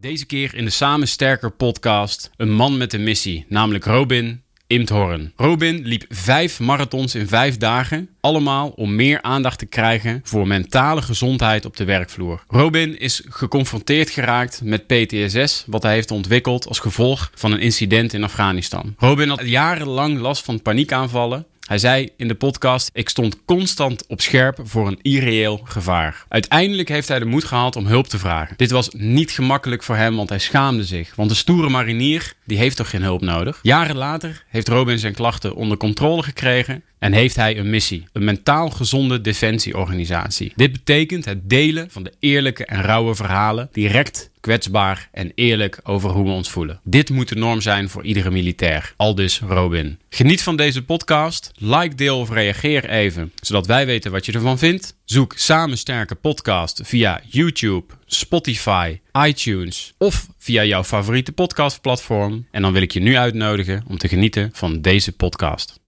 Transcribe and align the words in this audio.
Deze 0.00 0.26
keer 0.26 0.54
in 0.54 0.64
de 0.64 0.70
Samen 0.70 1.08
Sterker 1.08 1.50
podcast 1.50 2.30
een 2.36 2.52
man 2.52 2.76
met 2.76 2.92
een 2.92 3.02
missie, 3.02 3.46
namelijk 3.48 3.84
Robin 3.84 4.42
Imthorn. 4.66 5.32
Robin 5.36 5.82
liep 5.84 6.04
vijf 6.08 6.60
marathons 6.60 7.14
in 7.14 7.28
vijf 7.28 7.56
dagen, 7.56 8.08
allemaal 8.20 8.68
om 8.68 8.94
meer 8.94 9.22
aandacht 9.22 9.58
te 9.58 9.66
krijgen 9.66 10.20
voor 10.24 10.46
mentale 10.46 11.02
gezondheid 11.02 11.64
op 11.64 11.76
de 11.76 11.84
werkvloer. 11.84 12.44
Robin 12.48 12.98
is 12.98 13.22
geconfronteerd 13.28 14.10
geraakt 14.10 14.60
met 14.62 14.86
PTSS, 14.86 15.64
wat 15.66 15.82
hij 15.82 15.92
heeft 15.92 16.10
ontwikkeld 16.10 16.68
als 16.68 16.78
gevolg 16.78 17.30
van 17.34 17.52
een 17.52 17.60
incident 17.60 18.12
in 18.12 18.24
Afghanistan. 18.24 18.94
Robin 18.98 19.28
had 19.28 19.40
jarenlang 19.44 20.18
last 20.18 20.44
van 20.44 20.62
paniekaanvallen 20.62 21.46
hij 21.68 21.78
zei 21.78 22.08
in 22.16 22.28
de 22.28 22.34
podcast: 22.34 22.90
Ik 22.92 23.08
stond 23.08 23.44
constant 23.44 24.06
op 24.06 24.20
scherp 24.20 24.58
voor 24.62 24.86
een 24.86 24.98
irreëel 25.02 25.60
gevaar. 25.64 26.24
Uiteindelijk 26.28 26.88
heeft 26.88 27.08
hij 27.08 27.18
de 27.18 27.24
moed 27.24 27.44
gehad 27.44 27.76
om 27.76 27.86
hulp 27.86 28.06
te 28.06 28.18
vragen. 28.18 28.56
Dit 28.56 28.70
was 28.70 28.88
niet 28.92 29.30
gemakkelijk 29.30 29.82
voor 29.82 29.96
hem, 29.96 30.16
want 30.16 30.28
hij 30.28 30.38
schaamde 30.38 30.84
zich. 30.84 31.14
Want 31.14 31.28
de 31.30 31.36
stoere 31.36 31.68
marinier, 31.68 32.32
die 32.44 32.58
heeft 32.58 32.76
toch 32.76 32.90
geen 32.90 33.02
hulp 33.02 33.20
nodig? 33.20 33.58
Jaren 33.62 33.96
later 33.96 34.44
heeft 34.48 34.68
Robin 34.68 34.98
zijn 34.98 35.14
klachten 35.14 35.54
onder 35.54 35.76
controle 35.76 36.22
gekregen 36.22 36.82
en 36.98 37.12
heeft 37.12 37.36
hij 37.36 37.58
een 37.58 37.70
missie: 37.70 38.06
een 38.12 38.24
mentaal 38.24 38.70
gezonde 38.70 39.20
defensieorganisatie. 39.20 40.52
Dit 40.56 40.72
betekent 40.72 41.24
het 41.24 41.50
delen 41.50 41.90
van 41.90 42.02
de 42.02 42.12
eerlijke 42.18 42.64
en 42.64 42.82
rauwe 42.82 43.14
verhalen 43.14 43.68
direct 43.72 44.30
kwetsbaar 44.40 45.08
en 45.12 45.32
eerlijk 45.34 45.80
over 45.82 46.10
hoe 46.10 46.24
we 46.24 46.30
ons 46.30 46.50
voelen. 46.50 46.80
Dit 46.84 47.10
moet 47.10 47.28
de 47.28 47.34
norm 47.34 47.60
zijn 47.60 47.88
voor 47.88 48.04
iedere 48.04 48.30
militair. 48.30 48.94
Aldus 48.96 49.40
Robin. 49.40 49.98
Geniet 50.10 50.42
van 50.42 50.56
deze 50.56 50.84
podcast. 50.84 51.50
Like, 51.56 51.94
deel 51.94 52.18
of 52.18 52.30
reageer 52.30 52.88
even, 52.90 53.32
zodat 53.40 53.66
wij 53.66 53.86
weten 53.86 54.10
wat 54.10 54.26
je 54.26 54.32
ervan 54.32 54.58
vindt. 54.58 54.96
Zoek 55.04 55.32
Samen 55.36 55.78
Sterke 55.78 56.14
Podcast 56.14 56.80
via 56.84 57.20
YouTube, 57.28 57.94
Spotify, 58.06 59.00
iTunes 59.26 59.94
of 59.98 60.26
via 60.38 60.64
jouw 60.64 60.84
favoriete 60.84 61.32
podcastplatform. 61.32 62.46
En 62.50 62.62
dan 62.62 62.72
wil 62.72 62.82
ik 62.82 62.92
je 62.92 63.00
nu 63.00 63.16
uitnodigen 63.16 63.84
om 63.86 63.98
te 63.98 64.08
genieten 64.08 64.50
van 64.52 64.80
deze 64.80 65.12
podcast. 65.12 65.87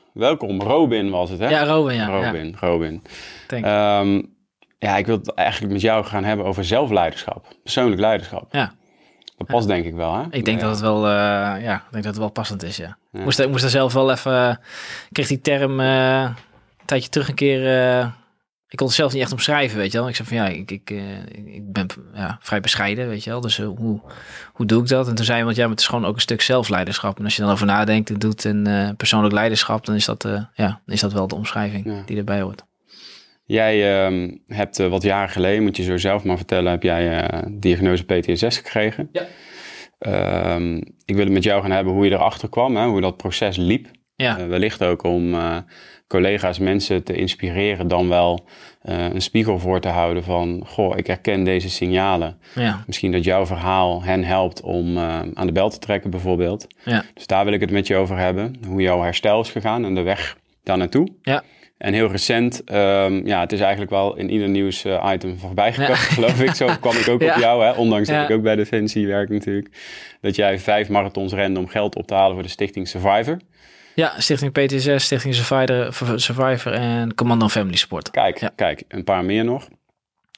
welkom. 0.13 0.61
Robin 0.61 1.09
was 1.09 1.29
het, 1.29 1.39
hè? 1.39 1.49
Ja, 1.49 1.63
Robin, 1.63 1.95
ja. 1.95 2.05
Robin, 2.05 2.47
ja. 2.47 2.67
Robin. 2.67 3.01
Um, 3.49 4.35
ja, 4.79 4.97
ik 4.97 5.05
wil 5.05 5.17
het 5.17 5.33
eigenlijk 5.33 5.73
met 5.73 5.81
jou 5.81 6.05
gaan 6.05 6.23
hebben 6.23 6.45
over 6.45 6.65
zelfleiderschap. 6.65 7.47
Persoonlijk 7.63 8.01
leiderschap. 8.01 8.47
Ja. 8.51 8.73
Dat 9.37 9.47
past 9.47 9.67
denk 9.67 9.85
ik 9.85 9.93
wel, 9.93 10.15
hè? 10.15 10.23
Ik 10.29 10.45
denk 10.45 10.59
dat 10.59 10.69
het 10.69 10.79
wel, 10.79 10.97
uh, 10.97 11.11
ja, 11.63 11.75
ik 11.75 11.91
denk 11.91 12.03
dat 12.03 12.13
het 12.13 12.17
wel 12.17 12.31
passend 12.31 12.63
is, 12.63 12.77
ja. 12.77 12.97
Moest, 13.11 13.47
moest 13.47 13.63
er 13.63 13.69
zelf 13.69 13.93
wel 13.93 14.11
even, 14.11 14.49
ik 14.51 15.09
kreeg 15.11 15.27
die 15.27 15.41
term 15.41 15.79
uh, 15.79 16.21
een 16.21 16.85
tijdje 16.85 17.09
terug 17.09 17.27
een 17.27 17.35
keer, 17.35 17.89
uh, 17.99 18.07
ik 18.71 18.77
kon 18.77 18.87
het 18.87 18.95
zelf 18.95 19.13
niet 19.13 19.21
echt 19.21 19.31
omschrijven, 19.31 19.77
weet 19.77 19.91
je 19.91 19.97
wel. 19.97 20.07
Ik 20.07 20.15
zei 20.15 20.27
van 20.27 20.37
ja, 20.37 20.47
ik, 20.47 20.71
ik, 20.71 20.89
ik 21.45 21.71
ben 21.71 21.87
ja, 22.13 22.37
vrij 22.41 22.59
bescheiden, 22.59 23.07
weet 23.07 23.23
je 23.23 23.29
wel. 23.29 23.41
Dus 23.41 23.57
hoe, 23.57 24.01
hoe 24.53 24.65
doe 24.65 24.81
ik 24.81 24.87
dat? 24.87 25.07
En 25.07 25.15
toen 25.15 25.25
zei 25.25 25.37
iemand, 25.37 25.55
ja, 25.55 25.61
maar 25.61 25.71
het 25.71 25.79
is 25.79 25.87
gewoon 25.87 26.05
ook 26.05 26.15
een 26.15 26.21
stuk 26.21 26.41
zelfleiderschap. 26.41 27.17
En 27.17 27.23
als 27.23 27.35
je 27.35 27.41
dan 27.41 27.51
over 27.51 27.65
nadenkt 27.65 28.09
en 28.09 28.19
doet 28.19 28.45
en 28.45 28.93
persoonlijk 28.97 29.33
leiderschap, 29.33 29.85
dan 29.85 29.95
is 29.95 30.05
dat, 30.05 30.27
ja, 30.53 30.81
is 30.85 30.99
dat 30.99 31.13
wel 31.13 31.27
de 31.27 31.35
omschrijving 31.35 31.85
ja. 31.85 32.03
die 32.05 32.17
erbij 32.17 32.41
hoort. 32.41 32.65
Jij 33.45 34.09
uh, 34.11 34.31
hebt 34.47 34.77
wat 34.77 35.03
jaren 35.03 35.29
geleden, 35.29 35.63
moet 35.63 35.77
je 35.77 35.83
zo 35.83 35.97
zelf 35.97 36.23
maar 36.23 36.37
vertellen, 36.37 36.71
heb 36.71 36.83
jij 36.83 37.29
diagnose 37.51 38.03
PTSS 38.03 38.57
gekregen. 38.57 39.09
Ja. 39.11 39.25
Um, 40.55 40.77
ik 41.05 41.15
wil 41.15 41.23
het 41.23 41.33
met 41.33 41.43
jou 41.43 41.61
gaan 41.61 41.71
hebben 41.71 41.93
hoe 41.93 42.05
je 42.05 42.11
erachter 42.11 42.49
kwam, 42.49 42.75
hè, 42.75 42.85
hoe 42.85 43.01
dat 43.01 43.17
proces 43.17 43.57
liep. 43.57 43.87
Ja. 44.15 44.47
wellicht 44.47 44.83
ook 44.83 45.03
om 45.03 45.35
collega's, 46.11 46.59
mensen 46.59 47.03
te 47.03 47.13
inspireren, 47.13 47.87
dan 47.87 48.09
wel 48.09 48.45
een 48.81 49.21
spiegel 49.21 49.59
voor 49.59 49.79
te 49.79 49.87
houden 49.87 50.23
van, 50.23 50.63
goh, 50.67 50.97
ik 50.97 51.07
herken 51.07 51.43
deze 51.43 51.69
signalen. 51.69 52.37
Ja. 52.55 52.83
Misschien 52.87 53.11
dat 53.11 53.23
jouw 53.23 53.45
verhaal 53.45 54.03
hen 54.03 54.23
helpt 54.23 54.61
om 54.61 54.97
aan 55.33 55.45
de 55.45 55.51
bel 55.51 55.69
te 55.69 55.79
trekken 55.79 56.09
bijvoorbeeld. 56.09 56.67
Ja. 56.85 57.03
Dus 57.13 57.27
daar 57.27 57.45
wil 57.45 57.53
ik 57.53 57.59
het 57.59 57.71
met 57.71 57.87
je 57.87 57.95
over 57.95 58.17
hebben, 58.17 58.55
hoe 58.67 58.81
jouw 58.81 59.01
herstel 59.01 59.41
is 59.41 59.49
gegaan 59.49 59.85
en 59.85 59.95
de 59.95 60.01
weg 60.01 60.37
daar 60.63 60.77
naartoe. 60.77 61.07
Ja. 61.21 61.43
En 61.81 61.93
heel 61.93 62.11
recent, 62.11 62.61
um, 62.71 63.27
ja, 63.27 63.39
het 63.39 63.51
is 63.51 63.59
eigenlijk 63.59 63.91
wel 63.91 64.15
in 64.15 64.29
ieder 64.29 64.49
nieuws 64.49 64.85
uh, 64.85 65.11
item 65.13 65.37
voorbij 65.37 65.73
gekomen, 65.73 65.95
ja. 65.95 66.07
geloof 66.17 66.41
ik. 66.41 66.53
Zo 66.53 66.69
kwam 66.79 66.95
ik 66.95 67.07
ook 67.07 67.21
ja. 67.21 67.33
op 67.33 67.39
jou, 67.39 67.63
hè? 67.63 67.71
ondanks 67.71 68.09
ja. 68.09 68.21
dat 68.21 68.29
ik 68.29 68.35
ook 68.35 68.43
bij 68.43 68.55
Defensie 68.55 69.07
werk 69.07 69.29
natuurlijk. 69.29 69.69
Dat 70.21 70.35
jij 70.35 70.59
vijf 70.59 70.89
marathons 70.89 71.33
rende 71.33 71.59
om 71.59 71.67
geld 71.67 71.95
op 71.95 72.07
te 72.07 72.13
halen 72.13 72.33
voor 72.33 72.43
de 72.43 72.49
stichting 72.49 72.87
Survivor. 72.87 73.37
Ja, 74.01 74.13
Stichting 74.17 74.51
PTSS, 74.51 75.03
Stichting 75.05 75.35
Survivor, 75.35 76.19
Survivor 76.19 76.73
en 76.73 77.15
Commando 77.15 77.47
Family 77.47 77.75
Sport. 77.75 78.11
Kijk, 78.11 78.49
kijk, 78.55 78.83
een 78.87 79.03
paar 79.03 79.25
meer 79.25 79.43
nog. 79.43 79.67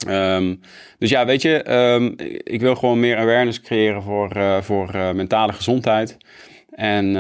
Um, 0.07 0.59
dus 0.97 1.09
ja, 1.09 1.25
weet 1.25 1.41
je, 1.41 1.71
um, 1.73 2.13
ik 2.43 2.61
wil 2.61 2.75
gewoon 2.75 2.99
meer 2.99 3.17
awareness 3.17 3.61
creëren 3.61 4.03
voor, 4.03 4.37
uh, 4.37 4.61
voor 4.61 4.95
uh, 4.95 5.11
mentale 5.11 5.53
gezondheid. 5.53 6.17
En 6.69 7.13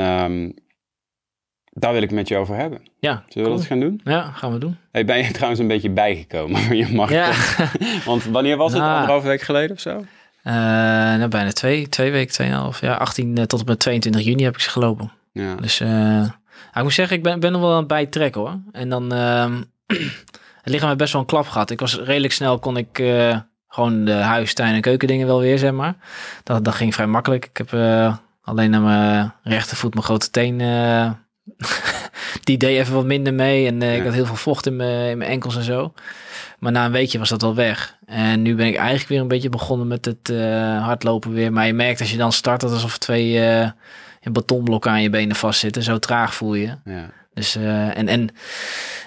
daar 1.71 1.91
wil 1.91 2.01
ik 2.01 2.09
het 2.09 2.17
met 2.17 2.27
je 2.27 2.37
over 2.37 2.55
hebben. 2.55 2.81
Ja, 2.99 3.23
Zullen 3.27 3.51
we 3.51 3.57
dat 3.57 3.65
gaan 3.65 3.79
doen? 3.79 4.01
Ja, 4.03 4.31
gaan 4.31 4.53
we 4.53 4.59
doen. 4.59 4.77
Hey, 4.91 5.05
ben 5.05 5.17
je 5.17 5.31
trouwens 5.37 5.59
een 5.59 5.67
beetje 5.67 5.89
bijgekomen 5.89 6.61
van 6.61 6.77
je 6.77 6.87
mag? 6.93 7.11
Ja. 7.11 7.31
Want 8.05 8.23
wanneer 8.23 8.57
was 8.57 8.71
het? 8.71 8.81
Nou. 8.81 8.93
Anderhalve 8.93 9.27
week 9.27 9.41
geleden 9.41 9.75
of 9.75 9.81
zo? 9.81 9.97
Uh, 9.97 10.53
nou, 10.53 11.27
bijna 11.27 11.51
twee, 11.51 11.89
twee 11.89 12.11
weken, 12.11 12.33
tweeënhalf. 12.33 12.81
Ja, 12.81 12.93
18 12.93 13.37
uh, 13.37 13.43
tot 13.43 13.59
en 13.59 13.65
met 13.65 13.79
22 13.79 14.23
juni 14.23 14.43
heb 14.43 14.53
ik 14.53 14.59
ze 14.59 14.69
gelopen. 14.69 15.11
Ja. 15.33 15.55
Dus 15.55 15.81
uh, 15.81 16.23
ik 16.73 16.83
moet 16.83 16.93
zeggen, 16.93 17.17
ik 17.17 17.23
ben, 17.23 17.39
ben 17.39 17.51
nog 17.51 17.61
wel 17.61 17.71
aan 17.71 17.77
het 17.77 17.87
bijtrekken 17.87 18.41
hoor. 18.41 18.59
En 18.71 18.89
dan, 18.89 19.13
uh, 19.13 19.45
het 20.61 20.71
lichaam 20.71 20.87
heeft 20.87 20.99
best 20.99 21.13
wel 21.13 21.21
een 21.21 21.27
klap 21.27 21.47
gehad. 21.47 21.69
Ik 21.69 21.79
was 21.79 21.99
redelijk 21.99 22.33
snel, 22.33 22.59
kon 22.59 22.77
ik 22.77 22.99
uh, 22.99 23.37
gewoon 23.67 24.05
de 24.05 24.11
huis, 24.11 24.53
tuin 24.53 24.73
en 24.73 24.81
keukendingen 24.81 25.27
wel 25.27 25.39
weer, 25.39 25.57
zeg 25.57 25.71
maar. 25.71 25.95
Dat, 26.43 26.65
dat 26.65 26.73
ging 26.73 26.93
vrij 26.93 27.07
makkelijk. 27.07 27.45
Ik 27.45 27.57
heb 27.57 27.71
uh, 27.71 28.15
alleen 28.41 28.75
aan 28.75 28.83
mijn 28.83 29.33
rechtervoet 29.43 29.93
mijn 29.93 30.05
grote 30.05 30.29
teen 30.29 30.61
die 32.43 32.57
deed 32.57 32.77
even 32.77 32.93
wat 32.93 33.05
minder 33.05 33.33
mee. 33.33 33.67
En 33.67 33.81
uh, 33.81 33.91
ja. 33.91 33.97
ik 33.97 34.03
had 34.03 34.13
heel 34.13 34.25
veel 34.25 34.35
vocht 34.35 34.65
in 34.65 34.75
mijn, 34.75 35.09
in 35.09 35.17
mijn 35.17 35.29
enkels 35.29 35.55
en 35.55 35.63
zo. 35.63 35.93
Maar 36.59 36.71
na 36.71 36.85
een 36.85 36.91
weekje 36.91 37.19
was 37.19 37.29
dat 37.29 37.41
wel 37.41 37.55
weg. 37.55 37.97
En 38.05 38.41
nu 38.41 38.55
ben 38.55 38.67
ik 38.67 38.75
eigenlijk 38.75 39.09
weer 39.09 39.19
een 39.19 39.27
beetje 39.27 39.49
begonnen 39.49 39.87
met 39.87 40.05
het 40.05 40.29
uh, 40.29 40.83
hardlopen 40.83 41.33
weer. 41.33 41.53
Maar 41.53 41.65
je 41.65 41.73
merkt 41.73 41.99
als 41.99 42.11
je 42.11 42.17
dan 42.17 42.31
start 42.31 42.61
dat 42.61 42.71
alsof 42.71 42.97
twee 42.97 43.33
uh, 43.33 43.69
betonblokken 44.31 44.91
aan 44.91 45.01
je 45.01 45.09
benen 45.09 45.35
vastzitten. 45.35 45.83
Zo 45.83 45.99
traag 45.99 46.35
voel 46.35 46.53
je. 46.53 46.75
Ja. 46.85 47.09
Dus, 47.33 47.55
en, 47.55 48.07
en 48.07 48.29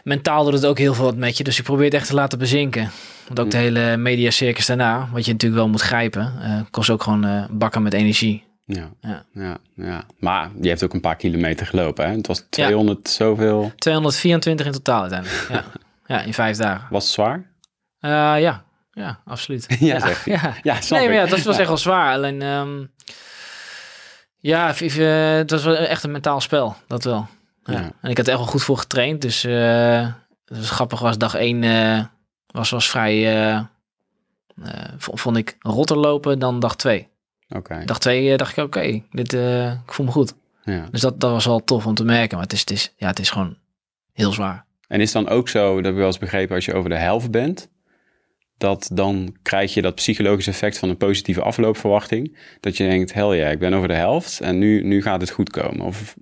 mentaal 0.04 0.44
doet 0.44 0.53
het 0.53 0.66
ook 0.66 0.78
heel 0.78 0.94
veel 0.94 1.04
wat 1.04 1.16
met 1.16 1.37
je. 1.37 1.44
Dus 1.44 1.59
ik 1.59 1.65
probeer 1.65 1.84
het 1.84 1.94
echt 1.94 2.06
te 2.06 2.15
laten 2.15 2.38
bezinken. 2.38 2.91
Want 3.26 3.41
ook 3.41 3.50
de 3.50 3.56
hele 3.56 3.97
mediacircus 3.97 4.66
daarna, 4.66 5.09
wat 5.12 5.25
je 5.25 5.32
natuurlijk 5.32 5.60
wel 5.60 5.71
moet 5.71 5.81
grijpen, 5.81 6.32
kost 6.71 6.91
ook 6.91 7.03
gewoon 7.03 7.47
bakken 7.50 7.82
met 7.82 7.93
energie. 7.93 8.44
Ja, 8.66 8.91
ja. 9.00 9.25
Ja, 9.32 9.59
ja. 9.75 10.05
Maar 10.19 10.50
je 10.60 10.69
hebt 10.69 10.84
ook 10.84 10.94
een 10.94 11.00
paar 11.00 11.16
kilometer 11.16 11.66
gelopen, 11.66 12.06
hè? 12.06 12.16
Het 12.16 12.26
was 12.26 12.47
200 12.50 12.99
ja. 13.03 13.10
zoveel... 13.10 13.72
224 13.76 14.66
in 14.66 14.72
totaal 14.72 15.00
uiteindelijk, 15.00 15.49
ja. 15.53 15.65
ja, 16.06 16.22
in 16.22 16.34
vijf 16.34 16.56
dagen. 16.56 16.87
Was 16.91 17.05
het 17.05 17.12
zwaar? 17.12 17.50
Ja, 18.00 18.65
ja, 18.93 19.21
absoluut. 19.25 19.66
ja, 19.78 19.87
ja, 19.87 20.00
zeg 20.00 20.25
ja. 20.25 20.55
ja 20.62 20.78
nee, 20.88 21.06
maar 21.06 21.16
ja, 21.16 21.26
dat 21.26 21.43
was 21.43 21.59
echt 21.59 21.69
wel 21.69 21.76
zwaar. 21.76 22.12
Alleen, 22.12 22.43
um, 22.43 22.91
ja, 24.46 24.74
het 24.74 25.50
was 25.50 25.64
wel 25.64 25.74
echt 25.74 26.02
een 26.02 26.10
mentaal 26.10 26.40
spel, 26.40 26.76
dat 26.87 27.04
wel. 27.04 27.26
Ja. 27.64 27.72
Ja. 27.72 27.90
En 28.00 28.10
ik 28.10 28.16
had 28.16 28.26
er 28.26 28.32
echt 28.32 28.43
wel 28.43 28.50
goed 28.50 28.62
voor 28.62 28.78
getraind, 28.78 29.22
dus... 29.22 29.44
Uh, 29.44 30.12
dus 30.44 30.70
grappig 30.70 31.00
was, 31.00 31.19
dag 31.19 31.34
één 31.34 31.62
uh, 31.62 32.04
was, 32.46 32.70
was 32.70 32.90
vrij... 32.90 33.46
Uh, 33.48 33.60
vond 34.98 35.37
ik 35.37 35.56
rotter 35.58 35.96
lopen 35.96 36.38
dan 36.38 36.60
dag 36.60 36.76
twee. 36.76 37.08
Okay. 37.48 37.84
Dag 37.84 37.98
twee 37.98 38.31
uh, 38.31 38.37
dacht 38.37 38.56
ik, 38.56 38.64
oké, 38.64 38.78
okay, 38.78 39.04
dit 39.10 39.32
ik 39.87 39.93
voel 39.93 40.06
me 40.06 40.12
goed. 40.12 40.34
Ja. 40.64 40.88
Dus 40.90 41.00
dat, 41.00 41.20
dat 41.20 41.31
was 41.31 41.44
wel 41.44 41.64
tof 41.64 41.87
om 41.87 41.94
te 41.94 42.04
merken. 42.04 42.37
Maar 42.37 42.46
het 42.46 42.52
is, 42.52 42.60
het 42.60 42.70
is, 42.70 42.92
ja, 42.96 43.06
het 43.06 43.19
is 43.19 43.31
gewoon 43.31 43.56
heel 44.12 44.32
zwaar. 44.32 44.64
En 44.88 45.00
is 45.00 45.12
dan 45.12 45.28
ook 45.28 45.49
zo, 45.49 45.75
dat 45.75 45.84
heb 45.84 45.92
ik 45.92 45.99
wel 45.99 46.06
eens 46.06 46.19
begrepen, 46.19 46.54
als 46.54 46.64
je 46.64 46.75
over 46.75 46.90
de 46.90 46.96
helft 46.96 47.31
bent, 47.31 47.69
dat 48.58 48.91
dan 48.93 49.37
krijg 49.43 49.75
je 49.75 49.82
dat 49.82 49.94
psychologische 49.94 50.50
effect 50.50 50.79
van 50.79 50.88
een 50.88 50.97
positieve 50.97 51.43
afloopverwachting. 51.43 52.38
Dat 52.61 52.76
je 52.76 52.88
denkt, 52.88 53.12
hel 53.12 53.32
ja, 53.32 53.49
ik 53.49 53.58
ben 53.58 53.75
over 53.75 53.88
de 53.88 53.94
helft 53.94 54.41
en 54.41 54.58
nu, 54.58 54.82
nu 54.82 55.03
gaat 55.03 55.20
het 55.20 55.31
goed 55.31 55.50
komen. 55.50 55.87
Of... 55.87 56.14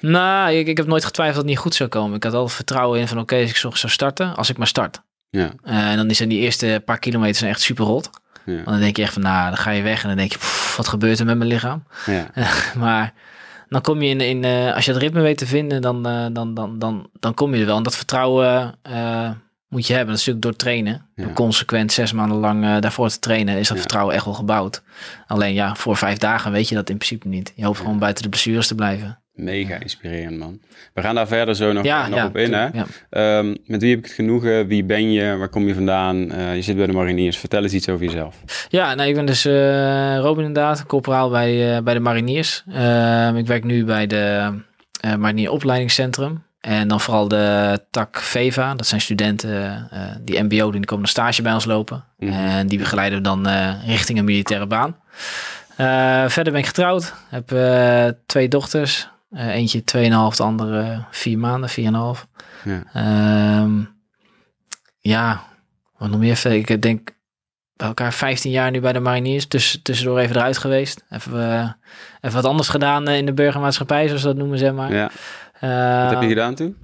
Nou, 0.00 0.52
ik, 0.52 0.66
ik 0.66 0.76
heb 0.76 0.86
nooit 0.86 1.04
getwijfeld 1.04 1.36
dat 1.36 1.44
het 1.44 1.54
niet 1.54 1.62
goed 1.62 1.74
zou 1.74 1.88
komen. 1.88 2.16
Ik 2.16 2.24
had 2.24 2.34
altijd 2.34 2.52
vertrouwen 2.52 3.00
in 3.00 3.08
van, 3.08 3.16
oké, 3.16 3.32
okay, 3.32 3.42
als 3.42 3.50
ik 3.50 3.56
zo 3.56 3.70
zou 3.70 3.92
starten, 3.92 4.36
als 4.36 4.50
ik 4.50 4.56
maar 4.56 4.66
start. 4.66 5.02
Ja. 5.30 5.52
Uh, 5.64 5.90
en 5.90 5.96
dan 5.96 6.10
is 6.10 6.20
er 6.20 6.28
die 6.28 6.40
eerste 6.40 6.82
paar 6.84 6.98
kilometer 6.98 7.48
echt 7.48 7.60
super 7.60 7.84
rot. 7.84 8.10
Ja. 8.44 8.54
Want 8.54 8.66
dan 8.66 8.80
denk 8.80 8.96
je 8.96 9.02
echt 9.02 9.12
van, 9.12 9.22
nou, 9.22 9.48
dan 9.48 9.56
ga 9.56 9.70
je 9.70 9.82
weg 9.82 10.02
en 10.02 10.08
dan 10.08 10.16
denk 10.16 10.32
je, 10.32 10.38
pff, 10.38 10.76
wat 10.76 10.88
gebeurt 10.88 11.18
er 11.18 11.26
met 11.26 11.36
mijn 11.36 11.50
lichaam? 11.50 11.84
Ja. 12.06 12.30
maar 12.84 13.14
dan 13.72 13.80
kom 13.80 14.02
je 14.02 14.08
in, 14.08 14.20
in 14.20 14.44
eh, 14.44 14.74
als 14.74 14.84
je 14.84 14.92
het 14.92 15.00
ritme 15.00 15.20
weet 15.20 15.38
te 15.38 15.46
vinden, 15.46 15.80
dan, 15.82 16.06
eh, 16.06 16.26
dan, 16.32 16.54
dan, 16.54 16.78
dan, 16.78 17.08
dan 17.20 17.34
kom 17.34 17.54
je 17.54 17.60
er 17.60 17.66
wel. 17.66 17.76
En 17.76 17.82
dat 17.82 17.96
vertrouwen 17.96 18.74
eh, 18.82 19.30
moet 19.72 19.86
je 19.86 19.92
hebben. 19.94 20.10
Dat 20.14 20.20
is 20.20 20.26
natuurlijk 20.26 20.44
door 20.56 20.66
trainen. 20.66 21.06
Ja. 21.14 21.22
Door 21.24 21.32
consequent 21.32 21.92
zes 21.92 22.12
maanden 22.12 22.38
lang 22.38 22.64
eh, 22.64 22.80
daarvoor 22.80 23.08
te 23.08 23.18
trainen, 23.18 23.54
is 23.58 23.66
dat 23.68 23.76
Ja. 23.76 23.82
vertrouwen 23.82 24.14
echt 24.14 24.24
wel 24.24 24.34
gebouwd. 24.34 24.82
Alleen 25.26 25.54
ja, 25.54 25.74
voor 25.74 25.96
vijf 25.96 26.18
dagen 26.18 26.52
weet 26.52 26.68
je 26.68 26.74
dat 26.74 26.90
in 26.90 26.96
principe 26.96 27.28
niet. 27.28 27.52
Je 27.56 27.64
hoopt 27.64 27.78
gewoon 27.78 27.98
buiten 27.98 28.22
de 28.22 28.28
blessures 28.28 28.66
te 28.66 28.74
blijven. 28.74 29.16
Mega 29.32 29.78
inspirerend, 29.80 30.38
man. 30.38 30.60
We 30.94 31.00
gaan 31.00 31.14
daar 31.14 31.26
verder 31.26 31.54
zo 31.56 31.72
nog, 31.72 32.08
nog 32.08 32.24
op 32.24 32.36
in, 32.36 32.52
hè? 32.52 32.68
Ehm, 33.10 33.54
met 33.66 33.80
wie 33.80 33.90
heb 33.90 33.98
ik 33.98 34.04
het 34.04 34.14
genoegen? 34.14 34.66
Wie 34.66 34.84
ben 34.84 35.12
je? 35.12 35.36
Waar 35.36 35.48
kom 35.48 35.66
je 35.66 35.74
vandaan? 35.74 36.30
Eh, 36.32 36.54
je 36.54 36.62
zit 36.62 36.76
bij 36.76 36.86
de 36.86 36.92
mariniers. 36.92 37.38
Vertel 37.38 37.62
eens 37.62 37.72
iets 37.72 37.88
over 37.88 38.04
jezelf. 38.04 38.66
Ja, 38.68 38.94
nou, 38.94 39.08
ik 39.08 39.14
ben 39.14 39.26
dus 39.26 39.44
eh 39.44 40.16
Robin 40.18 40.44
inderdaad, 40.44 40.86
corporaal 40.86 41.30
bij, 41.30 41.82
bij 41.82 41.94
de 41.94 42.00
mariniers. 42.00 42.64
Ehm, 42.72 43.36
ik 43.36 43.46
werk 43.46 43.64
nu 43.64 43.84
bij 43.84 44.06
de 44.06 44.52
eh 45.00 45.14
Marinier 45.14 45.50
Opleidingscentrum. 45.50 46.42
En 46.62 46.88
dan 46.88 47.00
vooral 47.00 47.28
de 47.28 47.80
tak 47.90 48.20
VEVA. 48.20 48.74
Dat 48.74 48.86
zijn 48.86 49.00
studenten 49.00 49.88
eh, 49.90 50.00
die 50.20 50.42
mbo 50.42 50.70
doen, 50.70 50.70
die 50.70 50.84
komen 50.84 51.04
een 51.04 51.10
stage 51.10 51.42
bij 51.42 51.52
ons 51.52 51.64
lopen. 51.64 52.04
Mhm. 52.18 52.32
En 52.32 52.66
die 52.66 52.78
begeleiden 52.78 53.18
we 53.18 53.24
dan 53.24 53.46
eh, 53.46 53.86
richting 53.86 54.18
een 54.18 54.24
militaire 54.24 54.66
baan. 54.66 54.96
Eh, 55.76 56.28
verder 56.28 56.52
ben 56.52 56.60
ik 56.60 56.66
getrouwd. 56.66 57.14
Heb 57.28 57.48
twee 58.26 58.48
dochters. 58.48 59.08
Eentje 59.34 59.80
2,5, 59.80 60.36
de 60.36 60.42
andere 60.42 61.04
vier 61.10 61.38
maanden, 61.38 61.70
4,5. 61.70 62.26
Ja. 62.64 62.82
Ehm, 62.92 63.80
ja, 64.98 65.42
wat 65.98 66.10
nog 66.10 66.18
meer? 66.18 66.46
Ik 66.46 66.82
denk 66.82 67.10
bij 67.76 67.86
elkaar 67.86 68.12
15 68.12 68.50
jaar 68.50 68.70
nu 68.70 68.80
bij 68.80 68.92
de 68.92 69.00
mariniers. 69.00 69.46
Tuss 69.46 69.80
tussendoor 69.82 70.18
even 70.18 70.36
eruit 70.36 70.58
geweest. 70.58 71.04
Even, 71.10 71.76
even 72.20 72.42
wat 72.42 72.50
anders 72.50 72.68
gedaan 72.68 73.08
in 73.08 73.26
de 73.26 73.32
burgermaatschappij, 73.32 74.06
zoals 74.06 74.20
ze 74.20 74.26
dat 74.26 74.36
noemen, 74.36 74.58
zeg 74.58 74.72
maar. 74.72 74.92
ja. 74.92 75.10
Eh, 75.70 76.02
Wat 76.02 76.10
heb 76.10 76.22
je 76.22 76.28
gedaan 76.28 76.54
toen? 76.54 76.76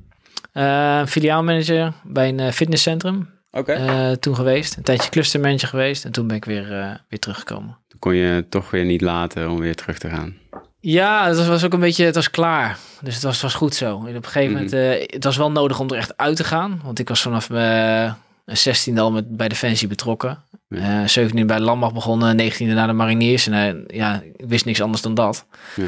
eh, 0.52 1.06
filiaalmanager 1.06 1.92
bij 2.04 2.28
een 2.28 2.40
eh, 2.40 2.50
fitnesscentrum 2.52 3.28
Oké. 3.50 3.72
eh, 3.72 4.10
toen 4.10 4.34
geweest. 4.34 4.76
Een 4.76 4.82
tijdje 4.82 5.10
clustermanager 5.10 5.69
geweest. 5.69 6.04
En 6.04 6.12
toen 6.12 6.26
ben 6.26 6.36
ik 6.36 6.44
weer, 6.44 6.72
eh, 6.80 6.90
weer 7.08 7.19
teruggekomen. 7.19 7.76
Toen 7.88 7.98
kon 7.98 8.14
je 8.14 8.44
toch 8.48 8.70
weer 8.70 8.84
niet 8.84 9.00
laten 9.00 9.50
om 9.50 9.58
weer 9.60 9.75
terug 9.75 9.98
te 9.98 10.08
gaan. 10.08 10.36
Ja, 10.80 11.26
het 11.26 11.36
was, 11.36 11.46
was 11.46 11.64
ook 11.64 11.72
een 11.72 11.80
beetje, 11.80 12.04
het 12.04 12.14
was 12.14 12.30
klaar. 12.30 12.78
Dus 13.02 13.14
het 13.14 13.22
was, 13.22 13.40
was 13.42 13.54
goed 13.54 13.75
zo. 13.75 13.86
En 14.06 14.16
op 14.16 14.25
een 14.25 14.30
gegeven 14.30 14.52
moment, 14.52 14.72
eh, 14.72 15.06
het 15.06 15.25
was 15.25 15.36
wel 15.36 15.50
nodig 15.50 15.80
om 15.80 15.90
er 15.90 15.96
echt 15.96 16.16
uit 16.16 16.36
te 16.36 16.44
gaan. 16.44 16.80
Want 16.84 16.98
ik 16.98 17.08
was 17.08 17.22
vanaf 17.22 17.50
mijn 17.50 18.16
16e 18.46 18.98
al 19.00 19.10
met, 19.12 19.36
bij 19.36 19.48
Defensie 19.48 19.88
betrokken. 19.88 20.38
Ja. 20.69 21.04
Eh 21.04 21.25
17e 21.28 21.44
bij 21.46 21.60
landmacht 21.60 21.94
begonnen, 21.94 22.36
19e 22.52 22.64
naar 22.75 22.86
de 22.86 22.92
mariniers. 22.92 23.46
En 23.46 23.86
eh, 23.86 23.96
ja, 23.96 24.22
ik 24.36 24.48
wist 24.48 24.64
niks 24.64 24.80
anders 24.80 25.02
dan 25.02 25.14
dat. 25.14 25.46
Ja. 25.75 25.84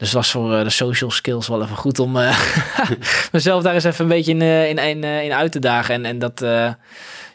Dus 0.00 0.08
het 0.08 0.16
was 0.16 0.30
voor 0.30 0.54
eh, 0.54 0.62
de 0.62 0.70
social 0.70 1.10
skills 1.10 1.48
wel 1.48 1.62
even 1.62 1.76
goed 1.76 1.98
om 1.98 2.16
eh, 2.16 2.40
mezelf 3.32 3.62
daar 3.62 3.74
eens 3.74 3.84
even 3.84 4.04
een 4.04 4.10
beetje 4.10 4.32
in, 4.32 4.42
eh, 4.42 4.68
in, 4.68 4.78
in, 4.78 5.04
in 5.04 5.32
uit 5.32 5.52
te 5.52 5.58
dagen. 5.58 5.94
En, 5.94 6.04
en 6.04 6.18
dat, 6.18 6.40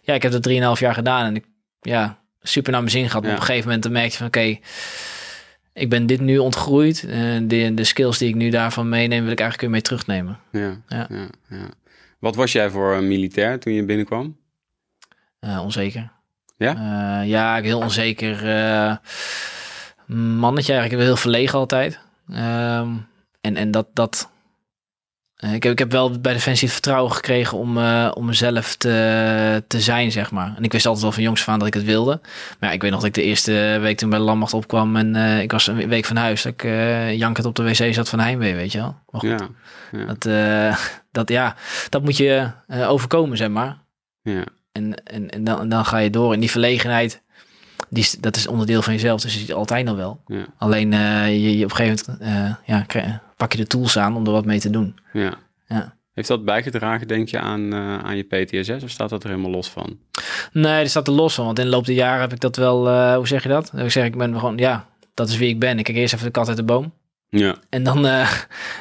ja, 0.02 0.14
ik 0.14 0.22
heb 0.22 0.32
dat 0.32 0.50
3,5 0.50 0.54
jaar 0.80 0.94
gedaan. 0.94 1.26
En 1.26 1.36
ik, 1.36 1.46
ja, 1.82 2.20
super 2.42 2.72
naar 2.72 2.82
mijn 2.82 2.94
zin 2.94 3.10
gehad. 3.10 3.24
Ja. 3.24 3.32
op 3.32 3.36
een 3.36 3.44
gegeven 3.44 3.66
moment 3.66 3.84
dan 3.84 3.92
merk 3.92 4.12
je 4.12 4.18
van, 4.18 4.28
oké, 4.28 4.58
ik 5.74 5.90
ben 5.90 6.06
dit 6.06 6.20
nu 6.20 6.38
ontgroeid. 6.38 7.04
En 7.04 7.48
de, 7.48 7.74
de 7.74 7.84
skills 7.84 8.18
die 8.18 8.30
ik 8.30 8.36
nu 8.36 8.50
daarvan 8.50 8.90
meeneem, 8.90 9.24
wil 9.24 9.32
ik 9.32 9.40
eigenlijk 9.40 9.62
weer 9.62 9.70
mee 9.70 9.82
terugnemen. 9.82 10.40
Ja. 10.52 10.78
Ja. 10.88 11.08
Ja. 11.50 11.70
Wat 12.20 12.36
was 12.36 12.52
jij 12.52 12.70
voor 12.70 12.94
een 12.94 13.08
militair 13.08 13.60
toen 13.60 13.74
je 13.74 13.84
binnenkwam? 13.84 14.38
Onzeker. 15.40 16.12
Ja? 16.58 17.22
Ja, 17.22 17.58
ik 17.58 17.64
heel 17.64 17.80
onzeker. 17.80 18.36
mannetje 20.38 20.74
eigenlijk. 20.74 20.92
Ik 20.92 20.98
ben 20.98 21.06
heel 21.06 21.16
verlegen 21.16 21.60
altijd. 21.60 22.04
Ehm, 22.30 22.90
en, 23.42 23.56
en 23.56 23.72
dat... 23.72 23.88
dat 23.94 24.30
eh, 25.36 25.54
ik, 25.54 25.64
heb, 25.64 25.72
ik 25.72 25.80
heb 25.80 25.92
wel 25.92 26.20
bij 26.20 26.34
Defensie 26.34 26.64
het 26.64 26.74
vertrouwen 26.74 27.12
gekregen 27.12 27.58
om, 27.58 27.78
eh, 27.78 28.12
om 28.14 28.26
mezelf 28.26 28.76
te, 28.76 29.64
te 29.68 29.82
zijn, 29.82 30.12
zeg 30.12 30.32
maar. 30.32 30.54
En 30.58 30.64
ik 30.64 30.72
wist 30.72 30.86
altijd 30.86 31.04
wel 31.04 31.14
van 31.14 31.24
jongs 31.24 31.42
af 31.42 31.48
aan 31.48 31.60
dat 31.60 31.68
ik 31.68 31.74
het 31.74 31.84
wilde. 31.84 32.20
Maar 32.60 32.70
ja, 32.70 32.76
ik 32.76 32.82
weet 32.82 32.92
nog 32.92 33.00
dat 33.00 33.10
ik 33.10 33.16
de 33.16 33.24
eerste 33.24 33.78
week 33.82 33.98
toen 33.98 34.10
bij 34.10 34.20
de 34.20 34.26
landmacht 34.26 34.54
opkwam... 34.54 34.96
en 34.96 35.16
eh, 35.16 35.42
ik 35.42 35.52
was 35.52 35.68
een 35.68 35.88
week 35.88 36.06
van 36.06 36.16
huis. 36.16 36.42
Dat 36.42 36.54
ik 36.54 36.64
uh, 36.64 37.14
jankend 37.14 37.46
op 37.46 37.56
de 37.56 37.64
wc 37.64 37.94
zat 37.94 38.10
van 38.10 38.20
heimwee, 38.20 38.56
weet 38.56 38.72
je 38.72 38.78
wel. 38.78 38.96
Maar 39.10 39.22
goed, 39.22 39.30
Ja. 39.30 39.48
Ja. 39.92 40.06
Dat, 40.06 40.28
dat, 41.12 41.30
ja, 41.30 41.56
dat 41.90 42.04
moet 42.04 42.18
je 42.18 42.50
overkomen, 42.68 43.38
zeg 43.38 43.50
maar. 43.50 43.78
Ja. 44.22 44.44
En, 44.72 45.04
en, 45.04 45.30
en, 45.30 45.44
dan, 45.44 45.60
en 45.60 45.70
dan 45.70 45.86
ga 45.86 45.98
je 45.98 46.10
door. 46.10 46.34
En 46.34 46.40
die 46.40 46.52
verlegenheid, 46.52 47.22
die, 47.96 48.08
dat 48.20 48.36
is 48.36 48.48
onderdeel 48.48 48.82
van 48.82 48.94
jezelf. 48.94 49.22
Dus 49.22 49.34
je 49.34 49.40
ziet 49.40 49.54
altijd 49.54 49.86
nog 49.86 49.96
wel. 49.96 50.22
Ja. 50.28 50.46
Alleen 50.58 50.92
je, 51.42 51.58
je 51.58 51.64
op 51.64 51.70
een 51.70 51.76
gegeven 51.76 52.18
moment 52.20 52.30
eh, 52.36 52.56
ja, 52.76 52.82
krijg- 52.82 53.20
pak 53.38 53.52
je 53.52 53.58
de 53.58 53.68
tools 53.68 53.98
aan 53.98 54.16
om 54.16 54.26
er 54.26 54.32
wat 54.32 54.46
mee 54.46 54.60
te 54.60 54.70
doen. 54.70 54.96
Ja. 55.14 55.34
Ja. 55.68 55.96
Heeft 56.14 56.28
dat 56.28 56.46
bijgedragen, 56.46 57.08
denk 57.08 57.28
je, 57.30 57.40
aan, 57.40 57.74
eh, 57.74 57.98
aan 57.98 58.18
je 58.18 58.24
PTSS 58.24 58.84
of 58.84 58.90
staat 58.90 59.10
dat 59.10 59.24
er 59.24 59.30
helemaal 59.30 59.52
los 59.52 59.70
van? 59.70 59.98
Nee, 60.52 60.82
er 60.82 60.90
staat 60.90 61.08
er 61.08 61.14
los 61.14 61.34
van. 61.36 61.46
Want 61.46 61.60
in 61.60 61.66
de 61.66 61.72
loop 61.72 61.86
der 61.86 61.96
jaren 61.96 62.22
heb 62.22 62.34
ik 62.34 62.40
dat 62.40 62.56
wel... 62.56 62.90
eh, 62.90 63.16
hoe 63.16 63.28
zeg 63.28 63.44
je 63.44 63.50
dat? 63.50 63.72
Ik 63.76 63.92
zeg, 63.92 64.06
ik 64.06 64.18
ben 64.18 64.34
gewoon... 64.40 64.58
Ja, 64.58 64.86
dat 65.14 65.30
is 65.30 65.38
wie 65.38 65.50
ik 65.50 65.60
ben. 65.60 65.78
Ik 65.78 65.84
kijk 65.84 65.98
eerst 65.98 66.14
even 66.14 66.26
de 66.26 66.32
kat 66.32 66.48
uit 66.48 66.58
de 66.58 66.64
boom. 66.64 66.94
Ja. 67.30 67.56
En 67.70 67.84
dan... 67.84 68.06
eh, 68.08 68.22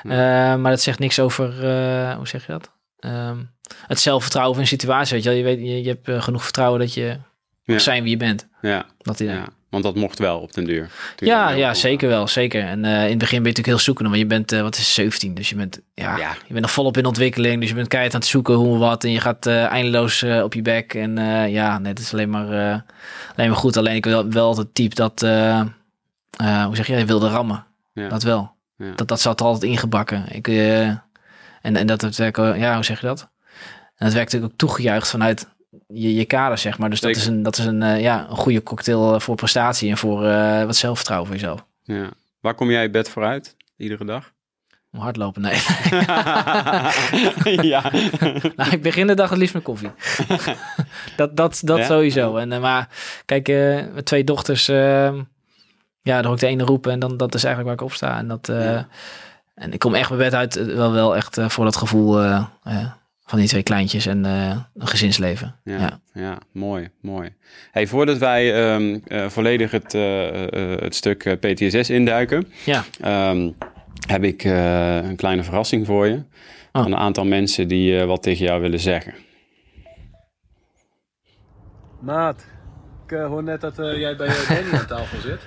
eh, 0.03 0.61
maar 0.61 0.71
dat 0.71 0.81
zegt 0.81 0.99
niks 0.99 1.21
over... 1.21 1.65
eh, 1.65 2.17
hoe 2.17 2.29
zeg 2.29 2.47
je 2.47 2.53
dat? 2.53 2.71
Ehm, 2.99 3.39
het 3.87 4.01
zelfvertrouwen 4.01 4.55
van 4.55 4.63
een 4.63 4.69
situatie. 4.69 5.15
Weet 5.15 5.23
je, 5.23 5.29
wel. 5.29 5.39
je, 5.39 5.45
weet, 5.45 5.59
je, 5.59 5.83
je 5.83 5.89
hebt 5.89 6.09
eh, 6.09 6.23
genoeg 6.23 6.43
vertrouwen 6.43 6.81
dat 6.81 6.95
je 6.95 7.17
Ja. 7.65 7.79
zijn 7.79 8.03
wie 8.03 8.11
je 8.11 8.17
bent. 8.17 8.49
Ja. 8.63 8.87
Dat, 8.99 9.19
ja. 9.19 9.45
Want 9.69 9.87
dat 9.87 9.95
mocht 9.95 10.19
wel 10.19 10.39
op 10.41 10.53
den 10.53 10.65
duur. 10.65 10.91
Ja, 11.17 11.51
ja, 11.51 11.75
zeker 11.75 12.09
wel, 12.09 12.29
zeker. 12.29 12.63
En 12.65 12.85
eh, 12.85 13.03
in 13.05 13.09
het 13.11 13.19
begin 13.19 13.19
ben 13.19 13.29
je 13.29 13.39
natuurlijk 13.39 13.67
heel 13.67 13.79
zoekende, 13.79 14.11
want 14.11 14.23
je 14.23 14.29
bent, 14.29 14.53
eh, 14.53 14.61
wat 14.61 14.75
is 14.75 14.81
het, 14.81 14.89
17, 14.91 15.35
dus 15.35 15.49
je 15.49 15.55
bent, 15.57 15.81
ja, 15.95 16.17
Ja. 16.17 16.31
je 16.31 16.53
bent 16.53 16.61
nog 16.61 16.71
volop 16.71 16.97
in 16.97 17.05
ontwikkeling, 17.07 17.61
dus 17.61 17.69
je 17.69 17.75
bent 17.75 17.89
keihard 17.89 18.15
aan 18.15 18.21
het 18.21 18.29
zoeken 18.29 18.55
hoe 18.55 18.73
en 18.75 18.79
wat 18.79 19.05
en 19.05 19.11
je 19.11 19.21
gaat 19.21 19.47
eh, 19.47 19.65
eindeloos 19.65 20.23
op 20.23 20.55
je 20.55 20.63
bek 20.63 20.95
en 20.95 21.17
ja, 21.51 21.79
nee, 21.79 21.89
het 21.93 21.99
is 21.99 22.13
alleen 22.13 22.31
maar, 22.31 22.47
alleen 23.37 23.49
maar 23.49 23.59
goed. 23.59 23.77
Alleen 23.77 23.95
ik 23.95 24.05
wil 24.05 24.31
wel 24.31 24.57
het 24.57 24.75
type 24.75 24.95
dat, 24.95 25.21
hoe 25.21 26.71
zeg 26.77 26.87
je, 26.87 26.97
je 26.97 27.05
wilde 27.05 27.29
rammen, 27.29 27.65
Ja. 27.93 28.09
dat 28.09 28.23
wel. 28.23 28.53
Ja. 28.77 28.93
Dat, 28.95 29.09
dat 29.09 29.21
zat 29.21 29.41
er 29.41 29.47
altijd 29.47 29.71
ingebakken. 29.73 30.25
Ik, 30.33 30.49
en, 30.49 31.03
en 31.63 31.87
dat 31.87 32.01
het 32.01 32.17
ja, 32.57 32.75
hoe 32.75 32.85
zeg 32.85 33.01
je 33.01 33.07
dat? 33.07 33.29
En 33.97 34.05
het 34.05 34.15
werkt 34.15 34.33
natuurlijk 34.33 34.53
ook 34.53 34.59
toegejuicht 34.59 35.09
vanuit 35.09 35.49
je, 35.89 36.15
je 36.15 36.25
kader, 36.25 36.59
zeg 36.59 36.79
maar. 36.79 36.91
Dus 36.91 37.01
dat 37.01 37.17
is, 37.17 37.27
een, 37.27 37.43
dat 37.43 37.59
is 37.59 37.65
een, 37.65 37.83
eh, 37.83 38.01
ja, 38.01 38.27
een 38.31 38.37
goede 38.37 38.63
cocktail 38.63 39.15
eh, 39.15 39.21
voor 39.21 39.35
prestatie 39.35 39.91
en 39.91 39.97
voor 39.99 40.25
eh, 40.27 40.65
wat 40.65 40.77
zelfvertrouwen 40.77 41.29
voor 41.29 41.37
jezelf. 41.41 41.65
Ja. 41.83 42.09
Waar 42.41 42.55
kom 42.55 42.71
jij 42.71 42.91
bed 42.91 43.09
vooruit? 43.09 43.57
Iedere 43.77 44.05
dag? 44.05 44.33
Om 44.93 45.01
hardlopen, 45.01 45.43
nee. 45.43 45.55
ja. 47.73 47.83
nou, 48.57 48.71
ik 48.71 48.83
begin 48.83 49.07
de 49.07 49.15
dag 49.15 49.31
het 49.31 49.39
liefst 49.39 49.55
met 49.55 49.63
koffie. 49.63 49.91
dat 51.17 51.37
dat, 51.37 51.61
dat 51.65 51.79
Ja? 51.79 51.85
sowieso. 51.85 52.37
En, 52.37 52.61
maar 52.61 52.89
kijk, 53.25 53.47
mijn 53.49 54.05
twee 54.05 54.25
dochters, 54.25 54.69
eh, 54.69 55.15
ja, 56.03 56.17
dan 56.17 56.25
hoor 56.25 56.35
ik 56.35 56.41
de 56.41 56.47
ene 56.47 56.65
roepen 56.65 56.93
en 56.93 56.99
dan 56.99 57.17
dat 57.17 57.35
is 57.35 57.45
eigenlijk 57.45 57.77
waar 57.77 57.87
ik 57.87 57.93
op 57.93 57.97
sta. 57.97 58.19
En, 58.19 58.29
dat, 58.29 58.47
Ja. 58.47 58.87
en 59.55 59.73
ik 59.73 59.79
kom 59.79 59.95
echt 59.95 60.09
mijn 60.09 60.21
bed 60.23 60.35
uit, 60.35 60.75
wel, 60.75 60.93
wel 60.93 61.17
echt 61.17 61.39
voor 61.41 61.65
dat 61.65 61.77
gevoel 61.77 62.23
van 63.25 63.39
die 63.39 63.49
twee 63.49 63.63
kleintjes 63.63 64.07
en 64.07 64.25
eh, 64.25 64.59
een 64.75 64.87
gezinsleven. 64.87 65.57
Ja, 65.65 65.77
Ja. 65.79 66.01
ja. 66.15 66.39
mooi, 66.53 66.89
mooi. 67.01 67.35
Hey, 67.71 67.87
voordat 67.87 68.19
wij 68.19 68.55
ehm, 68.55 68.99
eh, 69.07 69.29
volledig 69.29 69.71
het, 69.71 69.95
eh, 69.95 70.73
eh, 70.73 70.81
het 70.81 70.95
stuk 70.95 71.25
eh, 71.25 71.33
PTSS 71.39 71.91
induiken, 71.91 72.53
Ja. 72.65 72.85
ehm, 73.01 73.51
heb 74.07 74.23
ik 74.25 74.45
eh, 74.45 74.97
een 74.97 75.17
kleine 75.17 75.43
verrassing 75.45 75.87
voor 75.87 76.07
je. 76.07 76.15
Oh. 76.73 76.83
Van 76.83 76.93
een 76.93 76.99
aantal 76.99 77.25
mensen 77.25 77.69
die 77.69 77.99
eh, 78.01 78.07
wat 78.07 78.23
tegen 78.23 78.45
jou 78.45 78.61
willen 78.61 78.81
zeggen. 78.81 79.15
Maat, 82.01 82.45
ik 83.09 83.17
hoor 83.17 83.43
net 83.43 83.61
dat 83.61 83.77
jij 83.77 84.17
bij 84.17 84.29
Danny 84.49 84.73
aan 84.79 84.87
tafel 84.87 85.21
zit. 85.21 85.41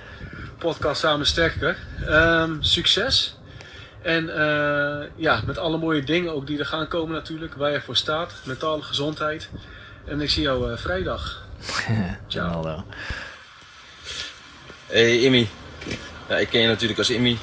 Podcast 0.58 1.00
Samen 1.00 1.26
Sterker. 1.26 1.76
Ehm, 2.06 2.56
succes. 2.60 3.37
En 4.08 4.28
eh, 4.28 5.06
ja, 5.16 5.42
met 5.46 5.58
alle 5.58 5.78
mooie 5.78 6.04
dingen 6.04 6.34
ook 6.34 6.46
die 6.46 6.58
er 6.58 6.66
gaan 6.66 6.88
komen 6.88 7.14
natuurlijk. 7.14 7.54
Waar 7.54 7.72
je 7.72 7.80
voor 7.80 7.96
staat. 7.96 8.32
Mentale 8.44 8.82
gezondheid. 8.82 9.48
En 10.04 10.20
ik 10.20 10.30
zie 10.30 10.42
jou 10.42 10.72
eh, 10.72 10.78
vrijdag. 10.78 11.42
Ciao. 12.28 12.84
Hey 14.86 15.20
Immy. 15.20 15.48
Ja, 16.28 16.36
ik 16.36 16.48
ken 16.48 16.60
je 16.60 16.66
natuurlijk 16.66 16.98
als 16.98 17.10
Immy. 17.10 17.38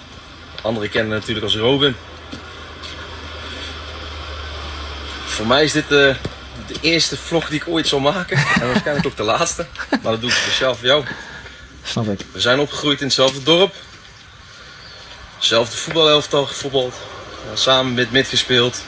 Anderen 0.62 0.89
kennen 0.89 1.13
je 1.13 1.19
natuurlijk 1.19 1.45
als 1.45 1.55
Robin. 1.55 1.95
Voor 5.25 5.48
mij 5.48 5.63
is 5.63 5.72
dit 5.72 5.84
eh, 5.84 6.15
de 6.67 6.75
eerste 6.81 7.17
vlog 7.17 7.50
die 7.50 7.60
ik 7.62 7.67
ooit 7.67 7.88
zal 7.88 8.00
maken. 8.00 8.38
En 8.38 8.67
waarschijnlijk 8.67 9.07
ook 9.07 9.17
de 9.17 9.24
laatste. 9.24 9.65
Maar 9.89 10.12
dat 10.12 10.22
doe 10.22 10.29
ik 10.29 10.36
speciaal 10.36 10.75
voor 10.75 10.88
jou. 10.88 11.05
Snap 11.84 12.07
ik. 12.07 12.19
We 12.31 12.39
zijn 12.39 12.60
opgegroeid 12.60 13.00
in 13.00 13.05
hetzelfde 13.05 13.43
dorp. 13.43 13.74
Hetzelfde 15.46 15.78
voetbalelftal 15.78 16.46
gevoetbald. 16.46 16.96
Ja, 17.50 17.56
Samen 17.56 17.94
met 17.94 18.12
mid 18.12 18.28
gespeeld. 18.28 18.82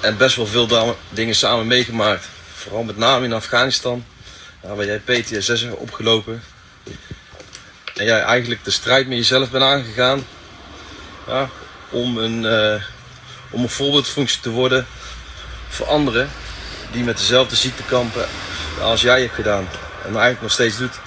En 0.00 0.16
best 0.16 0.36
wel 0.36 0.46
veel 0.46 0.96
dingen 1.08 1.34
samen 1.34 1.66
meegemaakt. 1.66 2.28
Vooral 2.54 2.82
met 2.82 2.96
name 2.96 3.24
in 3.24 3.32
Afghanistan. 3.32 4.04
ja, 4.62 4.74
waar 4.74 4.86
jij 4.86 4.98
PTSS 4.98 5.60
hebt 5.60 5.76
opgelopen. 5.76 6.42
En 7.94 8.04
jij 8.04 8.20
eigenlijk 8.20 8.64
de 8.64 8.70
strijd 8.70 9.08
met 9.08 9.16
jezelf 9.16 9.50
bent 9.50 9.64
aangegaan. 9.64 10.26
Ja, 11.26 11.48
om, 11.90 12.18
een, 12.18 12.44
eh, 12.44 12.82
om 13.50 13.62
een 13.62 13.68
voorbeeldfunctie 13.68 14.40
te 14.40 14.50
worden 14.50 14.86
voor 15.68 15.86
anderen 15.86 16.30
die 16.92 17.04
met 17.04 17.18
dezelfde 17.18 17.56
ziekte 17.56 17.82
kampen 17.82 18.26
als 18.80 19.00
jij 19.00 19.20
hebt 19.20 19.34
gedaan. 19.34 19.68
En 20.02 20.10
eigenlijk 20.10 20.42
nog 20.42 20.52
steeds 20.52 20.76
doet. 20.76 20.98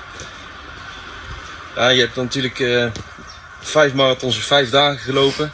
Ja, 1.75 1.87
je 1.87 1.99
hebt 1.99 2.15
natuurlijk 2.15 2.59
eh, 2.59 2.87
vijf 3.63 3.93
marathons 3.93 4.35
in 4.35 4.41
vijf 4.41 4.69
dagen 4.69 4.99
gelopen. 4.99 5.53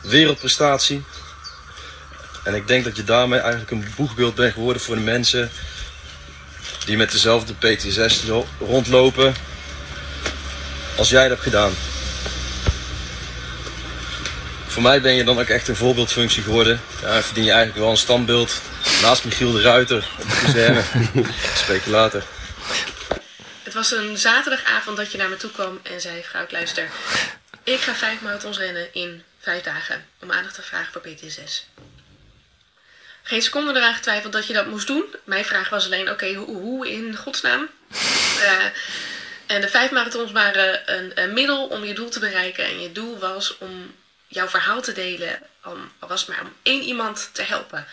Wereldprestatie. 0.00 1.02
En 2.44 2.54
ik 2.54 2.66
denk 2.68 2.84
dat 2.84 2.96
je 2.96 3.04
daarmee 3.04 3.40
eigenlijk 3.40 3.70
een 3.70 3.92
boegbeeld 3.96 4.34
bent 4.34 4.52
geworden 4.52 4.82
voor 4.82 4.94
de 4.94 5.00
mensen 5.00 5.50
die 6.84 6.96
met 6.96 7.10
dezelfde 7.12 7.54
PTSS 7.54 8.22
lo- 8.22 8.46
rondlopen 8.60 9.34
als 10.96 11.08
jij 11.08 11.20
dat 11.22 11.30
hebt 11.30 11.42
gedaan. 11.42 11.72
Voor 14.66 14.82
mij 14.82 15.00
ben 15.00 15.12
je 15.14 15.24
dan 15.24 15.38
ook 15.40 15.48
echt 15.48 15.68
een 15.68 15.76
voorbeeldfunctie 15.76 16.42
geworden. 16.42 16.80
Ja, 17.02 17.22
verdien 17.22 17.44
je 17.44 17.50
eigenlijk 17.50 17.80
wel 17.80 17.90
een 17.90 17.96
standbeeld 17.96 18.60
naast 19.02 19.24
Michiel 19.24 19.52
de 19.52 19.60
Ruiter 19.60 20.08
op 20.20 20.52
de. 20.54 20.82
Spreek 21.56 21.84
je 21.84 21.90
later. 21.90 22.22
Het 23.72 23.80
was 23.80 23.98
een 24.00 24.18
zaterdagavond 24.18 24.96
dat 24.96 25.12
je 25.12 25.18
naar 25.18 25.28
me 25.28 25.36
toe 25.36 25.50
kwam 25.50 25.80
en 25.82 26.00
zei: 26.00 26.22
Vrouw, 26.22 26.46
luister, 26.48 26.88
ik 27.62 27.80
ga 27.80 27.94
vijf 27.94 28.20
marathons 28.20 28.58
rennen 28.58 28.94
in 28.94 29.24
vijf 29.38 29.62
dagen 29.62 30.06
om 30.20 30.32
aandacht 30.32 30.54
te 30.54 30.62
vragen 30.62 30.92
voor 30.92 31.00
PTSS. 31.00 31.66
Geen 33.22 33.42
seconde 33.42 33.74
eraan 33.74 33.94
getwijfeld 33.94 34.32
dat 34.32 34.46
je 34.46 34.52
dat 34.52 34.66
moest 34.66 34.86
doen. 34.86 35.04
Mijn 35.24 35.44
vraag 35.44 35.68
was 35.68 35.84
alleen: 35.84 36.10
oké, 36.10 36.34
hoe, 36.34 36.90
in 36.90 37.16
godsnaam? 37.16 37.68
Eh, 38.40 38.64
en 39.46 39.60
de 39.60 39.68
vijf 39.68 39.90
marathons 39.90 40.32
waren 40.32 40.92
een, 41.14 41.32
middel 41.32 41.66
om 41.66 41.84
je 41.84 41.94
doel 41.94 42.08
te 42.08 42.20
bereiken. 42.20 42.64
En 42.64 42.80
je 42.80 42.92
doel 42.92 43.18
was 43.18 43.58
om 43.58 43.94
jouw 44.26 44.48
verhaal 44.48 44.82
te 44.82 44.92
delen, 44.92 45.38
om, 45.64 45.92
al 45.98 46.08
was 46.08 46.26
maar 46.26 46.40
om 46.40 46.52
één 46.62 46.82
iemand 46.82 47.30
te 47.32 47.42
helpen. 47.42 47.86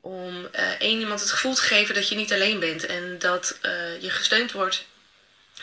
Om 0.00 0.48
eh, 0.52 0.70
één 0.78 1.00
iemand 1.00 1.20
het 1.20 1.30
gevoel 1.30 1.54
te 1.54 1.62
geven 1.62 1.94
dat 1.94 2.08
je 2.08 2.16
niet 2.16 2.32
alleen 2.32 2.60
bent 2.60 2.86
en 2.86 3.18
dat 3.18 3.58
eh, 3.60 4.02
je 4.02 4.10
gesteund 4.10 4.52
wordt 4.52 4.86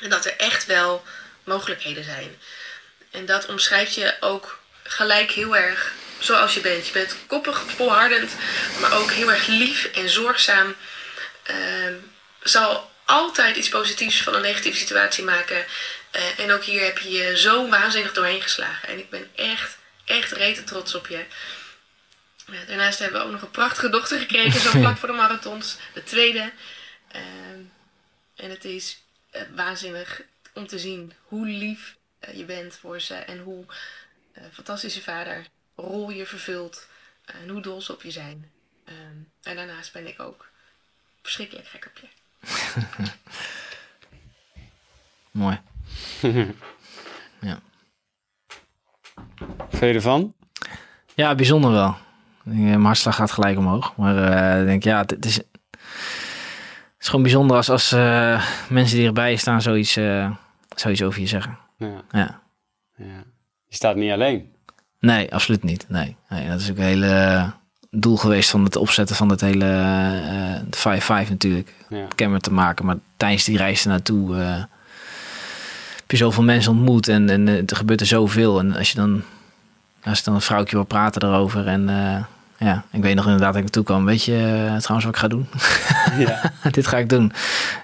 en 0.02 0.10
dat 0.10 0.25
er 0.25 0.36
echt 0.38 0.66
wel 0.66 1.04
mogelijkheden 1.44 2.04
zijn. 2.04 2.40
En 3.12 3.25
dat 3.25 3.46
omschrijft 3.46 3.96
je 3.96 4.16
ook 4.20 4.60
gelijk 4.84 5.32
heel 5.32 5.56
erg 5.56 5.94
zoals 6.20 6.54
je 6.54 6.60
bent. 6.60 6.88
Je 6.88 6.94
bent 6.94 7.16
koppig, 7.28 7.64
volhardend, 7.75 8.32
maar 8.80 8.94
ook 8.94 9.12
heel 9.12 9.32
erg 9.32 9.48
lief 9.48 9.86
en 9.86 10.10
zorgzaam. 10.10 10.75
Ehm, 11.44 11.94
zal 12.42 12.92
altijd 13.06 13.56
iets 13.56 13.70
positiefs 13.70 14.22
van 14.22 14.36
een 14.36 14.42
negatieve 14.42 14.78
situatie 14.78 15.24
maken. 15.24 15.66
Eh, 16.12 16.40
en 16.40 16.52
ook 16.52 16.64
hier 16.64 16.84
heb 16.84 16.98
je 16.98 17.12
je 17.12 17.38
zo 17.38 17.70
waanzinnig 17.70 18.14
doorheen 18.14 18.42
geslagen. 18.42 18.90
En 18.90 19.00
ik 19.00 19.10
ben 19.10 19.30
echt, 19.36 19.78
echt 20.06 20.32
rete 20.32 20.64
trots 20.64 20.96
op 20.96 21.08
je. 21.08 21.25
Daarnaast 22.68 23.00
hebben 23.00 23.20
we 23.20 23.25
ook 23.25 23.32
nog 23.32 23.42
een 23.42 23.52
prachtige 23.52 23.90
dochter 23.90 24.20
gekregen, 24.20 24.60
zo 24.60 24.70
vlak 24.80 24.98
voor 24.98 25.08
de 25.08 25.14
marathons. 25.14 25.78
De 25.94 26.04
tweede. 26.04 26.52
Ehm, 27.12 27.60
en 28.36 28.50
het 28.50 28.66
is 28.66 29.05
waanzinnig 29.56 30.22
om 30.54 30.68
te 30.68 30.80
zien 30.80 31.13
hoe 31.24 31.46
lief 31.46 31.98
eh, 32.20 32.38
je 32.38 32.46
bent 32.46 32.75
voor 32.75 33.00
ze 33.00 33.13
en 33.13 33.39
hoe 33.39 33.65
eh, 34.32 34.44
fantastische 34.51 35.01
vader 35.01 35.48
rol 35.75 36.10
je 36.10 36.25
vervult 36.25 36.88
en 37.25 37.50
hoe 37.50 37.62
dol 37.62 37.82
ze 37.82 37.94
op 37.94 38.01
je 38.01 38.12
zijn. 38.12 38.51
Ehm, 38.84 39.18
en 39.44 39.56
daarnaast 39.56 39.94
ben 39.94 40.08
ik 40.08 40.20
ook 40.20 40.50
verschrikkelijk 41.22 41.68
gek 41.68 41.86
op 41.86 41.98
je. 41.98 42.08
Mooi. 45.42 45.60
Vind 49.70 49.82
je 49.82 49.94
ervan? 49.94 50.34
Ja, 51.13 51.36
bijzonder 51.36 51.72
wel. 51.72 51.89
Ik 51.89 52.51
denk, 52.51 52.58
eh, 52.58 52.63
Mijn 52.65 52.82
hartslag 52.82 53.15
gaat 53.15 53.32
gelijk 53.32 53.58
omhoog. 53.58 53.96
Maar 53.96 54.18
eh, 54.18 54.60
ik 54.60 54.65
denk, 54.65 54.84
ja, 54.84 55.00
het, 55.00 55.25
is, 55.25 55.39
is 57.06 57.12
gewoon 57.12 57.26
bijzonder 57.26 57.58
als, 57.58 57.70
als 57.70 57.92
eh, 57.92 58.46
mensen 58.70 58.98
die 58.98 59.08
erbij 59.08 59.36
staan 59.36 59.62
zoiets, 59.62 59.96
eh, 59.96 60.32
zoiets 60.76 61.04
over 61.04 61.22
je 61.22 61.28
zeggen. 61.28 61.58
Ja. 61.78 62.02
Ja. 62.12 62.42
ja. 62.98 63.24
Je 63.68 63.76
staat 63.76 63.96
niet 63.96 64.12
alleen. 64.12 64.52
Nee, 65.00 65.34
absoluut 65.34 65.64
niet. 65.64 65.86
Nee. 65.88 66.16
nee 66.30 66.48
dat 66.50 66.60
is 66.60 66.72
ook 66.72 66.78
een 66.78 66.84
hele 66.84 67.52
doel 67.90 68.18
geweest 68.18 68.50
van 68.50 68.64
het 68.64 68.76
opzetten 68.76 69.16
van 69.16 69.30
het 69.30 69.42
hele 69.42 69.66
uh, 70.86 71.26
5-5 71.26 71.30
natuurlijk. 71.30 71.74
Ja. 71.90 72.06
Kenmer 72.16 72.40
te 72.40 72.54
maken. 72.54 72.86
Maar 72.86 72.98
tijdens 73.18 73.44
die 73.44 73.58
reis 73.58 73.84
ernaartoe 73.84 74.36
uh, 74.36 74.58
heb 75.96 76.12
je 76.12 76.18
zoveel 76.18 76.44
mensen 76.44 76.72
ontmoet 76.72 77.08
en, 77.08 77.30
en 77.30 77.48
er 77.48 77.76
gebeurt 77.76 78.02
er 78.02 78.08
zoveel. 78.08 78.60
En 78.60 78.76
als 78.76 78.90
je 78.90 78.96
dan, 78.96 79.22
als 80.04 80.24
dan 80.24 80.34
een 80.34 80.42
vrouwtje 80.42 80.76
wil 80.76 80.86
praten 80.86 81.24
erover 81.24 81.68
en 81.68 81.90
ja, 82.65 82.84
ik 82.91 83.01
weet 83.01 83.15
nog 83.15 83.25
inderdaad 83.25 83.48
dat 83.48 83.55
ik 83.55 83.62
naartoe 83.62 83.84
kwam. 83.84 84.05
Weet 84.05 84.24
je 84.24 84.31
uh, 84.31 84.75
trouwens 84.75 84.88
wat 84.88 85.07
ik 85.07 85.17
ga 85.17 85.27
doen? 85.27 85.48
Ja. 86.27 86.51
Dit 86.72 86.88
ga 86.88 86.98
ik 86.98 87.10
doen. 87.10 87.31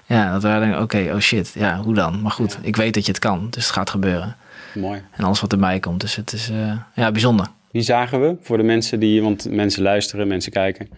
Ja, 0.06 0.32
dat 0.32 0.42
waren 0.42 0.72
oké, 0.72 0.82
okay, 0.82 1.10
oh 1.10 1.18
shit. 1.18 1.52
Ja, 1.54 1.80
hoe 1.80 1.94
dan? 1.94 2.22
Maar 2.22 2.30
goed, 2.30 2.52
ja. 2.52 2.58
ik 2.62 2.76
weet 2.76 2.94
dat 2.94 3.06
je 3.06 3.12
het 3.12 3.20
kan. 3.20 3.46
Dus 3.50 3.64
het 3.64 3.72
gaat 3.72 3.90
gebeuren. 3.90 4.36
Mooi. 4.74 5.02
En 5.10 5.24
alles 5.24 5.40
wat 5.40 5.52
erbij 5.52 5.80
komt. 5.80 6.00
Dus 6.00 6.16
het 6.16 6.32
is 6.32 6.50
uh, 6.50 6.72
ja, 6.94 7.10
bijzonder. 7.12 7.46
Wie 7.70 7.82
zagen 7.82 8.20
we 8.20 8.36
voor 8.42 8.56
de 8.56 8.62
mensen 8.62 9.00
die, 9.00 9.22
want 9.22 9.50
mensen 9.50 9.82
luisteren, 9.82 10.28
mensen 10.28 10.52
kijken? 10.52 10.88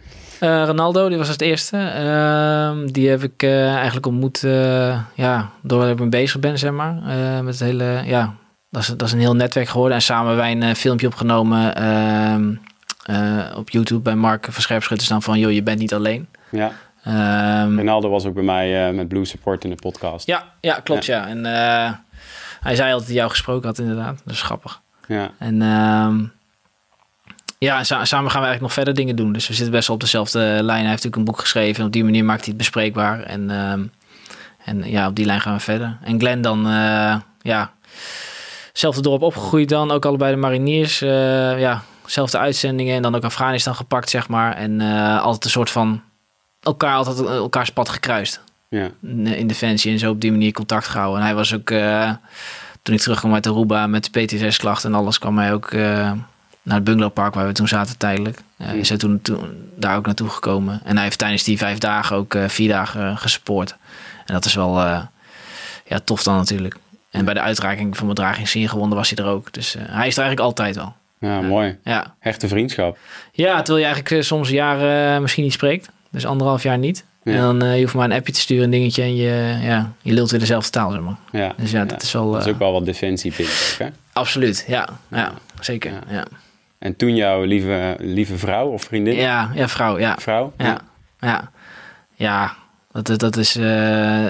Uh, 0.40 0.64
Ronaldo, 0.66 1.08
die 1.08 1.18
was 1.18 1.28
het 1.28 1.40
eerste. 1.40 1.76
Uh, 1.76 2.86
die 2.92 3.08
heb 3.08 3.22
ik 3.22 3.42
eigenlijk 3.42 4.06
ontmoet, 4.06 4.40
ja, 5.14 5.50
doordat 5.62 5.90
ik 5.90 5.98
mee 5.98 6.08
bezig 6.08 6.40
ben, 6.40 6.58
zeg 6.58 6.70
maar. 6.72 6.94
met 7.42 7.58
het 7.58 7.68
hele, 7.68 8.02
ja, 8.04 8.34
dat 8.70 8.82
is, 8.82 8.88
dat 8.88 9.02
is 9.02 9.12
een 9.12 9.18
heel 9.18 9.36
netwerk 9.36 9.68
geworden. 9.68 9.96
En 9.96 10.02
samen 10.02 10.26
hebben 10.26 10.60
wij 10.60 10.68
een 10.68 10.76
filmpje 10.76 11.06
opgenomen 11.06 11.74
ehm, 13.04 13.56
op 13.56 13.70
YouTube 13.70 14.00
bij 14.00 14.14
Mark 14.14 14.46
van 14.50 14.62
Scherpschutters 14.62 15.08
dan 15.08 15.23
van, 15.23 15.38
joh, 15.38 15.52
je 15.52 15.62
bent 15.62 15.78
niet 15.78 15.94
alleen. 15.94 16.28
Ja. 16.50 16.73
Um, 17.64 17.78
Ronaldo 17.78 18.08
was 18.08 18.25
ook 18.25 18.34
bij 18.34 18.42
mij 18.42 18.92
met 18.92 19.08
Blue 19.08 19.25
Support 19.25 19.64
in 19.64 19.70
de 19.70 19.76
podcast. 19.76 20.26
Ja, 20.26 20.44
ja 20.61 20.80
klopt, 20.80 21.04
ja. 21.04 21.18
ja. 21.18 21.26
En 21.26 21.44
hij 22.61 22.75
zei 22.75 22.90
altijd 22.90 23.08
dat 23.08 23.16
jou 23.16 23.30
gesproken 23.30 23.68
had, 23.68 23.78
inderdaad. 23.78 24.20
Dat 24.25 24.34
is 24.34 24.42
grappig. 24.42 24.80
Ja. 25.08 25.30
En 25.38 25.62
um, 25.62 26.32
ja, 27.58 27.84
sa 27.84 28.04
samen 28.04 28.30
gaan 28.30 28.40
we 28.40 28.46
eigenlijk 28.46 28.61
nog 28.61 28.73
verder 28.73 28.94
dingen 28.94 29.16
doen. 29.16 29.32
Dus 29.32 29.49
we 29.49 29.54
zitten 29.54 29.73
best 29.73 29.87
wel 29.87 29.96
op 29.96 30.02
dezelfde 30.02 30.38
lijn. 30.38 30.66
Hij 30.66 30.78
heeft 30.78 30.88
natuurlijk 30.90 31.16
een 31.16 31.25
boek 31.25 31.40
geschreven. 31.40 31.80
En 31.80 31.87
op 31.87 31.92
die 31.92 32.04
manier 32.04 32.25
maakt 32.25 32.40
hij 32.40 32.49
het 32.49 32.56
bespreekbaar. 32.56 33.23
En, 33.23 33.50
um, 33.50 33.92
en 34.64 34.90
ja, 34.90 35.08
op 35.08 35.16
die 35.16 35.26
lijn 35.26 35.40
gaan 35.40 35.54
we 35.54 35.61
verder. 35.61 35.99
En 36.02 36.18
Glenn 36.18 36.42
dan, 36.42 36.66
ja, 37.42 37.73
zelfde 38.73 39.02
dorp 39.02 39.23
opgegroeid 39.23 39.68
dan. 39.68 39.90
Ook 39.90 40.04
allebei 40.04 40.34
de 40.34 40.40
mariniers. 40.40 40.99
Ja, 40.99 41.82
zelfde 42.06 42.38
uitzendingen. 42.38 42.96
En 42.96 43.02
dan 43.02 43.14
ook 43.14 43.25
Afghanistan 43.25 43.75
gepakt, 43.75 44.11
zeg 44.11 44.28
maar. 44.28 44.56
En 44.56 44.80
uh, 44.80 45.23
altijd 45.23 45.44
een 45.44 45.50
soort 45.50 45.70
van 45.70 46.02
elkaar, 46.61 46.94
altijd 46.94 47.20
elkaars 47.20 47.70
pad 47.70 47.88
gekruist. 47.88 48.40
Ja. 48.68 48.90
In 49.23 49.46
Defensie 49.46 49.92
en 49.92 49.99
zo 49.99 50.11
op 50.11 50.20
die 50.20 50.30
manier 50.30 50.52
contact 50.52 50.87
gehouden. 50.87 51.20
En 51.20 51.26
hij 51.26 51.34
was 51.34 51.54
ook, 51.54 51.70
uh, 51.70 52.11
toen 52.82 52.94
ik 52.94 53.00
terugkwam 53.00 53.34
uit 53.34 53.46
Aruba 53.46 53.87
met 53.87 54.08
de 54.12 54.25
PTSS-klacht 54.25 54.84
en 54.84 54.94
alles, 54.94 55.18
kwam 55.18 55.38
hij 55.38 55.52
ook 55.52 55.73
uh, 55.73 55.82
naar 56.62 56.75
het 56.75 56.84
bungalowpark 56.84 57.34
waar 57.34 57.46
we 57.46 57.52
toen 57.52 57.68
zaten 57.68 57.99
tijdelijk. 57.99 58.38
Is 58.73 58.88
hij 58.88 58.99
toen, 58.99 59.23
toen, 59.23 59.70
daar 59.76 59.96
ook 59.96 60.06
naartoe 60.06 60.28
gekomen. 60.28 60.80
En 60.84 60.94
hij 60.94 61.04
heeft 61.04 61.18
tijdens 61.18 61.42
die 61.42 61.58
vijf 61.58 61.78
dagen 61.78 62.16
ook 62.16 62.37
vier 62.46 62.68
dagen 62.68 63.18
gesupport. 63.18 63.76
En 64.26 64.34
dat 64.34 64.44
is 64.44 64.54
wel 64.54 64.80
ja, 65.87 66.00
tof 66.04 66.23
dan 66.23 66.37
natuurlijk. 66.37 66.76
En 67.11 67.25
bij 67.25 67.34
de 67.34 67.40
uitreiking 67.40 67.96
van 67.96 68.08
bedraging 68.08 68.70
gewonnen 68.70 68.96
was 68.96 69.11
hij 69.11 69.25
er 69.25 69.30
ook. 69.30 69.52
Dus 69.52 69.73
hij 69.73 70.06
is 70.06 70.16
er 70.16 70.23
eigenlijk 70.23 70.40
altijd 70.40 70.76
wel. 70.76 70.94
Ja, 71.18 71.40
mooi. 71.40 71.78
Ja. 71.85 72.14
Hechte 72.18 72.49
vriendschap. 72.49 72.99
Ja, 73.33 73.56
terwijl 73.62 73.87
je 73.87 73.92
eigenlijk 73.92 74.25
soms 74.25 74.49
jaren 74.49 75.23
misschien 75.23 75.44
niet 75.44 75.52
spreekt. 75.52 75.88
Dus 76.11 76.26
anderhalf 76.26 76.62
jaar 76.62 76.78
niet. 76.78 77.04
Ja. 77.23 77.33
En 77.33 77.40
dan 77.40 77.64
uh, 77.64 77.75
je 77.75 77.83
hoeft 77.83 77.94
maar 77.94 78.04
een 78.04 78.16
appje 78.16 78.33
te 78.33 78.40
sturen, 78.40 78.64
een 78.64 78.71
dingetje 78.71 79.02
en 79.02 79.16
je, 79.16 79.59
ja, 79.62 79.92
je 80.02 80.12
lult 80.12 80.30
weer 80.30 80.40
dezelfde 80.40 80.71
taal, 80.71 80.90
zeg 80.90 81.00
maar. 81.00 81.16
Ja, 81.33 81.52
dus 81.56 81.71
ja, 81.71 81.85
dat 81.85 82.00
ja. 82.00 82.06
is 82.06 82.12
wel... 82.12 82.26
Uh, 82.26 82.33
dat 82.33 82.47
is 82.47 82.52
ook 82.52 82.59
wel 82.59 82.73
wat 82.73 82.85
defensie 82.85 83.33
vindt, 83.33 83.76
hè? 83.78 83.88
Absoluut, 84.12 84.64
ja. 84.68 84.88
Ja, 85.09 85.33
zeker, 85.61 85.92
ja. 85.92 86.00
ja. 86.09 86.25
En 86.78 86.97
toen 86.97 87.16
jouw 87.16 87.42
lieve, 87.42 87.97
lieve 87.99 88.38
vrouw 88.38 88.68
of 88.68 88.83
vriendin? 88.83 89.14
Ja, 89.14 89.50
ja 89.54 89.68
vrouw, 89.68 89.99
ja. 89.99 90.16
Vrouw? 90.18 90.52
Ja, 90.59 90.80
ja. 91.21 91.50
Ja, 92.14 92.54
dat, 92.92 93.18
dat 93.18 93.37
is 93.37 93.56
uh, 93.56 94.25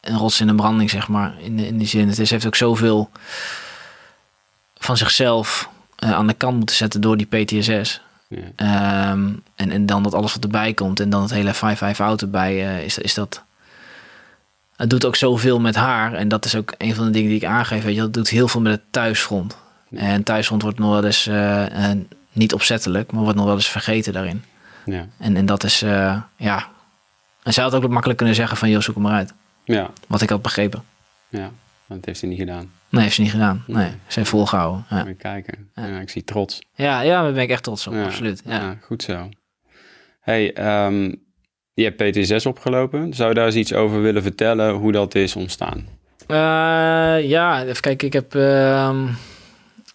een 0.00 0.16
rots 0.16 0.40
in 0.40 0.46
de 0.46 0.54
branding, 0.54 0.90
zeg 0.90 1.08
maar, 1.08 1.34
in, 1.38 1.58
in 1.58 1.78
die 1.78 1.86
zin. 1.86 2.08
Het 2.08 2.18
is, 2.18 2.30
heeft 2.30 2.46
ook 2.46 2.56
zoveel 2.56 3.10
van 4.74 4.96
zichzelf 4.96 5.68
aan 6.14 6.26
de 6.26 6.34
kant 6.34 6.56
moeten 6.56 6.76
zetten 6.76 7.00
door 7.00 7.16
die 7.16 7.26
PTSS. 7.26 8.00
Ja. 8.28 9.10
Um, 9.10 9.42
en, 9.54 9.70
en 9.70 9.86
dan 9.86 10.02
dat 10.02 10.14
alles 10.14 10.34
wat 10.34 10.42
erbij 10.44 10.74
komt 10.74 11.00
en 11.00 11.10
dan 11.10 11.22
het 11.22 11.30
hele 11.30 11.54
5-5 11.54 11.96
out 11.96 12.22
erbij, 12.22 12.54
uh, 12.54 12.84
is, 12.84 12.98
is 12.98 13.14
dat... 13.14 13.42
Het 14.76 14.90
doet 14.90 15.04
ook 15.04 15.16
zoveel 15.16 15.60
met 15.60 15.74
haar. 15.74 16.12
En 16.14 16.28
dat 16.28 16.44
is 16.44 16.54
ook 16.54 16.74
een 16.78 16.94
van 16.94 17.04
de 17.04 17.10
dingen 17.10 17.28
die 17.28 17.38
ik 17.38 17.44
aangeef. 17.44 17.84
Weet 17.84 17.94
je, 17.94 18.00
dat 18.00 18.12
doet 18.12 18.28
heel 18.28 18.48
veel 18.48 18.60
met 18.60 18.72
het 18.72 18.82
thuisfront. 18.90 19.56
Ja. 19.88 19.98
En 19.98 20.22
thuisfront 20.22 20.62
wordt 20.62 20.78
nog 20.78 20.90
wel 20.90 21.04
eens, 21.04 21.26
uh, 21.26 21.66
uh, 21.70 21.90
niet 22.32 22.52
opzettelijk, 22.54 23.12
maar 23.12 23.22
wordt 23.22 23.36
nog 23.36 23.46
wel 23.46 23.54
eens 23.54 23.68
vergeten 23.68 24.12
daarin. 24.12 24.44
Ja. 24.84 25.06
En, 25.18 25.36
en 25.36 25.46
dat 25.46 25.64
is, 25.64 25.78
ja, 26.36 26.68
En 27.42 27.52
zij 27.52 27.64
had 27.64 27.74
ook 27.74 27.88
makkelijk 27.88 28.18
kunnen 28.18 28.36
zeggen 28.36 28.56
van, 28.56 28.70
joh, 28.70 28.80
zoek 28.80 28.94
hem 28.94 29.04
maar 29.04 29.12
uit. 29.12 29.32
Ja, 29.64 29.90
Wat 30.06 30.22
ik 30.22 30.30
had 30.30 30.42
begrepen. 30.42 30.82
ja. 31.28 31.50
Dat 31.86 32.04
heeft 32.04 32.20
hij 32.20 32.30
niet 32.30 32.38
gedaan. 32.38 32.70
Nee, 32.88 33.02
heeft 33.02 33.14
ze 33.14 33.20
niet 33.20 33.30
gedaan. 33.30 33.64
Nee, 33.66 33.90
ze 34.06 34.18
heeft 34.18 34.30
volgehouden. 34.30 34.84
Ja, 34.90 35.00
Even 35.00 35.16
kijken. 35.16 35.70
Ja. 35.74 36.00
ik 36.00 36.10
zie 36.10 36.24
trots. 36.24 36.58
ja, 36.74 37.00
ja 37.00 37.22
daar 37.22 37.32
ben 37.32 37.42
ik 37.42 37.50
echt 37.50 37.62
trots 37.62 37.86
op. 37.86 37.94
Absoluut. 37.94 38.42
Ja. 38.44 38.76
goed 38.82 39.02
zo. 39.02 39.28
Hey, 40.20 40.52
ehm, 40.54 41.12
je 41.74 41.84
hebt 41.84 42.02
PT6 42.02 42.46
opgelopen. 42.46 43.14
Zou 43.14 43.28
je 43.28 43.34
daar 43.34 43.46
eens 43.46 43.54
iets 43.54 43.72
over 43.72 44.02
willen 44.02 44.22
vertellen 44.22 44.74
hoe 44.74 44.92
dat 44.92 45.14
is 45.14 45.36
ontstaan? 45.36 45.86
Eh, 46.26 47.28
ja, 47.28 47.62
even 47.64 47.80
kijken. 47.80 48.06
Ik 48.06 48.12
heb 48.12 48.34
ehm, 48.34 49.06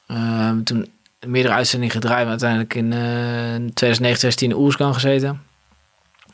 ehm, 0.08 0.64
toen 0.64 0.88
meerdere 1.28 1.54
uitzendingen 1.54 1.94
gedraaid, 1.96 2.22
maar 2.22 2.30
uiteindelijk 2.30 2.74
in 2.74 2.94
eh 2.94 3.00
2009, 3.74 3.74
2010 3.74 4.50
in 4.50 4.56
Oerskan 4.56 4.94
gezeten. 4.94 5.42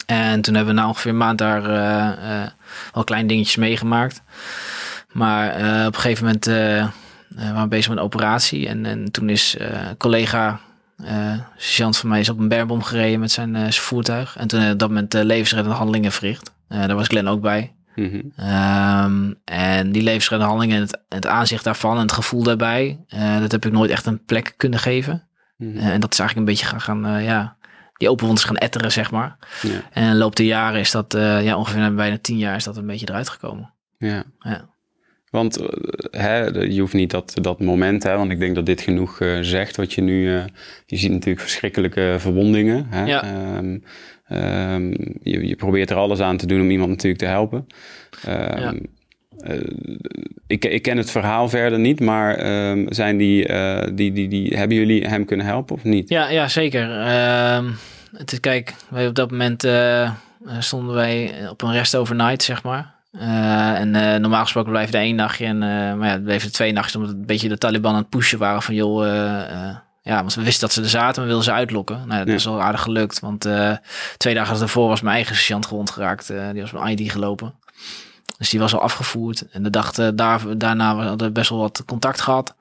En 0.05 0.41
toen 0.41 0.55
hebben 0.55 0.75
we 0.75 0.81
na 0.81 0.87
ongeveer 0.87 1.11
een 1.11 1.17
maand 1.17 1.37
daar 1.37 1.65
eh, 1.65 2.41
eh, 2.41 2.47
wel 2.93 3.03
kleine 3.03 3.27
dingetjes 3.27 3.55
meegemaakt. 3.55 4.21
Maar 5.11 5.49
eh, 5.49 5.85
op 5.85 5.95
een 5.95 6.01
gegeven 6.01 6.25
moment 6.25 6.47
eh, 6.47 6.79
eh, 6.79 6.89
waren 7.35 7.61
we 7.61 7.67
bezig 7.67 7.89
met 7.89 7.97
een 7.97 8.03
operatie. 8.03 8.67
En, 8.67 8.85
en 8.85 9.11
toen 9.11 9.29
is 9.29 9.55
een 9.59 9.97
collega, 9.97 10.59
sergeant 11.57 11.97
van 11.97 12.09
mij, 12.09 12.19
is 12.19 12.29
op 12.29 12.39
een 12.39 12.47
bermbom 12.47 12.83
gereden 12.83 13.19
met 13.19 13.31
zijn, 13.31 13.55
zijn 13.55 13.73
voertuig. 13.73 14.37
En 14.37 14.47
toen 14.47 14.71
op 14.71 14.79
dat 14.79 14.89
moment 14.89 15.13
levensreddende 15.13 15.77
handelingen 15.77 16.11
verricht. 16.11 16.51
Daar 16.67 16.95
was 16.95 17.07
Glenn 17.07 17.27
ook 17.27 17.41
bij. 17.41 17.73
Mhm. 17.95 18.21
Ehm, 18.35 19.33
en 19.43 19.91
die 19.91 20.03
levensreddende 20.03 20.53
handelingen 20.53 20.75
en 20.75 20.81
het, 20.81 21.01
het 21.09 21.27
aanzicht 21.27 21.63
daarvan 21.63 21.95
en 21.95 22.01
het 22.01 22.11
gevoel 22.11 22.43
daarbij, 22.43 22.99
dat 23.39 23.51
heb 23.51 23.65
ik 23.65 23.71
nooit 23.71 23.91
echt 23.91 24.05
een 24.05 24.25
plek 24.25 24.53
kunnen 24.57 24.79
geven. 24.79 25.27
Mhm. 25.57 25.77
En 25.77 25.99
dat 25.99 26.13
is 26.13 26.19
eigenlijk 26.19 26.49
een 26.49 26.55
beetje 26.55 26.65
gaan, 26.65 26.81
gaan 26.81 27.23
ja, 27.23 27.55
die 27.93 28.09
open 28.09 28.25
wond 28.25 28.37
is 28.37 28.43
gaan 28.43 28.57
etteren, 28.57 28.91
zeg 28.91 29.11
maar. 29.11 29.37
Ja. 29.61 29.81
En 29.91 30.11
de 30.11 30.17
loop 30.17 30.35
der 30.35 30.45
jaren 30.45 30.79
is 30.79 30.91
dat, 30.91 31.13
ja, 31.41 31.57
ongeveer 31.57 31.79
na 31.79 31.91
bijna 31.91 32.17
tien 32.21 32.37
jaar 32.37 32.55
is 32.55 32.63
dat 32.63 32.77
een 32.77 32.87
beetje 32.87 33.09
eruit 33.09 33.29
gekomen. 33.29 33.73
Ja. 33.97 34.23
Ja. 34.39 34.69
Want 35.37 35.57
eh, 35.57 36.21
hè, 36.21 36.45
je 36.45 36.79
hoeft 36.79 36.93
niet 36.93 37.11
dat, 37.11 37.33
dat 37.41 37.59
moment, 37.59 38.03
hè, 38.03 38.17
want 38.17 38.31
ik 38.31 38.39
denk 38.39 38.55
dat 38.55 38.65
dit 38.65 38.81
genoeg 38.81 39.21
eh, 39.21 39.37
zegt. 39.41 39.75
Wat 39.75 39.93
je 39.93 40.01
nu, 40.01 40.35
eh, 40.35 40.43
je 40.85 40.97
ziet 40.97 41.11
natuurlijk 41.11 41.39
verschrikkelijke 41.39 42.15
verwondingen. 42.17 42.87
Hè? 42.89 43.05
Ja. 43.05 43.23
Ehm, 43.23 43.77
ehm, 44.27 44.89
je, 45.21 45.47
je 45.47 45.55
probeert 45.55 45.89
er 45.89 45.95
alles 45.95 46.19
aan 46.19 46.37
te 46.37 46.45
doen 46.45 46.61
om 46.61 46.69
iemand 46.69 46.89
natuurlijk 46.89 47.21
te 47.21 47.27
helpen. 47.27 47.67
Ehm, 48.25 48.61
Ja. 48.61 48.73
ik, 50.47 50.65
ik 50.65 50.81
ken 50.81 50.97
het 50.97 51.11
verhaal 51.11 51.49
verder 51.49 51.79
niet, 51.79 51.99
maar 51.99 52.39
zijn 52.89 53.17
die, 53.17 53.47
die, 53.93 54.11
die, 54.11 54.27
die, 54.27 54.57
hebben 54.57 54.77
jullie 54.77 55.07
hem 55.07 55.25
kunnen 55.25 55.45
helpen 55.45 55.75
of 55.75 55.83
niet? 55.83 56.09
Ja, 56.09 56.29
ja 56.29 56.47
zeker. 56.47 56.89
Het 58.17 58.31
is, 58.31 58.39
kijk, 58.39 58.73
wij 58.89 59.07
op 59.07 59.15
dat 59.15 59.31
moment 59.31 59.67
stonden 60.59 60.95
wij 60.95 61.33
op 61.49 61.61
een 61.61 61.73
rest 61.73 61.95
overnight, 61.95 62.43
zeg 62.43 62.63
maar. 62.63 62.96
Eh, 63.19 63.79
en 63.79 63.95
eh, 63.95 64.19
normaal 64.19 64.41
gesproken 64.43 64.71
we 64.71 64.79
er 64.79 64.93
één 64.93 65.15
nachtje. 65.15 65.45
En, 65.45 65.63
eh, 65.63 65.69
maar 65.69 66.07
ja, 66.07 66.13
het 66.13 66.23
bleef 66.23 66.43
er 66.43 66.51
twee 66.51 66.71
nachtjes 66.71 66.95
omdat 66.95 67.09
het 67.11 67.19
een 67.19 67.25
beetje 67.25 67.49
de 67.49 67.57
Taliban 67.57 67.91
aan 67.93 67.97
het 67.99 68.09
pushen 68.09 68.39
waren 68.39 68.61
van 68.61 68.75
joh. 68.75 69.05
ja, 70.01 70.15
want 70.15 70.33
we 70.35 70.43
wisten 70.43 70.61
dat 70.61 70.73
ze 70.73 70.81
er 70.81 70.89
zaten, 70.89 71.21
we 71.21 71.27
wilden 71.27 71.45
ze 71.45 71.51
uitlokken. 71.51 71.95
Nou, 72.05 72.19
dat 72.19 72.27
Ja. 72.27 72.33
is 72.33 72.45
wel 72.45 72.61
aardig 72.61 72.81
gelukt, 72.81 73.19
want 73.19 73.47
twee 74.17 74.33
dagen 74.33 74.59
daarvoor 74.59 74.87
was 74.87 75.01
mijn 75.01 75.15
eigen 75.15 75.35
sergeant 75.35 75.65
gewond 75.65 75.91
geraakt. 75.91 76.27
Die 76.51 76.61
was 76.61 76.71
mijn 76.71 76.97
ID 76.99 77.11
gelopen. 77.11 77.53
Dus 78.37 78.49
die 78.49 78.59
was 78.59 78.73
al 78.73 78.81
afgevoerd. 78.81 79.47
En 79.51 79.63
de 79.63 79.69
dag 79.69 79.91
daar, 79.91 80.41
daarna 80.57 80.95
hadden 80.95 81.27
we 81.27 81.33
best 81.33 81.49
wel 81.49 81.59
wat 81.59 81.83
contact 81.85 82.21
gehad. 82.21 82.55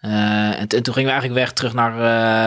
Eh, 0.00 0.60
en, 0.60 0.68
toen 0.68 0.82
gingen 0.94 1.04
we 1.04 1.10
eigenlijk 1.10 1.34
weg 1.34 1.52
terug 1.52 1.72
naar 1.72 1.98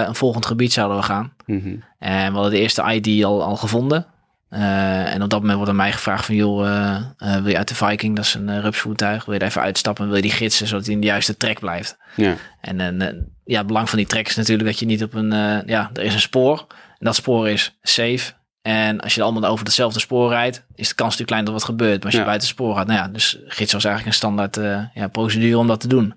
een 0.08 0.16
volgend 0.16 0.46
gebied 0.46 0.74
zouden 0.74 0.98
we 0.98 1.04
gaan. 1.04 1.34
Mhm. 1.46 1.76
En 2.00 2.28
we 2.28 2.34
hadden 2.34 2.52
de 2.52 2.60
eerste 2.60 2.84
ID 2.94 3.24
al, 3.24 3.44
al 3.44 3.56
gevonden. 3.56 4.06
Eh, 4.50 5.14
en 5.14 5.24
op 5.24 5.30
dat 5.30 5.40
moment 5.40 5.58
wordt 5.58 5.72
aan 5.72 5.78
mij 5.78 5.92
gevraagd 5.92 6.26
van... 6.26 6.36
joh, 6.36 6.68
eh, 6.68 6.96
eh, 7.18 7.42
wil 7.42 7.52
je 7.52 7.58
uit 7.58 7.68
de 7.68 7.76
Viking, 7.76 8.16
dat 8.16 8.26
is 8.26 8.34
een 8.34 8.62
rupsvoertuig... 8.62 9.26
wil 9.26 9.34
je 9.34 9.40
er 9.40 9.46
even 9.46 9.62
uitstappen 9.62 10.04
en 10.04 10.10
wil 10.10 10.20
je 10.20 10.28
die 10.28 10.38
gidsen... 10.38 10.68
zodat 10.68 10.86
hij 10.86 10.94
in 10.94 11.02
de 11.02 11.08
juiste 11.08 11.38
trek 11.38 11.60
blijft. 11.60 11.98
Ja. 12.16 12.36
En 12.62 13.32
ja, 13.46 13.58
het 13.58 13.68
belang 13.68 13.90
van 13.90 13.98
die 13.98 14.08
trek 14.08 14.28
is 14.28 14.36
natuurlijk 14.36 14.70
dat 14.70 14.80
je 14.80 14.86
niet 14.86 15.04
op 15.04 15.14
een... 15.14 15.30
ja, 15.66 15.90
er 15.94 16.04
is 16.04 16.14
een 16.14 16.20
spoor. 16.20 16.66
En 16.70 17.06
dat 17.06 17.16
spoor 17.16 17.50
is 17.50 17.78
safe. 17.82 18.34
En 18.62 19.00
als 19.00 19.16
je 19.16 19.22
allemaal 19.22 19.46
over 19.52 19.66
hetzelfde 19.66 20.00
spoor 20.00 20.30
rijdt... 20.30 20.66
is 20.76 20.88
de 20.88 20.96
kans 20.96 21.18
natuurlijk 21.18 21.28
klein 21.28 21.46
dat 21.46 21.54
wat 21.54 21.64
gebeurt. 21.64 21.96
Maar 21.96 22.06
als 22.06 22.14
je 22.14 22.20
Ja. 22.20 22.26
buiten 22.26 22.48
het 22.48 22.58
spoor 22.58 22.76
gaat... 22.76 22.88
Nou 22.88 23.00
ja, 23.00 23.08
dus 23.08 23.38
gids 23.46 23.74
was 23.74 23.86
eigenlijk 23.86 24.06
een 24.06 24.22
standaard 24.22 24.56
ja, 24.94 25.08
procedure 25.08 25.58
om 25.58 25.68
dat 25.68 25.80
te 25.80 25.88
doen. 25.88 26.14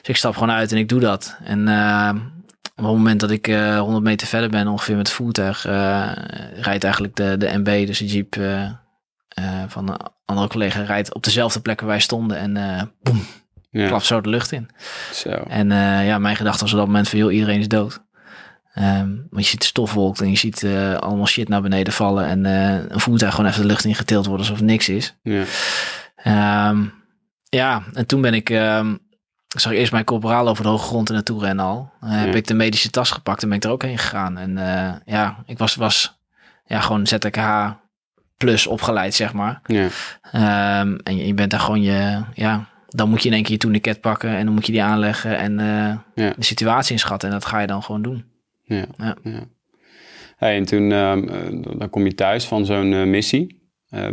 Dus 0.00 0.08
ik 0.08 0.16
stap 0.16 0.34
gewoon 0.34 0.50
uit 0.50 0.72
en 0.72 0.78
ik 0.78 0.88
doe 0.88 1.00
dat. 1.00 1.36
En 1.44 1.64
op 2.76 2.84
het 2.84 2.92
moment 2.92 3.20
dat 3.20 3.30
ik 3.30 3.48
eh 3.48 3.78
100 3.78 4.04
meter 4.04 4.26
verder 4.26 4.50
ben, 4.50 4.68
ongeveer 4.68 4.96
met 4.96 5.06
het 5.06 5.16
voertuig, 5.16 5.66
eh, 5.66 6.10
rijdt 6.54 6.84
eigenlijk 6.84 7.16
de, 7.16 7.36
de 7.36 7.50
MB, 7.58 7.86
dus 7.86 7.98
de 7.98 8.06
jeep 8.06 8.36
eh, 8.36 8.62
eh, 9.28 9.62
van 9.68 9.88
een 9.88 9.98
andere 10.24 10.48
collega, 10.48 10.82
rijdt 10.82 11.14
op 11.14 11.24
dezelfde 11.24 11.60
plek 11.60 11.80
waar 11.80 11.88
wij 11.88 12.00
stonden 12.00 12.36
en 12.38 12.56
eh 12.56 12.82
boem, 13.02 13.22
Ja. 13.70 13.86
klapt 13.86 14.04
zo 14.04 14.20
de 14.20 14.28
lucht 14.28 14.52
in. 14.52 14.68
Zo. 15.12 15.28
En 15.30 15.72
eh, 15.72 16.06
ja, 16.06 16.18
mijn 16.18 16.36
gedachte 16.36 16.60
was 16.62 16.72
op 16.72 16.78
dat 16.78 16.86
moment 16.86 17.08
van, 17.08 17.18
joh, 17.18 17.32
iedereen 17.32 17.60
is 17.60 17.68
dood. 17.68 18.02
Ehm, 18.74 19.08
want 19.30 19.42
je 19.44 19.50
ziet 19.50 19.60
de 19.60 19.66
stofwolk 19.66 20.18
en 20.18 20.30
je 20.30 20.36
ziet 20.36 20.62
eh, 20.62 20.94
allemaal 20.94 21.26
shit 21.26 21.48
naar 21.48 21.62
beneden 21.62 21.92
vallen 21.92 22.26
en 22.26 22.46
eh, 22.46 22.84
een 22.88 23.00
voertuig 23.00 23.34
gewoon 23.34 23.50
even 23.50 23.62
de 23.62 23.66
lucht 23.68 23.84
in 23.84 23.94
getild 23.94 24.26
worden 24.26 24.46
alsof 24.46 24.60
niks 24.64 24.88
is. 24.88 25.16
Ja. 25.22 25.44
Ehm, 26.16 26.84
ja, 27.48 27.82
en 27.92 28.06
toen 28.06 28.20
ben 28.20 28.34
ik, 28.34 28.50
ehm, 28.50 28.96
zag 29.60 29.72
ik 29.72 29.78
eerst 29.78 29.92
mijn 29.92 30.04
corporaal 30.04 30.48
over 30.48 30.62
de 30.62 30.68
hoge 30.68 30.86
grond 30.86 31.08
en 31.08 31.14
naartoe 31.14 31.40
rennen 31.40 31.64
al. 31.64 31.90
Heb 32.00 32.34
ik 32.34 32.46
de 32.46 32.54
medische 32.54 32.90
tas 32.90 33.10
gepakt 33.10 33.42
en 33.42 33.48
ben 33.48 33.56
ik 33.56 33.64
er 33.64 33.70
ook 33.70 33.82
heen 33.82 33.98
gegaan. 33.98 34.38
En 34.38 34.58
eh, 34.58 34.94
ja, 35.04 35.36
ik 35.46 35.58
was, 35.58 35.74
was 35.74 36.18
ja, 36.66 36.80
gewoon 36.80 37.06
ZKH 37.06 37.70
plus 38.36 38.66
opgeleid, 38.66 39.14
zeg 39.14 39.32
maar. 39.32 39.60
Ja. 39.66 39.88
Ehm, 40.32 40.94
en 41.02 41.16
je, 41.16 41.26
je 41.26 41.34
bent 41.34 41.50
daar 41.50 41.60
gewoon 41.60 41.82
je, 41.82 42.22
ja, 42.34 42.64
dan 42.88 43.08
moet 43.08 43.22
je 43.22 43.28
in 43.28 43.34
één 43.34 43.42
keer 43.42 43.52
je 43.52 43.58
tourniquet 43.58 44.00
pakken 44.00 44.30
en 44.30 44.44
dan 44.44 44.54
moet 44.54 44.66
je 44.66 44.72
die 44.72 44.82
aanleggen 44.82 45.38
en 45.38 45.60
eh, 45.60 45.96
Ja. 46.24 46.32
de 46.36 46.44
situatie 46.44 46.92
inschatten. 46.92 47.28
En 47.28 47.34
dat 47.34 47.44
ga 47.44 47.58
je 47.58 47.66
dan 47.66 47.82
gewoon 47.82 48.02
doen. 48.02 48.24
Ja. 48.62 48.84
Ja. 48.96 49.16
Hey, 50.36 50.56
en 50.56 50.64
toen 50.64 50.92
ehm, 50.92 51.28
eh, 51.28 51.78
dan 51.78 51.90
kom 51.90 52.04
je 52.04 52.14
thuis 52.14 52.44
van 52.44 52.66
zo'n 52.66 53.10
missie. 53.10 53.62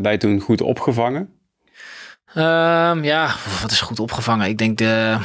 Ben 0.02 0.12
je 0.12 0.18
toen 0.18 0.40
goed 0.40 0.62
opgevangen? 0.62 1.30
Ehm, 2.34 3.04
ja, 3.04 3.36
wat 3.62 3.72
is 3.72 3.82
goed 3.82 4.00
opgevangen? 4.00 4.48
Ik 4.48 4.58
denk 4.58 4.78
de. 4.78 5.18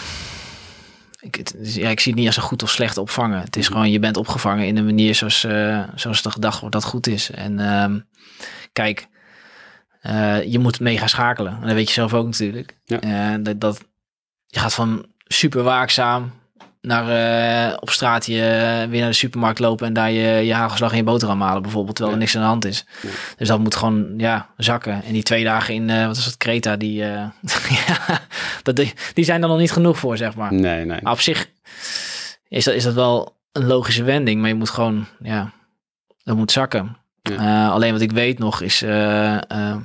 Ik, 1.21 1.35
het 1.35 1.55
ja, 1.59 1.89
ik 1.89 2.01
zie 2.01 2.13
het 2.13 2.21
niet 2.21 2.27
als 2.27 2.37
een 2.37 2.43
goed 2.43 2.63
of 2.63 2.71
slecht 2.71 2.97
opvangen. 2.97 3.41
Het 3.41 3.57
is 3.57 3.67
gewoon, 3.67 3.91
je 3.91 3.99
bent 3.99 4.17
opgevangen 4.17 4.67
in 4.67 4.77
een 4.77 4.85
manier 4.85 5.15
zoals, 5.15 5.45
eh, 5.45 5.83
zoals 5.95 6.25
er 6.25 6.31
gedacht 6.31 6.61
wordt 6.61 6.75
dat 6.75 6.85
goed 6.85 7.07
is. 7.07 7.31
En 7.31 7.59
ehm, 7.59 8.01
kijk, 8.73 9.07
eh, 10.01 10.43
je 10.43 10.59
moet 10.59 10.81
mee 10.81 10.99
gaan 10.99 11.09
schakelen. 11.09 11.53
En 11.53 11.67
dat 11.67 11.73
weet 11.73 11.89
je 11.89 11.93
zelf 11.93 12.15
ook 12.15 12.27
natuurlijk. 12.27 12.77
Ja. 12.85 13.39
Dat, 13.39 13.61
dat, 13.61 13.85
je 14.47 14.59
gaat 14.59 14.75
van 14.75 15.07
super 15.25 15.63
waakzaam 15.63 16.33
naar 16.87 17.71
eh, 17.71 17.77
op 17.81 17.91
straat 17.91 18.27
je, 18.27 18.87
weer 18.91 19.01
naar 19.01 19.09
de 19.09 19.17
supermarkt 19.17 19.59
lopen 19.59 19.87
en 19.87 19.93
daar 19.93 20.11
je, 20.11 20.47
je 20.47 20.55
hagelslag 20.55 20.91
in 20.91 20.97
je 20.97 21.05
boterham 21.05 21.41
halen 21.41 21.63
bijvoorbeeld, 21.63 21.97
terwijl 21.97 22.17
er 22.17 22.23
niks 22.23 22.37
aan 22.37 22.43
de 22.43 22.49
hand 22.49 22.65
is. 22.65 22.85
Ja. 23.03 23.09
Dus 23.37 23.49
dat 23.49 23.59
moet 23.59 23.75
gewoon 23.75 24.15
ja, 24.17 24.49
zakken. 24.57 25.03
En 25.05 25.13
die 25.13 25.23
twee 25.23 25.45
dagen 25.45 25.75
in, 25.75 25.91
eh, 25.91 26.07
wat 26.07 26.17
is 26.17 26.25
dat, 26.25 26.37
Kreta, 26.37 26.77
die, 26.77 27.03
eh, 27.03 27.25
ja, 27.87 28.21
dat, 28.63 28.77
die, 28.77 28.93
die 29.15 29.25
zijn 29.25 29.43
er 29.43 29.49
nog 29.49 29.59
niet 29.59 29.73
genoeg 29.73 29.99
voor, 29.99 30.17
zeg 30.17 30.35
maar. 30.35 30.53
Nee, 30.53 30.85
nee. 30.85 31.01
Maar 31.03 31.13
op 31.13 31.21
zich 31.21 31.49
is 32.49 32.65
dat, 32.65 32.75
is 32.75 32.85
dat 32.85 32.95
wel 32.95 33.37
een 33.53 33.67
logische 33.67 34.05
wending, 34.05 34.41
maar 34.41 34.49
je 34.49 34.55
moet 34.55 34.71
gewoon, 34.71 35.07
ja, 35.23 35.53
dat 36.25 36.37
moet 36.37 36.53
zakken. 36.53 36.97
Eh, 37.23 37.71
alleen 37.71 37.93
wat 37.93 38.01
ik 38.01 38.13
weet 38.13 38.39
nog 38.39 38.61
is, 38.61 38.83
eh, 38.83 39.51
eh, 39.51 39.77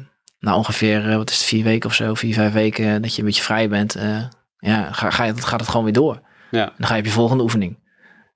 na 0.42 0.56
ongeveer, 0.56 1.10
eh, 1.10 1.16
wat 1.16 1.30
is 1.30 1.38
het, 1.38 1.46
vier 1.46 1.64
weken 1.64 1.90
of 1.90 1.96
zo, 1.96 2.14
vier, 2.14 2.34
vijf 2.34 2.54
weken, 2.54 2.96
eh, 2.96 3.02
dat 3.02 3.14
je 3.14 3.20
een 3.20 3.28
beetje 3.28 3.44
vrij 3.44 3.70
bent, 3.70 3.96
eh, 3.96 4.24
ja, 4.60 4.92
ga, 4.92 5.10
ga 5.10 5.24
je, 5.24 5.42
gaat 5.42 5.60
het 5.60 5.70
gewoon 5.70 5.84
weer 5.84 5.94
door. 5.94 6.22
Ja. 6.52 6.74
Dan 6.78 6.88
ga 6.88 6.94
je 6.94 7.00
op 7.00 7.06
je 7.06 7.14
volgende 7.14 7.44
oefening. 7.44 7.80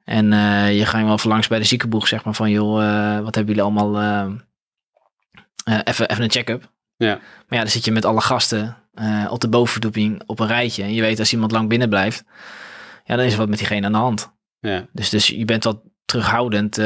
En 0.03 0.33
eh, 0.33 0.77
je 0.77 0.85
gaat 0.85 1.03
wel 1.03 1.13
even 1.13 1.29
langs 1.29 1.47
bij 1.47 1.59
de 1.59 1.65
ziekenboeg, 1.65 2.07
zeg 2.07 2.23
maar, 2.23 2.33
van 2.33 2.49
joh, 2.49 2.83
eh, 2.83 3.23
wat 3.23 3.35
hebben 3.35 3.55
jullie 3.55 3.71
allemaal, 3.71 3.99
eh, 5.65 5.79
even, 5.83 6.09
even 6.09 6.23
een 6.23 6.31
check-up. 6.31 6.71
Ja. 6.97 7.13
Maar 7.15 7.57
ja, 7.57 7.59
dan 7.59 7.67
zit 7.67 7.85
je 7.85 7.91
met 7.91 8.05
alle 8.05 8.21
gasten 8.21 8.77
op 9.29 9.39
de 9.39 9.49
bovenverdieping 9.49 10.23
op 10.25 10.39
een 10.39 10.47
rijtje. 10.47 10.83
En 10.83 10.93
je 10.93 11.01
weet 11.01 11.19
als 11.19 11.33
iemand 11.33 11.51
lang 11.51 11.69
binnen 11.69 11.89
blijft, 11.89 12.23
ja, 13.03 13.15
dan 13.15 13.25
is 13.25 13.31
er 13.31 13.37
wat 13.37 13.49
met 13.49 13.57
diegene 13.57 13.85
aan 13.85 13.91
de 13.91 13.97
hand. 13.97 14.33
Ja. 14.59 14.85
Dus, 14.91 15.09
dus 15.09 15.27
je 15.27 15.45
bent 15.45 15.63
wat 15.63 15.81
terughoudend 16.05 16.77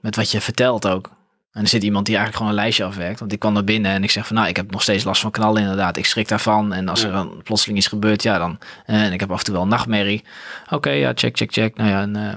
met 0.00 0.16
wat 0.16 0.30
je 0.30 0.40
vertelt 0.40 0.88
ook. 0.88 1.10
En 1.52 1.62
er 1.62 1.68
zit 1.68 1.82
iemand 1.82 2.06
die 2.06 2.14
eigenlijk 2.16 2.44
gewoon 2.44 2.58
een 2.58 2.62
lijstje 2.64 2.84
afwerkt. 2.84 3.18
Want 3.20 3.32
ik 3.32 3.38
kwam 3.38 3.52
naar 3.52 3.64
binnen 3.64 3.90
en 3.90 4.02
ik 4.02 4.10
zeg 4.10 4.26
van 4.26 4.36
nou, 4.36 4.48
ik 4.48 4.56
heb 4.56 4.70
nog 4.70 4.82
steeds 4.82 5.04
last 5.04 5.20
van 5.20 5.30
knallen 5.30 5.62
inderdaad. 5.62 5.96
Ik 5.96 6.06
schrik 6.06 6.28
daarvan. 6.28 6.72
En 6.72 6.88
als 6.88 7.00
Ja. 7.00 7.06
er 7.06 7.12
dan 7.12 7.40
plotseling 7.44 7.78
iets 7.78 7.86
gebeurt, 7.86 8.22
ja 8.22 8.38
dan... 8.38 8.58
eh, 8.86 9.02
en 9.02 9.12
ik 9.12 9.20
heb 9.20 9.30
af 9.30 9.38
en 9.38 9.44
toe 9.44 9.54
wel 9.54 9.62
een 9.62 9.68
nachtmerrie. 9.68 10.24
Oké, 10.70 10.90
ja, 10.90 11.12
check, 11.14 11.36
check, 11.36 11.52
check. 11.52 11.76
Nou 11.76 11.90
ja, 11.90 12.00
en 12.00 12.16
uh, 12.16 12.34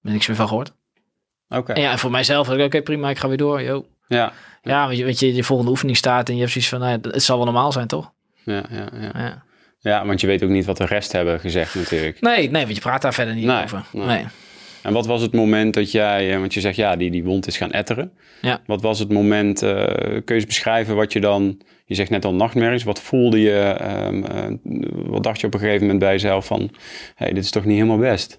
ben 0.00 0.12
niks 0.12 0.26
meer 0.26 0.36
van 0.36 0.48
gehoord. 0.48 0.72
Oké. 1.48 1.72
En 1.72 1.80
ja, 1.80 1.90
en 1.90 1.98
voor 1.98 2.10
mijzelf, 2.10 2.48
oké, 2.48 2.82
prima, 2.82 3.10
ik 3.10 3.18
ga 3.18 3.28
weer 3.28 3.36
door. 3.36 3.62
Yo. 3.62 3.86
Ja. 4.06 4.32
Ja, 4.62 4.86
want 4.86 4.98
je, 4.98 5.04
weet 5.04 5.18
je, 5.18 5.34
je 5.34 5.44
volgende 5.44 5.70
oefening 5.70 5.96
staat 5.96 6.28
en 6.28 6.34
je 6.34 6.40
hebt 6.40 6.52
zoiets 6.52 6.70
van, 6.70 6.80
nou, 6.80 6.98
het 7.02 7.22
zal 7.22 7.36
wel 7.36 7.44
normaal 7.44 7.72
zijn, 7.72 7.86
toch? 7.86 8.12
Ja, 8.44 8.62
ja, 8.70 8.88
ja. 9.00 9.10
Ja. 9.20 9.42
ja, 9.78 10.06
want 10.06 10.20
je 10.20 10.26
weet 10.26 10.42
ook 10.42 10.50
niet 10.50 10.64
wat 10.64 10.76
de 10.76 10.84
rest 10.86 11.12
hebben 11.12 11.40
gezegd 11.40 11.74
natuurlijk. 11.74 12.20
Nee, 12.20 12.50
nee, 12.50 12.62
want 12.62 12.74
je 12.74 12.80
praat 12.80 13.02
daar 13.02 13.14
verder 13.14 13.34
niet 13.34 13.44
Nee, 13.44 13.62
over. 13.62 13.84
nee. 13.92 14.06
Nee. 14.06 14.26
En 14.88 14.94
wat 14.94 15.06
was 15.06 15.22
het 15.22 15.32
moment 15.32 15.74
dat 15.74 15.90
jij, 15.92 16.32
eh, 16.32 16.38
want 16.38 16.54
je 16.54 16.60
zegt 16.60 16.76
ja, 16.76 16.96
die, 16.96 17.10
die 17.10 17.24
wond 17.24 17.46
is 17.46 17.56
gaan 17.56 17.72
etteren. 17.72 18.12
Ja. 18.40 18.60
Wat 18.66 18.82
was 18.82 18.98
het 18.98 19.12
moment, 19.12 19.62
eh, 19.62 19.84
kun 19.94 20.22
je 20.24 20.34
eens 20.34 20.46
beschrijven 20.46 20.96
wat 20.96 21.12
je 21.12 21.20
dan, 21.20 21.60
je 21.84 21.94
zegt 21.94 22.10
net 22.10 22.24
al 22.24 22.34
nachtmerries, 22.34 22.84
wat 22.84 23.00
voelde 23.00 23.40
je, 23.40 23.58
ehm, 23.58 24.24
eh, 24.24 24.54
wat 25.06 25.22
dacht 25.22 25.40
je 25.40 25.46
op 25.46 25.54
een 25.54 25.60
gegeven 25.60 25.80
moment 25.80 25.98
bij 25.98 26.12
jezelf 26.12 26.46
van, 26.46 26.60
hé, 26.60 26.68
hey, 27.14 27.32
dit 27.32 27.44
is 27.44 27.50
toch 27.50 27.64
niet 27.64 27.74
helemaal 27.74 27.98
best? 27.98 28.38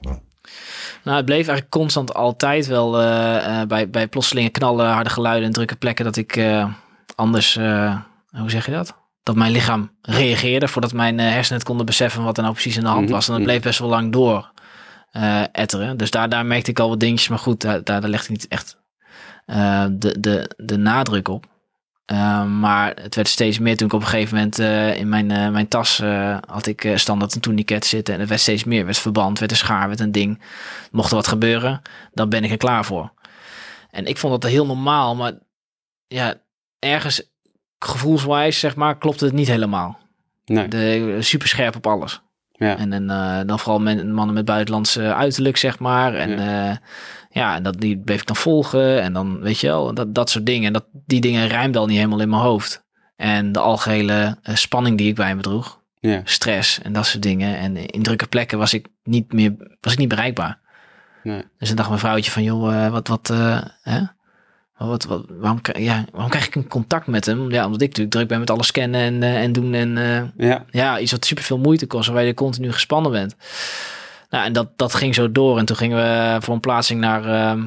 Nou, 1.04 1.18
het 1.18 1.26
bleef 1.26 1.48
eigenlijk 1.48 1.70
constant 1.70 2.14
altijd 2.14 2.68
wel 2.68 3.00
eh, 3.00 3.62
eh, 3.62 3.68
bij, 3.68 3.90
bij 3.90 4.08
plotselinge 4.08 4.50
knallen, 4.50 4.88
harde 4.88 5.10
geluiden 5.10 5.48
en 5.48 5.54
drukke 5.54 5.76
plekken 5.76 6.06
dat 6.06 6.18
ik 6.18 6.36
eh, 6.36 6.70
anders, 7.16 7.56
eh, 7.56 7.96
hoe 8.32 8.50
zeg 8.50 8.66
je 8.66 8.72
dat? 8.72 8.98
Dat 9.24 9.36
mijn 9.36 9.52
lichaam 9.52 9.92
reageerde 10.02 10.68
voordat 10.68 10.94
mijn 10.94 11.20
eh, 11.20 11.26
hersenen 11.26 11.60
het 11.60 11.68
konden 11.68 11.86
beseffen 11.86 12.24
wat 12.24 12.38
er 12.38 12.44
nou 12.44 12.54
precies 12.56 12.78
aan 12.78 12.84
de 12.84 12.90
hand 12.90 13.04
Mhm, 13.04 13.12
was. 13.12 13.28
En 13.28 13.34
dat 13.34 13.42
mhm. 13.42 13.50
bleef 13.50 13.62
best 13.64 13.80
wel 13.80 13.90
lang 13.90 14.12
door 14.12 14.52
etteren. 15.52 15.98
Dus 15.98 16.12
daar, 16.12 16.30
daar 16.30 16.46
merkte 16.46 16.72
ik 16.72 16.80
al 16.80 16.90
wat 16.90 17.00
dingetjes, 17.00 17.28
maar 17.28 17.40
goed, 17.40 17.62
daar, 17.62 17.84
daar, 17.84 18.02
daar 18.02 18.10
legde 18.10 18.26
ik 18.26 18.40
niet 18.40 18.48
echt 18.48 18.78
eh, 19.46 19.86
de, 19.92 20.20
de, 20.20 20.56
de 20.58 20.78
nadruk 20.78 21.28
op. 21.28 21.46
Eh, 22.06 22.46
maar 22.46 22.96
het 23.02 23.16
werd 23.16 23.28
steeds 23.28 23.60
meer 23.60 23.78
toen 23.78 23.88
ik 23.88 23.94
op 23.94 24.02
een 24.02 24.08
gegeven 24.08 24.36
moment 24.36 24.60
in 24.98 25.10
mijn, 25.10 25.52
mijn 25.52 25.68
tas 25.68 26.02
had 26.48 26.66
ik 26.66 26.92
standaard 26.96 27.36
een 27.36 27.42
tourniquet 27.42 27.86
zitten. 27.86 28.14
En 28.14 28.20
het 28.20 28.30
werd 28.30 28.42
steeds 28.42 28.64
meer. 28.64 28.86
werd 28.86 28.98
verband, 28.98 29.40
werd 29.40 29.52
een 29.52 29.58
schaar, 29.58 29.88
werd 29.88 30.00
een 30.00 30.12
ding. 30.12 30.42
Mocht 30.92 31.10
er 31.10 31.16
wat 31.16 31.28
gebeuren, 31.28 31.82
dan 32.14 32.30
ben 32.30 32.44
ik 32.44 32.52
er 32.52 32.58
klaar 32.58 32.86
voor. 32.86 33.12
En 33.90 34.06
ik 34.06 34.18
vond 34.18 34.42
dat 34.42 34.52
heel 34.52 34.66
normaal, 34.66 35.16
maar 35.16 35.34
ja, 36.08 36.36
ergens 36.80 37.30
gevoelswijs, 37.80 38.60
zeg 38.60 38.76
maar, 38.76 38.98
klopte 38.98 39.26
het 39.26 39.34
niet 39.34 39.48
helemaal. 39.48 40.00
Nee, 40.46 40.68
De, 40.68 41.18
super 41.20 41.48
scherp 41.48 41.76
op 41.76 41.88
alles. 41.88 42.22
Ja, 42.60 42.78
En, 42.78 42.94
en 42.94 43.10
eh, 43.10 43.40
dan 43.46 43.60
vooral 43.60 43.80
men, 43.80 44.14
mannen 44.14 44.36
met 44.36 44.46
buitenlandse 44.46 45.14
uiterlijk, 45.14 45.58
zeg 45.58 45.80
maar. 45.80 46.16
En 46.16 46.30
ja, 46.30 46.80
ja 47.30 47.56
en 47.56 47.64
dat, 47.64 47.80
die 47.80 47.98
bleef 47.98 48.22
ik 48.22 48.28
dan 48.28 48.36
volgen. 48.36 49.02
En 49.02 49.14
dan, 49.14 49.40
weet 49.40 49.60
je 49.60 49.68
wel, 49.68 49.94
dat, 49.94 50.16
dat 50.16 50.30
soort 50.30 50.46
dingen. 50.46 50.68
En 50.68 50.74
dat, 50.74 50.86
die 50.92 51.22
dingen 51.22 51.48
rijmden 51.48 51.82
al 51.82 51.88
niet 51.88 51.98
helemaal 51.98 52.22
in 52.22 52.30
mijn 52.30 52.42
hoofd. 52.42 52.88
En 53.16 53.52
de 53.52 53.60
algehele 53.60 54.38
eh, 54.42 54.56
spanning 54.56 54.98
die 54.98 55.08
ik 55.08 55.16
bij 55.16 55.36
me 55.36 55.42
droeg. 55.42 55.82
ja, 56.00 56.22
Stress 56.24 56.82
en 56.82 56.94
dat 56.94 57.06
soort 57.06 57.24
dingen. 57.24 57.58
En 57.58 57.86
in 57.86 58.04
drukke 58.04 58.28
plekken 58.28 58.58
was 58.58 58.74
ik 58.74 58.88
niet 59.04 59.34
meer 59.34 59.56
was 59.82 59.94
ik 59.94 60.00
niet 60.00 60.08
bereikbaar. 60.08 60.60
nee, 61.24 61.44
Dus 61.58 61.68
dan 61.68 61.78
dacht 61.78 61.90
mijn 61.90 62.02
vrouwtje 62.02 62.32
van, 62.32 62.44
joh, 62.44 62.86
eh, 62.86 62.92
wat, 62.92 63.08
wat, 63.08 63.30
eh, 63.30 63.62
hè? 63.82 64.02
Wat, 64.88 65.06
wat, 65.06 65.26
waarom, 65.30 65.60
ja, 65.78 66.06
waarom 66.12 66.30
krijg 66.30 66.48
ik 66.48 66.56
een 66.56 66.68
contact 66.68 67.08
met 67.08 67.26
hem? 67.26 67.52
Ja, 67.52 67.66
omdat 67.66 67.82
ik 67.82 67.88
natuurlijk 67.88 68.16
druk 68.16 68.28
ben 68.28 68.40
met 68.40 68.50
alles 68.50 68.68
scannen 68.68 69.02
en, 69.02 69.24
eh, 69.24 69.42
en 69.42 69.52
doen. 69.52 69.74
En 69.74 69.98
eh, 69.98 70.48
ja, 70.48 70.66
ja, 70.70 71.00
iets 71.00 71.12
wat 71.12 71.26
super 71.26 71.44
veel 71.44 71.58
moeite 71.58 71.88
kost, 71.88 72.06
waarbij 72.06 72.26
je 72.26 72.34
continu 72.34 72.72
gespannen 72.72 73.12
bent. 73.12 73.36
Nou, 74.30 74.46
en 74.46 74.54
dat, 74.54 74.70
dat 74.76 74.94
ging 74.94 75.16
zo 75.16 75.32
door. 75.32 75.58
En 75.58 75.66
toen 75.66 75.76
gingen 75.76 75.98
we 75.98 76.42
voor 76.42 76.54
een 76.54 76.60
plaatsing 76.60 77.00
naar, 77.00 77.26
ehm, 77.26 77.66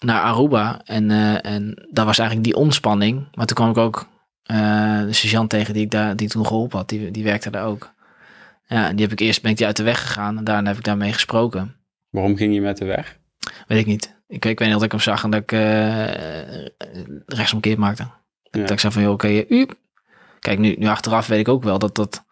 naar 0.00 0.22
Aruba. 0.22 0.80
En, 0.84 1.10
eh, 1.10 1.52
en 1.52 1.88
daar 1.90 2.04
was 2.04 2.18
eigenlijk 2.18 2.48
die 2.48 2.56
ontspanning. 2.56 3.26
Maar 3.34 3.46
toen 3.46 3.56
kwam 3.56 3.70
ik 3.70 3.76
ook 3.76 4.06
de 4.46 5.08
sergeant 5.10 5.50
tegen 5.50 5.74
die 5.74 5.82
ik 5.82 5.90
daar 5.90 6.16
die 6.16 6.26
ik 6.26 6.32
toen 6.32 6.46
geholpen 6.46 6.78
had. 6.78 6.88
Die, 6.88 7.10
die 7.10 7.24
werkte 7.24 7.50
daar 7.50 7.64
ook. 7.64 7.92
Ja, 8.66 8.88
en 8.88 8.96
die 8.96 9.04
heb 9.04 9.12
ik 9.12 9.20
eerst 9.20 9.42
ben 9.42 9.50
ik 9.50 9.56
die 9.56 9.66
uit 9.66 9.76
de 9.76 9.82
weg 9.82 10.00
gegaan. 10.00 10.38
En 10.38 10.44
daarna 10.44 10.68
heb 10.68 10.78
ik 10.78 10.84
daarmee 10.84 11.12
gesproken. 11.12 11.74
waarom 12.10 12.36
ging 12.36 12.54
je 12.54 12.60
met 12.60 12.76
de 12.76 12.84
weg? 12.84 13.18
Weet 13.66 13.78
ik 13.78 13.86
niet. 13.86 14.14
Ik, 14.28 14.44
ik 14.44 14.58
weet 14.58 14.68
niet 14.68 14.76
dat 14.76 14.82
ik 14.82 14.90
hem 14.90 15.00
zag 15.00 15.24
en 15.24 15.30
dat 15.30 15.40
ik 15.40 15.52
eh 15.52 16.66
rechtsomkeerd 17.26 17.78
maakte. 17.78 18.02
Ja. 18.50 18.60
Dat 18.60 18.70
ik 18.70 18.80
zei 18.80 18.92
van, 18.92 19.06
oké, 19.08 19.26
eh, 19.28 19.50
uep. 19.50 19.74
Kijk, 20.40 20.58
nu, 20.58 20.74
nu 20.78 20.86
achteraf 20.86 21.26
weet 21.26 21.40
ik 21.40 21.48
ook 21.48 21.62
wel 21.62 21.78
dat 21.78 21.94
dat... 21.94 22.24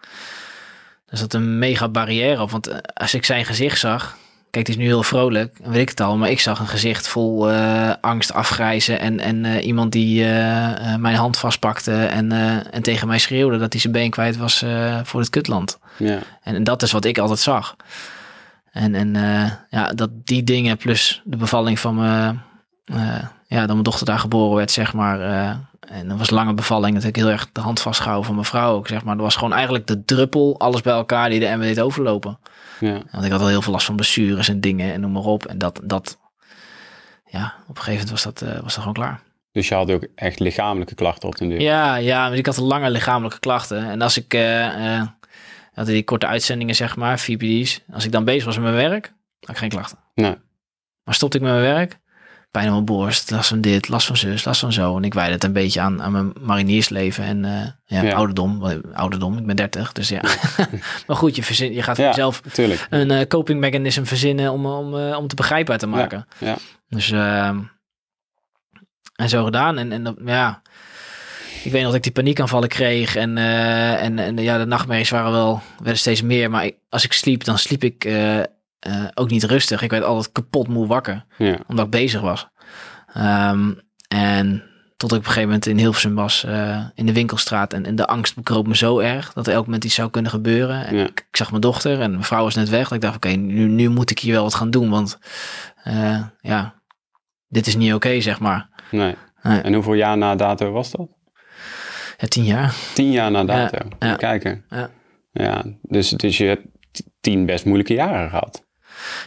Er 1.06 1.18
zat 1.18 1.34
een 1.34 1.58
mega 1.58 1.88
barrière 1.88 2.42
op. 2.42 2.50
Want 2.50 2.66
eh, 2.66 2.76
als 2.94 3.14
ik 3.14 3.24
zijn 3.24 3.44
gezicht 3.44 3.78
zag... 3.78 4.16
Kijk, 4.50 4.66
het 4.68 4.76
is 4.76 4.82
nu 4.82 4.88
heel 4.88 5.02
vrolijk, 5.02 5.58
weet 5.64 5.80
ik 5.80 5.88
het 5.88 6.00
al. 6.00 6.16
Maar 6.16 6.30
ik 6.30 6.40
zag 6.40 6.58
een 6.58 6.66
gezicht 6.66 7.08
vol 7.08 7.50
eh, 7.50 7.92
angst, 8.00 8.32
afgrijzen. 8.32 9.00
En, 9.00 9.20
en 9.20 9.44
eh, 9.44 9.66
iemand 9.66 9.92
die 9.92 10.22
eh, 10.24 10.92
eh, 10.92 11.00
mijn 11.00 11.16
hand 11.16 11.38
vastpakte 11.38 12.04
en, 12.04 12.32
eh, 12.32 12.74
en 12.74 12.82
tegen 12.82 13.08
mij 13.08 13.18
schreeuwde... 13.18 13.58
dat 13.58 13.72
hij 13.72 13.80
zijn 13.80 13.92
been 13.92 14.10
kwijt 14.10 14.36
was 14.36 14.62
eh, 14.62 15.00
voor 15.02 15.20
het 15.20 15.30
kutland. 15.30 15.78
Ja, 15.96 16.18
En, 16.42 16.54
en 16.54 16.64
dat 16.64 16.82
is 16.82 16.92
wat 16.92 17.04
ik 17.04 17.18
altijd 17.18 17.38
zag. 17.38 17.76
En, 18.76 18.94
en 18.94 19.16
eh, 19.16 19.50
ja, 19.70 19.92
dat 19.92 20.10
die 20.24 20.44
dingen 20.44 20.76
plus 20.76 21.22
de 21.24 21.36
bevalling 21.36 21.78
van 21.80 21.94
mijn, 21.94 22.42
eh, 22.84 23.18
ja, 23.46 23.58
dat 23.58 23.68
mijn 23.68 23.82
dochter 23.82 24.06
daar 24.06 24.18
geboren 24.18 24.56
werd, 24.56 24.70
zeg 24.70 24.92
maar. 24.92 25.20
eh, 25.20 25.56
en 25.80 26.08
dat 26.08 26.18
was 26.18 26.28
een 26.30 26.36
lange 26.36 26.54
bevalling. 26.54 26.94
Dat 26.94 27.02
heb 27.02 27.16
ik 27.16 27.22
heel 27.22 27.30
erg 27.30 27.48
de 27.52 27.60
hand 27.60 27.80
vastgehouden 27.80 28.26
van 28.26 28.34
mijn 28.34 28.46
vrouw 28.46 28.74
ook, 28.74 28.88
zeg 28.88 29.04
maar. 29.04 29.14
Dat 29.14 29.24
was 29.24 29.36
gewoon 29.36 29.52
eigenlijk 29.52 29.86
de 29.86 30.04
druppel, 30.04 30.58
alles 30.58 30.80
bij 30.80 30.92
elkaar 30.92 31.30
die 31.30 31.40
de 31.40 31.46
emmer 31.46 31.66
deed 31.66 31.80
overlopen. 31.80 32.38
ja, 32.80 33.00
Want 33.10 33.24
ik 33.24 33.30
had 33.30 33.40
al 33.40 33.46
heel 33.46 33.62
veel 33.62 33.72
last 33.72 33.86
van 33.86 33.96
blessures 33.96 34.48
en 34.48 34.60
dingen 34.60 34.92
en 34.92 35.00
noem 35.00 35.12
maar 35.12 35.22
op. 35.22 35.46
En 35.46 35.58
dat, 35.58 35.80
dat 35.84 36.18
ja, 37.26 37.54
op 37.68 37.76
een 37.76 37.82
gegeven 37.82 38.06
moment 38.06 38.10
was 38.10 38.22
dat, 38.22 38.40
was 38.62 38.74
dat 38.74 38.78
gewoon 38.78 38.92
klaar. 38.92 39.20
dus 39.52 39.68
je 39.68 39.74
had 39.74 39.90
ook 39.90 40.06
echt 40.14 40.38
lichamelijke 40.40 40.94
klachten 40.94 41.28
op 41.28 41.36
den 41.36 41.48
duur. 41.48 41.60
Ja, 41.60 41.96
ja, 41.96 42.28
maar 42.28 42.36
ik 42.36 42.46
had 42.46 42.56
lange 42.56 42.90
lichamelijke 42.90 43.38
klachten. 43.38 43.90
En 43.90 44.02
als 44.02 44.16
ik, 44.16 44.32
had 45.76 45.86
die 45.86 46.04
korte 46.04 46.26
uitzendingen, 46.26 46.74
zeg 46.74 46.96
maar, 46.96 47.18
VPD's. 47.18 47.80
Als 47.92 48.04
ik 48.04 48.12
dan 48.12 48.24
bezig 48.24 48.44
was 48.44 48.54
met 48.58 48.64
mijn 48.72 48.88
werk, 48.90 49.12
had 49.40 49.50
ik 49.50 49.56
geen 49.56 49.68
klachten. 49.68 49.98
Nee. 50.14 50.34
Maar 51.04 51.14
stopte 51.14 51.36
ik 51.36 51.42
met 51.42 51.52
mijn 51.52 51.64
werk, 51.74 51.98
pijn 52.50 52.66
in 52.66 52.72
mijn 52.72 52.84
borst, 52.84 53.30
last 53.30 53.48
van 53.48 53.60
dit, 53.60 53.88
last 53.88 54.06
van 54.06 54.16
zus, 54.16 54.44
last 54.44 54.60
van 54.60 54.72
zo. 54.72 54.96
En 54.96 55.04
ik 55.04 55.14
wijde 55.14 55.32
het 55.32 55.44
een 55.44 55.52
beetje 55.52 55.80
aan, 55.80 56.02
aan 56.02 56.12
mijn 56.12 56.32
mariniersleven 56.40 57.24
en 57.24 57.44
eh, 57.44 57.66
ja, 57.84 58.02
Ja. 58.02 58.14
ouderdom. 58.14 58.62
Ouderdom, 58.92 59.38
ik 59.38 59.46
ben 59.46 59.56
30, 59.56 59.92
dus 59.92 60.08
ja. 60.08 60.20
maar 61.06 61.16
goed, 61.16 61.36
je, 61.36 61.42
verzin, 61.42 61.72
je 61.72 61.82
gaat 61.82 61.96
voor 61.96 62.04
Ja, 62.04 62.10
jezelf 62.10 62.42
een 62.90 63.10
eh, 63.10 63.26
coping 63.26 63.60
mechanism 63.60 64.04
verzinnen 64.04 64.52
om, 64.52 64.66
om, 64.66 64.96
eh, 64.98 65.16
om 65.18 65.26
te 65.26 65.34
begrijpbaar 65.34 65.78
te 65.78 65.86
maken. 65.86 66.26
ja. 66.38 66.56
Dus, 66.88 67.10
ehm, 67.10 67.60
en 69.14 69.28
zo 69.28 69.44
gedaan. 69.44 69.78
En, 69.78 69.92
en 69.92 70.02
dat- 70.04 70.16
ja, 70.24 70.62
ik 71.66 71.72
weet 71.72 71.80
nog 71.82 71.90
dat 71.90 71.94
ik 71.94 72.02
die 72.02 72.12
paniekaanvallen 72.22 72.68
kreeg. 72.68 73.16
En, 73.16 73.38
eh, 73.38 74.02
en, 74.02 74.18
en 74.18 74.36
ja, 74.38 74.58
de 74.58 74.64
nachtmerries 74.66 75.10
waren 75.10 75.32
wel, 75.32 75.60
werden 75.78 75.98
steeds 75.98 76.22
meer. 76.22 76.50
Maar 76.50 76.64
ik- 76.64 76.76
als 76.88 77.04
ik 77.04 77.12
sliep, 77.12 77.44
dan 77.44 77.58
sliep 77.58 77.84
ik 77.84 78.04
eh, 78.04 78.38
eh, 78.38 78.44
ook 79.14 79.30
niet 79.30 79.44
rustig. 79.44 79.82
Ik 79.82 79.90
werd 79.90 80.04
altijd 80.04 80.32
kapot 80.32 80.68
moe 80.68 80.86
wakker, 80.86 81.24
Ja, 81.38 81.58
omdat 81.66 81.84
ik 81.84 81.90
bezig 81.90 82.20
was. 82.20 82.48
Ehm, 83.12 83.72
en 84.08 84.62
tot 84.96 85.10
ik 85.12 85.16
op 85.18 85.22
een 85.24 85.28
gegeven 85.30 85.48
moment 85.48 85.66
in 85.66 85.78
Hilversum 85.78 86.14
was, 86.14 86.44
eh, 86.44 86.84
in 86.94 87.06
de 87.06 87.12
winkelstraat. 87.12 87.72
En, 87.72 87.86
en 87.86 87.94
de 87.96 88.06
angst 88.06 88.34
bekroop 88.34 88.66
me 88.66 88.76
zo 88.76 88.98
erg, 88.98 89.32
dat 89.32 89.46
er 89.46 89.52
elk 89.52 89.64
moment 89.64 89.84
iets 89.84 89.94
zou 89.94 90.10
kunnen 90.10 90.30
gebeuren. 90.30 90.86
En 90.86 90.96
Ja. 90.96 91.02
ik, 91.06 91.26
ik 91.30 91.36
zag 91.36 91.50
mijn 91.50 91.62
dochter 91.62 92.00
en 92.00 92.10
mijn 92.10 92.24
vrouw 92.24 92.42
was 92.42 92.54
net 92.54 92.68
weg. 92.68 92.82
Dat 92.88 92.92
ik 92.92 93.00
dacht, 93.00 93.16
oké, 93.16 93.28
nu, 93.28 93.66
nu 93.68 93.88
moet 93.88 94.10
ik 94.10 94.18
hier 94.18 94.32
wel 94.32 94.42
wat 94.42 94.54
gaan 94.54 94.70
doen. 94.70 94.90
Want 94.90 95.18
ja, 96.40 96.74
dit 97.48 97.66
is 97.66 97.76
niet 97.76 97.94
oké, 97.94 98.20
zeg 98.20 98.40
maar. 98.40 98.68
nee. 98.90 99.14
Nee. 99.42 99.60
En 99.60 99.74
hoeveel 99.74 99.94
jaar 99.94 100.18
na 100.18 100.34
dato 100.36 100.70
was 100.70 100.90
dat? 100.90 101.08
Ja, 102.16 102.26
tien 102.28 102.44
jaar. 102.44 102.74
Tien 102.94 103.10
jaar 103.10 103.30
na 103.30 103.44
dato. 103.44 103.78
ja. 103.98 104.14
Kijken. 104.14 104.64
Ja. 104.70 104.90
Ja, 105.32 105.64
dus, 105.82 106.08
dus 106.10 106.36
je 106.36 106.44
hebt 106.44 106.62
tien 107.20 107.46
best 107.46 107.64
moeilijke 107.64 107.94
jaren 107.94 108.30
gehad. 108.30 108.64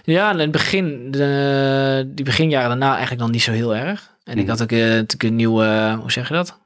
Ja, 0.03 0.31
in 0.31 0.39
het 0.39 0.51
begin, 0.51 1.11
de, 1.11 2.03
die 2.15 2.25
beginjaren 2.25 2.67
daarna 2.69 2.91
eigenlijk 2.91 3.21
nog 3.21 3.31
niet 3.31 3.41
zo 3.41 3.51
heel 3.51 3.75
erg. 3.75 4.17
En 4.23 4.33
ik 4.37 4.39
Mhm. 4.41 4.49
had 4.49 4.61
ook 4.61 4.71
eh, 4.71 4.79
natuurlijk 4.79 5.23
een 5.23 5.35
nieuw, 5.35 5.63
eh, 5.63 5.99
hoe 5.99 6.11
zeg 6.11 6.27
je 6.27 6.33
dat? 6.33 6.59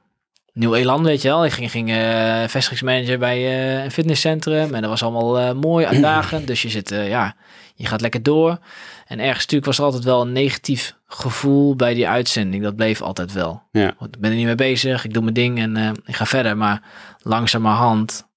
Nieuw 0.52 0.74
elan, 0.74 1.04
weet 1.04 1.22
je 1.22 1.28
wel. 1.28 1.44
Ik 1.44 1.52
ging, 1.52 1.70
ging 1.70 1.90
eh, 1.90 2.42
vestigingsmanager 2.46 3.18
bij 3.18 3.36
eh, 3.38 3.84
een 3.84 3.90
fitnesscentrum. 3.90 4.74
En 4.74 4.80
dat 4.80 4.90
was 4.90 5.02
allemaal 5.02 5.38
eh, 5.38 5.52
mooi, 5.52 5.86
uitdagend. 5.86 6.46
dus 6.46 6.62
je 6.62 6.68
zit, 6.68 6.90
eh, 6.90 7.08
ja, 7.08 7.36
je 7.74 7.86
gaat 7.86 8.00
lekker 8.00 8.22
door. 8.22 8.58
En 9.06 9.18
ergens 9.18 9.38
natuurlijk 9.40 9.64
was 9.66 9.78
er 9.78 9.84
altijd 9.84 10.04
wel 10.04 10.20
een 10.20 10.32
negatief 10.32 10.96
gevoel 11.14 11.76
bij 11.76 11.94
die 11.94 12.08
uitzending. 12.08 12.62
Dat 12.62 12.76
bleef 12.76 13.02
altijd 13.02 13.32
wel. 13.32 13.62
Ja. 13.70 13.94
Want 13.98 14.14
Ik 14.14 14.20
ben 14.20 14.30
er 14.30 14.36
niet 14.36 14.46
mee 14.46 14.54
bezig, 14.54 15.04
ik 15.04 15.12
doe 15.12 15.22
mijn 15.22 15.34
ding 15.34 15.58
en 15.58 15.76
eh, 15.76 15.90
ik 16.04 16.16
ga 16.16 16.26
verder. 16.26 16.56
Maar 16.56 16.82
langzamerhand, 17.18 18.28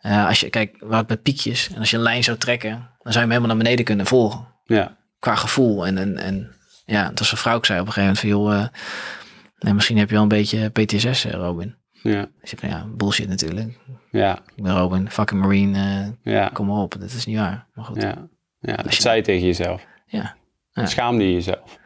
eh 0.00 0.26
als 0.26 0.40
je, 0.40 0.50
kijk, 0.50 0.70
we 0.78 0.84
hadden 0.94 1.04
met 1.08 1.22
piekjes. 1.22 1.68
En 1.72 1.78
als 1.78 1.90
je 1.90 1.96
een 1.96 2.02
lijn 2.02 2.24
zou 2.24 2.36
trekken, 2.38 2.70
dan 2.70 3.12
zou 3.12 3.14
je 3.14 3.20
hem 3.20 3.28
helemaal 3.30 3.48
naar 3.48 3.56
beneden 3.64 3.84
kunnen 3.84 4.06
volgen 4.06 4.46
Ja, 4.64 4.96
qua 5.18 5.34
gevoel. 5.34 5.86
En, 5.86 5.98
en, 5.98 6.16
en 6.18 6.54
ja, 6.84 7.08
dat 7.08 7.18
was 7.18 7.32
een 7.32 7.38
vrouw 7.38 7.56
ik 7.58 7.64
zei 7.64 7.80
op 7.80 7.86
een 7.86 7.92
gegeven 7.92 8.20
moment 8.28 8.48
van 8.48 8.58
joh, 8.58 8.68
eh, 9.58 9.72
misschien 9.74 9.98
heb 9.98 10.08
je 10.08 10.14
wel 10.14 10.22
een 10.22 10.28
beetje 10.28 10.68
PTSS, 10.68 11.24
Robin. 11.24 11.74
ja, 11.90 12.26
Dus 12.40 12.52
ik 12.52 12.60
ja, 12.60 12.84
bullshit 12.96 13.28
natuurlijk. 13.28 13.78
ja, 14.10 14.38
Ik 14.56 14.62
ben 14.62 14.76
Robin, 14.78 15.10
fucking 15.10 15.40
Marine, 15.40 16.14
ja, 16.22 16.48
kom 16.52 16.66
maar 16.66 16.76
op. 16.76 16.92
Dat 17.00 17.12
is 17.12 17.26
niet 17.26 17.36
waar. 17.38 17.66
Maar 17.74 17.84
goed. 17.84 18.02
Ja, 18.02 18.14
ja. 18.58 18.76
Dat 18.76 18.94
je- 18.94 19.02
zei 19.02 19.16
je 19.16 19.22
tegen 19.22 19.46
jezelf. 19.46 19.86
Ja. 20.06 20.36
Ja. 20.72 20.86
Schaamde 20.86 21.24
je 21.24 21.32
jezelf. 21.32 21.78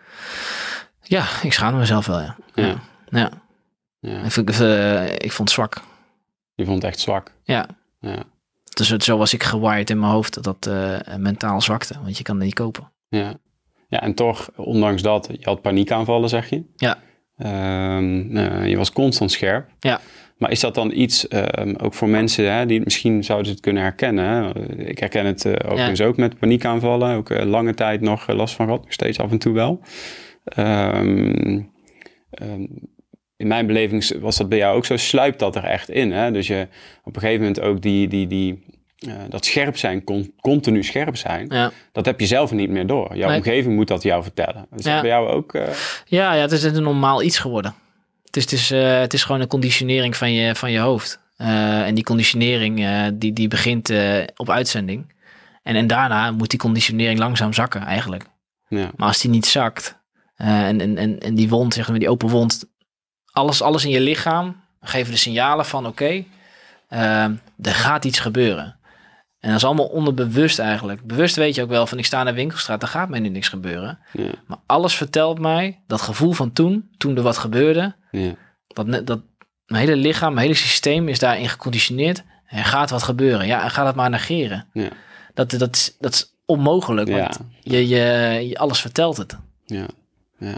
Ik 1.42 1.52
schaamde 1.52 1.78
mezelf 1.78 2.06
wel, 2.06 2.20
ja. 2.20 2.36
Ja. 2.54 2.64
Ja. 2.66 2.80
ja. 3.10 3.30
Ja. 4.00 4.22
Ik, 4.22 4.30
vond, 4.32 4.60
eh, 4.60 5.12
ik 5.12 5.32
vond 5.32 5.48
het 5.48 5.50
zwak. 5.50 5.74
Je 6.54 6.64
vond 6.64 6.82
het 6.82 6.92
echt 6.92 7.00
zwak. 7.00 7.32
Ja. 7.44 7.66
Ja, 8.00 8.22
Dus 8.74 8.88
het- 8.88 9.04
zo 9.04 9.16
was 9.18 9.32
ik 9.34 9.42
gewired 9.42 9.90
in 9.90 9.98
mijn 9.98 10.12
hoofd 10.12 10.34
dat 10.42 10.44
dat 10.44 10.66
eh, 10.74 11.16
mentaal 11.16 11.60
zwakte. 11.60 11.94
Want 12.02 12.16
je 12.18 12.22
kan 12.24 12.34
het 12.36 12.44
niet 12.44 12.54
kopen. 12.54 12.90
ja. 13.08 13.34
Ja, 13.88 14.00
en 14.00 14.14
toch, 14.14 14.48
ondanks 14.56 15.02
dat, 15.02 15.28
je 15.32 15.38
had 15.44 15.62
paniekaanvallen, 15.62 16.28
zeg 16.28 16.50
je. 16.50 16.64
Ja. 16.76 16.98
Ehm, 17.36 18.32
nou, 18.32 18.64
je 18.64 18.76
was 18.76 18.92
constant 18.92 19.32
scherp. 19.32 19.68
Ja. 19.80 20.00
Maar 20.40 20.50
is 20.50 20.60
dat 20.60 20.74
dan 20.74 20.90
iets, 20.94 21.28
ehm, 21.28 21.74
ook 21.82 21.94
voor 21.94 22.08
mensen 22.08 22.52
hè, 22.52 22.66
die 22.66 22.80
misschien 22.84 23.24
zouden 23.24 23.46
ze 23.46 23.52
het 23.52 23.62
kunnen 23.62 23.82
herkennen? 23.82 24.24
Hè? 24.24 24.50
Ik 24.76 24.98
herken 24.98 25.26
het 25.26 25.44
uh, 25.44 25.52
overigens 25.64 26.00
ook 26.00 26.16
met 26.16 26.38
paniekaanvallen. 26.38 27.16
Ook 27.16 27.30
uh, 27.30 27.42
lange 27.44 27.74
tijd 27.74 28.00
nog 28.00 28.28
uh, 28.30 28.36
last 28.36 28.54
van 28.54 28.66
gehad, 28.66 28.82
nog 28.82 28.92
steeds 28.92 29.18
af 29.18 29.30
en 29.30 29.38
toe 29.38 29.52
wel. 29.54 29.80
Um, 30.58 31.70
um, 32.42 32.68
in 33.36 33.46
mijn 33.46 33.66
beleving 33.66 34.12
was 34.20 34.36
dat 34.36 34.48
bij 34.48 34.58
jou 34.58 34.76
ook 34.76 34.84
zo, 34.84 34.96
sluipt 34.96 35.38
dat 35.38 35.56
er 35.56 35.64
echt 35.64 35.88
in. 35.90 36.12
Hè? 36.12 36.30
Dus 36.30 36.46
je 36.46 36.66
op 37.04 37.14
een 37.14 37.20
gegeven 37.20 37.40
moment 37.40 37.60
ook 37.60 37.82
die, 37.82 38.08
die, 38.08 38.26
die, 38.26 38.64
dat 39.28 39.44
scherp 39.44 39.76
zijn, 39.76 40.04
con 40.04 40.32
continu 40.40 40.82
scherp 40.84 41.16
zijn, 41.16 41.46
Ja. 41.48 41.70
dat 41.92 42.06
heb 42.06 42.20
je 42.20 42.26
zelf 42.26 42.52
niet 42.52 42.70
meer 42.70 42.86
door. 42.86 43.16
Jouw 43.16 43.28
Nee. 43.28 43.36
omgeving 43.36 43.74
moet 43.74 43.88
dat 43.88 44.02
jou 44.02 44.22
vertellen. 44.22 44.66
Is 44.76 44.84
Ja. 44.84 44.92
dat 44.92 45.00
bij 45.00 45.10
jou 45.10 45.28
ook? 45.28 45.54
eh, 45.54 45.68
Ja, 46.04 46.34
ja, 46.34 46.40
het 46.40 46.52
is 46.52 46.62
een 46.62 46.82
normaal 46.82 47.22
iets 47.22 47.38
geworden. 47.38 47.74
Het 48.30 48.36
is, 48.36 48.42
het 48.42 48.52
is, 48.52 48.70
eh, 48.70 49.00
het 49.00 49.14
is 49.14 49.24
gewoon 49.24 49.40
een 49.40 49.46
conditionering 49.46 50.16
van 50.16 50.32
je, 50.32 50.54
van 50.54 50.70
je 50.70 50.78
hoofd. 50.78 51.20
Eh, 51.36 51.86
en 51.86 51.94
die 51.94 52.04
conditionering 52.04 52.84
eh, 52.84 53.06
die, 53.14 53.32
die 53.32 53.48
begint 53.48 53.92
op 54.36 54.50
uitzending. 54.50 55.14
En, 55.62 55.76
en 55.76 55.86
daarna 55.86 56.30
moet 56.30 56.50
die 56.50 56.58
conditionering 56.58 57.18
langzaam 57.18 57.52
zakken 57.52 57.82
eigenlijk. 57.82 58.24
ja. 58.68 58.90
Maar 58.96 59.08
als 59.08 59.20
die 59.20 59.30
niet 59.30 59.46
zakt 59.46 59.98
en, 60.36 60.80
en, 60.80 60.96
en, 60.96 61.18
en 61.18 61.34
die 61.34 61.48
wond, 61.48 61.74
zeg 61.74 61.88
maar, 61.88 61.98
die 61.98 62.10
open 62.10 62.28
wond, 62.28 62.64
alles, 63.32 63.62
alles 63.62 63.84
in 63.84 63.90
je 63.90 64.00
lichaam 64.00 64.60
geven 64.80 65.12
de 65.12 65.18
signalen 65.18 65.66
van 65.66 65.86
oké, 65.86 66.24
er 66.88 67.74
gaat 67.74 68.04
iets 68.04 68.18
gebeuren. 68.18 68.78
En 69.40 69.48
dat 69.48 69.58
is 69.58 69.64
allemaal 69.64 69.86
onderbewust 69.86 70.58
eigenlijk. 70.58 71.06
Bewust 71.06 71.36
weet 71.36 71.54
je 71.54 71.62
ook 71.62 71.68
wel 71.68 71.86
van 71.86 71.98
ik 71.98 72.04
sta 72.04 72.20
in 72.20 72.26
de 72.26 72.32
winkelstraat, 72.32 72.82
er 72.82 72.88
gaat 72.88 73.08
mij 73.08 73.20
nu 73.20 73.28
niks 73.28 73.48
gebeuren. 73.48 73.98
Ja. 74.12 74.30
Maar 74.46 74.58
alles 74.66 74.94
vertelt 74.94 75.38
mij, 75.38 75.80
dat 75.86 76.00
gevoel 76.00 76.32
van 76.32 76.52
toen, 76.52 76.90
toen 76.98 77.16
er 77.16 77.22
wat 77.22 77.38
gebeurde, 77.38 77.94
Ja. 78.10 78.34
dat, 78.66 79.06
dat 79.06 79.20
mijn 79.66 79.84
hele 79.86 79.96
lichaam, 79.96 80.34
mijn 80.34 80.46
hele 80.46 80.58
systeem 80.58 81.08
is 81.08 81.18
daarin 81.18 81.48
geconditioneerd. 81.48 82.22
Er 82.46 82.64
gaat 82.64 82.90
wat 82.90 83.02
gebeuren. 83.02 83.46
Ja, 83.46 83.62
en 83.62 83.70
ga 83.70 83.84
dat 83.84 83.94
maar 83.94 84.10
negeren. 84.10 84.66
Ja. 84.72 84.88
Dat, 85.34 85.50
dat, 85.50 85.76
is, 85.76 85.96
dat 85.98 86.12
is 86.14 86.34
onmogelijk, 86.44 87.08
want 87.10 87.38
je, 87.60 87.88
je, 87.88 87.96
je, 88.48 88.58
alles 88.58 88.80
vertelt 88.80 89.16
het. 89.16 89.36
Ja, 89.66 89.86
ja. 90.38 90.56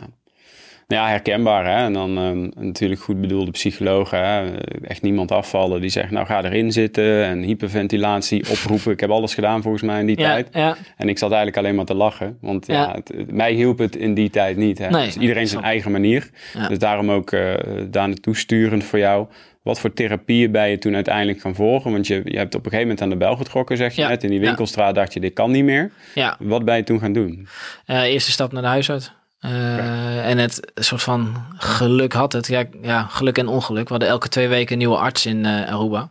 Nou 0.88 1.02
ja, 1.02 1.08
herkenbaar 1.08 1.64
hè. 1.66 1.84
En 1.84 1.92
dan 1.92 2.18
ehm, 2.18 2.64
natuurlijk 2.66 3.00
goed 3.00 3.20
bedoelde 3.20 3.50
psychologen. 3.50 4.26
Hè? 4.26 4.56
Echt 4.82 5.02
niemand 5.02 5.30
afvallen 5.32 5.80
die 5.80 5.90
zegt, 5.90 6.10
nou 6.10 6.26
ga 6.26 6.44
erin 6.44 6.72
zitten 6.72 7.24
en 7.24 7.42
hyperventilatie 7.42 8.50
oproepen. 8.50 8.92
Ik 8.92 9.00
heb 9.00 9.10
alles 9.10 9.34
gedaan 9.34 9.62
volgens 9.62 9.82
mij 9.82 10.00
in 10.00 10.06
die 10.06 10.18
Ja, 10.18 10.26
tijd. 10.32 10.48
ja, 10.52 10.76
En 10.96 11.08
ik 11.08 11.18
zat 11.18 11.28
eigenlijk 11.28 11.58
alleen 11.58 11.74
maar 11.74 11.84
te 11.84 11.94
lachen. 11.94 12.38
Want 12.40 12.66
ja, 12.66 12.74
Ja. 12.74 12.92
het- 12.94 13.32
mij 13.32 13.52
hielp 13.52 13.78
het 13.78 13.96
in 13.96 14.14
die 14.14 14.30
tijd 14.30 14.56
niet. 14.56 14.78
Hè? 14.78 14.88
Nee, 14.88 15.04
dus 15.04 15.16
iedereen 15.16 15.46
zijn 15.48 15.62
eigen 15.64 15.90
manier. 15.92 16.30
Dus 16.68 16.78
daarom 16.78 17.10
ook 17.10 17.32
eh 17.32 17.54
daar 17.90 18.08
naartoe 18.08 18.36
sturend 18.36 18.84
voor 18.84 18.98
jou. 18.98 19.26
Wat 19.62 19.80
voor 19.80 19.92
therapieën 19.92 20.50
ben 20.50 20.68
je 20.68 20.78
toen 20.78 20.94
uiteindelijk 20.94 21.40
gaan 21.40 21.54
volgen? 21.54 21.92
Want 21.92 22.06
je, 22.06 22.20
je 22.24 22.36
hebt 22.38 22.54
op 22.54 22.64
een 22.64 22.70
gegeven 22.70 22.80
moment 22.80 23.02
aan 23.02 23.10
de 23.10 23.16
bel 23.24 23.36
getrokken, 23.36 23.76
zeg 23.76 23.94
je 23.94 24.00
Ja. 24.02 24.08
net. 24.08 24.22
In 24.24 24.30
die 24.30 24.38
Ja. 24.40 24.44
winkelstraat 24.46 24.94
dacht 24.94 25.12
je, 25.12 25.20
dit 25.20 25.32
kan 25.32 25.50
niet 25.50 25.64
meer. 25.64 25.90
ja. 26.14 26.36
Wat 26.38 26.64
ben 26.64 26.76
je 26.76 26.82
toen 26.82 26.98
gaan 27.00 27.12
doen? 27.12 27.46
Eh, 27.86 28.02
eerste 28.02 28.30
stap 28.30 28.52
naar 28.52 28.62
de 28.62 28.68
huisarts. 28.68 29.12
Eh, 29.42 30.28
En 30.28 30.38
het 30.38 30.70
soort 30.74 31.02
van 31.02 31.46
geluk 31.56 32.12
had 32.12 32.32
het. 32.32 32.46
Ja, 32.46 32.64
ja, 32.82 33.02
geluk 33.02 33.38
en 33.38 33.48
ongeluk. 33.48 33.84
We 33.84 33.90
hadden 33.90 34.08
elke 34.08 34.28
twee 34.28 34.48
weken 34.48 34.72
een 34.72 34.78
nieuwe 34.78 34.96
arts 34.96 35.26
in 35.26 35.46
eh, 35.46 35.72
Aruba. 35.74 36.00
En 36.00 36.10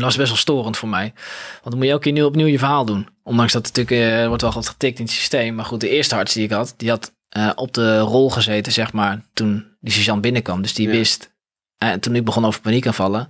dat 0.00 0.02
was 0.02 0.16
best 0.16 0.28
wel 0.28 0.38
storend 0.38 0.76
voor 0.76 0.88
mij. 0.88 1.12
Want 1.52 1.64
dan 1.64 1.74
moet 1.74 1.84
je 1.84 1.90
elke 1.90 2.02
keer 2.02 2.12
nieuw 2.12 2.26
opnieuw 2.26 2.46
je 2.46 2.58
verhaal 2.58 2.84
doen. 2.84 3.08
Ondanks 3.22 3.52
dat 3.52 3.66
het 3.66 3.76
natuurlijk, 3.76 4.20
eh, 4.20 4.26
wordt 4.26 4.42
wel 4.42 4.52
wat 4.52 4.68
getikt 4.68 4.98
in 4.98 5.04
het 5.04 5.14
systeem. 5.14 5.54
Maar 5.54 5.64
goed, 5.64 5.80
de 5.80 5.88
eerste 5.88 6.14
arts 6.16 6.32
die 6.34 6.44
ik 6.44 6.50
had, 6.50 6.74
die 6.76 6.88
had 6.88 7.12
op 7.54 7.74
de 7.74 7.98
rol 7.98 8.30
gezeten, 8.30 8.72
zeg 8.72 8.92
maar, 8.92 9.20
toen 9.32 9.66
die 9.80 9.92
sergeant 9.92 10.20
binnenkwam. 10.20 10.62
Dus 10.62 10.74
die 10.74 10.86
Ja. 10.86 10.92
wist, 10.92 11.30
en 11.78 12.00
toen 12.00 12.14
ik 12.14 12.24
begon 12.24 12.44
over 12.44 12.60
paniekaanvallen, 12.60 13.28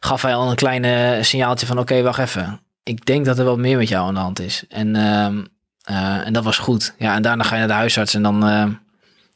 gaf 0.00 0.22
hij 0.22 0.34
al 0.34 0.50
een 0.50 0.56
kleine 0.56 1.18
signaaltje 1.22 1.66
van, 1.66 1.78
oké, 1.78 2.02
wacht 2.02 2.18
even. 2.18 2.60
Ik 2.82 3.04
denk 3.06 3.24
dat 3.24 3.38
er 3.38 3.44
wat 3.44 3.58
meer 3.58 3.76
met 3.76 3.88
jou 3.88 4.06
aan 4.06 4.14
de 4.14 4.20
hand 4.20 4.40
is. 4.40 4.64
En, 4.68 4.96
ehm, 4.96 5.38
eh, 5.38 5.44
en 6.24 6.32
dat 6.32 6.44
was 6.44 6.58
goed. 6.58 6.94
Ja, 6.98 7.14
en 7.14 7.22
daarna 7.22 7.42
ga 7.42 7.52
je 7.54 7.58
naar 7.58 7.68
de 7.68 7.74
huisarts 7.74 8.14
en 8.14 8.22
dan, 8.22 8.46
ehm, 8.46 8.70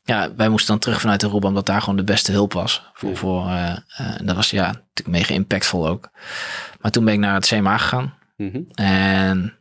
ja, 0.04 0.34
wij 0.36 0.48
moesten 0.48 0.70
dan 0.70 0.78
terug 0.78 1.00
vanuit 1.00 1.24
Aruba, 1.24 1.48
omdat 1.48 1.66
daar 1.66 1.80
gewoon 1.80 1.96
de 1.96 2.04
beste 2.04 2.32
hulp 2.32 2.52
was. 2.52 2.90
Voor, 2.92 3.16
voor, 3.16 3.46
eh, 3.46 3.70
eh, 3.70 4.18
en 4.18 4.26
dat 4.26 4.36
was 4.36 4.50
ja, 4.50 4.66
natuurlijk 4.66 5.08
mega 5.08 5.34
impactvol 5.34 5.88
ook. 5.88 6.10
Maar 6.80 6.90
toen 6.90 7.04
ben 7.04 7.14
ik 7.14 7.20
naar 7.20 7.34
het 7.34 7.46
CMA 7.46 7.76
gegaan. 7.76 8.14
Mhm. 8.36 8.60
En 8.74 9.54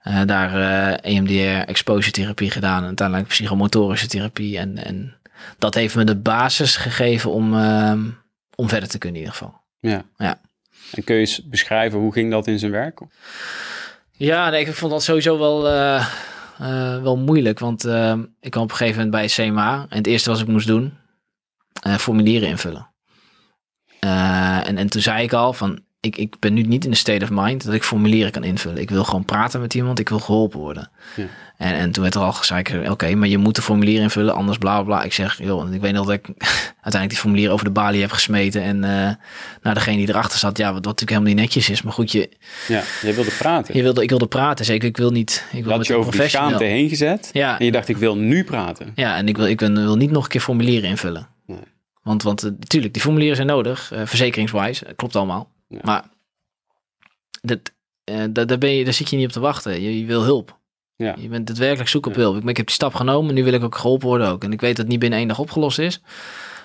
eh, 0.00 0.22
daar 0.26 0.54
eh 0.60 1.14
EMDR, 1.16 1.68
exposure 1.68 2.10
therapie 2.10 2.50
gedaan. 2.50 2.80
En 2.80 2.86
uiteindelijk 2.86 3.28
psychomotorische 3.28 4.06
therapie. 4.06 4.58
En, 4.58 4.84
en 4.84 5.16
dat 5.58 5.74
heeft 5.74 5.94
me 5.94 6.04
de 6.04 6.16
basis 6.16 6.76
gegeven 6.76 7.30
om, 7.30 7.58
ehm, 7.58 8.04
om 8.54 8.68
verder 8.68 8.88
te 8.88 8.98
kunnen 8.98 9.20
in 9.20 9.26
ieder 9.26 9.38
geval. 9.38 9.60
Ja. 9.80 10.04
Ja. 10.16 10.40
En 10.92 11.04
kun 11.04 11.14
je 11.14 11.20
eens 11.20 11.48
beschrijven 11.48 11.98
hoe 11.98 12.12
ging 12.12 12.30
dat 12.30 12.46
in 12.46 12.58
zijn 12.58 12.72
werk? 12.72 13.00
Ja, 14.18 14.50
nee, 14.50 14.66
ik 14.66 14.74
vond 14.74 14.92
dat 14.92 15.02
sowieso 15.02 15.38
wel, 15.38 15.68
eh, 15.68 16.06
eh, 16.58 17.02
wel 17.02 17.16
moeilijk. 17.16 17.58
Want 17.58 17.84
ehm, 17.84 18.24
ik 18.40 18.50
kwam 18.50 18.62
op 18.62 18.70
een 18.70 18.76
gegeven 18.76 19.04
moment 19.04 19.34
bij 19.36 19.46
CMA. 19.46 19.86
En 19.88 19.96
het 19.96 20.06
eerste 20.06 20.30
wat 20.30 20.40
ik 20.40 20.46
moest 20.46 20.66
doen, 20.66 20.98
formulieren 21.98 22.48
invullen. 22.48 22.90
Eh, 24.00 24.66
en, 24.66 24.78
en 24.78 24.88
toen 24.88 25.02
zei 25.02 25.22
ik 25.22 25.32
al 25.32 25.52
van, 25.52 25.80
ik, 26.00 26.16
ik 26.16 26.38
ben 26.38 26.54
nu 26.54 26.62
niet 26.62 26.84
in 26.84 26.90
de 26.90 26.96
state 26.96 27.24
of 27.24 27.30
mind 27.32 27.64
dat 27.64 27.74
ik 27.74 27.82
formulieren 27.82 28.32
kan 28.32 28.44
invullen. 28.44 28.80
Ik 28.80 28.90
wil 28.90 29.04
gewoon 29.04 29.24
praten 29.24 29.60
met 29.60 29.74
iemand, 29.74 29.98
ik 29.98 30.08
wil 30.08 30.18
geholpen 30.18 30.58
worden. 30.58 30.90
Ja. 31.16 31.24
En, 31.56 31.72
en 31.74 31.90
toen 31.92 32.02
werd 32.02 32.14
er 32.14 32.20
al 32.20 32.32
gezegd, 32.32 32.88
oké, 32.88 33.14
maar 33.14 33.28
je 33.28 33.38
moet 33.38 33.56
een 33.56 33.62
formulier 33.62 34.00
invullen, 34.00 34.34
anders 34.34 34.58
bla 34.58 34.82
bla. 34.82 35.02
Ik 35.02 35.12
zeg, 35.12 35.38
joh, 35.42 35.72
ik 35.74 35.80
weet 35.80 35.92
nog 35.92 36.06
dat 36.06 36.14
ik 36.14 36.26
uiteindelijk 36.88 37.08
die 37.08 37.18
formulier 37.18 37.50
over 37.50 37.64
de 37.64 37.70
balie 37.70 38.00
heb 38.00 38.10
gesmeten. 38.10 38.62
En 38.62 38.84
eh 38.84 39.14
naar 39.62 39.74
degene 39.74 39.96
die 39.96 40.08
erachter 40.08 40.38
zat, 40.38 40.58
ja, 40.58 40.64
wat, 40.64 40.74
wat 40.74 40.84
natuurlijk 40.84 41.10
helemaal 41.10 41.32
niet 41.32 41.40
netjes 41.42 41.70
is. 41.70 41.82
Maar 41.82 41.92
goed, 41.92 42.12
je, 42.12 42.30
Ja, 42.68 42.82
jij 43.02 43.14
wilde 43.14 43.30
praten. 43.38 43.76
je 43.76 43.82
wilde, 43.82 44.02
ik 44.02 44.08
wilde 44.08 44.26
praten, 44.26 44.64
zeker. 44.64 44.88
Ik 44.88 44.96
wil 44.96 45.10
niet. 45.10 45.44
Ik 45.50 45.56
Je 45.56 45.62
wil 45.62 45.68
had 45.70 45.78
met 45.78 45.86
je 45.86 45.94
over 45.94 46.12
die 46.12 46.28
schaamte 46.28 46.64
heen 46.64 46.88
gezet. 46.88 47.30
Ja, 47.32 47.58
En 47.58 47.64
je 47.64 47.72
dacht, 47.72 47.88
ik 47.88 47.96
wil 47.96 48.16
nu 48.16 48.44
praten. 48.44 48.92
ja, 48.94 49.16
en 49.16 49.28
ik 49.28 49.36
wil, 49.36 49.46
ik 49.46 49.60
wil, 49.60 49.72
wil 49.72 49.96
niet 49.96 50.10
nog 50.10 50.22
een 50.24 50.30
keer 50.30 50.40
formulieren 50.40 50.88
invullen. 50.88 51.28
Nee. 51.46 51.58
Want, 52.02 52.22
want 52.22 52.42
eh, 52.42 52.50
natuurlijk, 52.58 52.92
die 52.92 53.02
formulieren 53.02 53.36
zijn 53.36 53.48
nodig, 53.48 53.92
eh, 53.92 54.00
verzekeringswise, 54.04 54.84
eh, 54.84 54.92
klopt 54.96 55.16
allemaal. 55.16 55.50
Ja. 55.68 55.78
Maar 55.82 56.04
dat, 57.42 57.58
eh, 58.04 58.24
daar, 58.30 58.46
daar, 58.46 58.58
ben 58.58 58.70
je, 58.70 58.84
daar 58.84 58.92
zit 58.92 59.10
je 59.10 59.16
niet 59.16 59.26
op 59.26 59.32
te 59.32 59.40
wachten. 59.40 59.80
Je, 59.80 59.98
je 60.00 60.06
wil 60.06 60.22
hulp. 60.22 60.56
Ja. 60.96 61.14
Je 61.18 61.28
bent 61.28 61.46
daadwerkelijk 61.46 61.88
zoek 61.88 62.06
op 62.06 62.14
Ja. 62.14 62.20
hulp. 62.20 62.36
Ik, 62.36 62.48
ik 62.48 62.56
heb 62.56 62.66
die 62.66 62.74
stap 62.74 62.94
genomen, 62.94 63.34
nu 63.34 63.44
wil 63.44 63.52
ik 63.52 63.64
ook 63.64 63.76
geholpen 63.76 64.06
worden 64.08 64.28
ook. 64.28 64.44
En 64.44 64.52
ik 64.52 64.60
weet 64.60 64.70
dat 64.70 64.78
het 64.78 64.88
niet 64.88 64.98
binnen 64.98 65.18
één 65.18 65.28
dag 65.28 65.38
opgelost 65.38 65.78
is. 65.78 66.00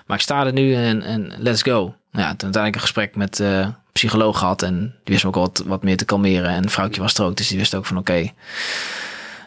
Maar 0.05 0.17
ik 0.17 0.23
sta 0.23 0.45
er 0.45 0.53
nu 0.53 0.75
en, 0.75 1.01
en 1.01 1.33
let's 1.37 1.61
go. 1.61 1.73
Nou 2.11 2.25
ja, 2.25 2.35
toen 2.35 2.53
uiteindelijk 2.53 2.75
een 2.75 2.81
gesprek 2.81 3.15
met 3.15 3.39
eh, 3.39 3.59
een 3.59 3.75
psycholoog 3.91 4.37
gehad. 4.39 4.61
En 4.61 4.79
die 4.79 5.13
wist 5.13 5.23
me 5.23 5.29
ook 5.29 5.35
wat, 5.35 5.63
wat 5.65 5.83
meer 5.83 5.97
te 5.97 6.05
kalmeren. 6.05 6.49
En 6.49 6.63
een 6.63 6.69
vrouwtje 6.69 7.01
was 7.01 7.13
er 7.13 7.25
ook, 7.25 7.35
dus 7.35 7.47
die 7.47 7.57
wist 7.57 7.75
ook 7.75 7.85
van 7.85 7.97
oké, 7.97 8.29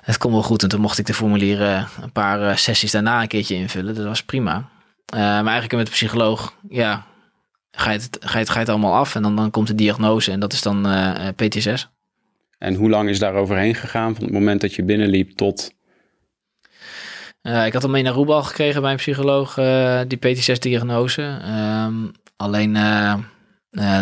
het 0.03 0.19
komt 0.19 0.33
wel 0.33 0.42
goed. 0.42 0.62
En 0.62 0.69
toen 0.69 0.81
mocht 0.81 0.99
ik 0.99 1.07
de 1.07 1.14
formulieren 1.14 1.88
een 2.03 2.12
paar 2.12 2.42
eh, 2.49 2.57
sessies 2.57 2.90
daarna 2.90 3.23
een 3.23 3.29
keertje 3.29 3.55
invullen. 3.55 3.95
Dat 3.95 4.05
was 4.05 4.23
prima. 4.23 4.55
Eh, 5.07 5.19
maar 5.19 5.35
eigenlijk 5.45 5.73
met 5.73 5.87
de 5.87 5.92
psycholoog, 5.92 6.55
ja, 6.69 7.07
ga 7.77 7.91
je 7.91 7.99
het, 7.99 8.19
ga 8.21 8.33
je 8.33 8.39
het, 8.39 8.49
ga 8.49 8.55
je 8.55 8.61
het 8.61 8.69
allemaal 8.69 8.95
af. 8.95 9.15
En 9.15 9.23
dan, 9.23 9.37
dan 9.37 9.51
komt 9.51 9.67
de 9.67 9.75
diagnose 9.75 10.33
en 10.33 10.41
dat 10.41 10.53
is 10.53 10.62
dan 10.62 10.87
eh, 10.87 11.29
eh, 11.29 11.35
PTSS. 11.35 11.89
En 12.59 12.75
hoe 12.75 12.91
lang 12.91 13.09
is 13.09 13.19
daar 13.19 13.35
overheen 13.35 13.75
gegaan 13.75 14.15
van 14.15 14.25
het 14.25 14.33
moment 14.33 14.61
dat 14.61 14.75
je 14.75 14.83
binnenliep 14.83 15.31
tot... 15.31 15.75
Ik 17.43 17.73
had 17.73 17.83
al 17.85 17.91
mee 17.91 18.03
naar 18.03 18.12
Roebal 18.12 18.43
gekregen 18.43 18.83
bij 18.83 18.91
een 18.91 18.97
psycholoog, 18.97 19.59
eh, 19.59 20.01
die 20.07 20.19
PTSS-diagnose. 20.19 21.39
Ehm, 21.43 21.95
alleen 22.37 22.73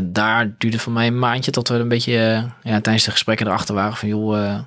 daar 0.05 0.55
duurde 0.59 0.79
voor 0.79 0.93
mij 0.93 1.07
een 1.07 1.19
maandje 1.19 1.51
tot 1.51 1.69
we 1.69 1.75
een 1.75 1.89
beetje 1.89 2.51
ja, 2.63 2.81
tijdens 2.81 3.05
de 3.05 3.11
gesprekken 3.11 3.47
erachter 3.47 3.75
waren 3.75 3.97
van 3.97 4.09
joh, 4.09 4.59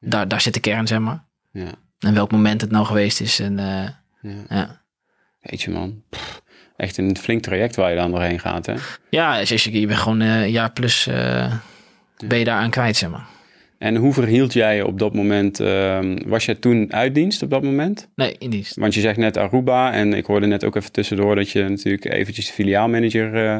daar, 0.00 0.28
daar 0.28 0.40
zit 0.40 0.54
de 0.54 0.60
kern, 0.60 0.86
zeg 0.86 0.98
maar. 0.98 1.24
Ja, 1.52 1.70
En 1.98 2.14
welk 2.14 2.30
moment 2.30 2.60
het 2.60 2.70
nou 2.70 2.86
geweest 2.86 3.20
is. 3.20 3.40
En 3.40 3.56
ja. 3.56 4.44
ja. 4.48 4.82
Weet 5.40 5.62
je 5.62 5.70
man, 5.70 6.02
Pff, 6.10 6.42
echt 6.82 6.98
een 6.98 7.16
flink 7.16 7.42
traject 7.42 7.76
waar 7.76 7.90
je 7.90 7.96
dan 7.96 8.10
doorheen 8.10 8.38
gaat 8.38 8.66
hè. 8.66 8.74
ja, 9.10 9.38
dus 9.38 9.64
je, 9.64 9.80
je 9.80 9.86
bent 9.86 9.98
gewoon 9.98 10.20
eh, 10.20 10.42
een 10.42 10.50
jaar 10.50 10.72
plus 10.72 11.06
eh, 11.06 11.52
ben 12.26 12.38
je 12.38 12.44
daar 12.44 12.58
aan 12.58 12.70
kwijt, 12.70 12.96
zeg 12.96 13.10
maar. 13.10 13.26
En 13.78 13.96
hoe 13.96 14.12
verhield 14.12 14.52
jij 14.52 14.76
je 14.76 14.86
op 14.86 14.98
dat 14.98 15.14
moment? 15.14 15.60
ehm, 15.60 16.18
was 16.26 16.44
jij 16.44 16.54
toen 16.54 16.92
uitdienst 16.92 17.42
op 17.42 17.50
dat 17.50 17.62
moment? 17.62 18.08
Nee, 18.14 18.36
in 18.38 18.50
dienst. 18.50 18.76
Want 18.76 18.94
je 18.94 19.00
zegt 19.00 19.16
net 19.16 19.36
Aruba 19.36 19.92
en 19.92 20.12
ik 20.12 20.26
hoorde 20.26 20.46
net 20.46 20.64
ook 20.64 20.76
even 20.76 20.92
tussendoor 20.92 21.34
dat 21.34 21.50
je 21.50 21.68
natuurlijk 21.68 22.04
eventjes 22.04 22.46
de 22.46 22.52
filiaalmanager... 22.52 23.46
eh, 23.46 23.58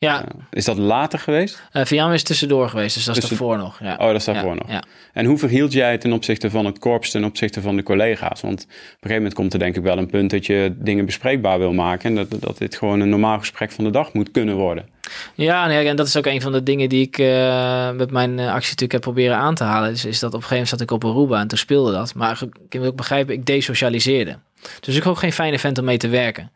Ja, 0.00 0.24
eh, 0.24 0.30
is 0.50 0.64
dat 0.64 0.78
later 0.78 1.18
geweest? 1.18 1.62
uh, 1.72 2.12
is 2.12 2.22
tussendoor 2.22 2.68
geweest, 2.68 2.94
dus 2.94 3.04
dat 3.04 3.14
is 3.16 3.20
Tussen- 3.20 3.38
daarvoor 3.38 3.58
nog. 3.58 3.78
Ja. 3.80 3.92
Oh, 3.92 4.06
dat 4.06 4.14
is 4.16 4.24
daarvoor 4.24 4.48
ja, 4.50 4.54
nog. 4.54 4.70
Ja. 4.70 4.82
En 5.12 5.24
hoe 5.24 5.38
verhield 5.38 5.72
jij 5.72 5.98
ten 5.98 6.12
opzichte 6.12 6.50
van 6.50 6.64
het 6.64 6.78
korps, 6.78 7.10
ten 7.10 7.24
opzichte 7.24 7.60
van 7.60 7.76
de 7.76 7.82
collega's? 7.82 8.40
Want 8.40 8.62
op 8.62 8.68
een 8.68 8.76
gegeven 8.92 9.16
moment 9.16 9.34
komt 9.34 9.52
er 9.52 9.58
denk 9.58 9.76
ik 9.76 9.82
wel 9.82 9.98
een 9.98 10.10
punt 10.10 10.30
dat 10.30 10.46
je 10.46 10.74
dingen 10.76 11.06
bespreekbaar 11.06 11.58
wil 11.58 11.72
maken. 11.72 12.08
En 12.08 12.14
dat, 12.28 12.40
dat 12.42 12.58
dit 12.58 12.76
gewoon 12.76 13.00
een 13.00 13.08
normaal 13.08 13.38
gesprek 13.38 13.70
van 13.70 13.84
de 13.84 13.90
dag 13.90 14.12
moet 14.12 14.30
kunnen 14.30 14.56
worden. 14.56 14.88
Ja, 15.34 15.66
nee, 15.66 15.88
en 15.88 15.96
dat 15.96 16.06
is 16.06 16.16
ook 16.16 16.26
een 16.26 16.40
van 16.42 16.52
de 16.52 16.62
dingen 16.62 16.88
die 16.88 17.02
ik 17.06 17.18
eh, 17.18 17.90
met 17.90 18.10
mijn 18.10 18.38
actie 18.38 18.50
natuurlijk 18.50 18.92
heb 18.92 19.00
proberen 19.00 19.36
aan 19.36 19.54
te 19.54 19.64
halen. 19.64 19.90
Is, 19.90 20.04
is 20.04 20.18
dat 20.18 20.34
op 20.34 20.42
een 20.42 20.48
gegeven 20.48 20.50
moment 20.52 20.68
zat 20.68 20.80
ik 20.80 20.90
op 20.90 21.04
Aruba 21.04 21.40
en 21.40 21.48
toen 21.48 21.58
speelde 21.58 21.92
dat. 21.92 22.14
Maar 22.14 22.42
ik 22.68 22.78
moet 22.78 22.86
ook 22.88 22.96
begrijpen, 22.96 23.34
ik 23.34 23.46
desocialiseerde. 23.46 24.38
Dus 24.80 24.96
ik 24.96 25.06
ook 25.06 25.18
geen 25.18 25.32
fijne 25.32 25.58
vent 25.58 25.78
om 25.78 25.84
mee 25.84 25.96
te 25.96 26.08
werken. 26.08 26.50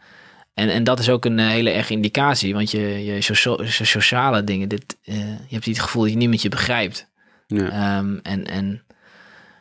En, 0.54 0.68
en 0.68 0.84
dat 0.84 0.98
is 0.98 1.08
ook 1.10 1.24
een 1.24 1.38
eh, 1.38 1.46
hele 1.48 1.70
erge 1.70 1.92
indicatie, 1.92 2.54
want 2.54 2.70
je, 2.70 3.04
je, 3.04 3.20
socia- 3.22 3.62
je 3.64 3.84
sociale 3.84 4.44
dingen, 4.44 4.68
dit, 4.68 4.96
eh, 5.02 5.14
je 5.16 5.54
hebt 5.54 5.66
niet 5.66 5.76
het 5.76 5.80
gevoel 5.84 6.02
dat 6.02 6.10
je 6.10 6.16
niemand 6.16 6.42
je 6.42 6.48
begrijpt. 6.48 7.10
Ja. 7.46 7.68
Ehm, 7.68 8.16
en, 8.22 8.46
en 8.46 8.84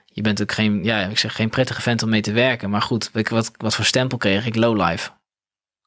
je 0.05 0.21
bent 0.21 0.41
ook 0.41 0.51
geen, 0.51 0.83
ja, 0.83 1.01
ik 1.05 1.17
zeg 1.17 1.35
geen 1.35 1.49
prettige 1.49 1.81
vent 1.81 2.03
om 2.03 2.09
mee 2.09 2.21
te 2.21 2.31
werken. 2.31 2.69
Maar 2.69 2.81
goed, 2.81 3.09
je 3.13 3.23
wat, 3.29 3.51
wat 3.57 3.75
voor 3.75 3.85
stempel 3.85 4.17
kreeg 4.17 4.45
ik? 4.45 4.55
Lowlife. 4.55 5.09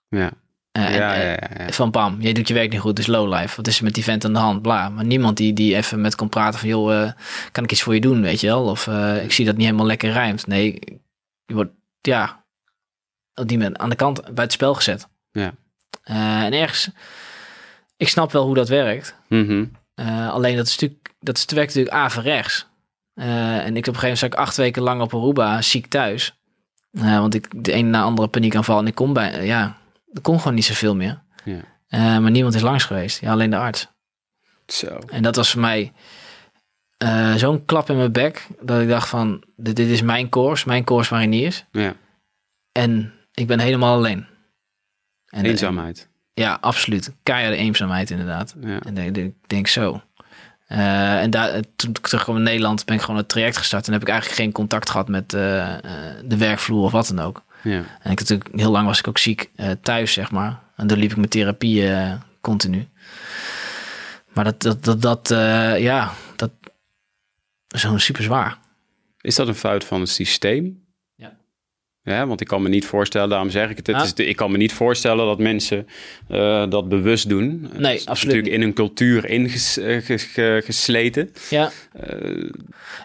Ja. 0.08 0.30
Eh, 0.72 0.84
en- 0.84 0.92
Ja, 0.94 1.14
en- 1.14 1.20
ja, 1.20 1.26
ja, 1.30 1.64
ja. 1.64 1.72
Van 1.72 1.90
Pam, 1.90 2.20
jij 2.20 2.32
doet 2.32 2.48
je 2.48 2.54
werk 2.54 2.70
niet 2.70 2.80
goed, 2.80 2.96
dus 2.96 3.06
lowlife. 3.06 3.56
Wat 3.56 3.66
is 3.66 3.78
er 3.78 3.84
met 3.84 3.94
die 3.94 4.04
vent 4.04 4.24
aan 4.24 4.32
de 4.32 4.38
hand? 4.38 4.62
Bla. 4.62 4.88
Maar 4.88 5.04
niemand 5.04 5.36
die, 5.36 5.52
die 5.52 5.76
even 5.76 6.00
met 6.00 6.14
kon 6.14 6.28
praten 6.28 6.58
van... 6.60 6.68
joh, 6.68 7.10
kan 7.52 7.64
ik 7.64 7.72
iets 7.72 7.82
voor 7.82 7.94
je 7.94 8.00
doen, 8.00 8.22
weet 8.22 8.40
je 8.40 8.46
wel? 8.46 8.64
Of 8.64 8.86
ik 9.22 9.32
zie 9.32 9.44
dat 9.44 9.54
niet 9.56 9.64
helemaal 9.64 9.86
lekker 9.86 10.10
rijmt. 10.12 10.46
Nee, 10.46 10.78
je 11.46 11.54
wordt, 11.54 11.72
ja... 12.00 12.44
op 13.40 13.48
die 13.48 13.58
moment 13.58 13.78
aan 13.78 13.90
de 13.90 13.96
kant 13.96 14.34
bij 14.34 14.44
het 14.44 14.52
spel 14.52 14.74
gezet. 14.74 15.08
Ja. 15.30 15.54
Eh, 16.02 16.42
en 16.42 16.52
ergens... 16.52 16.90
Ik 17.96 18.08
snap 18.08 18.32
wel 18.32 18.44
hoe 18.44 18.54
dat 18.54 18.68
werkt. 18.68 19.16
Mhm. 19.28 19.64
Eh, 19.94 20.30
alleen 20.30 20.56
dat 20.56 20.66
is 20.66 20.72
natuurlijk... 20.72 21.14
Dat 21.20 21.36
is, 21.36 21.44
werkt 21.44 21.74
natuurlijk 21.74 21.96
averechts. 21.96 22.66
Eh 23.14 23.58
en 23.58 23.76
ik 23.76 23.86
op 23.86 23.94
een 23.94 24.00
gegeven 24.00 24.00
moment 24.00 24.18
zat 24.18 24.32
ik 24.32 24.38
acht 24.38 24.56
weken 24.56 24.82
lang 24.82 25.00
op 25.00 25.14
Aruba, 25.14 25.62
ziek 25.62 25.86
thuis. 25.86 26.38
Want 26.90 27.34
ik 27.34 27.64
de 27.64 27.74
een 27.74 27.90
na 27.90 28.02
andere 28.02 28.28
paniekaanval 28.28 28.78
en 28.78 28.86
ik 28.86 28.94
kon 28.94 29.12
bij... 29.12 29.46
ja, 29.46 29.76
er 30.12 30.20
kon 30.20 30.38
gewoon 30.38 30.54
niet 30.54 30.64
zoveel 30.64 30.96
meer. 30.96 31.22
Ja. 31.44 32.20
Maar 32.20 32.30
niemand 32.30 32.54
is 32.54 32.62
langs 32.62 32.84
geweest. 32.84 33.20
Ja, 33.20 33.30
alleen 33.32 33.50
de 33.50 33.56
arts. 33.56 33.88
Zo. 34.66 34.98
En 35.06 35.22
dat 35.22 35.36
was 35.36 35.50
voor 35.50 35.60
mij 35.60 35.92
zo'n 37.36 37.64
klap 37.64 37.90
in 37.90 37.96
mijn 37.96 38.12
bek. 38.12 38.46
Dat 38.60 38.80
ik 38.80 38.88
dacht 38.88 39.08
van, 39.08 39.44
dit, 39.56 39.76
dit 39.76 39.88
is 39.88 40.02
mijn 40.02 40.28
course, 40.28 40.68
mijn 40.68 40.84
course 40.84 41.14
mariniers. 41.14 41.64
Ja. 41.70 41.94
En 42.72 43.12
ik 43.36 43.46
ben 43.46 43.58
helemaal 43.58 43.96
alleen. 43.96 44.26
En, 45.26 45.44
Eenzaamheid. 45.44 46.08
ja, 46.34 46.58
absoluut. 46.60 47.12
Keiharde 47.22 47.56
eenzaamheid 47.56 48.10
inderdaad. 48.10 48.54
Ja. 48.60 48.80
En 48.80 48.96
ik 48.96 49.14
denk, 49.14 49.34
denk 49.46 49.66
zo. 49.66 50.02
Eh, 50.66 51.22
en 51.22 51.30
daar, 51.30 51.62
toen 51.76 51.90
ik 51.90 52.06
terugkwam 52.06 52.36
in 52.36 52.42
Nederland 52.42 52.84
ben 52.84 52.94
ik 52.94 53.00
gewoon 53.00 53.16
het 53.16 53.28
traject 53.28 53.56
gestart. 53.56 53.86
En 53.86 53.92
heb 53.92 54.02
ik 54.02 54.08
eigenlijk 54.08 54.40
geen 54.40 54.52
contact 54.52 54.90
gehad 54.90 55.08
met 55.08 55.34
eh, 55.34 55.74
eh, 55.74 55.82
de 56.24 56.36
werkvloer 56.36 56.84
of 56.84 56.92
wat 56.92 57.06
dan 57.14 57.20
ook. 57.26 57.44
Ja. 57.62 57.84
En 58.00 58.10
ik 58.10 58.18
natuurlijk, 58.18 58.48
heel 58.52 58.70
lang 58.70 58.86
was 58.86 58.98
ik 58.98 59.08
ook 59.08 59.18
ziek 59.18 59.50
eh, 59.54 59.70
thuis, 59.82 60.12
zeg 60.12 60.30
maar. 60.30 60.62
En 60.76 60.86
dan 60.86 60.98
liep 60.98 61.10
ik 61.10 61.16
mijn 61.16 61.28
therapie 61.28 61.88
eh, 61.88 62.14
continu. 62.40 62.88
Maar 64.32 64.44
dat, 64.44 64.62
dat, 64.62 64.84
dat, 64.84 65.02
dat 65.02 65.30
eh, 65.30 65.80
ja, 65.80 66.12
dat 66.36 66.50
is 67.68 67.82
gewoon 67.82 68.00
super 68.00 68.22
zwaar. 68.22 68.58
Is 69.20 69.34
dat 69.34 69.48
een 69.48 69.54
fout 69.54 69.84
van 69.84 70.00
het 70.00 70.08
systeem? 70.08 70.85
Ja. 72.06 72.26
Want 72.26 72.40
ik 72.40 72.46
kan 72.46 72.62
me 72.62 72.68
niet 72.68 72.86
voorstellen, 72.86 73.28
daarom 73.28 73.50
zeg 73.50 73.70
ik 73.70 73.76
het. 73.76 73.86
het 73.86 74.02
is, 74.02 74.14
de- 74.14 74.26
ik 74.26 74.36
kan 74.36 74.50
me 74.50 74.56
niet 74.56 74.72
voorstellen 74.72 75.26
dat 75.26 75.38
mensen 75.38 75.88
eh, 76.28 76.64
dat 76.68 76.88
bewust 76.88 77.28
doen. 77.28 77.70
Nee, 77.76 77.94
is 77.94 78.06
absoluut 78.06 78.34
natuurlijk 78.34 78.62
in 78.62 78.68
een 78.68 78.74
cultuur 78.74 79.28
ingesleten. 79.28 81.32
Ja. 81.50 81.70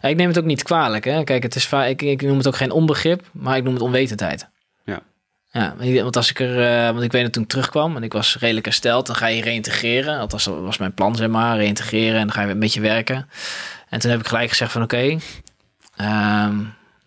Ja, 0.02 0.10
ik 0.10 0.16
neem 0.16 0.28
het 0.28 0.38
ook 0.38 0.46
niet 0.46 0.64
kwalijk. 0.64 1.06
Hè? 1.06 1.24
Kijk, 1.24 1.44
het 1.44 1.56
is 1.56 1.66
va- 1.68 1.86
ik, 1.86 2.02
ik 2.02 2.22
noem 2.22 2.38
het 2.38 2.48
ook 2.48 2.56
geen 2.56 2.72
onbegrip, 2.72 3.22
maar 3.32 3.58
ik 3.58 3.64
noem 3.64 3.74
het 3.74 3.82
onwetendheid. 3.84 4.48
Ja. 4.86 5.02
Ja, 5.52 5.76
want 6.04 6.16
als 6.16 6.30
ik 6.30 6.40
er, 6.40 6.62
eh, 6.68 6.92
want 6.92 7.04
ik 7.04 7.12
weet 7.12 7.24
dat 7.24 7.34
toen 7.34 7.44
ik 7.44 7.50
terugkwam 7.50 7.96
en 7.96 8.04
ik 8.04 8.14
was 8.14 8.38
redelijk 8.40 8.66
hersteld, 8.66 9.08
dan 9.08 9.16
ga 9.16 9.28
je 9.28 9.42
reïntegreren. 9.42 10.20
Althans, 10.20 10.44
dat 10.44 10.60
was 10.62 10.78
mijn 10.78 10.94
plan, 10.94 11.16
zeg 11.16 11.28
maar, 11.28 11.58
reïntegreren 11.58 12.16
en 12.20 12.28
dan 12.28 12.32
ga 12.32 12.42
je 12.42 12.52
een 12.52 12.60
beetje 12.60 12.82
werken. 12.82 13.30
En 13.90 14.00
toen 14.00 14.12
heb 14.12 14.20
ik 14.20 14.28
gelijk 14.28 14.50
gezegd 14.50 14.72
van 14.72 14.82
oké, 14.84 15.18
ehm, 15.96 16.56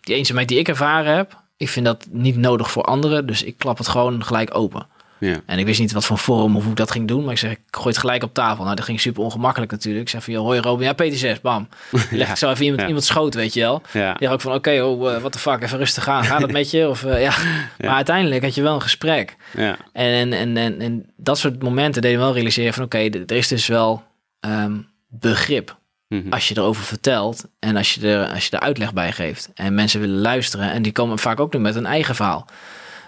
die 0.01 0.15
eenzaamheid 0.15 0.47
die 0.47 0.59
ik 0.59 0.67
ervaren 0.67 1.15
heb, 1.15 1.43
ik 1.57 1.69
vind 1.69 1.85
dat 1.85 2.07
niet 2.11 2.37
nodig 2.37 2.71
voor 2.71 2.83
anderen, 2.83 3.25
dus 3.25 3.43
ik 3.43 3.57
klap 3.57 3.77
het 3.77 3.87
gewoon 3.87 4.23
gelijk 4.25 4.55
open. 4.55 4.87
Ja. 5.17 5.41
En 5.45 5.59
ik 5.59 5.65
wist 5.65 5.79
niet 5.79 5.91
wat 5.91 6.05
voor 6.05 6.17
vorm 6.17 6.55
of 6.55 6.61
hoe 6.61 6.71
ik 6.71 6.77
dat 6.77 6.91
ging 6.91 7.07
doen. 7.07 7.23
Maar 7.23 7.31
ik 7.33 7.39
zeg, 7.39 7.51
ik 7.51 7.59
gooi 7.71 7.87
het 7.87 7.97
gelijk 7.97 8.23
op 8.23 8.33
tafel. 8.33 8.63
Nou, 8.63 8.75
dat 8.75 8.85
ging 8.85 8.99
super 8.99 9.23
ongemakkelijk 9.23 9.71
natuurlijk. 9.71 10.03
Ik 10.03 10.09
zeg 10.09 10.23
van, 10.23 10.33
joh, 10.33 10.43
hoi 10.43 10.59
Robin. 10.59 10.85
Ja, 10.85 11.35
PT6, 11.35 11.41
bam. 11.41 11.67
Leg 12.11 12.29
ik 12.29 12.35
zo 12.35 12.49
even 12.49 12.63
iemand, 12.63 12.81
Ja. 12.81 12.87
iemand 12.87 13.05
schoot, 13.05 13.33
weet 13.33 13.53
je 13.53 13.59
wel. 13.59 13.81
Ja. 13.93 14.13
Die 14.13 14.29
ook 14.29 14.41
van, 14.41 14.53
oké, 14.53 14.81
oh, 14.81 15.21
wat 15.21 15.33
de 15.33 15.39
fuck, 15.39 15.61
even 15.61 15.77
rustig 15.77 16.07
aan. 16.07 16.23
Gaat 16.23 16.41
het 16.41 16.51
met 16.51 16.71
je? 16.71 16.89
Of, 16.89 17.03
eh, 17.03 17.21
ja. 17.27 17.33
Maar 17.77 17.95
uiteindelijk 17.95 18.43
had 18.43 18.55
je 18.55 18.61
wel 18.61 18.75
een 18.75 18.81
gesprek. 18.81 19.35
Ja. 19.57 19.77
En, 19.93 20.33
en, 20.33 20.57
en, 20.57 20.81
en 20.81 21.05
dat 21.17 21.37
soort 21.37 21.63
momenten 21.63 22.01
deden 22.01 22.19
wel 22.19 22.33
realiseren 22.33 22.73
van, 22.73 22.83
oké, 22.83 22.97
er 22.97 23.31
is 23.31 23.47
dus 23.47 23.67
wel 23.67 24.03
ehm, 24.39 24.77
begrip. 25.09 25.77
Mhm. 26.23 26.33
Als 26.33 26.47
je 26.47 26.57
erover 26.57 26.83
vertelt 26.83 27.45
en 27.59 27.75
als 27.75 27.93
je, 27.95 28.07
er, 28.13 28.29
als 28.29 28.45
je 28.47 28.51
er 28.51 28.59
uitleg 28.63 28.93
bij 28.93 29.11
geeft. 29.11 29.49
En 29.53 29.73
mensen 29.73 29.99
willen 29.99 30.19
luisteren. 30.21 30.71
En 30.71 30.81
die 30.81 30.91
komen 30.91 31.19
vaak 31.19 31.39
ook 31.39 31.53
nu 31.53 31.59
met 31.59 31.75
een 31.75 31.85
eigen 31.85 32.15
verhaal. 32.15 32.45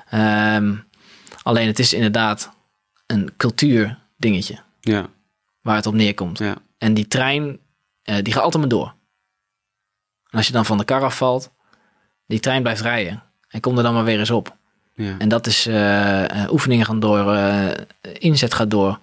Ehm, 0.10 0.76
alleen 1.43 1.67
het 1.67 1.80
is 1.80 1.93
inderdaad 1.93 2.52
een 3.06 3.34
cultuur 3.38 3.98
dingetje 4.17 4.60
Ja. 4.80 5.06
waar 5.62 5.76
het 5.76 5.86
op 5.86 5.93
neerkomt. 5.93 6.38
Ja. 6.39 6.56
En 6.78 6.93
die 6.93 7.08
trein, 7.08 7.60
eh, 8.04 8.15
die 8.22 8.34
gaat 8.34 8.43
altijd 8.43 8.62
maar 8.62 8.72
door. 8.72 8.96
En 10.30 10.38
als 10.38 10.48
je 10.48 10.54
dan 10.54 10.65
van 10.65 10.78
de 10.78 10.84
kar 10.84 11.04
afvalt, 11.04 11.52
die 12.26 12.39
trein 12.39 12.62
blijft 12.62 12.82
rijden. 12.82 13.24
En 13.48 13.60
kom 13.60 13.78
er 13.78 13.84
dan 13.84 13.93
maar 13.93 14.04
weer 14.04 14.20
eens 14.20 14.32
op. 14.32 14.56
Ja. 14.93 15.15
En 15.17 15.30
dat 15.30 15.48
is, 15.48 15.65
eh, 15.65 16.43
eh, 16.43 16.52
oefeningen 16.52 16.86
gaan 16.86 17.00
door, 17.00 17.38
inzet 18.20 18.54
gaat 18.54 18.72
door. 18.72 19.00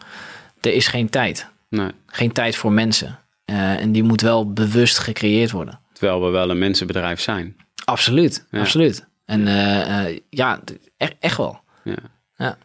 Er 0.61 0.73
is 0.73 0.87
geen 0.87 1.11
tijd. 1.11 1.49
Nee. 1.69 1.91
Geen 2.07 2.33
tijd 2.33 2.57
voor 2.57 2.73
mensen. 2.73 3.19
Eh, 3.45 3.81
en 3.81 3.93
die 3.93 4.03
moet 4.03 4.21
wel 4.21 4.53
bewust 4.53 4.99
gecreëerd 4.99 5.51
worden. 5.51 5.81
Terwijl 5.93 6.23
we 6.25 6.29
wel 6.31 6.51
een 6.51 6.59
mensenbedrijf 6.59 7.21
zijn. 7.21 7.57
Absoluut, 7.85 8.47
Ja. 8.51 8.61
absoluut. 8.61 9.07
En 9.25 9.47
eh, 9.47 10.07
eh, 10.07 10.19
ja, 10.31 10.61
echt, 10.97 11.15
echt 11.21 11.37
wel. 11.37 11.61
Ja. 11.85 11.97
Ja. 12.37 12.59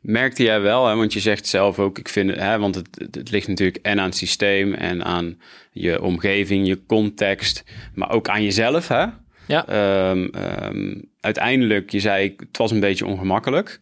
Merkte 0.00 0.42
jij 0.42 0.60
wel, 0.60 0.86
hè, 0.88 0.94
want 0.96 1.12
je 1.12 1.20
zegt 1.20 1.46
zelf 1.46 1.78
ook, 1.78 1.98
ik 1.98 2.08
vind 2.08 2.30
het, 2.30 2.38
hè, 2.38 2.58
want 2.58 2.74
het, 2.74 2.88
het- 2.98 3.14
het 3.14 3.30
ligt 3.30 3.48
natuurlijk 3.48 3.78
en 3.82 3.98
aan 3.98 4.04
het 4.04 4.16
systeem 4.16 4.74
en 4.74 5.04
aan 5.04 5.40
je 5.72 6.02
omgeving, 6.02 6.66
je 6.66 6.86
context, 6.86 7.64
maar 7.94 8.10
ook 8.10 8.28
aan 8.28 8.42
jezelf. 8.42 8.88
Hè? 8.88 9.06
Ja. 9.46 9.66
Ehm, 9.66 10.24
ehm, 10.24 10.94
uiteindelijk, 11.20 11.90
je 11.90 12.00
zei, 12.00 12.34
het 12.36 12.56
was 12.58 12.70
een 12.70 12.80
beetje 12.80 13.06
ongemakkelijk. 13.06 13.78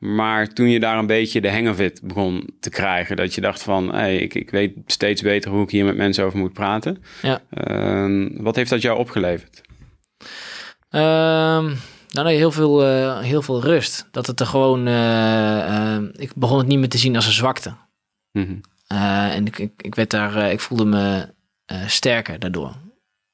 Maar 0.00 0.48
toen 0.48 0.68
je 0.68 0.80
daar 0.80 0.98
een 0.98 1.06
beetje 1.06 1.40
de 1.40 1.50
hang 1.50 1.68
of 1.68 1.80
it 1.80 2.00
begon 2.02 2.48
te 2.60 2.70
krijgen, 2.70 3.16
dat 3.16 3.34
je 3.34 3.40
dacht 3.40 3.62
van, 3.62 3.94
hey, 3.94 4.16
ik, 4.16 4.34
ik 4.34 4.50
weet 4.50 4.72
steeds 4.86 5.22
beter 5.22 5.50
hoe 5.50 5.62
ik 5.62 5.70
hier 5.70 5.84
met 5.84 5.96
mensen 5.96 6.24
over 6.24 6.38
moet 6.38 6.52
praten. 6.52 7.02
Ja. 7.22 7.40
Ehm, 7.50 8.42
wat 8.42 8.56
heeft 8.56 8.70
dat 8.70 8.82
jou 8.82 8.98
opgeleverd? 8.98 9.60
Ehm, 10.88 11.74
nou 12.10 12.26
nee, 12.26 12.36
heel 12.36 12.50
veel, 12.50 12.84
eh, 12.84 13.20
heel 13.20 13.42
veel 13.42 13.60
rust. 13.62 14.08
Dat 14.10 14.26
het 14.26 14.40
er 14.40 14.46
gewoon... 14.46 14.86
eh, 14.86 15.94
eh, 15.96 16.02
ik 16.12 16.34
begon 16.34 16.58
het 16.58 16.66
niet 16.66 16.78
meer 16.78 16.88
te 16.88 16.98
zien 16.98 17.16
als 17.16 17.26
een 17.26 17.32
zwakte. 17.32 17.74
Mhm. 18.32 18.56
Eh, 18.86 19.34
en 19.34 19.46
ik, 19.46 19.58
ik, 19.58 19.72
ik 19.76 19.94
werd 19.94 20.10
daar... 20.10 20.52
ik 20.52 20.60
voelde 20.60 20.84
me 20.84 21.34
sterker 21.86 22.38
daardoor. 22.38 22.74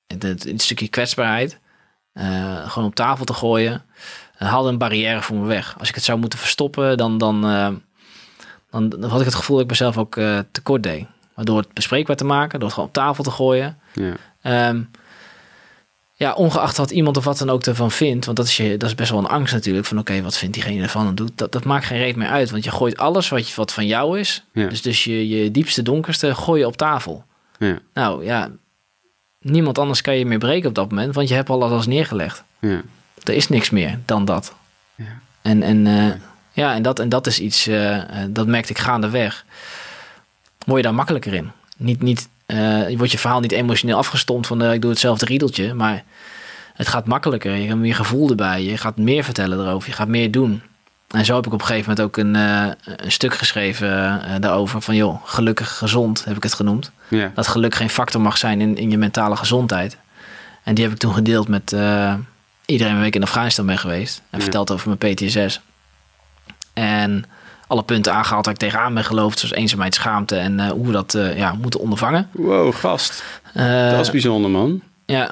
Het, 0.07 0.23
het, 0.23 0.45
het 0.45 0.63
stukje 0.63 0.89
kwetsbaarheid. 0.89 1.59
gewoon 2.67 2.89
op 2.89 2.95
tafel 2.95 3.25
te 3.25 3.35
gooien. 3.35 3.85
Haalde 4.37 4.69
een 4.69 4.79
barrière 4.79 5.23
voor 5.23 5.37
me 5.37 5.47
weg. 5.47 5.75
Als 5.79 5.89
ik 5.89 5.95
het 5.95 6.05
zou 6.05 6.19
moeten 6.19 6.39
verstoppen, 6.39 6.97
dan... 6.97 7.19
dan, 7.19 7.45
eh, 7.45 7.69
dan, 8.71 8.89
dan 8.89 9.11
had 9.11 9.21
ik 9.21 9.27
het 9.27 9.35
gevoel 9.35 9.57
dat 9.57 9.65
ik 9.65 9.71
mezelf 9.71 9.99
ook 9.99 10.17
eh, 10.17 10.39
tekort 10.51 10.83
deed. 10.83 11.07
Maar 11.35 11.45
door 11.45 11.59
het 11.59 11.73
bespreekbaar 11.73 12.17
te 12.17 12.25
maken, 12.25 12.59
door 12.59 12.69
het 12.69 12.75
gewoon 12.75 12.89
op 12.89 12.95
tafel 12.95 13.25
te 13.25 13.31
gooien... 13.31 13.79
Ja. 13.93 14.13
Ehm, 14.43 14.83
ja, 16.19 16.33
ongeacht 16.33 16.77
wat 16.77 16.91
iemand 16.91 17.17
of 17.17 17.25
wat 17.25 17.39
dan 17.39 17.51
ook 17.51 17.63
ervan 17.63 17.91
vindt, 17.91 18.25
want 18.25 18.37
dat 18.37 18.47
is, 18.47 18.57
je, 18.57 18.77
dat 18.77 18.89
is 18.89 18.95
best 18.95 19.11
wel 19.11 19.19
een 19.19 19.27
angst 19.27 19.55
natuurlijk. 19.55 19.87
Van 19.87 19.99
oké, 19.99 20.23
wat 20.23 20.37
vindt 20.37 20.55
diegene 20.55 20.83
ervan 20.83 21.07
en 21.07 21.15
doet. 21.15 21.33
Dat, 21.35 21.53
dat 21.53 21.65
maakt 21.65 21.85
geen 21.85 21.99
reet 21.99 22.17
meer 22.17 22.29
uit, 22.29 22.51
want 22.51 22.65
je 22.65 22.71
gooit 22.71 22.97
alles 22.97 23.29
wat, 23.29 23.49
je, 23.49 23.55
wat 23.57 23.73
van 23.73 23.87
jou 23.87 24.19
is. 24.19 24.45
Ja. 24.53 24.69
Dus, 24.69 24.83
dus 24.83 25.05
je, 25.05 25.29
je 25.29 25.51
diepste, 25.51 25.83
donkerste 25.83 26.35
gooi 26.35 26.61
je 26.61 26.67
op 26.67 26.77
tafel. 26.77 27.25
Ja. 27.59 27.79
Nou 27.95 28.25
ja, 28.25 28.51
niemand 29.41 29.79
anders 29.79 30.01
kan 30.01 30.17
je 30.17 30.27
meer 30.27 30.39
breken 30.39 30.69
op 30.69 30.75
dat 30.75 30.91
moment, 30.91 31.15
want 31.15 31.29
je 31.29 31.35
hebt 31.35 31.49
al 31.49 31.63
alles 31.63 31.87
neergelegd. 31.87 32.45
Ja. 32.59 32.83
Er 33.27 33.35
is 33.35 33.49
niks 33.49 33.71
meer 33.71 33.99
dan 34.05 34.25
dat. 34.25 34.55
Ja. 34.95 35.05
En, 35.43 35.63
en, 35.63 35.87
eh, 35.87 36.13
ja, 36.53 36.75
en, 36.75 36.83
dat, 36.83 36.99
en 36.99 37.09
dat 37.09 37.27
is 37.27 37.41
iets, 37.41 37.67
eh, 37.67 37.97
eh, 37.97 38.29
dat 38.29 38.47
merkte 38.47 38.73
ik 38.73 38.79
gaandeweg. 38.79 39.45
Word 40.65 40.77
je 40.77 40.83
daar 40.83 40.95
makkelijker 40.95 41.35
in. 41.35 41.51
Niet, 41.77 42.03
niet, 42.03 42.29
je 42.89 42.95
wordt 42.97 43.13
je 43.13 43.19
verhaal 43.19 43.41
niet 43.41 43.53
emotioneel 43.53 43.97
afgestompt 43.97 44.47
van 44.47 44.73
ik 44.73 44.81
doe 44.81 44.91
hetzelfde 44.91 45.27
riedeltje, 45.27 45.75
maar 45.75 46.05
het 46.75 46.89
gaat 46.89 47.07
makkelijker. 47.07 47.55
Je 47.55 47.67
hebt 47.67 47.81
meer 47.81 47.95
gevoel 47.95 48.31
erbij. 48.31 48.63
Je 48.63 48.77
gaat 48.77 48.97
meer 48.97 49.25
vertellen 49.25 49.61
erover. 49.61 49.89
Je 49.89 49.95
gaat 49.95 50.09
meer 50.09 50.31
doen. 50.31 50.63
En 51.11 51.25
zo 51.25 51.35
heb 51.35 51.47
ik 51.47 51.53
op 51.53 51.61
een 51.61 51.67
gegeven 51.67 51.91
moment 51.91 52.07
ook 52.07 52.17
een, 52.17 52.35
een 53.05 53.13
stuk 53.13 53.35
geschreven 53.35 54.21
daarover. 54.41 54.81
Van 54.81 54.95
joh, 54.95 55.21
gelukkig 55.25 55.77
gezond 55.77 56.25
heb 56.25 56.37
ik 56.37 56.43
het 56.43 56.55
genoemd. 56.55 56.91
Ja. 57.09 57.33
Dat 57.35 57.47
geluk 57.47 57.75
geen 57.75 57.91
factor 57.91 58.21
mag 58.21 58.37
zijn 58.37 58.61
in, 58.61 58.77
in 58.77 58.91
je 58.91 58.99
mentale 58.99 59.37
gezondheid. 59.37 59.97
En 60.63 60.75
die 60.75 60.85
heb 60.85 60.93
ik 60.93 60.99
toen 60.99 61.15
gedeeld 61.15 61.49
met 61.49 61.77
iedereen 62.67 63.03
ik 63.03 63.15
in 63.15 63.23
Afghanistan 63.23 63.67
ben 63.67 63.79
geweest. 63.79 64.23
En 64.31 64.39
Ja. 64.39 64.43
verteld 64.45 64.71
over 64.71 64.97
mijn 64.99 65.15
PTSS. 65.15 65.61
En 66.73 67.25
alle 67.67 67.83
punten 67.83 68.13
aangehaald 68.15 68.45
waar 68.45 68.55
ik 68.55 68.61
tegenaan 68.61 68.95
ben 68.95 69.05
geloofd. 69.05 69.39
Zoals 69.39 69.55
eenzaamheid, 69.55 69.95
schaamte 69.95 70.37
en 70.37 70.61
eh, 70.61 70.71
hoe 70.71 70.87
we 70.87 70.93
dat 70.93 71.15
eh, 71.15 71.37
ja, 71.37 71.53
moeten 71.53 71.81
ondervangen. 71.81 72.29
Wow, 72.33 72.75
gast. 72.75 73.25
Eh, 73.55 73.91
Dat 73.91 74.01
is 74.01 74.11
bijzonder, 74.11 74.51
man. 74.51 74.81
ja. 75.07 75.31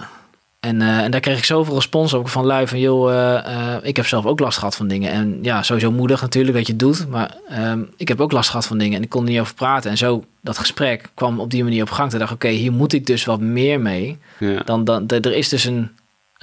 En, 0.61 0.82
en 0.82 1.11
daar 1.11 1.20
kreeg 1.20 1.39
ik 1.39 1.45
zoveel 1.45 1.74
respons 1.74 2.14
ook 2.14 2.28
van 2.28 2.45
lui 2.47 2.66
van, 2.68 2.80
joh, 2.80 3.37
ik 3.82 3.97
heb 3.97 4.07
zelf 4.07 4.24
ook 4.26 4.41
last 4.41 4.59
gehad 4.59 4.76
van 4.76 4.89
dingen. 4.89 5.12
En 5.12 5.39
ja, 5.43 5.62
sowieso 5.62 5.91
moedig 5.93 6.20
natuurlijk 6.20 6.57
dat 6.57 6.66
je 6.66 6.72
het 6.72 6.80
doet, 6.80 7.09
maar 7.09 7.35
ehm, 7.49 7.82
ik 7.97 8.09
heb 8.09 8.20
ook 8.20 8.32
last 8.32 8.51
gehad 8.51 8.66
van 8.66 8.78
dingen 8.78 8.97
en 8.97 9.03
ik 9.03 9.09
kon 9.09 9.24
er 9.24 9.30
niet 9.30 9.41
over 9.41 9.55
praten. 9.55 9.91
En 9.91 9.97
zo, 9.97 10.24
dat 10.41 10.59
gesprek 10.59 11.11
kwam 11.14 11.41
op 11.41 11.51
die 11.51 11.62
manier 11.64 11.82
op 11.82 11.91
gang. 11.91 12.11
Toen 12.11 12.18
dacht 12.18 12.30
ik, 12.30 12.37
oké, 12.45 12.49
hier 12.49 12.72
moet 12.72 12.93
ik 12.93 13.07
dus 13.07 13.24
wat 13.24 13.41
meer 13.41 13.80
mee. 13.80 14.18
Ja. 14.39 14.61
Dan, 14.64 14.85
dan, 14.85 15.07
er 15.09 15.32
is 15.37 15.49
dus 15.49 15.64
een, 15.64 15.91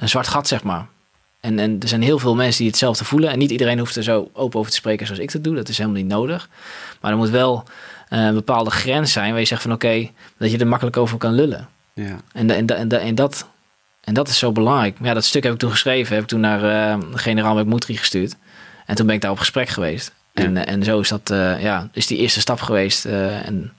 een 0.02 0.08
zwart 0.08 0.28
gat, 0.28 0.48
zeg 0.48 0.62
maar. 0.62 0.86
En, 1.40 1.58
en 1.58 1.76
er 1.80 1.88
zijn 1.88 2.02
heel 2.02 2.18
veel 2.18 2.34
mensen 2.34 2.58
die 2.58 2.66
hetzelfde 2.70 3.04
voelen. 3.04 3.30
En 3.30 3.38
niet 3.38 3.50
iedereen 3.50 3.78
hoeft 3.78 3.96
er 3.96 4.02
zo 4.02 4.30
open 4.32 4.58
over 4.58 4.70
te 4.70 4.76
spreken 4.76 5.06
zoals 5.06 5.20
ik 5.20 5.32
dat 5.32 5.44
doe. 5.44 5.54
Dat 5.54 5.68
is 5.68 5.78
helemaal 5.78 6.00
niet 6.00 6.10
nodig. 6.10 6.48
Maar 7.00 7.10
er 7.10 7.16
moet 7.16 7.30
wel 7.30 7.64
eh, 8.08 8.24
een 8.24 8.34
bepaalde 8.34 8.70
grens 8.70 9.12
zijn 9.12 9.30
waar 9.30 9.40
je 9.40 9.46
zegt 9.46 9.62
van 9.62 9.72
oké, 9.72 10.10
dat 10.38 10.50
je 10.50 10.58
er 10.58 10.66
makkelijk 10.66 10.96
over 10.96 11.18
kan 11.18 11.32
lullen. 11.32 11.68
Ja. 11.92 12.16
En, 12.32 12.50
en, 12.50 12.66
en, 12.66 12.88
da- 12.88 12.98
en, 12.98 13.14
dat, 13.14 13.46
en 14.00 14.14
dat 14.14 14.28
is 14.28 14.38
zo 14.38 14.52
belangrijk. 14.52 14.98
Maar 14.98 15.08
ja, 15.08 15.14
dat 15.14 15.24
stuk 15.24 15.42
heb 15.42 15.52
ik 15.52 15.58
toen 15.58 15.70
geschreven. 15.70 16.14
Heb 16.14 16.22
ik 16.22 16.28
toen 16.28 16.40
naar 16.40 16.60
de 16.60 17.18
generaal 17.18 17.54
met 17.54 17.66
Moetri 17.66 17.96
gestuurd. 17.96 18.36
En 18.86 18.94
toen 18.94 19.06
ben 19.06 19.14
ik 19.14 19.20
daar 19.20 19.30
op 19.30 19.38
gesprek 19.38 19.68
geweest. 19.68 20.12
En, 20.32 20.56
eh, 20.56 20.72
en 20.72 20.82
zo 20.84 21.00
is 21.00 21.08
dat, 21.08 21.28
ja, 21.60 21.88
is 21.92 22.06
die 22.06 22.18
eerste 22.18 22.40
stap 22.40 22.60
geweest. 22.60 23.04
en 23.04 23.72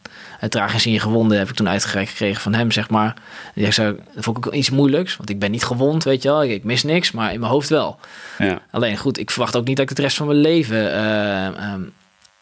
het 0.44 0.52
tragisch 0.52 0.86
in 0.86 0.92
je 0.92 1.00
gewonden 1.00 1.38
heb 1.38 1.50
ik 1.50 1.56
toen 1.56 1.70
uitgereikt 1.70 2.10
gekregen 2.10 2.42
van 2.42 2.54
hem, 2.54 2.72
zeg 2.72 2.90
maar. 2.90 3.14
Die 3.56 3.64
zegt 3.64 3.76
zo, 3.76 3.96
dat 4.14 4.24
vond 4.24 4.38
ik 4.38 4.48
ook 4.48 4.54
iets 4.54 4.70
moeilijks. 4.70 5.18
Want 5.18 5.30
ik 5.30 5.40
ben 5.40 5.52
niet 5.52 5.64
gewond, 5.64 6.04
weet 6.04 6.22
je 6.22 6.30
wel. 6.30 6.44
Ik, 6.44 6.50
ik 6.52 6.64
mis 6.64 6.84
niks, 6.84 7.12
maar 7.12 7.34
in 7.34 7.40
mijn 7.40 7.52
hoofd 7.52 7.70
wel. 7.70 8.00
Ja. 8.38 8.62
Alleen 8.72 8.98
goed, 8.98 9.20
ik 9.20 9.32
verwacht 9.32 9.56
ook 9.56 9.66
niet 9.66 9.76
dat 9.76 9.84
ik 9.84 9.90
het 9.90 10.00
rest 10.00 10.18
van 10.18 10.28
mijn 10.28 10.40
leven 10.40 10.92
eh, 10.94 11.46
ehm, 11.46 11.82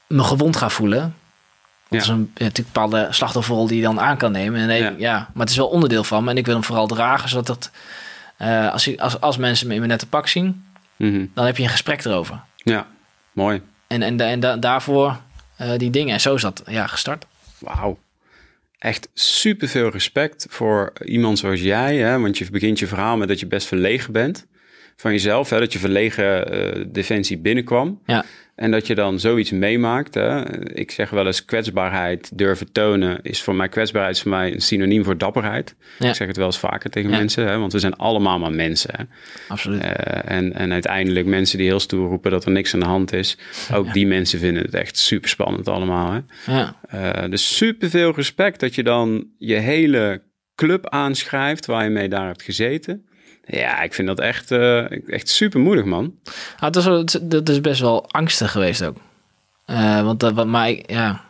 me 0.08 0.24
gewond 0.24 0.56
ga 0.56 0.70
voelen. 0.70 1.00
Ja. 1.00 1.98
Dat 1.98 2.02
is 2.02 2.08
een 2.08 2.20
natuurlijk 2.34 2.58
een 2.58 2.64
bepaalde 2.74 3.08
slachtofferrol 3.10 3.68
die 3.68 3.78
je 3.78 3.84
dan 3.84 4.00
aan 4.00 4.18
kan 4.18 4.32
nemen. 4.32 4.62
En 4.62 4.68
nee, 4.68 4.82
Ja. 4.82 4.94
ja. 4.98 5.18
maar 5.18 5.30
het 5.42 5.50
is 5.50 5.56
wel 5.58 5.68
onderdeel 5.68 6.04
van 6.04 6.24
me. 6.24 6.30
En 6.30 6.38
ik 6.38 6.46
wil 6.46 6.54
hem 6.56 6.64
vooral 6.64 6.88
dragen, 6.88 7.30
zodat 7.30 7.48
dat, 7.48 7.72
eh, 8.38 8.72
als, 8.72 8.88
ik, 8.88 9.00
als, 9.00 9.20
als 9.22 9.38
mensen 9.38 9.68
me 9.68 9.72
in 9.74 9.80
mijn 9.80 9.92
nette 9.92 10.08
pak 10.08 10.28
zien, 10.28 10.66
Mhm. 10.96 11.26
dan 11.34 11.46
heb 11.46 11.58
je 11.58 11.64
een 11.64 11.70
gesprek 11.70 12.06
erover. 12.06 12.40
ja, 12.56 12.86
mooi. 13.32 13.62
En, 13.88 14.02
en, 14.02 14.20
en 14.20 14.40
da- 14.40 14.58
daarvoor 14.58 15.18
eh, 15.56 15.70
die 15.78 15.90
dingen. 15.90 16.14
En 16.14 16.22
zo 16.22 16.36
is 16.36 16.42
dat 16.42 16.62
ja, 16.68 16.88
gestart. 16.88 17.26
Wauw. 17.62 18.00
Echt 18.78 19.10
super 19.14 19.68
veel 19.68 19.90
respect 19.90 20.46
voor 20.50 20.94
iemand 21.06 21.40
zoals 21.40 21.62
jij. 21.62 21.98
Hè? 21.98 22.20
Want 22.20 22.38
je 22.38 22.52
begint 22.52 22.80
je 22.80 22.88
verhaal 22.88 23.18
met 23.18 23.28
dat 23.28 23.40
je 23.40 23.48
best 23.48 23.68
verlegen 23.68 24.14
bent 24.14 24.48
van 24.96 25.12
jezelf. 25.12 25.50
Hè? 25.50 25.60
Dat 25.60 25.74
je 25.74 25.80
verlegen 25.80 26.52
eh, 26.52 26.86
defensie 26.88 27.38
binnenkwam. 27.38 28.02
Ja. 28.06 28.26
En 28.56 28.72
dat 28.72 28.88
je 28.88 28.96
dan 28.96 29.20
zoiets 29.20 29.52
meemaakt. 29.52 30.14
Hè? 30.14 30.60
Ik 30.74 30.92
zeg 30.92 31.10
wel 31.10 31.26
eens 31.26 31.46
kwetsbaarheid 31.46 32.38
durven 32.38 32.72
tonen. 32.72 33.20
Is 33.22 33.42
voor 33.42 33.56
mij 33.56 33.70
kwetsbaarheid 33.70 34.16
is 34.16 34.22
voor 34.22 34.32
mij 34.32 34.54
een 34.54 34.62
synoniem 34.62 35.04
voor 35.04 35.18
dapperheid. 35.18 35.76
Ja. 36.00 36.10
Ik 36.10 36.16
zeg 36.16 36.28
het 36.28 36.38
wel 36.38 36.46
eens 36.46 36.60
vaker 36.60 36.90
tegen 36.90 37.10
Ja. 37.10 37.18
mensen. 37.18 37.48
Hè? 37.48 37.58
Want 37.58 37.74
we 37.74 37.80
zijn 37.80 37.96
allemaal 37.96 38.40
maar 38.40 38.52
mensen. 38.52 38.94
Hè? 38.98 39.04
Absoluut. 39.48 39.82
Eh, 39.82 40.32
en, 40.38 40.54
en 40.54 40.72
uiteindelijk 40.72 41.26
mensen 41.26 41.58
die 41.58 41.68
heel 41.68 41.80
stoer 41.80 42.08
roepen 42.10 42.32
dat 42.32 42.46
er 42.46 42.52
niks 42.52 42.74
aan 42.74 42.80
de 42.80 42.86
hand 42.86 43.14
is. 43.14 43.38
Ook 43.74 43.94
die 43.94 44.08
mensen 44.08 44.40
vinden 44.40 44.64
het 44.64 44.74
echt 44.74 44.98
super 44.98 45.30
spannend 45.30 45.68
allemaal. 45.68 46.12
Hè? 46.12 46.20
Ja. 46.54 46.76
Eh, 46.88 47.30
dus 47.30 47.56
super 47.58 47.90
veel 47.90 48.14
respect 48.16 48.60
dat 48.60 48.76
je 48.76 48.84
dan 48.84 49.28
je 49.38 49.56
hele 49.56 50.22
club 50.56 50.90
aanschrijft 50.90 51.66
waar 51.66 51.84
je 51.84 51.90
mee 51.90 52.10
daar 52.10 52.28
hebt 52.28 52.44
gezeten. 52.44 53.06
Ja, 53.52 53.82
ik 53.82 53.94
vind 53.94 54.08
dat 54.08 54.20
echt, 54.20 54.52
eh, 54.52 55.10
echt 55.14 55.30
super 55.30 55.60
moedig, 55.60 55.86
man. 55.86 56.16
Ah, 56.60 56.72
wel- 56.74 56.98
het- 56.98 57.20
dat 57.24 57.50
is 57.50 57.62
best 57.62 57.82
wel 57.82 58.10
angstig 58.12 58.52
geweest 58.52 58.84
ook. 58.84 58.98
Eh, 59.66 60.02
want 60.04 60.20
dat, 60.20 60.34
wat 60.34 60.48
maar 60.48 60.70
ik, 60.70 60.92
ja, 60.92 61.22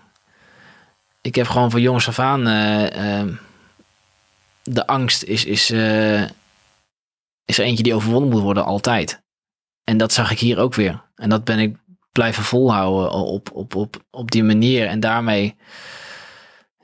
ik 1.22 1.36
heb 1.36 1.48
gewoon 1.48 1.72
van 1.72 1.82
jongens 1.82 2.08
af 2.08 2.20
aan 2.20 2.48
eh, 2.48 3.20
ehm, 3.20 3.34
de 4.64 4.88
angst 4.88 5.24
is, 5.24 5.46
is, 5.46 5.72
is 7.46 7.58
er 7.58 7.64
eentje 7.66 7.84
die 7.84 7.94
overwonnen 7.96 8.30
moet 8.30 8.42
worden 8.42 8.66
altijd. 8.66 9.22
En 9.84 9.98
dat 9.98 10.14
zag 10.14 10.32
ik 10.32 10.40
hier 10.40 10.58
ook 10.60 10.76
weer. 10.76 11.02
En 11.16 11.30
dat 11.30 11.44
ben 11.44 11.60
ik 11.60 11.76
blijven 12.12 12.44
volhouden 12.44 13.12
op, 13.12 13.52
op, 13.54 13.76
op, 13.76 14.04
op 14.12 14.32
die 14.32 14.44
manier. 14.44 14.88
En 14.88 15.00
daarmee, 15.00 15.56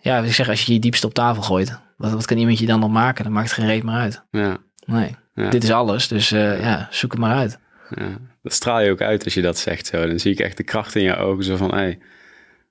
ja, 0.01 0.17
ik 0.19 0.33
zeg, 0.33 0.49
als 0.49 0.65
je 0.65 0.73
je 0.73 0.79
diepste 0.79 1.07
op 1.07 1.13
tafel 1.13 1.41
gooit, 1.43 1.79
wat, 1.97 2.11
wat 2.11 2.25
kan 2.25 2.37
iemand 2.37 2.59
je 2.59 2.65
dan 2.65 2.79
nog 2.79 2.89
maken? 2.91 3.23
Dan 3.23 3.33
maakt 3.33 3.49
het 3.49 3.55
geen 3.59 3.67
reet 3.67 3.83
meer 3.83 3.95
uit. 3.95 4.23
Ja, 4.31 4.57
Nee, 4.85 5.15
Ja. 5.43 5.49
dit 5.49 5.63
is 5.63 5.71
alles. 5.71 6.07
Dus 6.07 6.31
eh, 6.31 6.61
ja, 6.61 6.87
zoek 6.91 7.11
het 7.11 7.19
maar 7.19 7.35
uit. 7.35 7.59
ja. 7.95 8.17
Dat 8.41 8.53
straal 8.53 8.81
je 8.81 8.91
ook 8.91 9.01
uit 9.01 9.23
als 9.23 9.33
je 9.33 9.41
dat 9.41 9.57
zegt 9.57 9.85
zo. 9.85 10.07
Dan 10.07 10.19
zie 10.19 10.31
ik 10.31 10.39
echt 10.39 10.57
de 10.57 10.63
kracht 10.63 10.95
in 10.95 11.03
je 11.03 11.15
ogen 11.15 11.43
zo 11.43 11.55
van, 11.55 11.69
hé, 11.69 11.77
hey, 11.77 11.99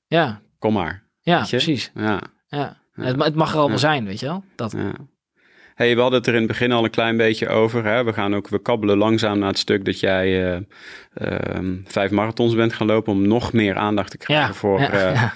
Ja, 0.07 0.41
kom 0.59 0.73
maar. 0.73 1.03
ja 1.21 1.45
precies. 1.49 1.91
Ja, 1.95 2.21
Ja. 2.49 2.85
Het, 2.93 3.23
het 3.23 3.35
mag 3.35 3.53
er 3.53 3.59
al 3.59 3.69
wel 3.69 3.79
zijn, 3.79 4.05
weet 4.05 4.21
je 4.21 4.27
wel? 4.27 4.45
Dat, 4.55 4.73
ja. 4.73 4.93
Hey, 5.75 5.95
we 5.95 6.01
hadden 6.01 6.19
het 6.19 6.29
er 6.29 6.35
in 6.35 6.39
het 6.39 6.49
begin 6.49 6.73
al 6.73 6.85
een 6.85 6.91
klein 6.91 7.17
beetje 7.17 7.49
over. 7.49 7.85
Hè? 7.85 8.05
We 8.05 8.13
gaan 8.13 8.35
ook, 8.35 8.49
we 8.49 8.63
kabbelen 8.63 8.99
langzaam 8.99 9.39
naar 9.39 9.49
het 9.49 9.59
stuk 9.59 9.85
dat 9.85 10.01
jij 10.01 10.55
eh, 10.55 10.61
ehm, 11.15 11.75
vijf 11.85 12.11
marathons 12.11 12.55
bent 12.55 12.73
gaan 12.73 12.87
lopen 12.87 13.13
om 13.13 13.29
nog 13.29 13.53
meer 13.53 13.77
aandacht 13.77 14.11
te 14.11 14.17
krijgen 14.17 14.47
ja, 14.47 14.53
voor 14.53 14.81
ja, 14.81 14.91
eh, 14.91 15.15
ja, 15.21 15.33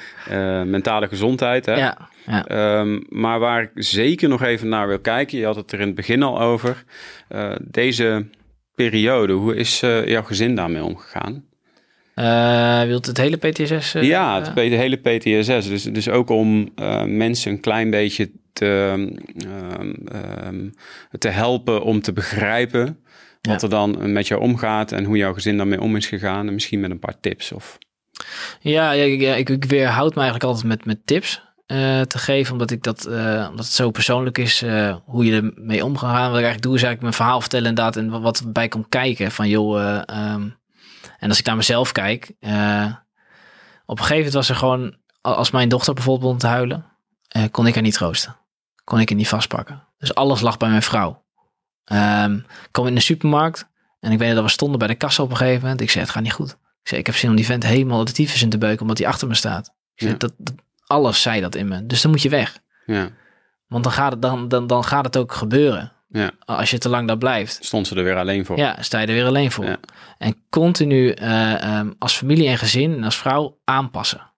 eh, 0.61 0.67
mentale 0.67 1.09
gezondheid. 1.09 1.67
Hè? 1.67 1.91
Ja. 2.27 2.47
Ehm, 2.47 3.01
maar 3.09 3.39
waar 3.39 3.63
ik 3.63 3.71
zeker 3.75 4.29
nog 4.29 4.43
even 4.43 4.69
naar 4.69 4.89
wil 4.89 4.99
kijken, 4.99 5.39
je 5.39 5.45
had 5.45 5.57
het 5.57 5.73
er 5.73 5.81
in 5.81 5.87
het 5.87 5.95
begin 5.95 6.23
al 6.23 6.41
over. 6.41 6.85
eh, 7.29 7.53
deze 7.61 8.27
periode, 8.75 9.33
hoe 9.33 9.57
is 9.57 9.83
eh, 9.83 10.07
jouw 10.07 10.23
gezin 10.23 10.55
daarmee 10.55 10.85
omgegaan? 10.85 11.45
Eh, 12.15 12.83
wilt 12.83 13.07
het 13.07 13.17
hele 13.17 13.37
PTSS? 13.37 13.93
ja, 13.93 14.43
het, 14.43 14.55
de 14.55 14.61
hele 14.61 14.97
PTSS. 14.97 15.69
Dus, 15.69 15.83
dus 15.83 16.09
ook 16.09 16.31
om 16.31 16.73
mensen 17.07 17.53
een 17.53 17.61
klein 17.61 17.91
beetje 17.91 18.31
te, 18.53 18.95
ehm, 19.79 19.93
ehm, 20.07 20.69
te 21.19 21.29
helpen 21.29 21.83
om 21.83 22.01
te 22.01 22.13
begrijpen 22.13 22.99
wat 23.41 23.63
er 23.63 23.71
dan 23.71 24.13
met 24.13 24.29
jou 24.29 24.41
omgaat 24.41 24.93
en 24.93 25.05
hoe 25.05 25.17
jouw 25.17 25.33
gezin 25.33 25.57
daarmee 25.57 25.81
om 25.81 25.97
is 25.97 26.07
gegaan. 26.07 26.47
En 26.47 26.55
misschien 26.55 26.81
met 26.81 26.91
een 26.91 26.99
paar 26.99 27.21
tips. 27.21 27.53
Of... 27.53 27.79
Ja, 28.61 28.93
ja, 28.93 29.35
ik, 29.35 29.49
ik 29.49 29.65
weerhoud 29.65 30.15
me 30.15 30.21
eigenlijk 30.21 30.45
altijd 30.45 30.67
met, 30.67 30.85
met 30.85 31.07
tips 31.07 31.43
eh, 31.71 32.01
te 32.01 32.19
geven, 32.19 32.53
omdat 32.53 32.71
ik 32.71 32.83
dat, 32.83 33.05
eh, 33.05 33.47
omdat 33.51 33.65
het 33.65 33.75
zo 33.75 33.91
persoonlijk 33.91 34.39
is 34.39 34.63
eh, 34.63 34.97
hoe 35.05 35.25
je 35.25 35.53
ermee 35.57 35.85
omgaan. 35.85 36.11
Wat 36.11 36.39
ik 36.39 36.45
eigenlijk 36.45 36.63
doe, 36.63 36.75
is 36.75 36.83
eigenlijk 36.83 37.01
mijn 37.01 37.15
verhaal 37.15 37.41
vertellen 37.41 37.69
inderdaad 37.69 37.97
en 37.97 38.11
wat, 38.11 38.21
wat 38.21 38.39
erbij 38.39 38.69
komt 38.69 38.89
kijken. 38.89 39.31
Van 39.33 39.49
joh, 39.49 39.81
eh, 39.81 40.03
ehm, 40.07 40.49
en 41.19 41.29
als 41.29 41.39
ik 41.39 41.45
naar 41.45 41.57
mezelf 41.57 41.93
kijk, 41.93 42.31
op 43.87 43.99
een 43.99 44.05
gegeven 44.05 44.17
moment 44.17 44.33
was 44.33 44.49
er 44.49 44.57
gewoon, 44.57 44.97
als 45.21 45.51
mijn 45.51 45.69
dochter 45.69 45.95
bijvoorbeeld 45.95 46.23
begon 46.25 46.39
te 46.39 46.47
huilen, 46.47 46.85
kon 47.51 47.67
ik 47.67 47.75
haar 47.75 47.83
niet 47.83 47.95
troosten. 47.95 48.37
Kon 48.85 49.01
ik 49.01 49.09
haar 49.09 49.19
niet 49.19 49.29
vastpakken. 49.29 49.83
Dus 49.99 50.15
alles 50.15 50.41
lag 50.41 50.57
bij 50.57 50.69
mijn 50.69 50.83
vrouw. 50.83 51.25
Ehm 51.85 52.35
ik 52.35 52.69
kwam 52.71 52.87
in 52.87 52.95
de 52.95 53.01
supermarkt 53.01 53.69
en 54.01 54.13
ik 54.13 54.19
weet 54.19 54.35
dat 54.35 54.45
we 54.45 54.51
stonden 54.51 54.79
bij 54.79 54.89
de 54.89 54.95
kassa 54.95 55.23
op 55.23 55.31
een 55.31 55.37
gegeven 55.37 55.63
moment. 55.63 55.81
Ik 55.81 55.91
zei, 55.91 56.05
het 56.05 56.13
gaat 56.13 56.23
niet 56.23 56.33
goed. 56.33 56.51
Ik 56.51 56.89
zei, 56.89 57.01
ik 57.01 57.07
heb 57.07 57.17
zin 57.17 57.31
om 57.31 57.37
die 57.37 57.45
vent 57.45 57.63
helemaal 57.63 58.05
de 58.05 58.13
tyfus 58.13 58.43
in 58.43 58.51
te 58.51 58.59
beuken 58.59 58.81
omdat 58.81 58.99
hij 58.99 59.07
achter 59.07 59.29
me 59.29 59.35
staat. 59.35 59.67
Ik 59.67 60.03
zei, 60.03 60.11
Ja. 60.11 60.17
dat, 60.19 60.33
dat, 60.37 60.55
alles 60.91 61.23
zei 61.23 61.41
dat 61.41 61.55
in 61.55 61.69
me. 61.69 61.87
Dus 61.87 62.03
dan 62.03 62.11
moet 62.11 62.23
je 62.23 62.29
weg. 62.29 62.59
Ja, 62.87 63.09
Want 63.67 63.85
dan 63.85 63.93
gaat 63.93 64.13
het, 64.13 64.23
dan, 64.23 64.49
dan, 64.49 64.67
dan 64.67 64.85
gaat 64.85 65.05
het 65.05 65.17
ook 65.17 65.33
gebeuren. 65.33 65.93
ja, 66.09 66.31
Als 66.45 66.71
je 66.71 66.79
te 66.79 66.89
lang 66.89 67.07
daar 67.09 67.19
blijft. 67.19 67.59
stond 67.65 67.87
ze 67.87 67.97
er 67.97 68.05
weer 68.05 68.17
alleen 68.17 68.45
voor. 68.47 68.57
Ja, 68.59 68.77
sta 68.83 68.99
je 69.01 69.07
er 69.07 69.13
weer 69.13 69.27
alleen 69.27 69.51
voor. 69.51 69.65
Ja. 69.65 69.77
En 70.19 70.37
continu 70.51 71.11
eh, 71.11 71.63
ehm, 71.63 71.91
als 71.99 72.17
familie 72.17 72.49
en 72.49 72.59
gezin 72.59 72.95
en 72.95 73.05
als 73.05 73.17
vrouw 73.19 73.61
aanpassen. 73.65 74.31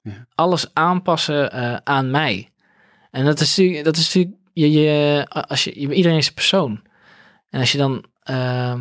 Ja. 0.00 0.26
Alles 0.34 0.74
aanpassen 0.74 1.52
eh, 1.52 1.76
aan 1.84 2.10
mij. 2.10 2.52
En 3.10 3.24
dat 3.24 3.40
is 3.40 3.56
natuurlijk, 3.56 3.84
dat 3.84 3.96
is 3.96 4.04
natuurlijk 4.14 4.36
je, 4.52 4.70
je, 4.72 5.26
als 5.28 5.64
je, 5.64 5.80
je- 5.80 5.92
iedereen 5.94 6.18
is 6.18 6.28
een 6.28 6.34
persoon. 6.34 6.82
En 7.50 7.60
als 7.60 7.72
je 7.72 7.78
dan 7.78 8.04
ehm, 8.22 8.80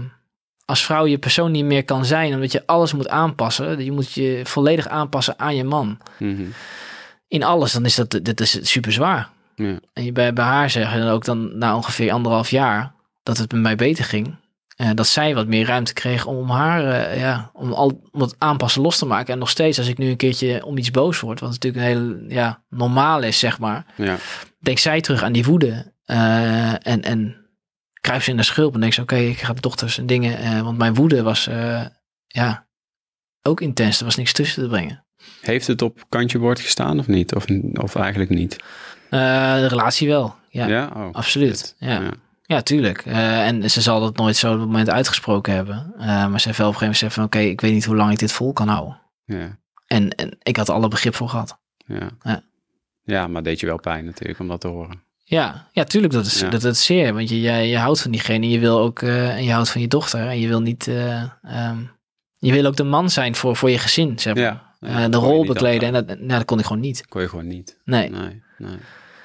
als 0.65 0.85
vrouw 0.85 1.05
je 1.05 1.17
persoon 1.17 1.51
niet 1.51 1.65
meer 1.65 1.83
kan 1.85 2.05
zijn, 2.05 2.33
omdat 2.33 2.51
je 2.51 2.63
alles 2.65 2.93
moet 2.93 3.09
aanpassen, 3.09 3.83
je 3.83 3.91
moet 3.91 4.11
je 4.13 4.41
volledig 4.43 4.87
aanpassen 4.87 5.39
aan 5.39 5.55
je 5.55 5.63
man. 5.63 5.97
Mhm. 6.19 6.43
In 7.27 7.43
alles, 7.43 7.71
dan 7.71 7.85
is 7.85 7.95
dat, 7.95 8.19
dit 8.21 8.39
is 8.41 8.59
super 8.71 8.91
zwaar. 8.91 9.29
Ja. 9.55 9.79
En 9.93 10.03
je 10.03 10.11
bij, 10.11 10.33
bij 10.33 10.45
haar 10.45 10.69
zeggen 10.69 10.99
dan 10.99 11.09
ook 11.09 11.25
dan 11.25 11.57
na 11.57 11.75
ongeveer 11.75 12.11
anderhalf 12.11 12.49
jaar 12.49 12.91
dat 13.23 13.37
het 13.37 13.51
met 13.51 13.61
mij 13.61 13.75
beter 13.75 14.05
ging. 14.05 14.35
eh, 14.75 14.89
dat 14.95 15.07
zij 15.07 15.35
wat 15.35 15.47
meer 15.47 15.65
ruimte 15.65 15.93
kreeg 15.93 16.25
om 16.25 16.49
haar, 16.49 16.85
eh, 16.85 17.19
ja, 17.19 17.49
om 17.53 17.73
al 17.73 18.01
om 18.11 18.21
het 18.21 18.35
aanpassen 18.37 18.81
los 18.81 18.97
te 18.97 19.05
maken. 19.05 19.33
En 19.33 19.39
nog 19.39 19.49
steeds, 19.49 19.77
als 19.77 19.87
ik 19.87 19.97
nu 19.97 20.09
een 20.09 20.15
keertje 20.17 20.65
om 20.65 20.77
iets 20.77 20.91
boos 20.91 21.19
word, 21.19 21.39
wat 21.39 21.49
natuurlijk 21.49 21.83
een 21.83 21.89
hele, 21.89 22.25
ja, 22.27 22.61
normaal 22.69 23.21
is, 23.21 23.39
zeg 23.39 23.59
maar. 23.59 23.85
Ja. 23.97 24.15
Denk 24.59 24.77
zij 24.77 25.01
terug 25.01 25.23
aan 25.23 25.31
die 25.31 25.43
woede. 25.45 25.93
eh, 26.05 26.87
en, 26.87 27.01
en 27.01 27.35
kruip 28.05 28.21
ze 28.21 28.29
in 28.29 28.37
de 28.37 28.43
schulp 28.43 28.73
en 28.73 28.79
denk 28.79 28.93
ze, 28.93 29.01
oké, 29.01 29.15
ik 29.15 29.39
ga 29.39 29.53
de 29.53 29.61
dochters 29.61 29.97
en 29.97 30.05
dingen. 30.05 30.37
eh, 30.37 30.61
want 30.61 30.77
mijn 30.77 30.93
woede 30.93 31.23
was, 31.23 31.47
eh, 31.47 31.85
ja, 32.27 32.67
ook 33.41 33.61
intens. 33.61 33.99
Er 33.99 34.05
was 34.05 34.15
niks 34.15 34.33
tussen 34.33 34.63
te 34.63 34.69
brengen. 34.69 35.05
Heeft 35.41 35.67
het 35.67 35.81
op 35.81 36.05
kantje 36.09 36.39
boord 36.39 36.59
gestaan 36.59 36.99
of 36.99 37.07
niet? 37.07 37.35
Of, 37.35 37.45
of 37.73 37.95
eigenlijk 37.95 38.29
niet? 38.29 38.55
Eh, 39.09 39.55
de 39.55 39.67
relatie 39.67 40.07
wel, 40.07 40.35
ja, 40.49 40.67
Ja? 40.67 40.91
Oh, 40.95 41.07
absoluut. 41.11 41.75
Ja. 41.79 42.01
ja. 42.01 42.11
Ja, 42.47 42.61
tuurlijk. 42.61 43.05
En 43.05 43.69
ze 43.69 43.81
zal 43.81 43.99
dat 43.99 44.17
nooit 44.17 44.35
zo 44.35 44.53
op 44.53 44.59
het 44.59 44.67
moment 44.67 44.89
uitgesproken 44.89 45.53
hebben. 45.53 45.93
Maar 45.97 46.39
ze 46.39 46.47
heeft 46.47 46.57
wel 46.57 46.67
op 46.67 46.73
een 46.73 46.79
gegeven 46.79 46.79
moment 46.79 46.97
gezegd 46.97 47.13
van... 47.13 47.23
oké, 47.23 47.39
ik 47.39 47.61
weet 47.61 47.73
niet 47.73 47.85
hoe 47.85 47.95
lang 47.95 48.11
ik 48.11 48.19
dit 48.19 48.31
vol 48.31 48.53
kan 48.53 48.67
houden. 48.67 49.01
Ja. 49.25 49.59
En, 49.87 50.09
en 50.09 50.37
ik 50.43 50.57
had 50.57 50.69
alle 50.69 50.87
begrip 50.87 51.15
voor 51.15 51.29
gehad. 51.29 51.59
Ja. 51.85 52.09
Ja. 52.23 52.41
ja, 53.03 53.27
maar 53.27 53.43
deed 53.43 53.59
je 53.59 53.65
wel 53.65 53.79
pijn 53.79 54.05
natuurlijk 54.05 54.39
om 54.39 54.47
dat 54.47 54.61
te 54.61 54.67
horen. 54.67 55.03
Ja, 55.27 55.67
ja 55.71 55.83
tuurlijk, 55.83 56.13
dat 56.13 56.25
is, 56.25 56.39
Ja. 56.39 56.49
dat, 56.49 56.61
dat 56.61 56.73
is 56.73 56.85
zeer. 56.85 57.13
Want 57.13 57.29
je, 57.29 57.41
je, 57.41 57.51
je 57.51 57.77
houdt 57.77 58.01
van 58.01 58.11
diegene, 58.11 58.49
je 58.49 58.59
wil 58.59 58.79
ook, 58.79 59.01
eh, 59.01 59.35
en 59.35 59.43
je 59.43 59.51
houdt 59.51 59.69
van 59.69 59.81
je 59.81 59.87
dochter. 59.87 60.27
En 60.27 60.39
je 60.39 60.47
wil 60.47 60.61
niet, 60.61 60.87
eh, 60.87 61.23
ehm, 61.43 61.77
je 62.37 62.51
wil 62.51 62.65
ook 62.65 62.75
de 62.75 62.83
man 62.83 63.09
zijn 63.09 63.35
voor, 63.35 63.55
voor 63.55 63.69
je 63.69 63.77
gezin, 63.77 64.19
zeg 64.19 64.33
maar. 64.33 64.43
Ja, 64.43 64.73
ja, 64.79 65.03
Eh, 65.03 65.11
de 65.11 65.17
rol 65.17 65.45
bekleden. 65.45 65.87
En 65.87 65.93
dat, 65.93 66.17
nou, 66.17 66.27
dat 66.27 66.45
kon 66.45 66.59
ik 66.59 66.65
gewoon 66.65 66.81
niet. 66.81 67.07
kon 67.07 67.21
je 67.21 67.29
gewoon 67.29 67.47
niet. 67.47 67.79
Nee. 67.85 68.09
Nee, 68.09 68.41
nee, 68.57 68.77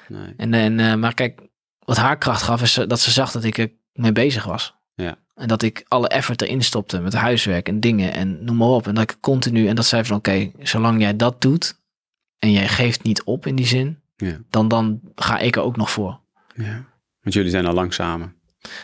nee. 0.07 0.33
En, 0.37 0.53
en, 0.53 0.99
maar 0.99 1.13
kijk, 1.13 1.41
wat 1.79 1.97
haar 1.97 2.17
kracht 2.17 2.41
gaf, 2.41 2.61
is 2.61 2.73
dat 2.87 2.99
ze 2.99 3.11
zag 3.11 3.31
dat 3.31 3.43
ik 3.43 3.57
er 3.57 3.71
mee 3.93 4.11
bezig 4.11 4.43
was. 4.43 4.75
Ja. 4.95 5.15
En 5.35 5.47
dat 5.47 5.61
ik 5.61 5.85
alle 5.87 6.07
effort 6.07 6.41
erin 6.41 6.61
stopte 6.61 6.99
met 6.99 7.13
huiswerk 7.13 7.67
en 7.67 7.79
dingen 7.79 8.13
en 8.13 8.43
noem 8.43 8.55
maar 8.57 8.67
op. 8.67 8.87
En 8.87 8.93
dat 8.95 9.03
ik 9.11 9.17
continu, 9.19 9.67
en 9.67 9.75
dat 9.75 9.85
zei 9.85 10.03
van 10.05 10.17
oké, 10.17 10.51
zolang 10.59 11.01
jij 11.01 11.15
dat 11.15 11.41
doet 11.41 11.79
en 12.39 12.51
jij 12.51 12.67
geeft 12.67 13.03
niet 13.03 13.23
op 13.23 13.45
in 13.45 13.55
die 13.55 13.65
zin, 13.67 14.00
Ja. 14.21 14.37
dan, 14.49 14.67
dan 14.67 14.99
ga 15.15 15.37
ik 15.37 15.55
er 15.55 15.61
ook 15.61 15.77
nog 15.77 15.91
voor. 15.91 16.19
ja. 16.55 16.89
Want 17.21 17.33
jullie 17.35 17.51
zijn 17.51 17.65
al 17.65 17.73
lang 17.73 17.93
samen. 17.93 18.35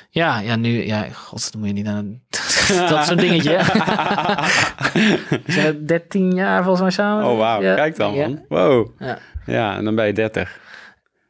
Ja, 0.09 0.39
ja, 0.39 0.55
nu, 0.55 0.85
ja, 0.85 1.07
god, 1.13 1.51
dan 1.51 1.59
moet 1.61 1.69
je 1.69 1.75
niet 1.75 1.87
aan 1.87 2.21
dat 2.89 3.05
soort 3.05 3.19
dingetje. 3.19 3.59
zijn 5.45 5.85
13 5.85 6.33
jaar 6.33 6.61
volgens 6.63 6.81
mij 6.81 6.91
samen. 6.91 7.25
Oh, 7.25 7.37
wauw. 7.37 7.61
Ja. 7.61 7.75
Kijk 7.75 7.95
dan, 7.95 8.15
man. 8.15 8.45
Wow. 8.47 8.89
Ja. 8.99 9.19
Ja, 9.45 9.75
en 9.77 9.83
dan 9.83 9.95
ben 9.95 10.05
je 10.07 10.13
30. 10.13 10.59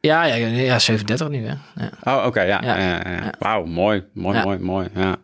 Ja, 0.00 0.24
ja, 0.24 0.34
ja, 0.34 0.46
ja, 0.46 0.78
37 0.78 1.28
nu, 1.28 1.46
hè. 1.46 1.54
Ja. 1.74 2.16
Oh, 2.16 2.26
oké, 2.26 2.40
ja. 2.40 2.60
Ja. 2.62 3.32
Wauw, 3.38 3.64
mooi, 3.64 4.04
mooi, 4.12 4.42
mooi, 4.42 4.58
mooi. 4.58 4.88
Ja. 4.94 5.16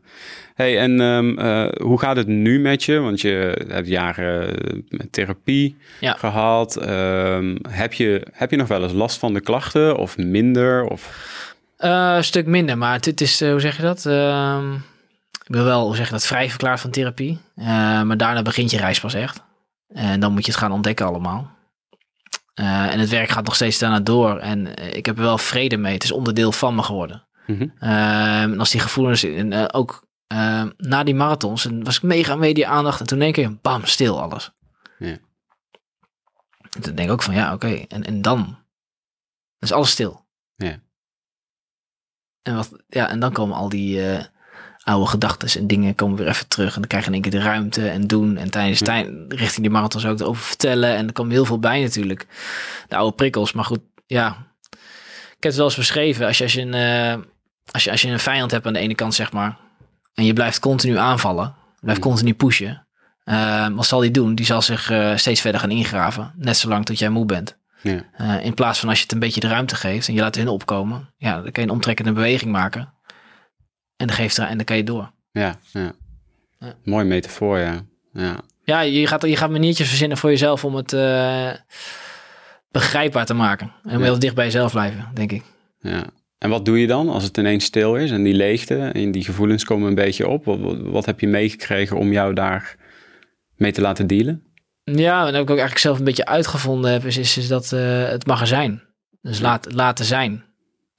Hey, 0.54 0.78
en 0.78 1.00
ehm, 1.00 1.38
eh, 1.38 1.82
hoe 1.82 1.98
gaat 1.98 2.16
het 2.16 2.26
nu 2.26 2.60
met 2.60 2.84
je? 2.84 2.98
Want 2.98 3.20
je 3.20 3.64
hebt 3.68 3.88
jaren 3.88 4.56
eh, 4.56 4.98
therapie 5.10 5.76
Ja. 6.00 6.12
gehad. 6.12 6.76
Ehm, 6.76 7.56
heb, 7.68 7.92
je, 7.92 8.26
heb 8.32 8.50
je 8.50 8.56
nog 8.56 8.68
wel 8.68 8.82
eens 8.82 8.92
last 8.92 9.18
van 9.18 9.34
de 9.34 9.40
klachten 9.40 9.96
of 9.96 10.16
minder? 10.18 10.84
Of... 10.84 11.32
Eh, 11.76 12.12
een 12.16 12.24
stuk 12.24 12.46
minder, 12.46 12.78
maar 12.78 12.92
het, 12.92 13.04
het 13.04 13.20
is, 13.20 13.40
hoe 13.40 13.60
zeg 13.60 13.76
je 13.76 13.82
dat? 13.82 14.06
Ehm, 14.06 14.72
ik 15.44 15.50
ben 15.50 15.64
wel, 15.64 15.86
hoe 15.86 15.96
zeg 15.96 16.06
je 16.06 16.12
dat, 16.12 16.26
vrij 16.26 16.48
verklaard 16.48 16.80
van 16.80 16.90
therapie. 16.90 17.38
Maar 17.54 18.16
daarna 18.16 18.42
begint 18.42 18.70
je 18.70 18.76
reis 18.76 19.00
pas 19.00 19.14
echt. 19.14 19.42
En 19.88 20.20
dan 20.20 20.32
moet 20.32 20.44
je 20.44 20.50
het 20.50 20.60
gaan 20.60 20.72
ontdekken 20.72 21.06
allemaal. 21.06 21.50
En 22.54 22.98
het 22.98 23.08
werk 23.08 23.28
gaat 23.28 23.44
nog 23.44 23.54
steeds 23.54 23.78
daarna 23.78 24.00
door. 24.00 24.38
En 24.38 24.66
ik 24.96 25.06
heb 25.06 25.16
er 25.16 25.22
wel 25.22 25.38
vrede 25.38 25.76
mee. 25.76 25.92
Het 25.92 26.04
is 26.04 26.12
onderdeel 26.12 26.52
van 26.52 26.74
me 26.74 26.82
geworden. 26.82 27.22
Mhm. 27.46 27.66
En 27.78 28.58
als 28.58 28.70
die 28.70 28.80
gevoelens, 28.80 29.24
en, 29.24 29.72
ook 29.72 30.03
ehm, 30.34 30.70
na 30.76 31.04
die 31.04 31.14
marathons, 31.14 31.64
en 31.66 31.84
was 31.84 31.96
ik 31.96 32.02
mega 32.02 32.36
media 32.36 32.68
aandacht. 32.68 33.00
En 33.00 33.06
toen 33.06 33.18
denk 33.18 33.36
ik, 33.36 33.60
bam, 33.60 33.84
stil 33.84 34.20
alles. 34.22 34.50
Ja. 34.98 35.18
En 36.70 36.80
toen 36.80 36.94
denk 36.94 37.08
ik 37.08 37.10
ook 37.14 37.22
van, 37.22 37.34
ja, 37.34 37.52
oké. 37.52 37.84
En, 37.88 38.04
en 38.04 38.22
dan? 38.22 38.38
Dan 38.44 38.56
is 39.58 39.72
alles 39.72 39.90
stil. 39.90 40.26
Ja. 40.56 40.78
En, 42.42 42.54
wat, 42.54 42.82
ja, 42.88 43.08
en 43.08 43.20
dan 43.20 43.32
komen 43.32 43.56
al 43.56 43.68
die 43.68 44.10
eh, 44.10 44.24
oude 44.82 45.06
gedachten 45.06 45.60
en 45.60 45.66
dingen 45.66 45.94
komen 45.94 46.16
weer 46.18 46.28
even 46.28 46.48
terug. 46.48 46.74
En 46.74 46.80
dan 46.80 46.88
krijg 46.88 47.02
je 47.04 47.08
in 47.08 47.14
één 47.14 47.22
keer 47.30 47.40
de 47.40 47.46
ruimte 47.46 47.88
en 47.88 48.06
doen. 48.06 48.36
En 48.36 48.50
tijdens 48.50 48.78
Ja. 48.78 48.84
tij- 48.86 49.24
richting 49.28 49.60
die 49.60 49.70
marathons 49.70 50.06
ook 50.06 50.22
over 50.22 50.42
vertellen. 50.42 50.96
En 50.96 51.06
er 51.06 51.12
komt 51.12 51.32
heel 51.32 51.44
veel 51.44 51.58
bij 51.58 51.82
natuurlijk. 51.82 52.26
De 52.88 52.96
oude 52.96 53.16
prikkels. 53.16 53.52
Maar 53.52 53.64
goed, 53.64 53.80
ja. 54.06 54.28
Ik 55.36 55.50
heb 55.50 55.52
het 55.52 55.54
wel 55.54 55.64
eens 55.64 55.76
beschreven. 55.76 56.26
Als 56.26 56.38
je, 56.38 56.44
als 56.44 56.52
je, 56.52 56.60
een, 56.60 56.74
eh, 56.74 57.22
als 57.70 57.84
je, 57.84 57.90
als 57.90 58.02
je 58.02 58.08
een 58.08 58.18
vijand 58.18 58.50
hebt 58.50 58.66
aan 58.66 58.72
de 58.72 58.78
ene 58.78 58.94
kant, 58.94 59.14
zeg 59.14 59.32
maar. 59.32 59.58
En 60.14 60.24
je 60.24 60.32
blijft 60.32 60.58
continu 60.58 60.96
aanvallen. 60.96 61.54
Blijft 61.80 62.00
Mhm. 62.00 62.08
continu 62.08 62.34
pushen. 62.34 62.86
eh, 63.24 63.68
wat 63.68 63.86
zal 63.86 64.00
die 64.00 64.10
doen? 64.10 64.34
Die 64.34 64.46
zal 64.46 64.62
zich 64.62 64.90
eh, 64.90 65.16
steeds 65.16 65.40
verder 65.40 65.60
gaan 65.60 65.70
ingraven. 65.70 66.32
Net 66.36 66.56
zolang 66.56 66.84
tot 66.84 66.98
jij 66.98 67.08
moe 67.08 67.24
bent. 67.26 67.56
Ja. 67.82 68.00
Eh, 68.12 68.44
in 68.44 68.54
plaats 68.54 68.78
van 68.80 68.88
als 68.88 68.98
je 68.98 69.04
het 69.04 69.12
een 69.12 69.18
beetje 69.18 69.40
de 69.40 69.48
ruimte 69.48 69.74
geeft 69.76 70.08
en 70.08 70.14
je 70.14 70.20
laat 70.20 70.34
hun 70.34 70.48
opkomen, 70.48 71.10
ja, 71.16 71.32
dan 71.42 71.50
kan 71.52 71.62
je 71.62 71.68
een 71.68 71.74
omtrekkende 71.74 72.12
beweging 72.12 72.52
maken. 72.52 72.92
En 73.96 74.06
dan, 74.06 74.16
geeft 74.16 74.36
er, 74.36 74.46
en 74.46 74.56
dan 74.56 74.64
kan 74.64 74.76
je 74.76 74.84
door. 74.84 75.10
Ja, 75.30 75.54
ja. 75.72 75.92
Ja. 76.58 76.74
Mooi 76.84 77.04
metafoor, 77.04 77.58
ja. 77.58 77.80
ja. 78.12 78.36
Ja, 78.64 78.80
je 78.80 79.06
gaat, 79.06 79.22
je 79.22 79.36
gaat 79.36 79.50
maniertjes 79.50 79.88
verzinnen 79.88 80.18
voor 80.18 80.30
jezelf 80.30 80.64
om 80.64 80.74
het 80.74 80.92
eh, 80.92 81.50
begrijpbaar 82.70 83.26
te 83.26 83.34
maken. 83.34 83.72
En 83.84 83.98
Ja. 83.98 84.04
heel 84.04 84.18
dicht 84.18 84.34
bij 84.34 84.44
jezelf 84.44 84.72
blijven, 84.72 85.08
denk 85.14 85.32
ik. 85.32 85.42
Ja. 85.80 86.02
En 86.44 86.50
wat 86.50 86.64
doe 86.64 86.80
je 86.80 86.86
dan 86.86 87.08
als 87.08 87.24
het 87.24 87.36
ineens 87.36 87.64
stil 87.64 87.96
is 87.96 88.10
en 88.10 88.22
die 88.22 88.34
leegte 88.34 88.78
en 88.78 89.10
die 89.10 89.24
gevoelens 89.24 89.64
komen 89.64 89.88
een 89.88 89.94
beetje 89.94 90.28
op? 90.28 90.44
Wat, 90.44 90.58
wat, 90.58 90.80
wat 90.80 91.06
heb 91.06 91.20
je 91.20 91.28
meegekregen 91.28 91.96
om 91.96 92.12
jou 92.12 92.34
daar 92.34 92.76
mee 93.56 93.72
te 93.72 93.80
laten 93.80 94.06
dealen? 94.06 94.42
Ja, 94.82 95.18
en 95.18 95.24
wat 95.24 95.34
ik 95.34 95.40
ook 95.40 95.48
eigenlijk 95.48 95.78
zelf 95.78 95.98
een 95.98 96.04
beetje 96.04 96.26
uitgevonden 96.26 96.92
heb, 96.92 97.04
is, 97.04 97.16
is, 97.16 97.36
is 97.36 97.48
dat 97.48 97.72
eh, 97.72 98.08
het 98.08 98.26
mag 98.26 98.40
er 98.40 98.46
zijn. 98.46 98.82
Dus 99.20 99.40
laat, 99.40 99.72
laten 99.72 100.04
zijn. 100.04 100.44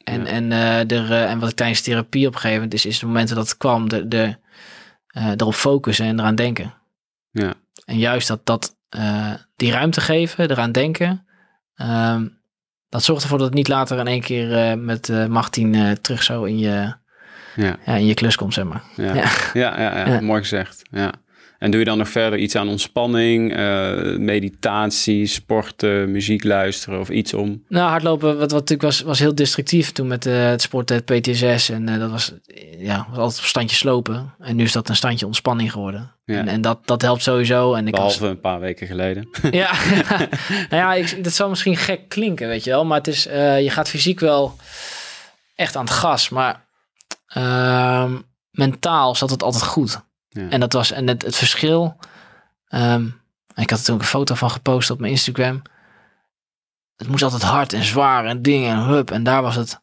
En, 0.03 0.21
Ja. 0.21 0.25
en, 0.25 0.51
eh, 0.51 0.91
er, 0.91 1.11
eh, 1.11 1.31
en 1.31 1.39
wat 1.39 1.49
ik 1.49 1.55
tijdens 1.55 1.81
therapie 1.81 2.27
op 2.27 2.33
een 2.33 2.39
gegeven 2.39 2.61
moment 2.61 2.73
is, 2.73 2.85
is 2.85 2.99
de 2.99 3.05
momenten 3.05 3.35
dat 3.35 3.49
het 3.49 3.57
kwam, 3.57 3.89
de, 3.89 4.07
de, 4.07 4.35
erop 5.37 5.53
focussen 5.53 6.05
en 6.05 6.19
eraan 6.19 6.35
denken. 6.35 6.73
Ja, 7.31 7.53
En 7.85 7.97
juist 7.97 8.27
dat, 8.27 8.45
dat 8.45 8.75
die 9.55 9.71
ruimte 9.71 10.01
geven, 10.01 10.51
eraan 10.51 10.71
denken, 10.71 11.25
ehm, 11.75 12.27
dat 12.89 13.03
zorgt 13.03 13.23
ervoor 13.23 13.37
dat 13.37 13.47
het 13.47 13.55
niet 13.55 13.67
later 13.67 13.99
in 13.99 14.07
één 14.07 14.21
keer 14.21 14.57
eh, 14.57 14.73
met 14.77 15.27
macht 15.27 15.51
10 15.51 15.75
eh, 15.75 15.91
terug 15.91 16.23
zo 16.23 16.43
in 16.43 16.57
je, 16.57 16.93
ja, 17.55 17.77
ja, 17.85 17.93
in 17.95 18.05
je 18.05 18.13
klus 18.13 18.35
komt, 18.35 18.53
zeg 18.53 18.65
maar. 18.65 18.83
ja. 18.95 19.13
Ja. 19.13 19.29
Ja, 19.53 19.79
ja, 19.81 19.97
ja, 19.97 20.07
Ja. 20.13 20.21
mooi 20.21 20.41
gezegd. 20.41 20.81
Ja. 20.91 21.11
En 21.59 21.71
doe 21.71 21.79
je 21.79 21.85
dan 21.85 21.97
nog 21.97 22.09
verder 22.09 22.39
iets 22.39 22.55
aan 22.55 22.69
ontspanning, 22.69 23.55
eh, 23.55 24.17
meditatie, 24.17 25.25
sporten, 25.25 26.11
muziek 26.11 26.43
luisteren 26.43 26.99
of 26.99 27.09
iets 27.09 27.33
om? 27.33 27.63
Nou, 27.67 27.89
hardlopen, 27.89 28.27
wat, 28.27 28.51
wat 28.51 28.51
natuurlijk 28.51 28.81
was, 28.81 29.01
was 29.01 29.19
heel 29.19 29.35
destructief 29.35 29.91
toen 29.91 30.07
met 30.07 30.25
eh, 30.25 30.45
het 30.45 30.61
sporten, 30.61 30.95
het 30.95 31.05
PTSS. 31.05 31.69
En 31.69 31.89
eh, 31.89 31.99
dat 31.99 32.11
was, 32.11 32.33
ja, 32.77 33.07
was 33.09 33.17
altijd 33.17 33.39
op 33.39 33.45
standje 33.45 33.75
slopen. 33.75 34.33
En 34.39 34.55
nu 34.55 34.63
is 34.63 34.71
dat 34.71 34.89
een 34.89 34.95
standje 34.95 35.25
ontspanning 35.25 35.71
geworden. 35.71 36.11
Ja. 36.25 36.37
En, 36.37 36.47
en 36.47 36.61
dat, 36.61 36.79
dat 36.87 37.01
helpt 37.01 37.21
sowieso. 37.21 37.73
En 37.73 37.87
ik 37.87 37.95
was, 37.95 38.13
Behalve 38.13 38.35
een 38.35 38.41
paar 38.41 38.59
weken 38.59 38.87
geleden. 38.87 39.29
Ja, 39.51 39.71
nou 40.69 40.81
ja, 40.81 40.93
ik, 40.93 41.23
dat 41.23 41.33
zal 41.33 41.49
misschien 41.49 41.77
gek 41.77 42.09
klinken, 42.09 42.47
weet 42.47 42.63
je 42.63 42.69
wel. 42.69 42.85
Maar 42.85 42.97
het 42.97 43.07
is, 43.07 43.23
je 43.23 43.69
gaat 43.69 43.89
fysiek 43.89 44.19
wel 44.19 44.55
echt 45.55 45.75
aan 45.75 45.85
het 45.85 45.93
gas. 45.93 46.29
Maar 46.29 46.65
ehm, 47.27 48.17
mentaal 48.51 49.15
zat 49.15 49.29
het 49.29 49.43
altijd 49.43 49.63
goed. 49.63 50.03
Ja. 50.35 50.49
En 50.49 50.59
dat 50.59 50.73
was, 50.73 50.91
en 50.91 51.07
het, 51.07 51.21
het 51.21 51.35
verschil. 51.35 51.97
ehm, 52.67 53.05
ik 53.55 53.69
had 53.69 53.79
er 53.79 53.85
toen 53.85 53.95
ook 53.95 54.01
een 54.01 54.07
foto 54.07 54.35
van 54.35 54.51
gepost 54.51 54.89
op 54.89 54.99
mijn 54.99 55.11
Instagram. 55.11 55.61
Het 56.95 57.07
moest 57.07 57.23
altijd 57.23 57.41
hard 57.43 57.73
en 57.73 57.83
zwaar 57.83 58.25
en 58.25 58.41
dingen 58.41 58.71
en 58.71 58.83
hup. 58.83 59.11
En 59.11 59.23
daar 59.23 59.41
was 59.41 59.55
het. 59.55 59.79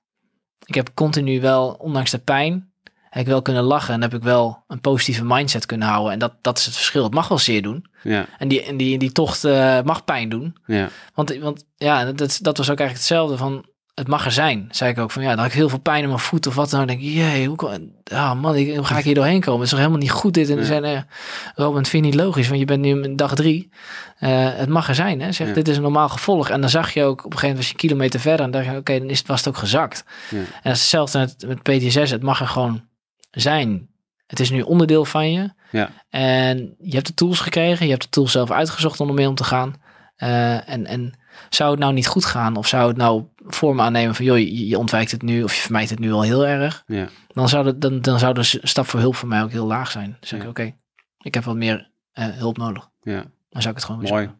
Ik 0.64 0.74
heb 0.74 0.90
continu 0.94 1.40
wel, 1.40 1.68
ondanks 1.72 2.10
de 2.10 2.18
pijn, 2.18 2.72
heb 3.10 3.22
ik 3.22 3.26
wel 3.28 3.42
kunnen 3.42 3.62
lachen. 3.62 3.94
En 3.94 4.02
heb 4.02 4.14
ik 4.14 4.22
wel 4.22 4.64
een 4.68 4.80
positieve 4.80 5.24
mindset 5.24 5.66
kunnen 5.66 5.88
houden. 5.88 6.12
En 6.12 6.18
dat, 6.18 6.32
dat 6.40 6.58
is 6.58 6.64
het 6.64 6.74
verschil. 6.74 7.02
Het 7.04 7.14
mag 7.14 7.28
wel 7.28 7.38
zeer 7.38 7.62
doen. 7.62 7.86
Ja, 8.02 8.26
En 8.38 8.48
die, 8.48 8.62
en 8.62 8.76
die, 8.76 8.98
die 8.98 9.12
tocht 9.12 9.44
eh, 9.44 9.82
mag 9.82 10.04
pijn 10.04 10.28
doen. 10.28 10.56
ja, 10.66 10.88
Want, 11.14 11.36
want 11.38 11.64
ja, 11.76 12.04
dat, 12.12 12.38
dat 12.42 12.56
was 12.56 12.70
ook 12.70 12.78
eigenlijk 12.78 12.92
hetzelfde 12.98 13.36
van... 13.36 13.70
Het 13.94 14.08
mag 14.08 14.24
er 14.24 14.32
zijn, 14.32 14.68
zei 14.70 14.90
ik 14.90 14.98
ook. 14.98 15.10
Van 15.10 15.22
ja, 15.22 15.28
dan 15.28 15.38
had 15.38 15.46
ik 15.46 15.52
heel 15.52 15.68
veel 15.68 15.78
pijn 15.80 16.02
in 16.02 16.08
mijn 16.08 16.20
voet 16.20 16.46
of 16.46 16.54
wat 16.54 16.70
dan 16.70 16.86
denk 16.86 17.00
ik, 17.00 17.06
jee, 17.12 17.46
hoe, 17.46 17.56
kan- 17.56 17.90
ah 18.04 18.40
man, 18.40 18.56
ik, 18.56 18.76
hoe 18.76 18.84
ga 18.84 18.98
ik 18.98 19.04
hier 19.04 19.14
doorheen 19.14 19.40
komen? 19.40 19.54
Het 19.54 19.62
is 19.62 19.70
toch 19.70 19.78
helemaal 19.78 20.00
niet 20.00 20.10
goed 20.10 20.34
dit. 20.34 20.50
En 20.50 20.58
Ja. 20.58 20.64
zijn 20.64 20.84
er, 20.84 21.06
Robin, 21.54 21.86
vind 21.86 22.04
je 22.04 22.10
niet 22.10 22.20
logisch? 22.20 22.46
Want 22.48 22.60
je 22.60 22.66
bent 22.66 22.80
nu 22.80 23.02
in 23.02 23.16
dag 23.16 23.34
drie. 23.34 23.70
Eh, 24.18 24.30
het 24.54 24.68
mag 24.68 24.88
er 24.88 24.94
zijn, 24.94 25.20
hè. 25.20 25.32
Zeg, 25.32 25.48
Ja. 25.48 25.54
dit 25.54 25.68
is 25.68 25.76
een 25.76 25.82
normaal 25.82 26.08
gevolg. 26.08 26.48
En 26.48 26.60
dan 26.60 26.70
zag 26.70 26.94
je 26.94 27.02
ook, 27.04 27.24
op 27.24 27.32
een 27.32 27.38
gegeven 27.38 27.48
moment 27.48 27.56
was 27.56 27.66
je 27.66 27.72
een 27.72 27.78
kilometer 27.88 28.20
verder. 28.20 28.44
En 28.46 28.50
dacht 28.50 28.64
je, 28.64 28.76
oké, 28.76 28.98
dan 28.98 29.08
is 29.10 29.18
het, 29.18 29.26
was 29.26 29.38
het 29.38 29.48
ook 29.48 29.56
gezakt. 29.56 30.04
ja, 30.30 30.36
En 30.38 30.44
dat 30.62 30.72
is 30.72 30.80
hetzelfde 30.80 31.18
met, 31.18 31.44
met 31.46 31.62
PTSS. 31.62 32.10
Het 32.10 32.22
mag 32.22 32.40
er 32.40 32.48
gewoon 32.48 32.82
zijn. 33.30 33.88
Het 34.26 34.40
is 34.40 34.50
nu 34.50 34.60
onderdeel 34.60 35.04
van 35.04 35.32
je. 35.32 35.50
ja, 35.70 35.90
En 36.10 36.74
je 36.78 36.94
hebt 36.94 37.06
de 37.06 37.14
tools 37.14 37.40
gekregen. 37.40 37.84
Je 37.86 37.90
hebt 37.92 38.02
de 38.04 38.08
tools 38.10 38.32
zelf 38.32 38.50
uitgezocht 38.50 39.00
om 39.00 39.08
ermee 39.08 39.28
om 39.28 39.34
te 39.34 39.44
gaan. 39.44 39.74
Eh, 40.16 40.68
en, 40.68 40.86
en 40.86 41.12
zou 41.48 41.70
het 41.70 41.80
nou 41.80 41.92
niet 41.92 42.06
goed 42.06 42.24
gaan? 42.24 42.56
Of 42.56 42.66
zou 42.68 42.88
het 42.88 42.96
nou 42.96 43.24
vorm 43.36 43.80
aannemen 43.80 44.14
van... 44.14 44.24
joh, 44.24 44.38
je, 44.38 44.78
ontwijkt 44.78 45.10
het 45.10 45.22
nu 45.22 45.42
of 45.42 45.54
je 45.54 45.60
vermijdt 45.60 45.90
het 45.90 45.98
nu 45.98 46.12
al 46.12 46.22
heel 46.22 46.46
erg. 46.46 46.82
ja. 46.86 47.08
Dan 47.28 47.48
zou, 47.48 47.64
de, 47.64 47.78
dan, 47.78 48.00
dan 48.00 48.18
zou 48.18 48.34
de 48.34 48.42
stap 48.42 48.86
voor 48.86 49.00
hulp 49.00 49.16
voor 49.16 49.28
mij 49.28 49.42
ook 49.42 49.50
heel 49.50 49.66
laag 49.66 49.90
zijn. 49.90 50.10
Dan 50.10 50.18
zeg 50.20 50.38
ik, 50.38 50.44
Ja. 50.44 50.50
oké, 50.50 50.74
ik 51.18 51.34
heb 51.34 51.44
wat 51.44 51.56
meer 51.56 51.90
eh, 52.12 52.26
hulp 52.26 52.56
nodig. 52.56 52.88
ja. 53.02 53.24
Dan 53.50 53.62
zou 53.62 53.74
ik 53.74 53.80
het 53.80 53.84
gewoon 53.90 54.00
weer 54.00 54.10
Mooi. 54.12 54.30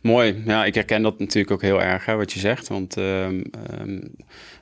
Mooi. 0.00 0.42
Ja, 0.46 0.64
ik 0.64 0.74
herken 0.74 1.02
dat 1.02 1.18
natuurlijk 1.18 1.52
ook 1.52 1.62
heel 1.62 1.82
erg, 1.82 2.06
hè, 2.06 2.16
wat 2.16 2.32
je 2.32 2.40
zegt. 2.40 2.68
Want 2.68 2.96
ehm, 2.96 3.40
ehm, 3.68 3.98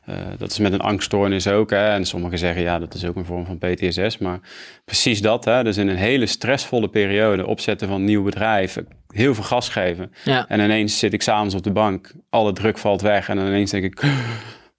eh, 0.05 0.17
dat 0.39 0.51
is 0.51 0.59
met 0.59 0.73
een 0.73 0.81
angststoornis 0.81 1.49
ook. 1.49 1.71
Hè, 1.71 1.91
en 1.91 2.05
sommigen 2.05 2.39
zeggen, 2.39 2.63
ja, 2.63 2.79
dat 2.79 2.95
is 2.95 3.05
ook 3.05 3.17
een 3.17 3.25
vorm 3.25 3.47
van 3.47 3.59
PTSS. 3.59 4.19
Maar 4.19 4.41
precies 4.85 5.23
dat, 5.23 5.45
hè, 5.45 5.65
dus 5.65 5.77
in 5.77 5.89
een 5.89 5.97
hele 5.97 6.27
stressvolle 6.27 6.89
periode... 6.89 7.47
opzetten 7.47 7.89
van 7.89 7.97
een 7.97 8.05
nieuw 8.05 8.23
bedrijf, 8.23 8.79
heel 9.09 9.35
veel 9.35 9.45
gas 9.45 9.69
geven. 9.69 10.13
Ja, 10.25 10.49
En 10.49 10.61
ineens 10.61 10.99
zit 10.99 11.13
ik 11.13 11.23
s'avonds 11.23 11.55
op 11.55 11.63
de 11.63 11.73
bank, 11.73 12.13
alle 12.31 12.53
druk 12.53 12.79
valt 12.79 13.01
weg... 13.01 13.29
en 13.29 13.37
dan 13.37 13.47
ineens 13.47 13.71
denk 13.71 13.85
ik, 13.85 14.03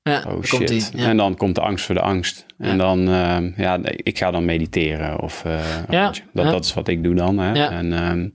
ja 0.04 0.26
oh 0.28 0.44
shit. 0.44 0.68
die. 0.68 0.84
Ja. 0.94 1.08
En 1.08 1.18
dan 1.18 1.36
komt 1.36 1.56
de 1.56 1.62
angst 1.62 1.86
voor 1.86 1.96
de 1.96 2.02
angst. 2.02 2.46
Ja. 2.58 2.66
En 2.66 2.78
dan, 2.78 3.10
ehm, 3.10 3.52
ja, 3.56 3.80
ik 3.84 4.18
ga 4.18 4.32
dan 4.32 4.46
mediteren. 4.46 5.22
Of, 5.22 5.46
eh, 5.46 6.14
dat, 6.34 6.52
dat 6.52 6.66
is 6.66 6.74
wat 6.74 6.88
ik 6.88 7.04
doe 7.04 7.16
dan. 7.16 7.38
Hè. 7.38 7.68
En, 7.68 8.34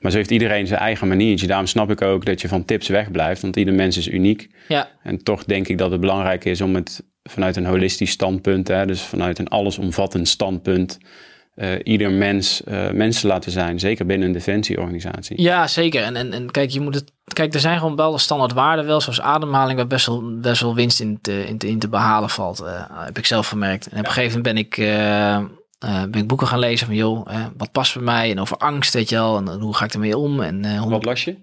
Maar 0.00 0.10
zo 0.10 0.16
heeft 0.16 0.30
iedereen 0.30 0.66
zijn 0.66 0.80
eigen 0.80 1.08
maniertje. 1.08 1.46
Daarom 1.46 1.66
snap 1.66 1.90
ik 1.90 2.02
ook 2.02 2.24
dat 2.24 2.40
je 2.40 2.48
van 2.48 2.64
tips 2.64 2.88
wegblijft. 2.88 3.42
Want 3.42 3.56
ieder 3.56 3.74
mens 3.74 3.96
is 3.96 4.08
uniek. 4.08 4.48
Ja, 4.68 4.88
En 5.02 5.22
toch 5.22 5.44
denk 5.44 5.68
ik 5.68 5.78
dat 5.78 5.90
het 5.90 6.00
belangrijk 6.00 6.44
is 6.44 6.60
om 6.60 6.74
het 6.74 7.02
vanuit 7.22 7.56
een 7.56 7.66
holistisch 7.66 8.10
standpunt, 8.10 8.68
hè, 8.68 8.86
dus 8.86 9.02
vanuit 9.02 9.38
een 9.38 9.48
allesomvattend 9.48 10.28
standpunt, 10.28 10.98
eh, 11.54 11.70
ieder 11.82 12.10
mens 12.10 12.64
eh, 12.64 12.90
mens 12.90 13.20
te 13.20 13.26
laten 13.26 13.52
zijn. 13.52 13.78
Zeker 13.78 14.06
binnen 14.06 14.26
een 14.26 14.32
defensieorganisatie. 14.34 15.42
ja 15.42 15.66
zeker. 15.66 16.02
En, 16.02 16.16
en, 16.16 16.32
en 16.32 16.50
kijk, 16.50 16.70
je 16.70 16.80
moet 16.80 16.94
het, 16.94 17.12
kijk, 17.32 17.54
er 17.54 17.60
zijn 17.60 17.78
gewoon 17.78 17.96
bepaalde 17.96 18.18
standaard 18.18 18.52
waarden 18.52 18.86
wel, 18.86 19.00
zoals 19.00 19.20
ademhaling, 19.20 19.76
waar 19.78 19.86
best 19.86 20.06
wel, 20.06 20.38
best 20.40 20.60
wel 20.60 20.74
winst 20.74 21.00
in 21.00 21.18
te, 21.20 21.46
in 21.46 21.58
te, 21.58 21.68
in 21.68 21.78
te 21.78 21.88
behalen 21.88 22.30
valt. 22.30 22.60
eh, 22.60 23.04
heb 23.04 23.18
ik 23.18 23.26
zelf 23.26 23.48
gemerkt. 23.48 23.86
En 23.88 23.98
op 23.98 24.06
een 24.06 24.12
gegeven 24.12 24.42
moment 24.42 24.54
ben 24.54 24.64
ik, 24.64 24.76
eh, 25.84 26.02
eh, 26.02 26.10
ben 26.10 26.20
ik 26.22 26.28
boeken 26.28 26.46
gaan 26.46 26.58
lezen 26.58 26.86
van, 26.86 26.96
joh, 26.96 27.30
eh, 27.34 27.46
wat 27.56 27.72
past 27.72 27.94
bij 27.94 28.02
mij? 28.02 28.30
En 28.30 28.40
over 28.40 28.56
angst, 28.56 28.92
weet 28.94 29.08
je 29.08 29.14
wel. 29.14 29.36
En, 29.36 29.48
hoe 29.60 29.74
ga 29.76 29.84
ik 29.84 29.92
ermee 29.94 30.16
om? 30.18 30.40
En 30.40 30.64
eh, 30.64 30.84
Wat 30.88 31.04
las 31.04 31.24
je? 31.24 31.36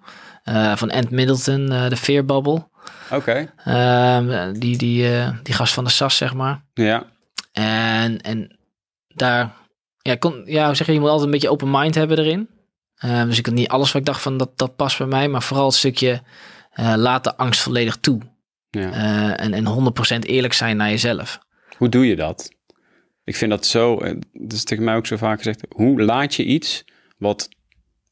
eh, 0.43 0.75
van 0.75 0.91
Ant 0.91 1.09
Middleton, 1.09 1.71
eh, 1.71 1.89
de 1.89 1.97
Fear 1.97 2.25
Bubble. 2.25 2.67
Oké, 3.11 3.53
Ehm, 3.63 4.53
die, 4.59 4.77
die, 4.77 5.15
eh, 5.17 5.29
die 5.43 5.53
gast 5.53 5.73
van 5.73 5.83
de 5.83 5.89
SAS, 5.89 6.17
zeg 6.17 6.33
maar. 6.33 6.63
ja. 6.73 7.03
En, 7.51 8.21
en 8.21 8.57
daar, 9.07 9.53
ja, 10.01 10.15
kon, 10.15 10.41
ja, 10.45 10.65
hoe 10.65 10.75
zeg 10.75 10.87
je, 10.87 10.93
je 10.93 10.99
moet 10.99 11.07
altijd 11.09 11.25
een 11.25 11.31
beetje 11.33 11.49
open 11.49 11.71
mind 11.71 11.95
hebben 11.95 12.17
erin. 12.19 12.49
Ehm, 12.95 13.25
dus 13.27 13.37
ik 13.37 13.45
had 13.45 13.55
niet 13.55 13.67
alles 13.67 13.91
wat 13.91 14.01
ik 14.01 14.07
dacht 14.07 14.21
van 14.21 14.37
dat, 14.37 14.57
dat 14.57 14.75
past 14.75 14.97
bij 14.97 15.07
mij, 15.07 15.27
maar 15.27 15.41
vooral 15.43 15.65
het 15.65 15.75
stukje 15.75 16.21
eh, 16.71 16.93
laat 16.97 17.23
de 17.23 17.37
angst 17.37 17.61
volledig 17.61 17.97
toe. 17.97 18.21
ja. 18.69 18.91
Eh, 18.91 19.45
en, 19.45 19.53
en 19.53 19.65
100% 20.15 20.19
eerlijk 20.19 20.53
zijn 20.53 20.77
naar 20.77 20.89
jezelf. 20.89 21.39
Hoe 21.77 21.89
doe 21.89 22.07
je 22.07 22.15
dat? 22.15 22.51
Ik 23.23 23.35
vind 23.35 23.51
dat 23.51 23.65
zo, 23.65 23.97
eh, 23.97 24.13
dat 24.33 24.53
is 24.53 24.63
tegen 24.63 24.83
mij 24.83 24.95
ook 24.95 25.05
zo 25.07 25.17
vaak 25.17 25.37
gezegd, 25.37 25.61
hoe 25.69 26.01
laat 26.01 26.35
je 26.35 26.43
iets 26.43 26.83
wat 27.17 27.49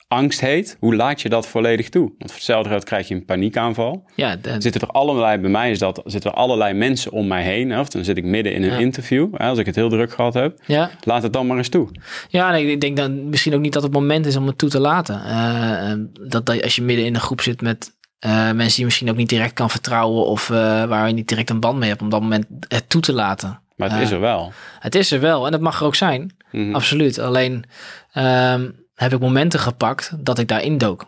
angst 0.08 0.40
heet, 0.40 0.78
hoe 0.80 0.96
laat 0.96 1.22
je 1.22 1.30
dat 1.30 1.48
volledig 1.48 1.90
toe? 1.90 2.02
Want 2.08 2.18
voor 2.32 2.34
hetzelfde 2.34 2.70
geld 2.70 2.84
krijg 2.84 3.08
je 3.08 3.16
een 3.16 3.26
paniekaanval. 3.26 4.10
Ja, 4.16 4.36
de- 4.36 4.56
zitten 4.62 4.82
er 4.82 4.88
allerlei, 4.88 5.38
bij 5.38 5.50
mij 5.50 5.72
is 5.72 5.80
dat, 5.80 6.02
zitten 6.06 6.32
er 6.32 6.38
allerlei 6.38 6.74
mensen 6.74 7.12
om 7.12 7.28
mij 7.28 7.44
heen. 7.44 7.70
Hè, 7.70 7.80
of 7.80 7.90
dan 7.90 8.04
zit 8.04 8.18
ik 8.18 8.24
midden 8.24 8.54
in 8.54 8.64
een 8.64 8.70
Ja. 8.72 8.78
interview, 8.78 9.28
hè, 9.36 9.48
als 9.48 9.58
ik 9.58 9.66
het 9.66 9.76
heel 9.76 9.90
druk 9.90 10.12
gehad 10.12 10.34
heb. 10.34 10.60
ja. 10.66 10.92
Laat 11.04 11.24
het 11.24 11.34
dan 11.34 11.48
maar 11.48 11.58
eens 11.58 11.70
toe. 11.70 11.88
ja 12.30 12.52
nee, 12.52 12.72
ik 12.72 12.82
denk 12.82 12.98
dan 12.98 13.30
misschien 13.30 13.54
ook 13.54 13.62
niet 13.62 13.74
dat 13.74 13.84
het 13.84 13.92
moment 13.92 14.26
is 14.26 14.36
om 14.36 14.48
het 14.48 14.58
toe 14.58 14.70
te 14.70 14.80
laten. 14.80 15.24
Eh, 15.24 15.92
eh, 15.92 15.98
dat, 16.28 16.46
dat 16.46 16.64
als 16.64 16.76
je 16.76 16.82
midden 16.82 17.06
in 17.06 17.14
een 17.16 17.22
groep 17.22 17.42
zit 17.42 17.62
met 17.62 17.98
mensen 18.22 18.68
die 18.68 18.80
je 18.80 18.86
misschien 18.86 19.10
ook 19.10 19.16
niet 19.16 19.30
direct 19.30 19.54
kan 19.54 19.70
vertrouwen 19.70 20.26
of 20.26 20.48
waar 20.48 21.08
je 21.08 21.14
niet 21.14 21.28
direct 21.28 21.50
een 21.50 21.60
band 21.60 21.78
mee 21.80 21.90
hebt, 21.90 22.02
om 22.02 22.10
dat 22.10 22.22
moment 22.22 22.46
het 22.68 22.90
toe 22.90 23.02
te 23.02 23.14
laten. 23.14 23.62
Maar 23.80 23.90
het 23.90 23.98
Ja. 23.98 24.04
is 24.04 24.12
er 24.12 24.20
wel. 24.20 24.54
Het 24.80 24.96
is 24.96 25.12
er 25.12 25.20
wel 25.20 25.46
en 25.46 25.52
dat 25.52 25.62
mag 25.62 25.80
er 25.80 25.86
ook 25.86 25.96
zijn. 25.96 26.38
Mhm. 26.52 26.76
Absoluut. 26.76 27.20
Alleen 27.20 27.64
ehm, 28.12 28.70
heb 28.96 29.14
ik 29.14 29.20
momenten 29.20 29.60
gepakt 29.60 30.12
dat 30.18 30.40
ik 30.40 30.48
daarin 30.48 30.78
dook. 30.78 31.06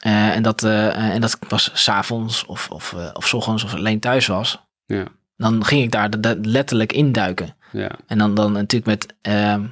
Eh, 0.00 0.36
en, 0.36 0.42
dat, 0.42 0.62
eh, 0.62 0.96
en 1.14 1.20
dat 1.20 1.38
was 1.48 1.70
s'avonds 1.74 2.46
of, 2.46 2.70
of, 2.70 2.92
eh, 2.92 3.10
of 3.12 3.26
's 3.26 3.32
ochtends 3.32 3.64
of 3.64 3.74
alleen 3.74 4.00
thuis 4.00 4.26
was. 4.26 4.60
Ja, 4.86 5.04
Dan 5.36 5.64
ging 5.64 5.82
ik 5.82 5.90
daar 5.90 6.10
de- 6.10 6.20
de- 6.20 6.38
letterlijk 6.42 6.92
induiken. 6.92 7.56
ja, 7.72 7.90
En 8.06 8.18
dan, 8.18 8.34
dan 8.34 8.52
natuurlijk 8.52 8.86
met 8.86 9.14
ehm, 9.22 9.64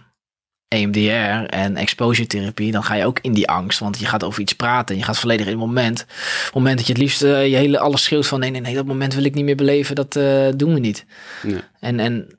EMDR 0.71 1.47
en 1.47 1.77
exposure 1.77 2.27
therapie, 2.27 2.73
dan 2.73 2.83
ga 2.85 2.95
je 2.95 3.05
ook 3.05 3.19
in 3.21 3.33
die 3.33 3.49
angst. 3.49 3.79
Want 3.79 3.99
je 3.99 4.07
gaat 4.07 4.25
over 4.25 4.41
iets 4.41 4.53
praten. 4.53 4.97
Je 4.97 5.03
gaat 5.03 5.19
volledig 5.19 5.47
in 5.47 5.53
het 5.53 5.61
moment. 5.61 6.01
Op 6.03 6.45
het 6.45 6.55
moment 6.55 6.77
dat 6.77 6.87
je 6.87 6.93
het 6.93 7.03
liefst 7.03 7.23
eh, 7.23 7.49
je 7.49 7.57
hele 7.57 7.79
alles 7.79 8.03
schreeuwt 8.03 8.27
van 8.27 8.41
nee, 8.41 8.51
nee, 8.51 8.61
nee, 8.61 8.75
dat 8.75 8.87
moment 8.87 9.15
wil 9.15 9.25
ik 9.25 9.35
niet 9.35 9.45
meer 9.45 9.57
beleven. 9.57 9.95
Dat 9.95 10.17
eh, 10.17 10.49
doen 10.57 10.75
we 10.75 10.81
niet. 10.81 11.07
En, 11.81 12.01
en, 12.01 12.39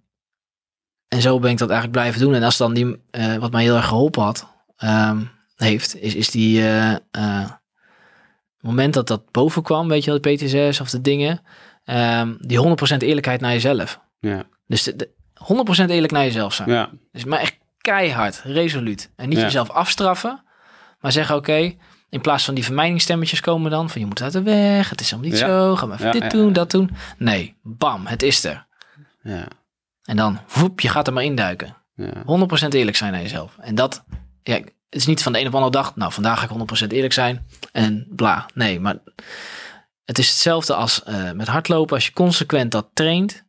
en 1.08 1.22
zo 1.22 1.40
ben 1.40 1.52
ik 1.52 1.58
dat 1.58 1.70
eigenlijk 1.70 2.00
blijven 2.00 2.22
doen. 2.22 2.34
En 2.34 2.44
als 2.44 2.58
dan 2.58 2.74
die, 2.74 3.02
eh, 3.10 3.36
wat 3.36 3.52
mij 3.52 3.64
heel 3.64 3.76
erg 3.76 3.88
geholpen 3.88 4.24
had, 4.24 4.48
ehm, 4.78 5.22
heeft, 5.56 6.02
is, 6.02 6.16
is 6.16 6.30
die 6.30 6.64
moment 8.60 8.94
dat 8.94 9.08
dat 9.08 9.32
boven 9.32 9.64
kwam, 9.64 9.88
weet 9.88 10.04
je 10.04 10.12
wel, 10.12 10.22
de 10.22 10.34
PTSS 10.34 10.80
of 10.80 10.90
de 10.90 11.02
dingen, 11.02 11.42
ehm, 11.84 12.34
die 12.40 12.58
100% 12.58 13.02
eerlijkheid 13.02 13.42
naar 13.42 13.52
jezelf. 13.52 14.00
ja, 14.20 14.44
Dus 14.68 14.84
de, 14.84 14.96
de 14.96 15.10
100% 15.34 15.90
eerlijk 15.90 16.12
naar 16.12 16.24
jezelf 16.24 16.54
zijn. 16.54 16.70
ja. 16.70 16.90
Dus 17.12 17.26
maar 17.26 17.40
echt 17.40 17.60
keihard, 17.82 18.42
resoluut. 18.46 19.12
En 19.16 19.30
niet 19.30 19.38
Ja. 19.38 19.44
jezelf 19.44 19.70
afstraffen, 19.70 20.44
maar 21.00 21.12
zeggen 21.12 21.36
oké, 21.36 21.74
in 22.10 22.22
plaats 22.22 22.46
van 22.46 22.54
die 22.54 22.64
vermijdingsstemmetjes 22.64 23.40
komen 23.40 23.72
dan, 23.72 23.90
van 23.90 24.02
je 24.02 24.08
moet 24.08 24.22
uit 24.22 24.34
de 24.34 24.42
weg, 24.42 24.90
het 24.90 25.02
is 25.02 25.10
helemaal 25.12 25.32
niet 25.32 25.40
Ja. 25.40 25.48
zo, 25.48 25.76
ga 25.76 25.86
maar 25.86 26.00
even 26.00 26.14
Ja, 26.14 26.20
dit 26.20 26.32
doen, 26.32 26.54
dat 26.54 26.72
doen. 26.72 26.92
Nee, 27.18 27.56
bam, 27.64 28.06
het 28.06 28.22
is 28.24 28.44
er. 28.44 28.66
ja, 29.24 29.46
En 30.04 30.16
dan, 30.18 30.40
woep, 30.54 30.80
je 30.80 30.90
gaat 30.90 31.08
er 31.08 31.14
maar 31.14 31.24
induiken. 31.24 31.76
ja. 31.96 32.12
100% 32.26 32.74
eerlijk 32.74 32.98
zijn 32.98 33.12
naar 33.12 33.22
jezelf. 33.22 33.58
En 33.60 33.76
dat, 33.76 34.04
ja, 34.44 34.54
het 34.56 34.70
is 34.90 35.06
niet 35.06 35.24
van 35.24 35.32
de 35.34 35.40
een 35.40 35.46
op 35.46 35.52
de 35.52 35.58
andere 35.58 35.78
dag, 35.84 35.96
nou, 35.96 36.12
vandaag 36.12 36.40
ga 36.40 36.44
ik 36.46 36.50
100% 36.52 36.92
eerlijk 36.92 37.14
zijn 37.14 37.48
en 37.72 38.08
bla. 38.10 38.46
Nee, 38.54 38.80
maar 38.80 38.98
het 40.06 40.18
is 40.20 40.28
hetzelfde 40.30 40.74
als 40.76 41.04
eh, 41.04 41.32
met 41.32 41.48
hardlopen. 41.48 41.96
Als 41.96 42.06
je 42.06 42.14
consequent 42.14 42.72
dat 42.72 42.90
traint, 42.94 43.44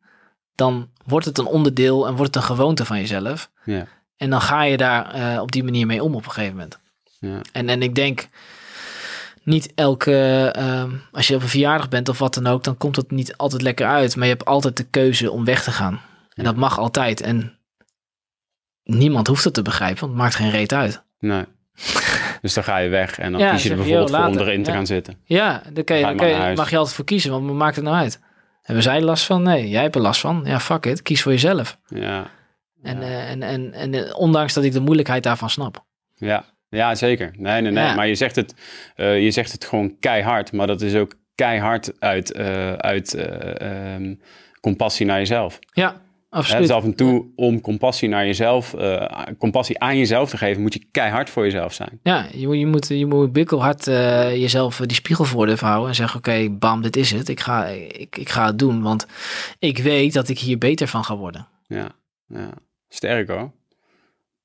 dan 0.54 0.90
wordt 1.04 1.26
het 1.26 1.38
een 1.38 1.46
onderdeel 1.46 2.06
en 2.06 2.14
wordt 2.16 2.34
het 2.34 2.42
een 2.42 2.48
gewoonte 2.56 2.84
van 2.84 2.96
jezelf. 2.98 3.50
ja. 3.64 3.86
En 4.22 4.30
dan 4.30 4.40
ga 4.40 4.62
je 4.62 4.76
daar 4.76 5.14
eh, 5.14 5.40
op 5.40 5.52
die 5.52 5.64
manier 5.64 5.86
mee 5.86 6.02
om 6.02 6.14
op 6.14 6.24
een 6.24 6.30
gegeven 6.30 6.56
moment. 6.56 6.78
ja. 7.18 7.40
En, 7.52 7.68
en 7.68 7.82
ik 7.82 7.94
denk, 7.94 8.28
niet 9.42 9.72
elke, 9.74 10.48
ehm, 10.54 10.90
als 11.12 11.28
je 11.28 11.34
op 11.34 11.42
een 11.42 11.48
verjaardag 11.48 11.88
bent 11.88 12.08
of 12.08 12.18
wat 12.18 12.34
dan 12.34 12.46
ook, 12.46 12.64
dan 12.64 12.76
komt 12.76 12.96
het 12.96 13.10
niet 13.10 13.36
altijd 13.36 13.62
lekker 13.62 13.86
uit. 13.86 14.16
Maar 14.16 14.26
je 14.26 14.32
hebt 14.32 14.44
altijd 14.44 14.76
de 14.76 14.84
keuze 14.84 15.30
om 15.30 15.44
weg 15.44 15.62
te 15.62 15.70
gaan. 15.70 16.00
En 16.34 16.44
dat 16.44 16.56
mag 16.56 16.78
altijd. 16.78 17.20
En 17.20 17.58
niemand 18.84 19.26
hoeft 19.26 19.44
het 19.44 19.54
te 19.54 19.62
begrijpen, 19.62 20.00
want 20.00 20.12
het 20.12 20.20
maakt 20.20 20.34
geen 20.34 20.50
reet 20.50 20.72
uit. 20.72 21.02
Nee. 21.18 21.44
Dus 22.42 22.54
dan 22.54 22.64
ga 22.64 22.76
je 22.78 22.88
weg 22.88 23.18
en 23.18 23.32
dan 23.32 23.40
Ja, 23.40 23.52
kies 23.52 23.62
je 23.62 23.70
er 23.70 23.76
je, 23.76 23.82
bijvoorbeeld 23.82 24.16
voor 24.16 24.26
om 24.26 24.38
erin 24.38 24.62
te 24.62 24.72
gaan 24.72 24.86
zitten. 24.86 25.16
Ja, 25.24 25.62
daar 25.72 25.84
kan 25.84 25.96
je, 25.96 26.04
Ga 26.04 26.10
je 26.10 26.56
mag 26.56 26.70
je 26.70 26.76
altijd 26.76 26.96
voor 26.96 27.04
kiezen, 27.04 27.30
want 27.30 27.46
wat 27.46 27.54
maakt 27.54 27.76
het 27.76 27.84
nou 27.84 27.96
uit? 27.96 28.20
Hebben 28.62 28.84
zij 28.84 29.02
last 29.02 29.24
van? 29.24 29.42
Nee, 29.42 29.68
jij 29.68 29.82
hebt 29.82 29.94
er 29.94 30.00
last 30.00 30.20
van. 30.20 30.42
Ja, 30.44 30.60
fuck 30.60 30.86
it, 30.86 31.02
kies 31.02 31.22
voor 31.22 31.32
jezelf. 31.32 31.78
Ja, 31.86 32.30
En, 32.82 32.96
Ja. 33.00 33.02
eh, 33.02 33.30
en, 33.30 33.42
en, 33.42 33.72
en 33.72 33.94
eh, 33.94 34.18
ondanks 34.18 34.52
dat 34.54 34.64
ik 34.64 34.72
de 34.72 34.80
moeilijkheid 34.80 35.22
daarvan 35.22 35.50
snap. 35.50 35.84
ja. 36.18 36.44
ja 36.68 36.94
zeker. 36.94 37.30
Nee, 37.38 37.60
nee, 37.60 37.72
nee. 37.72 37.84
Ja. 37.84 37.94
Maar 37.94 38.06
je 38.08 38.14
zegt, 38.14 38.36
het, 38.36 38.54
eh, 38.96 39.22
je 39.22 39.30
zegt 39.30 39.52
het 39.52 39.64
gewoon 39.64 39.96
keihard. 40.00 40.52
Maar 40.52 40.66
dat 40.66 40.80
is 40.80 40.94
ook 40.94 41.14
keihard 41.34 42.00
uit, 42.00 42.34
uit 42.76 43.14
eh, 43.14 43.94
ehm, 43.94 44.14
compassie 44.60 45.06
naar 45.06 45.18
jezelf. 45.18 45.58
Ja, 45.72 45.90
Hè, 46.30 46.38
absoluut. 46.38 46.62
dus 46.62 46.70
af 46.76 46.84
en 46.84 46.94
toe 46.94 47.26
om 47.36 47.60
compassie 47.60 48.08
naar 48.08 48.26
jezelf, 48.26 48.74
compassie 49.38 49.78
aan 49.80 49.98
jezelf 49.98 50.30
te 50.30 50.36
geven, 50.36 50.62
moet 50.62 50.72
je 50.72 50.86
keihard 50.90 51.30
voor 51.30 51.44
jezelf 51.44 51.72
zijn. 51.72 52.00
Ja, 52.02 52.26
je 52.34 52.46
moet, 52.46 52.58
je 52.58 52.66
moet, 52.66 52.88
je 52.88 53.06
moet 53.06 53.32
bikkelhard 53.32 53.84
jezelf 53.84 54.76
die 54.76 54.94
spiegel 54.96 55.24
voor 55.24 55.46
durven 55.46 55.66
houden 55.66 55.88
en 55.88 55.94
zeggen, 55.94 56.18
oké, 56.18 56.48
bam, 56.50 56.82
dit 56.82 56.96
is 56.96 57.10
het. 57.10 57.28
Ik 57.28 57.40
ga, 57.40 57.66
ik, 57.66 58.16
ik 58.16 58.28
ga 58.28 58.46
het 58.46 58.58
doen, 58.58 58.82
want 58.82 59.06
ik 59.58 59.78
weet 59.78 60.12
dat 60.12 60.28
ik 60.28 60.38
hier 60.38 60.58
beter 60.58 60.86
van 60.88 61.04
ga 61.04 61.16
worden. 61.16 61.48
Ja, 61.66 61.88
ja. 62.26 62.50
Sterk 62.94 63.28
hoor. 63.28 63.52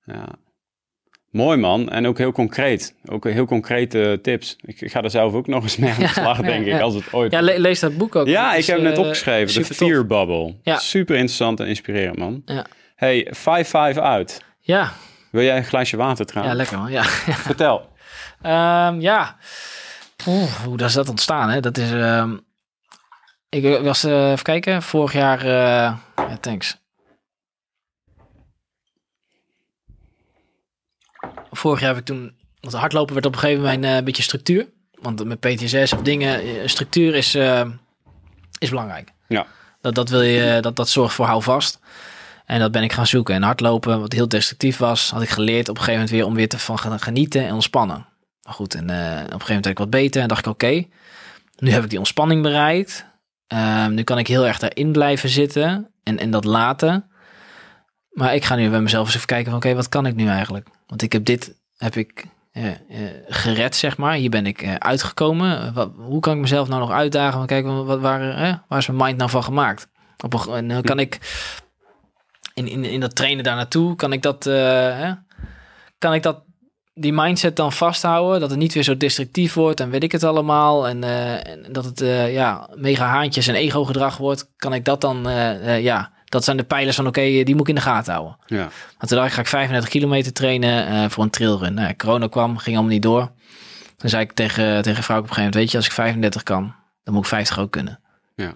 Ja. 0.04 0.26
Mooi 1.32 1.58
man. 1.58 1.90
En 1.90 2.08
ook 2.08 2.18
heel 2.18 2.32
concreet. 2.32 2.96
Ook 3.06 3.24
heel 3.24 3.46
concrete 3.46 4.20
tips. 4.22 4.56
Ik, 4.62 4.92
ga 4.92 5.02
er 5.02 5.10
zelf 5.10 5.34
ook 5.34 5.48
nog 5.48 5.64
eens 5.64 5.78
mee 5.78 5.90
aan 5.90 5.96
de 5.96 6.02
Ja, 6.02 6.08
slag, 6.08 6.38
ja, 6.38 6.44
denk 6.44 6.66
ik, 6.66 6.72
ja. 6.72 6.80
als 6.80 6.94
het 6.94 7.14
ooit... 7.14 7.32
Ja, 7.32 7.42
le- 7.42 7.58
lees 7.58 7.80
dat 7.80 7.98
boek 7.98 8.16
ook. 8.16 8.28
Ja, 8.28 8.44
Het 8.46 8.54
ik 8.54 8.60
is, 8.60 8.68
heb 8.68 8.76
hem 8.76 8.86
net 8.86 8.96
eh, 8.98 9.00
opgeschreven. 9.04 9.62
De. 9.62 9.74
Fear 9.74 10.06
Bubble. 10.06 10.56
Ja. 10.62 10.78
Super 10.78 11.16
interessant 11.16 11.60
en 11.60 11.68
inspirerend, 11.68 12.18
man. 12.18 12.42
Ja. 12.46 12.66
Hey, 12.96 13.28
5-5 13.36 13.98
uit. 14.00 14.42
Ja, 14.60 14.92
Wil 15.32 15.44
jij 15.44 15.58
een 15.58 15.64
glaasje 15.66 15.98
water 15.98 16.26
ja, 16.26 16.32
trouwens? 16.32 16.58
lekker 16.58 16.78
man. 16.78 16.92
Ja, 16.92 17.04
Vertel. 17.50 17.90
Ehm, 18.42 19.00
ja. 19.00 19.38
Oeh, 20.28 20.52
hoe 20.66 20.84
is 20.84 20.94
dat 20.94 21.10
ontstaan? 21.10 21.50
Hè? 21.50 21.60
Dat 21.60 21.78
is. 21.78 21.92
ehm, 21.92 22.38
ik 23.50 23.80
was, 23.82 24.04
eh, 24.04 24.32
even 24.32 24.44
kijken, 24.44 24.82
vorig 24.82 25.14
jaar. 25.14 25.40
eh, 25.40 25.98
ja, 26.16 26.38
thanks. 26.42 26.86
Vorig 31.52 31.80
jaar 31.80 31.90
heb 31.90 31.98
ik 31.98 32.06
toen. 32.06 32.36
Want 32.60 32.74
hardlopen 32.74 33.14
werd 33.14 33.26
op 33.26 33.34
een 33.34 33.40
gegeven 33.40 33.64
moment 33.64 33.84
eh, 33.84 33.96
een 33.96 34.04
beetje 34.04 34.24
structuur. 34.24 34.68
Want 34.92 35.26
met 35.26 35.40
PTSS 35.40 35.94
of 35.94 36.02
dingen, 36.02 36.42
eh, 36.42 36.68
structuur 36.68 37.16
is, 37.16 37.36
eh, 37.36 37.66
is 38.58 38.70
belangrijk. 38.70 39.12
Ja. 39.28 39.46
Dat, 39.82 39.96
dat, 39.96 40.10
wil 40.10 40.22
je, 40.22 40.58
dat, 40.62 40.76
dat 40.76 40.90
zorgt 40.90 41.14
voor 41.14 41.26
houvast. 41.26 41.80
En 42.46 42.60
dat 42.60 42.72
ben 42.72 42.84
ik 42.84 42.94
gaan 42.94 43.08
zoeken. 43.08 43.36
En 43.36 43.44
hardlopen, 43.44 44.00
wat 44.00 44.14
heel 44.14 44.28
destructief 44.28 44.78
was, 44.78 45.10
had 45.10 45.22
ik 45.22 45.30
geleerd 45.30 45.70
op 45.70 45.76
een 45.76 45.84
gegeven 45.84 45.94
moment 45.94 46.10
weer 46.10 46.26
om 46.26 46.34
weer 46.34 46.50
te 46.50 46.60
van 46.60 46.80
gaan 46.80 47.00
genieten 47.00 47.46
en 47.46 47.54
ontspannen. 47.54 48.06
Maar 48.42 48.54
goed, 48.54 48.74
en 48.76 48.84
op 48.84 48.90
een 48.90 48.98
gegeven 48.98 49.30
moment 49.30 49.48
werd 49.50 49.66
ik 49.66 49.78
wat 49.78 49.90
beter 49.90 50.22
en 50.22 50.28
dacht 50.28 50.46
ik, 50.46 50.52
oké, 50.52 50.86
nu 51.58 51.72
heb 51.72 51.84
ik 51.84 51.90
die 51.90 51.98
ontspanning 51.98 52.42
bereikt. 52.42 53.06
Ehm, 53.48 53.94
nu 53.94 54.04
kan 54.04 54.18
ik 54.18 54.28
heel 54.28 54.48
erg 54.48 54.60
daarin 54.60 54.92
blijven 54.92 55.30
zitten 55.30 55.92
en, 56.04 56.18
en 56.20 56.32
dat 56.32 56.46
laten. 56.46 57.10
Maar 58.10 58.36
ik 58.36 58.44
ga 58.44 58.56
nu 58.56 58.70
bij 58.70 58.82
mezelf 58.82 59.06
eens 59.06 59.16
even 59.16 59.28
kijken 59.28 59.52
van, 59.52 59.60
oké, 59.60 59.76
wat 59.76 59.90
kan 59.90 60.06
ik 60.06 60.16
nu 60.16 60.28
eigenlijk? 60.28 60.68
Want 60.88 61.02
ik 61.02 61.12
heb 61.12 61.26
dit, 61.26 61.56
heb 61.78 61.96
ik 61.96 62.26
eh, 62.52 62.68
eh, 62.68 62.78
gered, 63.28 63.76
zeg 63.76 63.98
maar. 63.98 64.14
Hier 64.14 64.30
ben 64.30 64.46
ik 64.46 64.62
eh, 64.62 64.76
uitgekomen. 64.76 65.74
Hoe 65.96 66.20
kan 66.20 66.34
ik 66.34 66.42
mezelf 66.42 66.68
nou 66.68 66.82
nog 66.82 66.92
uitdagen? 66.92 67.46
Kijk, 67.46 67.66
wat, 67.66 68.00
waar, 68.00 68.36
waar 68.68 68.80
is 68.80 68.88
mijn 68.88 69.00
mind 69.04 69.18
nou 69.18 69.30
van 69.30 69.44
gemaakt? 69.44 69.88
Op 70.24 70.48
een, 70.48 70.72
en 70.72 70.84
kan 70.84 71.00
ik 71.00 71.20
in, 72.54 72.68
in, 72.68 72.84
in 72.84 73.00
dat 73.00 73.16
trainen 73.16 73.44
daar 73.44 73.56
naartoe, 73.56 73.96
kan 73.96 74.14
ik 74.14 74.22
dat, 74.22 74.44
kan 75.98 76.14
ik 76.14 76.24
dat 76.24 76.44
die 76.94 77.14
mindset 77.14 77.56
dan 77.56 77.72
vasthouden. 77.72 78.40
Dat 78.40 78.50
het 78.50 78.60
niet 78.60 78.74
weer 78.74 78.84
zo 78.84 78.98
destructief 78.98 79.54
wordt 79.54 79.80
en 79.80 79.90
weet 79.90 80.04
ik 80.04 80.12
het 80.12 80.24
allemaal. 80.24 80.88
En, 80.88 81.04
en 81.44 81.66
dat 81.72 81.86
het 81.86 82.00
ja, 82.32 82.70
mega 82.76 83.06
haantjes 83.06 83.48
en 83.48 83.56
ego 83.56 83.84
gedrag 83.84 84.18
wordt. 84.18 84.52
Kan 84.56 84.74
ik 84.74 84.86
dat 84.86 85.02
dan, 85.02 85.26
ja, 85.82 86.12
dat 86.30 86.44
zijn 86.44 86.58
de 86.58 86.64
pijlers 86.64 86.96
van 86.96 87.08
oké, 87.08 87.22
die 87.22 87.52
moet 87.56 87.62
ik 87.62 87.68
in 87.68 87.76
de 87.76 87.82
gaten 87.82 88.14
houden. 88.14 88.38
Ja. 88.46 88.58
Want 88.98 89.08
toen 89.08 89.18
dacht 89.18 89.28
ik, 89.28 89.34
ga 89.34 89.42
ik 89.42 89.48
35 89.48 89.90
kilometer 89.90 90.34
trainen 90.34 90.88
eh, 90.88 91.10
voor 91.10 91.24
een 91.24 91.30
trailrun. 91.30 91.74
Nou, 91.74 91.96
corona 91.96 92.28
kwam, 92.28 92.58
ging 92.58 92.76
allemaal 92.76 92.94
niet 92.94 93.02
door. 93.04 93.32
Toen 93.98 94.10
zei 94.10 94.24
ik 94.24 94.32
tegen, 94.32 94.82
tegen 94.82 95.04
vrouw 95.04 95.18
op 95.18 95.24
een 95.24 95.30
gegeven 95.30 95.52
moment, 95.52 95.56
weet 95.56 95.72
je, 95.72 95.78
als 95.78 95.86
ik 95.86 95.92
35 95.92 96.44
kan, 96.44 96.74
dan 97.04 97.14
moet 97.14 97.24
ik 97.24 97.30
50 97.30 97.60
ook 97.60 97.72
kunnen. 97.72 98.00
Ja. 98.36 98.54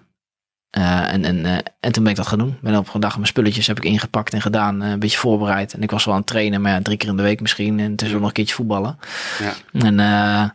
Eh, 0.69 1.13
en, 1.13 1.25
en, 1.25 1.45
eh, 1.45 1.57
en 1.79 1.91
toen 1.91 2.03
ben 2.03 2.11
ik 2.11 2.17
dat 2.17 2.27
gaan 2.27 2.37
doen. 2.37 2.57
Ben 2.61 2.75
op 2.77 2.93
een 2.93 2.99
dag 2.99 3.15
mijn 3.15 3.27
spulletjes 3.27 3.67
heb 3.67 3.77
ik 3.77 3.83
ingepakt 3.83 4.33
en 4.33 4.41
gedaan. 4.41 4.81
eh, 4.81 4.89
een 4.89 4.99
beetje 4.99 5.17
voorbereid. 5.17 5.73
En 5.73 5.81
ik 5.83 5.91
was 5.91 6.05
wel 6.05 6.13
aan 6.13 6.19
het 6.19 6.29
trainen, 6.29 6.61
maar 6.61 6.71
ja, 6.71 6.81
drie 6.81 6.97
keer 6.97 7.09
in 7.09 7.15
de 7.17 7.23
week 7.23 7.41
misschien. 7.41 7.79
En 7.79 7.89
tussendoor 7.95 8.19
nog 8.19 8.27
een 8.27 8.33
keertje 8.33 8.55
voetballen. 8.55 8.99
Ja. 9.39 9.53
En 9.87 9.99
eh, 9.99 10.49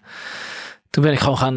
toen 0.90 1.02
ben 1.02 1.12
ik 1.12 1.18
gewoon 1.18 1.38
gaan, 1.38 1.54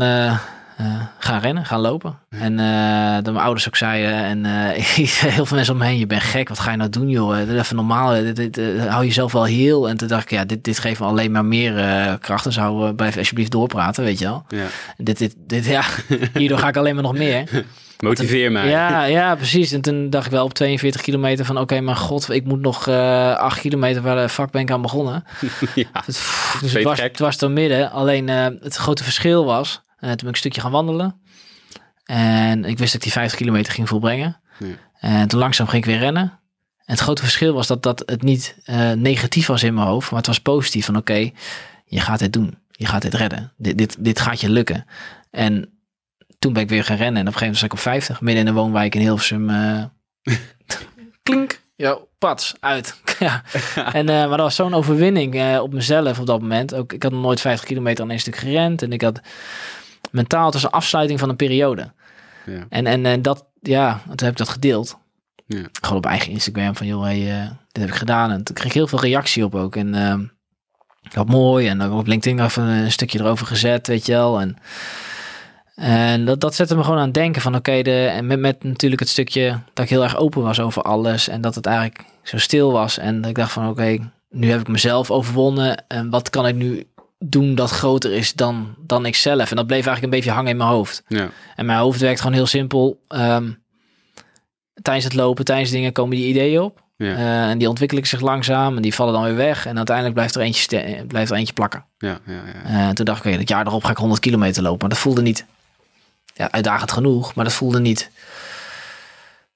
eh, 0.80 1.02
gaan 1.20 1.40
rennen, 1.40 1.66
gaan 1.66 1.80
lopen. 1.80 2.20
En 2.30 2.60
eh, 2.60 3.14
dat 3.14 3.34
mijn 3.34 3.46
ouders 3.46 3.68
ook 3.68 3.76
zeiden. 3.76 4.14
En 4.14 4.46
eh, 4.46 4.84
heel 5.36 5.46
veel 5.46 5.56
mensen 5.56 5.74
om 5.74 5.80
me 5.80 5.86
heen. 5.86 5.98
Je 5.98 6.08
bent 6.08 6.22
gek, 6.22 6.50
wat 6.50 6.60
ga 6.60 6.72
je 6.72 6.78
nou 6.78 6.90
doen 6.90 7.10
joh? 7.10 7.40
Is 7.40 7.60
even 7.60 7.76
normaal. 7.76 8.34
Dit, 8.34 8.36
dit, 8.36 8.60
hou 8.88 9.06
jezelf 9.06 9.32
wel 9.32 9.44
heel. 9.44 9.90
En 9.90 9.98
toen 9.98 10.08
dacht 10.08 10.24
ik, 10.24 10.32
ja, 10.32 10.46
dit, 10.46 10.64
dit 10.64 10.80
geeft 10.80 11.00
me 11.00 11.06
alleen 11.06 11.32
maar 11.32 11.46
meer 11.46 11.74
kracht. 12.22 12.44
Dus 12.44 12.58
hou, 12.58 12.94
blijf 12.94 13.18
alsjeblieft 13.18 13.52
doorpraten, 13.52 14.04
weet 14.04 14.20
je 14.20 14.26
wel. 14.26 14.46
ja. 14.48 14.66
Dit, 14.98 15.18
dit, 15.18 15.36
dit, 15.38 15.66
ja, 15.66 15.84
hierdoor 16.34 16.58
ga 16.58 16.68
ik 16.68 16.78
alleen 16.78 16.94
maar 16.94 17.04
nog 17.04 17.18
meer. 17.18 17.66
Motiveer 18.00 18.52
mij. 18.52 18.70
Ja, 18.70 19.04
ja, 19.04 19.36
precies. 19.36 19.72
En 19.72 19.82
toen 19.82 20.10
dacht 20.10 20.26
ik 20.26 20.32
wel 20.32 20.46
op 20.46 20.54
42 20.54 21.02
kilometer 21.02 21.46
van... 21.46 21.58
oké, 21.58 21.82
maar 21.82 21.96
god, 21.96 22.30
ik 22.30 22.46
moet 22.46 22.62
nog 22.62 22.88
eh 22.88 23.36
8 23.36 23.60
kilometer... 23.60 24.02
waar 24.02 24.16
de 24.16 24.30
fuck 24.30 24.52
ben 24.52 24.62
ik 24.62 24.72
aan 24.72 24.82
begonnen. 24.82 25.24
Ja. 25.76 26.04
Dus 26.06 26.74
het 26.74 26.84
was, 26.84 27.02
het 27.02 27.20
was 27.20 27.38
door 27.38 27.52
midden. 27.52 27.92
Alleen 27.92 28.28
het 28.28 28.76
grote 28.76 29.04
verschil 29.04 29.46
was... 29.46 29.82
eh, 30.00 30.10
toen 30.10 30.18
ben 30.18 30.28
ik 30.28 30.28
een 30.28 30.36
stukje 30.36 30.62
gaan 30.62 30.72
wandelen. 30.72 31.22
En 32.06 32.66
ik 32.66 32.78
wist 32.78 32.92
dat 32.92 32.94
ik 32.94 33.02
die 33.02 33.12
50 33.12 33.40
kilometer 33.40 33.74
ging 33.74 33.88
volbrengen. 33.88 34.40
Ja. 34.60 34.68
En 35.00 35.28
toen 35.28 35.40
langzaam 35.40 35.68
ging 35.68 35.84
ik 35.84 35.90
weer 35.90 36.00
rennen. 36.00 36.40
En 36.90 36.96
het 36.96 37.00
grote 37.00 37.22
verschil 37.22 37.54
was 37.54 37.68
dat, 37.68 37.84
dat 37.84 38.04
het 38.06 38.22
niet 38.22 38.58
eh, 38.64 38.92
negatief 38.92 39.48
was 39.48 39.64
in 39.64 39.74
mijn 39.74 39.88
hoofd... 39.88 40.10
maar 40.10 40.20
het 40.20 40.28
was 40.28 40.40
positief 40.40 40.86
van 40.86 40.98
oké, 40.98 41.32
je 41.86 42.00
gaat 42.00 42.20
dit 42.20 42.34
doen. 42.34 42.58
Je 42.72 42.86
gaat 42.86 43.02
dit 43.02 43.14
redden. 43.14 43.54
Dit, 43.58 43.78
dit, 43.78 43.96
dit 44.00 44.20
gaat 44.20 44.42
je 44.42 44.50
lukken. 44.50 44.86
En 45.32 45.80
toen 46.40 46.54
ben 46.54 46.62
ik 46.64 46.70
weer 46.70 46.84
gaan 46.84 46.98
rennen. 46.98 47.22
En 47.22 47.28
op 47.28 47.34
een 47.34 47.40
gegeven 47.40 47.46
moment 47.46 47.58
zat 47.58 47.72
ik 47.72 47.74
op 47.74 47.80
50. 47.80 48.22
Midden 48.22 48.48
in 48.48 48.54
de 48.54 48.60
woonwijk 48.60 48.96
in 48.96 49.02
Hilversum. 49.02 49.50
eh 49.50 49.84
klink. 51.24 51.62
Ja, 51.76 51.98
pats, 52.18 52.56
uit. 52.60 53.02
ja. 53.20 53.44
En, 53.94 54.06
maar 54.06 54.28
dat 54.28 54.40
was 54.40 54.56
zo'n 54.56 54.74
overwinning 54.74 55.60
op 55.60 55.74
mezelf 55.74 56.20
op 56.20 56.26
dat 56.26 56.42
moment. 56.42 56.74
Ook, 56.74 56.94
ik 56.94 57.04
had 57.04 57.12
nog 57.12 57.22
nooit 57.22 57.42
50 57.42 57.68
kilometer 57.68 58.04
aan 58.04 58.10
één 58.10 58.20
stuk 58.20 58.36
gerend. 58.36 58.82
En 58.82 58.92
ik 58.92 59.02
had 59.02 59.22
mentaal, 60.12 60.46
het 60.46 60.54
was 60.54 60.64
een 60.64 60.70
afsluiting 60.70 61.20
van 61.20 61.30
een 61.30 61.36
periode. 61.36 61.92
Ja. 62.46 62.66
En, 62.70 62.88
en, 62.88 63.06
en 63.06 63.22
dat, 63.22 63.46
ja, 63.62 64.02
toen 64.06 64.16
heb 64.16 64.32
ik 64.32 64.38
dat 64.38 64.50
gedeeld. 64.50 64.98
Ja. 65.46 65.68
Gewoon 65.82 65.98
op 65.98 66.06
eigen 66.06 66.32
Instagram 66.32 66.76
van, 66.76 66.88
joh, 66.88 67.04
hey, 67.04 67.42
eh, 67.42 67.50
dit 67.72 67.84
heb 67.84 67.88
ik 67.88 68.00
gedaan. 68.00 68.32
En 68.32 68.44
toen 68.44 68.56
kreeg 68.56 68.68
ik 68.68 68.74
heel 68.74 68.88
veel 68.88 69.00
reactie 69.00 69.46
op 69.46 69.56
ook. 69.56 69.76
En 69.76 69.96
eh, 69.96 70.20
wat 71.14 71.28
mooi. 71.28 71.68
En 71.68 71.82
ook 71.82 72.00
op 72.00 72.08
LinkedIn 72.08 72.44
even 72.46 72.64
een 72.64 72.92
stukje 72.92 73.20
erover 73.20 73.46
gezet, 73.48 73.88
weet 73.88 74.06
je 74.06 74.12
wel. 74.12 74.40
En, 74.42 74.58
en 75.76 76.26
dat, 76.26 76.40
dat 76.40 76.56
zette 76.56 76.76
me 76.76 76.84
gewoon 76.84 77.00
aan 77.00 77.06
het 77.06 77.14
denken 77.14 77.42
van, 77.42 77.56
oké, 77.56 77.82
de 77.82 78.06
en 78.06 78.28
met, 78.28 78.40
met 78.40 78.64
natuurlijk 78.64 79.02
het 79.02 79.10
stukje 79.10 79.60
dat 79.74 79.86
ik 79.86 79.92
heel 79.92 80.04
erg 80.04 80.18
open 80.18 80.42
was 80.42 80.60
over 80.60 80.82
alles. 80.82 81.28
En 81.28 81.42
dat 81.42 81.56
het 81.56 81.66
eigenlijk 81.66 82.06
zo 82.24 82.38
stil 82.38 82.72
was. 82.72 82.98
En 82.98 83.22
dat 83.22 83.30
ik 83.30 83.36
dacht 83.36 83.52
van, 83.52 83.70
oké, 83.70 83.98
nu 84.30 84.50
heb 84.50 84.60
ik 84.60 84.68
mezelf 84.68 85.12
overwonnen. 85.12 85.84
En 85.88 86.10
wat 86.10 86.30
kan 86.30 86.48
ik 86.48 86.56
nu 86.56 86.88
doen 87.20 87.56
dat 87.56 87.70
groter 87.70 88.12
is 88.12 88.34
dan, 88.34 88.76
dan 88.78 89.06
ikzelf? 89.06 89.50
En 89.50 89.56
dat 89.56 89.68
bleef 89.68 89.86
eigenlijk 89.86 90.04
een 90.04 90.20
beetje 90.20 90.32
hangen 90.32 90.52
in 90.52 90.58
mijn 90.58 90.70
hoofd. 90.70 91.04
Ja. 91.08 91.30
En 91.56 91.66
mijn 91.66 91.80
hoofd 91.80 92.00
werkt 92.00 92.20
gewoon 92.20 92.36
heel 92.36 92.46
simpel. 92.46 93.00
Ehm, 93.08 93.52
tijdens 94.82 95.06
het 95.06 95.16
lopen, 95.16 95.46
tijdens 95.46 95.70
dingen 95.72 95.92
komen 95.92 96.18
die 96.18 96.28
ideeën 96.28 96.62
op. 96.62 96.84
Ja. 96.96 97.16
Eh, 97.16 97.50
en 97.50 97.58
die 97.58 97.70
ontwikkelen 97.70 98.08
zich 98.08 98.20
langzaam 98.20 98.76
en 98.76 98.82
die 98.82 98.94
vallen 98.94 99.14
dan 99.14 99.24
weer 99.24 99.36
weg. 99.36 99.66
En 99.66 99.78
uiteindelijk 99.78 100.16
blijft 100.16 100.36
er 100.36 100.42
eentje, 100.42 101.06
blijft 101.08 101.32
er 101.32 101.38
eentje 101.38 101.54
plakken. 101.54 101.86
Ja, 101.98 102.20
ja, 102.26 102.34
ja. 102.34 102.70
Eh, 102.70 102.88
en 102.88 102.96
toen 102.96 103.06
dacht 103.06 103.20
ik, 103.20 103.26
oké, 103.26 103.38
dat 103.38 103.50
jaar 103.50 103.68
erop 103.68 103.84
ga 103.84 103.92
ik 103.92 103.98
100 103.98 104.22
kilometer 104.22 104.64
lopen. 104.64 104.80
Maar 104.80 104.90
dat 104.90 104.98
voelde 104.98 105.22
niet 105.22 105.46
ja, 106.34 106.52
uitdagend 106.52 106.92
genoeg, 106.92 107.36
maar 107.36 107.46
dat 107.46 107.54
voelde 107.54 107.80
niet. 107.80 108.12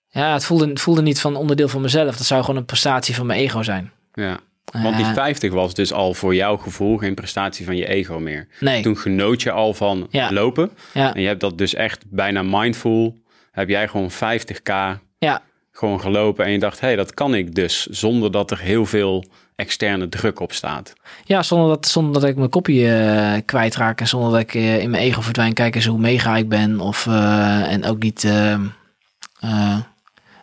Ja, 0.09 0.33
het 0.33 0.45
voelde, 0.45 0.67
het 0.67 0.81
voelde 0.81 1.01
niet 1.01 1.21
van 1.21 1.35
onderdeel 1.35 1.67
van 1.67 1.81
mezelf. 1.81 2.17
Dat 2.17 2.25
zou 2.25 2.41
gewoon 2.41 2.59
een 2.59 2.65
prestatie 2.65 3.15
van 3.15 3.25
mijn 3.25 3.39
ego 3.39 3.63
zijn. 3.63 3.91
ja. 4.13 4.39
Want 4.71 4.95
die 4.97 5.05
Eh, 5.05 5.13
50 5.13 5.51
was 5.53 5.73
dus 5.73 5.93
al 5.93 6.13
voor 6.13 6.35
jouw 6.35 6.57
gevoel 6.57 6.97
geen 6.97 7.13
prestatie 7.13 7.65
van 7.65 7.75
je 7.75 7.87
ego 7.87 8.19
meer. 8.19 8.47
nee, 8.59 8.81
Toen 8.81 8.97
genoot 8.97 9.41
je 9.41 9.51
al 9.51 9.73
van 9.73 10.07
Ja. 10.09 10.31
lopen. 10.31 10.71
ja, 10.93 11.13
En 11.13 11.21
je 11.21 11.27
hebt 11.27 11.39
dat 11.39 11.57
dus 11.57 11.73
echt 11.73 12.03
bijna 12.09 12.43
mindful. 12.43 13.17
Heb 13.51 13.69
jij 13.69 13.87
gewoon 13.87 14.11
50k 14.11 14.99
ja, 15.17 15.41
gewoon 15.71 15.99
gelopen. 16.01 16.45
En 16.45 16.51
je 16.51 16.59
dacht, 16.59 16.79
hé, 16.79 16.87
hey, 16.87 16.95
dat 16.95 17.13
kan 17.13 17.35
ik 17.35 17.55
dus. 17.55 17.85
Zonder 17.85 18.31
dat 18.31 18.51
er 18.51 18.59
heel 18.59 18.85
veel 18.85 19.23
externe 19.55 20.09
druk 20.09 20.39
op 20.39 20.51
staat. 20.53 20.93
ja 21.25 21.43
zonder, 21.43 21.67
dat, 21.67 21.87
zonder 21.87 22.21
dat 22.21 22.29
ik 22.29 22.35
mijn 22.35 22.49
kopie 22.49 22.89
eh, 22.95 23.41
kwijtraak 23.45 23.99
en 23.99 24.07
zonder 24.07 24.31
dat 24.31 24.39
ik 24.39 24.53
eh, 24.55 24.79
in 24.79 24.89
mijn 24.89 25.03
ego 25.03 25.21
verdwijn. 25.21 25.53
Kijk 25.53 25.75
eens 25.75 25.85
hoe 25.85 25.99
mega 25.99 26.37
ik 26.37 26.49
ben. 26.49 26.79
Of, 26.79 27.07
eh, 27.07 27.71
en 27.71 27.85
ook 27.85 27.99
niet 27.99 28.23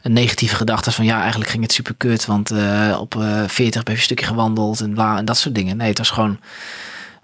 een 0.02 0.12
negatieve 0.12 0.54
gedachte 0.54 0.90
van 0.92 1.04
ja, 1.04 1.20
eigenlijk 1.20 1.50
ging 1.50 1.62
het 1.62 1.72
super 1.72 1.94
kut. 1.96 2.26
Want 2.26 2.50
eh, 2.50 2.96
op 3.00 3.14
eh 3.14 3.42
40 3.46 3.74
heb 3.74 3.86
je 3.88 3.94
een 3.94 4.00
stukje 4.00 4.26
gewandeld 4.26 4.80
en 4.80 4.94
bla 4.94 5.18
en 5.18 5.24
dat 5.24 5.36
soort 5.36 5.54
dingen. 5.54 5.76
Nee, 5.76 5.88
het 5.88 5.98
was 5.98 6.10
gewoon 6.10 6.40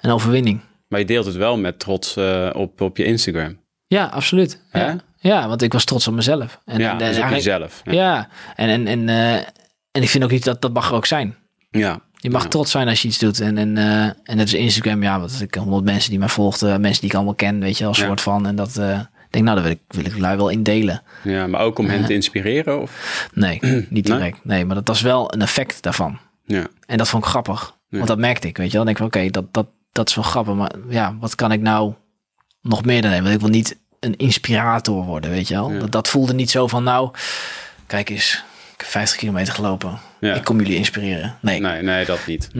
een 0.01 0.11
overwinning. 0.11 0.61
Maar 0.89 1.01
je 1.01 1.07
deelt 1.07 1.27
het 1.27 1.35
wel 1.37 1.57
met 1.59 1.79
trots 1.79 2.16
eh, 2.16 2.51
op, 2.53 2.81
op 2.81 2.97
je 2.97 3.05
Instagram. 3.05 3.59
Ja, 3.87 4.05
absoluut. 4.05 4.61
Hè? 4.70 4.85
Ja. 4.87 4.97
ja, 5.18 5.49
want 5.49 5.62
ik 5.62 5.72
was 5.72 5.85
trots 5.85 6.09
op 6.09 6.14
mezelf. 6.14 6.61
En, 6.64 6.79
ja, 6.79 6.91
en 6.93 6.99
dus 6.99 7.18
op 7.18 7.29
jezelf. 7.29 7.81
Ja. 7.85 7.93
Ja, 7.93 8.29
en, 8.57 8.68
en, 8.68 8.87
en, 8.87 9.09
en 9.93 10.03
ik 10.03 10.09
vind 10.09 10.24
ook 10.24 10.31
niet 10.31 10.45
dat 10.45 10.61
dat 10.61 10.72
mag 10.72 10.89
er 10.89 10.95
ook 10.95 11.07
zijn. 11.07 11.37
ja. 11.70 12.05
Je 12.18 12.31
mag 12.33 12.43
Ja. 12.43 12.49
trots 12.49 12.70
zijn 12.70 12.89
als 12.89 13.03
je 13.03 13.09
iets 13.09 13.18
doet. 13.18 13.41
En, 13.41 13.59
en, 13.59 13.77
en 14.24 14.37
dat 14.37 14.47
is 14.47 14.55
Instagram, 14.55 15.03
ja, 15.03 15.20
wat 15.20 15.41
ik 15.41 15.55
honderd 15.55 15.85
mensen 15.85 16.11
die 16.11 16.18
mij 16.18 16.29
volgden, 16.29 16.81
mensen 16.81 17.01
die 17.01 17.11
ik 17.11 17.16
allemaal 17.16 17.35
ken, 17.35 17.61
weet 17.61 17.79
je 17.79 17.85
wel, 17.85 17.95
Ja. 17.97 18.05
soort 18.07 18.20
van. 18.20 18.47
En 18.47 18.57
dat 18.57 18.81
ik 19.27 19.33
denk, 19.33 19.45
nou, 19.45 19.57
dat 19.57 19.64
wil 19.64 19.72
ik, 19.72 19.81
wil 19.89 20.05
ik 20.05 20.18
lui 20.18 20.37
wel 20.37 20.49
indelen. 20.49 21.03
Ja, 21.22 21.47
maar 21.47 21.61
ook 21.61 21.79
om 21.79 21.87
hen 21.87 22.05
te 22.05 22.14
inspireren? 22.14 22.81
Of? 22.81 23.29
Nee, 23.35 23.59
niet 23.91 23.91
Nee? 23.91 24.03
direct. 24.03 24.39
Nee, 24.43 24.64
maar 24.64 24.74
dat 24.74 24.89
was 24.89 25.01
wel 25.01 25.35
een 25.35 25.43
effect 25.43 25.83
daarvan. 25.83 26.18
Ja. 26.45 26.66
En 26.87 26.99
dat 26.99 27.09
vond 27.09 27.24
ik 27.24 27.29
grappig. 27.31 27.74
Ja. 27.89 27.97
Want 27.97 28.09
dat 28.09 28.18
merkte 28.18 28.49
ik, 28.49 28.57
weet 28.57 28.70
je 28.70 28.77
wel. 28.77 28.85
Dan 28.85 28.95
denk 28.95 29.05
ik 29.11 29.12
van, 29.12 29.22
oké, 29.22 29.31
dat, 29.31 29.55
dat, 29.55 29.66
dat 29.93 30.09
is 30.09 30.14
wel 30.14 30.24
grappig. 30.24 30.55
Maar 30.55 30.72
ja, 30.89 31.16
wat 31.20 31.35
kan 31.35 31.53
ik 31.53 31.61
nou 31.61 31.95
nog 32.62 32.85
meer 32.85 33.03
dan 33.03 33.11
Want 33.11 33.35
ik 33.35 33.41
wil 33.41 33.49
niet 33.49 33.79
een 34.01 34.16
inspirator 34.16 35.05
worden, 35.05 35.31
weet 35.31 35.49
je 35.49 35.55
wel. 35.55 35.72
Ja. 35.72 35.79
Dat, 35.79 35.93
dat 35.93 36.09
voelde 36.09 36.35
niet 36.35 36.51
zo 36.51 36.66
van, 36.66 36.83
nou, 36.83 37.11
kijk 37.87 38.11
eens, 38.11 38.45
ik 38.72 38.81
heb 38.81 38.87
50 38.89 39.18
kilometer 39.18 39.55
gelopen. 39.55 39.99
Ja. 40.20 40.35
Ik 40.35 40.45
kom 40.45 40.59
jullie 40.59 40.77
inspireren. 40.77 41.37
Nee, 41.41 41.61
nee. 41.61 41.72
Nee, 41.72 41.83
nee, 41.83 42.05
dat 42.05 42.27
niet. 42.27 42.51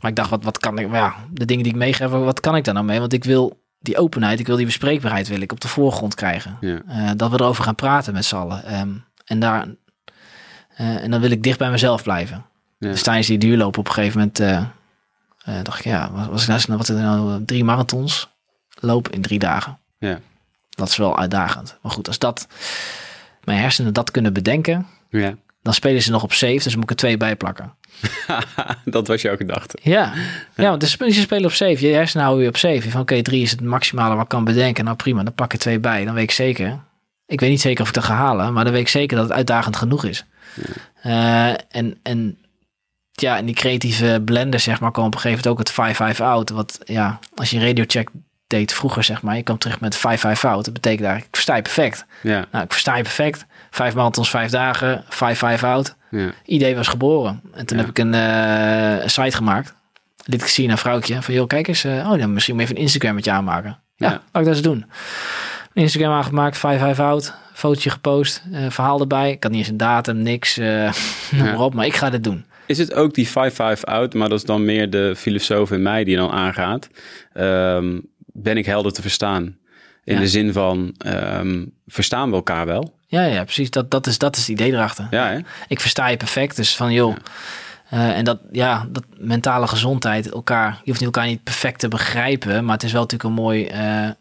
Maar 0.00 0.10
ik 0.10 0.16
dacht, 0.16 0.30
wat, 0.30 0.44
wat 0.44 0.58
kan 0.58 0.78
ik, 0.78 0.92
ja, 0.92 1.14
de 1.30 1.44
dingen 1.44 1.62
die 1.62 1.72
ik 1.72 1.78
meegeef, 1.78 2.08
wat 2.08 2.40
kan 2.40 2.56
ik 2.56 2.64
daar 2.64 2.74
nou 2.74 2.86
mee? 2.86 2.98
Want 3.00 3.12
ik 3.12 3.24
wil 3.24 3.64
die 3.86 3.98
openheid, 3.98 4.40
ik 4.40 4.46
wil 4.46 4.56
die 4.56 4.66
bespreekbaarheid 4.66 5.28
wil 5.28 5.40
ik 5.40 5.52
op 5.52 5.60
de 5.60 5.68
voorgrond 5.68 6.14
krijgen. 6.14 6.56
Ja. 6.60 6.80
Eh, 6.88 7.10
dat 7.16 7.30
we 7.30 7.40
erover 7.40 7.64
gaan 7.64 7.74
praten 7.74 8.12
met 8.12 8.24
z'n 8.24 8.36
allen. 8.36 8.64
Ehm, 8.64 8.90
en, 9.24 9.38
daar, 9.38 9.66
eh, 10.76 11.02
en 11.02 11.10
dan 11.10 11.20
wil 11.20 11.30
ik 11.30 11.42
dicht 11.42 11.58
bij 11.58 11.70
mezelf 11.70 12.02
blijven. 12.02 12.44
Ja. 12.78 12.90
Dus 12.90 13.02
tijdens 13.02 13.26
die 13.26 13.38
duurloop 13.38 13.78
op 13.78 13.86
een 13.86 13.92
gegeven 13.92 14.18
moment 14.18 14.40
eh, 14.40 15.62
dacht 15.62 15.78
ik, 15.78 15.84
ja, 15.84 16.10
was, 16.12 16.46
was 16.46 16.62
ik 16.62 16.68
nou, 16.68 16.78
wat 16.78 16.88
nou 16.88 17.44
drie 17.44 17.64
marathons 17.64 18.28
lopen 18.80 19.12
in 19.12 19.22
drie 19.22 19.38
dagen. 19.38 19.78
Ja. 19.98 20.18
Dat 20.70 20.88
is 20.88 20.96
wel 20.96 21.18
uitdagend. 21.18 21.78
Maar 21.82 21.92
goed, 21.92 22.08
als 22.08 22.18
dat 22.18 22.46
mijn 23.44 23.58
hersenen 23.58 23.92
dat 23.92 24.10
kunnen 24.10 24.32
bedenken, 24.32 24.86
Ja. 25.10 25.34
Dan 25.66 25.74
spelen 25.74 26.02
ze 26.02 26.10
nog 26.10 26.22
op 26.22 26.32
safe, 26.32 26.62
dus 26.62 26.74
moet 26.74 26.84
ik 26.84 26.90
er 26.90 26.96
twee 26.96 27.16
bij 27.16 27.36
plakken. 27.36 27.72
dat 28.84 29.06
was 29.06 29.22
jouw 29.22 29.36
gedachte. 29.36 29.78
Ja, 29.82 30.12
ja 30.56 30.68
want 30.68 30.84
ze 30.84 31.20
spelen 31.20 31.44
op 31.44 31.52
safe. 31.52 31.86
Je 31.86 31.92
hersenen 31.92 32.24
houden 32.24 32.44
je 32.44 32.50
op 32.50 32.56
safe. 32.56 32.90
Van 32.90 33.00
oké, 33.00 33.22
drie 33.22 33.42
is 33.42 33.50
het 33.50 33.60
maximale 33.60 34.14
wat 34.14 34.22
ik 34.22 34.28
kan 34.28 34.44
bedenken. 34.44 34.84
Nou 34.84 34.96
prima, 34.96 35.22
dan 35.22 35.34
pak 35.34 35.52
ik 35.52 35.60
twee 35.60 35.78
bij. 35.78 36.04
Dan 36.04 36.14
weet 36.14 36.22
ik 36.22 36.30
zeker. 36.30 36.78
Ik 37.26 37.40
weet 37.40 37.50
niet 37.50 37.60
zeker 37.60 37.82
of 37.82 37.88
ik 37.88 37.94
dat 37.94 38.04
ga 38.04 38.14
halen, 38.14 38.52
maar 38.52 38.64
dan 38.64 38.72
weet 38.72 38.82
ik 38.82 38.88
zeker 38.88 39.16
dat 39.16 39.26
het 39.26 39.36
uitdagend 39.36 39.76
genoeg 39.76 40.04
is. 40.04 40.24
Eh, 41.02 41.48
en, 41.48 41.98
en 42.02 42.38
ja, 43.12 43.36
en 43.36 43.46
die 43.46 43.54
creatieve 43.54 44.22
blender, 44.24 44.60
zeg 44.60 44.80
maar, 44.80 44.92
kwam 44.92 45.06
op 45.06 45.14
een 45.14 45.20
gegeven 45.20 45.48
moment 45.48 45.76
ook 45.76 45.86
het 45.86 46.16
5-5 46.16 46.20
out. 46.20 46.50
Wat 46.50 46.78
ja, 46.84 47.18
als 47.34 47.50
je 47.50 47.56
een 47.56 47.66
radiocheck 47.66 48.08
deed 48.46 48.72
vroeger, 48.72 49.04
zeg 49.04 49.22
maar, 49.22 49.36
je 49.36 49.42
kwam 49.42 49.58
terug 49.58 49.80
met 49.80 49.96
5-5 49.96 50.00
out. 50.40 50.64
Dat 50.64 50.74
betekent 50.74 51.06
eigenlijk, 51.06 51.26
ik 51.26 51.34
versta 51.34 51.56
je 51.56 51.62
perfect. 51.62 52.06
Ja. 52.22 52.46
Nou, 52.52 52.64
ik 52.64 52.72
versta 52.72 52.96
je 52.96 53.02
perfect. 53.02 53.46
Vijf 53.76 53.94
marathons, 53.94 54.30
vijf 54.30 54.50
dagen, 54.50 55.04
5-5 55.08 55.64
out 55.64 55.96
Ja. 56.10 56.32
idee 56.44 56.74
was 56.76 56.88
geboren. 56.88 57.40
En 57.52 57.66
toen 57.66 57.76
Ja. 57.78 57.82
heb 57.84 57.92
ik 57.92 57.98
een 58.04 58.14
eh, 58.14 59.06
site 59.08 59.36
gemaakt. 59.36 59.74
Liet 60.24 60.40
ik 60.42 60.46
zien 60.48 60.70
aan 60.70 60.78
vrouwtje. 60.78 61.22
Van 61.22 61.34
joh, 61.34 61.46
kijk 61.46 61.68
eens. 61.68 61.84
eh, 61.84 62.10
oh, 62.12 62.18
dan 62.18 62.32
misschien 62.32 62.54
moet 62.54 62.64
even 62.64 62.76
een 62.76 62.82
Instagram 62.82 63.14
met 63.14 63.24
je 63.24 63.30
aanmaken. 63.30 63.78
Ja, 63.96 64.06
Ja. 64.08 64.12
laat 64.12 64.22
ik 64.42 64.44
dat 64.44 64.46
eens 64.46 64.62
doen. 64.62 64.84
Een 65.74 65.82
Instagram 65.82 66.12
aangemaakt, 66.12 66.58
5 66.58 67.00
out. 67.00 67.34
Fotootje 67.52 67.90
gepost. 67.90 68.42
eh, 68.52 68.66
verhaal 68.70 69.00
erbij. 69.00 69.30
Ik 69.30 69.42
had 69.42 69.52
niet 69.52 69.60
eens 69.60 69.68
een 69.70 69.76
datum, 69.76 70.16
niks. 70.22 70.56
noem 71.30 71.44
maar 71.44 71.60
op. 71.60 71.74
Maar 71.74 71.86
ik 71.86 71.96
ga 71.96 72.10
dit 72.10 72.24
doen. 72.24 72.44
Is 72.66 72.78
het 72.78 72.94
ook 72.94 73.14
die 73.14 73.28
5-5 73.28 73.84
out, 73.84 74.14
maar 74.14 74.28
dat 74.28 74.38
is 74.38 74.44
dan 74.44 74.64
meer 74.64 74.90
de 74.90 75.14
filosoof 75.16 75.70
in 75.70 75.82
mij 75.82 76.04
die 76.04 76.16
dan 76.16 76.30
aangaat. 76.30 76.88
Ehm, 77.32 77.98
ben 78.26 78.56
ik 78.56 78.66
helder 78.66 78.92
te 78.92 79.02
verstaan? 79.02 79.42
In 80.04 80.14
Ja. 80.14 80.20
de 80.20 80.28
zin 80.28 80.52
van, 80.52 80.94
ehm, 80.98 81.64
verstaan 81.86 82.28
we 82.30 82.36
elkaar 82.36 82.66
wel? 82.66 82.95
Ja, 83.06 83.22
ja, 83.22 83.44
precies. 83.44 83.70
Dat, 83.70 83.90
dat, 83.90 84.06
is, 84.06 84.18
dat 84.18 84.36
is 84.36 84.40
het 84.40 84.50
idee 84.50 84.72
erachter. 84.72 85.06
Ja, 85.10 85.28
hè? 85.28 85.38
Ik 85.68 85.80
versta 85.80 86.08
je 86.08 86.16
perfect. 86.16 86.56
Dus 86.56 86.76
van, 86.76 86.92
joh... 86.92 87.16
eh, 87.90 88.16
en 88.16 88.24
dat, 88.24 88.38
ja, 88.52 88.86
dat 88.88 89.04
mentale 89.18 89.66
gezondheid, 89.66 90.30
elkaar, 90.30 90.70
je 90.70 90.90
hoeft 90.90 91.00
niet 91.00 91.14
elkaar 91.14 91.26
niet 91.26 91.42
perfect 91.42 91.78
te 91.80 91.88
begrijpen, 91.88 92.64
maar 92.64 92.74
het 92.74 92.82
is 92.82 92.92
wel 92.92 93.00
natuurlijk 93.00 93.30
een 93.30 93.42
mooi, 93.44 93.66
eh, 93.66 94.06
eh, 94.06 94.12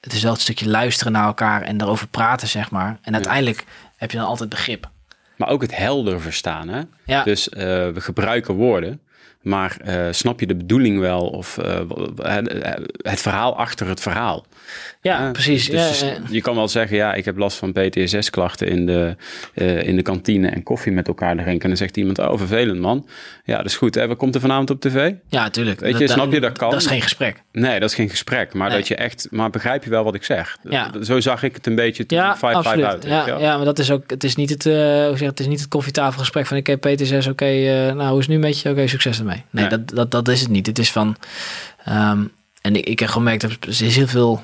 het 0.00 0.12
is 0.12 0.22
wel 0.22 0.32
een 0.32 0.40
stukje 0.40 0.68
luisteren 0.68 1.12
naar 1.12 1.26
elkaar 1.26 1.62
en 1.62 1.76
daarover 1.76 2.08
praten, 2.08 2.48
zeg 2.48 2.70
maar. 2.70 2.98
En 3.02 3.14
uiteindelijk 3.14 3.64
heb 3.96 4.10
je 4.10 4.16
dan 4.16 4.26
altijd 4.26 4.48
begrip. 4.48 4.90
Maar 5.36 5.48
ook 5.48 5.62
het 5.62 5.76
helder 5.76 6.20
verstaan, 6.20 6.68
hè? 6.68 6.80
Ja, 7.04 7.22
Dus 7.22 7.48
we 7.48 7.94
gebruiken 7.96 8.54
woorden, 8.54 9.00
maar 9.42 9.76
snap 10.10 10.40
je 10.40 10.46
de 10.46 10.56
bedoeling 10.56 11.00
wel 11.00 11.26
of 11.26 11.56
het 12.96 13.20
verhaal 13.20 13.56
achter 13.56 13.88
het 13.88 14.00
verhaal? 14.00 14.44
Ja 15.00 15.30
precies. 15.32 15.68
Dus 15.70 16.00
ja, 16.00 16.06
je- 16.30 16.40
kan 16.40 16.54
wel 16.54 16.68
zeggen, 16.68 16.96
ja, 16.96 17.14
ik 17.14 17.24
heb 17.24 17.36
last 17.36 17.56
van 17.58 17.72
PTSS-klachten 17.72 18.68
in 18.68 18.86
de, 18.86 19.16
eh, 19.54 19.82
in 19.86 19.96
de 19.96 20.02
kantine 20.02 20.48
en 20.48 20.62
koffie 20.62 20.92
met 20.92 21.08
elkaar 21.08 21.34
drinken. 21.36 21.60
En 21.62 21.68
dan 21.68 21.76
zegt 21.76 21.96
iemand, 21.96 22.18
oh, 22.18 22.38
vervelend 22.38 22.80
man. 22.80 23.08
Ja, 23.44 23.56
dat 23.56 23.66
is 23.66 23.76
goed. 23.76 23.94
Hè? 23.94 24.06
Wat 24.06 24.16
komt 24.16 24.34
er 24.34 24.40
vanavond 24.40 24.70
op 24.70 24.80
tv? 24.80 25.12
ja, 25.28 25.50
tuurlijk. 25.50 25.80
Weet 25.80 25.98
je, 25.98 26.08
snap 26.08 26.32
je, 26.32 26.40
dat 26.40 26.58
kan. 26.58 26.70
Dat 26.70 26.80
is 26.80 26.86
geen 26.86 27.02
gesprek. 27.02 27.42
Nee, 27.52 27.80
dat 27.80 27.88
is 27.88 27.94
geen 27.94 28.08
gesprek. 28.10 28.54
Maar 28.54 28.68
Nee. 28.68 28.78
dat 28.78 28.88
je 28.88 28.94
echt, 28.96 29.26
maar 29.30 29.50
begrijp 29.50 29.84
je 29.84 29.90
wel 29.90 30.04
wat 30.04 30.14
ik 30.14 30.24
zeg? 30.24 30.56
Ja. 30.68 30.90
Zo 31.02 31.20
zag 31.20 31.42
ik 31.42 31.54
het 31.54 31.66
een 31.66 31.74
beetje 31.74 32.04
Ja, 32.06 32.36
5-5 32.36 32.40
absoluut. 32.56 32.84
uit. 32.84 33.02
weet 33.04 33.12
ja, 33.12 33.38
ja, 33.38 33.56
maar 33.56 33.64
dat 33.64 33.78
is 33.78 33.90
ook, 33.90 34.10
het 34.10 34.24
is 34.24 34.36
niet 34.36 34.50
het, 34.50 34.66
eh, 34.66 34.72
hoe 35.06 35.16
zeg, 35.16 35.28
het 35.28 35.40
is 35.40 35.46
niet 35.46 35.60
het 35.60 35.68
koffietafelgesprek 35.68 36.46
van, 36.46 36.56
oké, 36.56 36.76
Peter 36.76 37.06
6, 37.06 37.26
oké, 37.26 37.44
eh, 37.44 37.94
nou, 37.94 38.08
hoe 38.08 38.18
is 38.18 38.26
het 38.26 38.34
nu 38.34 38.38
met 38.40 38.60
je? 38.60 38.70
Oké, 38.70 38.86
succes 38.86 39.18
ermee. 39.18 39.42
Nee, 39.50 39.66
Nee. 39.68 39.78
Dat, 39.78 39.88
dat, 39.96 40.10
dat 40.10 40.28
is 40.28 40.40
het 40.40 40.48
niet. 40.50 40.66
Het 40.66 40.78
is 40.78 40.92
van, 40.92 41.16
ehm, 41.84 42.22
en 42.60 42.76
ik, 42.76 42.86
ik 42.86 42.98
heb 42.98 43.08
gemerkt, 43.08 43.40
dat 43.40 43.50
er 43.60 43.68
is 43.68 43.96
heel 43.96 44.06
veel, 44.06 44.42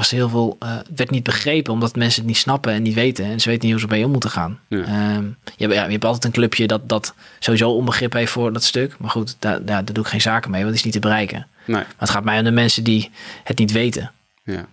was 0.00 0.10
heel 0.10 0.28
veel, 0.28 0.56
eh, 0.60 0.76
het 0.76 0.88
werd 0.96 1.10
niet 1.10 1.22
begrepen, 1.22 1.72
omdat 1.72 1.96
mensen 1.96 2.18
het 2.20 2.28
niet 2.28 2.36
snappen 2.40 2.72
en 2.72 2.82
niet 2.82 2.94
weten. 2.94 3.24
En 3.24 3.40
ze 3.40 3.48
weten 3.48 3.62
niet 3.68 3.72
hoe 3.72 3.80
ze 3.88 3.94
mee 3.94 4.04
om 4.04 4.10
moeten 4.10 4.30
gaan. 4.30 4.58
Ja. 4.68 4.78
Ehm, 4.82 5.24
je, 5.56 5.64
hebt, 5.64 5.74
ja, 5.74 5.84
je 5.84 5.90
hebt 5.90 6.04
altijd 6.04 6.24
een 6.24 6.30
clubje 6.32 6.66
dat, 6.66 6.88
dat 6.88 7.14
sowieso 7.38 7.70
onbegrip 7.70 8.12
heeft 8.12 8.32
voor 8.32 8.52
dat 8.52 8.64
stuk. 8.64 8.98
Maar 8.98 9.10
goed, 9.10 9.36
daar, 9.38 9.64
daar, 9.64 9.84
daar 9.84 9.94
doe 9.94 10.04
ik 10.04 10.10
geen 10.10 10.20
zaken 10.20 10.50
mee, 10.50 10.60
want 10.60 10.70
het 10.70 10.78
is 10.78 10.84
niet 10.92 11.02
te 11.02 11.08
bereiken. 11.08 11.46
Nee, 11.64 11.76
Maar 11.76 11.86
het 11.98 12.10
gaat 12.10 12.24
mij 12.24 12.38
om 12.38 12.44
de 12.44 12.50
mensen 12.50 12.84
die 12.84 13.10
het 13.44 13.58
niet 13.58 13.72
weten. 13.72 14.12
ja. 14.42 14.64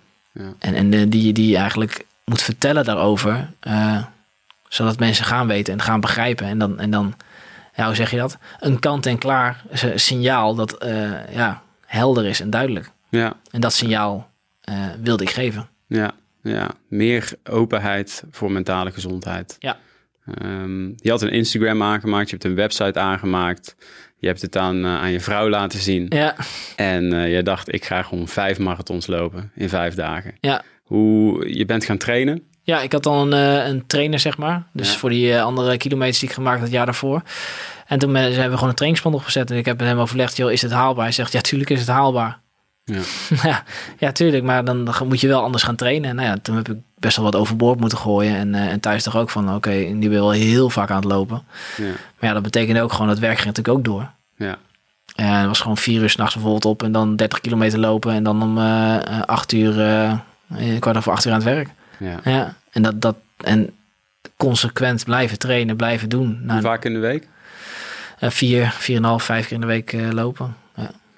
En, 0.59 0.75
en 0.75 0.89
de- 0.89 1.09
die, 1.09 1.33
die 1.33 1.49
je 1.49 1.57
eigenlijk 1.57 2.05
moet 2.25 2.41
vertellen 2.41 2.83
daarover. 2.85 3.49
eh, 3.59 4.03
zodat 4.67 4.99
mensen 4.99 5.25
gaan 5.25 5.47
weten 5.47 5.73
en 5.73 5.81
gaan 5.81 5.99
begrijpen. 5.99 6.47
En 6.47 6.57
dan, 6.57 6.79
en 6.79 6.91
dan 6.91 7.13
ja, 7.75 7.85
hoe 7.85 7.95
zeg 7.95 8.11
je 8.11 8.17
dat? 8.17 8.37
Een 8.59 8.79
kant-en-klaar 8.79 9.63
signaal 9.95 10.55
dat 10.55 10.73
eh, 10.77 11.33
ja, 11.33 11.61
helder 11.85 12.25
is 12.25 12.39
en 12.39 12.49
duidelijk. 12.49 12.91
Ja, 13.09 13.33
En 13.51 13.61
dat 13.61 13.73
signaal 13.73 14.29
eh, 14.71 14.85
wilde 15.03 15.23
ik 15.23 15.29
geven. 15.29 15.69
ja, 15.87 16.11
ja. 16.43 16.69
Meer 16.87 17.33
openheid 17.49 18.23
voor 18.31 18.51
mentale 18.51 18.91
gezondheid. 18.91 19.55
Ja. 19.59 19.77
Ehm, 20.25 20.85
je 20.95 21.09
had 21.09 21.21
een 21.21 21.31
Instagram 21.31 21.83
aangemaakt, 21.83 22.29
je 22.29 22.35
hebt 22.35 22.45
een 22.47 22.55
website 22.55 22.99
aangemaakt. 22.99 23.75
Je 24.17 24.27
hebt 24.27 24.41
het 24.41 24.57
aan, 24.57 24.83
eh, 24.85 24.95
aan 25.01 25.11
je 25.11 25.19
vrouw 25.19 25.49
laten 25.49 25.79
zien. 25.79 26.05
Ja, 26.09 26.35
En 26.75 27.13
eh, 27.13 27.35
je 27.35 27.43
dacht, 27.43 27.73
ik 27.73 27.85
ga 27.85 28.01
gewoon 28.03 28.27
vijf 28.27 28.59
marathons 28.59 29.07
lopen 29.07 29.51
in 29.55 29.69
vijf 29.69 29.95
dagen. 29.95 30.33
ja. 30.39 30.61
Hoe, 30.83 31.53
je 31.57 31.65
bent 31.65 31.85
gaan 31.85 31.97
trainen. 31.97 32.43
ja 32.63 32.81
ik 32.81 32.91
had 32.91 33.03
dan 33.03 33.31
een, 33.31 33.67
een 33.69 33.85
trainer, 33.87 34.19
zeg 34.19 34.37
maar. 34.37 34.63
Dus 34.73 34.91
Ja. 34.91 34.97
voor 34.97 35.09
die 35.09 35.41
andere 35.41 35.77
kilometers 35.77 36.19
die 36.19 36.27
ik 36.29 36.35
gemaakt 36.35 36.55
had 36.55 36.63
het 36.67 36.75
jaar 36.75 36.85
daarvoor. 36.85 37.21
En 37.87 37.99
toen 37.99 38.09
ze 38.15 38.17
hebben 38.21 38.43
we 38.49 38.53
gewoon 38.53 38.69
een 38.69 38.75
trainingsplan 38.75 39.13
opgezet. 39.13 39.51
En 39.51 39.57
ik 39.57 39.65
heb 39.65 39.77
met 39.79 39.87
hem 39.87 39.99
overlegd, 39.99 40.37
joh, 40.37 40.51
is 40.51 40.61
het 40.61 40.71
haalbaar? 40.71 41.03
Hij 41.03 41.13
zegt, 41.13 41.31
ja, 41.31 41.41
tuurlijk 41.41 41.69
is 41.69 41.79
het 41.79 41.87
haalbaar. 41.87 42.39
Ja. 43.43 43.63
ja, 43.97 44.11
tuurlijk. 44.11 44.43
Maar 44.43 44.63
dan 44.65 44.93
moet 45.07 45.19
je 45.21 45.27
wel 45.27 45.43
anders 45.43 45.63
gaan 45.63 45.75
trainen. 45.75 46.09
En 46.09 46.15
nou 46.15 46.27
ja, 46.27 46.37
toen 46.41 46.55
heb 46.55 46.69
ik 46.69 46.75
best 46.99 47.15
wel 47.15 47.25
wat 47.25 47.35
overboord 47.35 47.79
moeten 47.79 47.97
gooien. 47.97 48.35
En, 48.35 48.55
eh, 48.55 48.67
en 48.67 48.79
thuis 48.79 49.03
toch 49.03 49.15
ook 49.17 49.29
van, 49.29 49.55
oké, 49.55 49.71
die 49.71 49.95
ben 50.09 50.11
wel 50.11 50.31
heel 50.31 50.69
vaak 50.69 50.89
aan 50.89 50.95
het 50.95 51.05
lopen. 51.11 51.43
Ja, 51.77 51.83
Maar 52.19 52.29
ja, 52.29 52.33
dat 52.33 52.43
betekende 52.43 52.81
ook 52.81 52.91
gewoon, 52.91 53.07
dat 53.07 53.19
werk 53.19 53.35
ging 53.39 53.47
natuurlijk 53.55 53.77
ook 53.77 53.83
door. 53.85 54.09
ja, 54.35 54.57
En 55.15 55.25
het 55.33 55.47
was 55.47 55.59
gewoon 55.59 55.77
vier 55.77 56.01
uur 56.01 56.09
s'nachts 56.09 56.33
bijvoorbeeld 56.33 56.65
op. 56.65 56.83
En 56.83 56.91
dan 56.91 57.15
30 57.15 57.39
kilometer 57.41 57.79
lopen. 57.79 58.13
En 58.13 58.23
dan 58.23 58.41
om 58.41 58.57
eh, 58.57 58.95
eh, 58.95 59.21
acht 59.21 59.51
uur, 59.51 59.81
eh, 59.81 60.13
kwart 60.79 60.97
over 60.97 61.11
acht 61.11 61.25
uur 61.25 61.31
aan 61.31 61.39
het 61.39 61.47
werk. 61.47 61.69
ja. 61.99 62.19
Ja, 62.23 62.55
en 62.71 62.81
dat, 62.81 63.01
dat, 63.01 63.15
en 63.37 63.69
consequent 64.37 65.03
blijven 65.03 65.37
trainen, 65.39 65.75
blijven 65.75 66.09
doen. 66.09 66.27
Hoe 66.37 66.45
Nou, 66.45 66.61
vaak 66.61 66.85
in 66.85 66.93
de 66.93 66.99
week? 66.99 67.27
vier, 68.19 68.71
vier 68.71 68.95
en 68.95 69.03
een 69.03 69.09
half, 69.09 69.23
vijf 69.23 69.45
keer 69.45 69.53
in 69.55 69.61
de 69.61 69.67
week 69.67 69.95
lopen. 70.11 70.55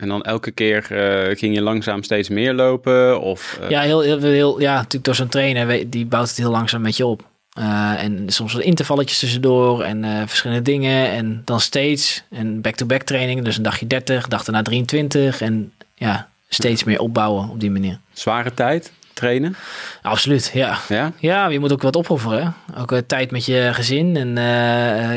En 0.04 0.10
dan 0.10 0.24
elke 0.24 0.52
keer 0.52 0.86
eh, 0.92 1.38
ging 1.38 1.56
je 1.56 1.62
langzaam 1.62 2.04
steeds 2.04 2.30
meer 2.30 2.54
lopen? 2.54 3.22
Of, 3.22 3.60
eh, 3.62 3.70
Ja, 3.70 3.82
heel, 3.82 4.02
heel, 4.02 4.20
heel, 4.20 4.60
ja, 4.60 4.76
natuurlijk 4.76 5.04
door 5.04 5.16
zo'n 5.16 5.28
trainer, 5.28 5.90
die 5.90 6.06
bouwt 6.06 6.28
het 6.28 6.38
heel 6.38 6.52
langzaam 6.52 6.82
met 6.82 6.98
je 6.98 7.06
op. 7.06 7.26
Eh, 7.54 8.04
en 8.04 8.24
soms 8.30 8.54
wat 8.54 8.62
intervalletjes 8.62 9.20
tussendoor 9.20 9.84
en 9.84 10.28
verschillende 10.28 10.62
dingen. 10.64 11.10
En 11.12 11.42
dan 11.46 11.60
steeds. 11.60 12.24
En 12.30 12.62
back-to-back 12.62 13.02
trainingen. 13.02 13.44
Dus 13.44 13.58
een 13.58 13.64
dagje 13.64 13.88
30, 13.88 14.28
dag 14.28 14.44
daarna 14.44 14.62
23. 14.62 15.42
En 15.42 15.72
ja, 15.96 16.30
steeds 16.50 16.84
meer 16.84 17.00
opbouwen 17.00 17.50
op 17.50 17.60
die 17.60 17.72
manier. 17.72 18.00
Zware 18.14 18.54
tijd 18.54 18.92
trainen? 19.14 19.56
Absoluut, 20.02 20.52
ja. 20.54 20.78
Ja? 20.88 21.12
Ja, 21.20 21.48
je 21.48 21.60
moet 21.60 21.72
ook 21.72 21.82
wat 21.82 21.98
opofferen. 21.98 22.56
hè. 22.74 22.82
Ook 22.82 23.02
tijd 23.08 23.32
met 23.32 23.46
je 23.46 23.70
gezin. 23.74 24.16
En 24.18 24.36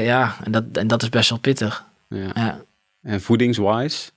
ja, 0.03 0.37
en 0.45 0.53
dat, 0.53 0.65
en 0.73 0.87
dat 0.87 1.03
is 1.03 1.09
best 1.09 1.31
wel 1.31 1.39
pittig. 1.39 1.85
ja. 2.09 2.31
Ja. 2.35 2.61
En 3.03 3.21
voedingswise? 3.21 4.11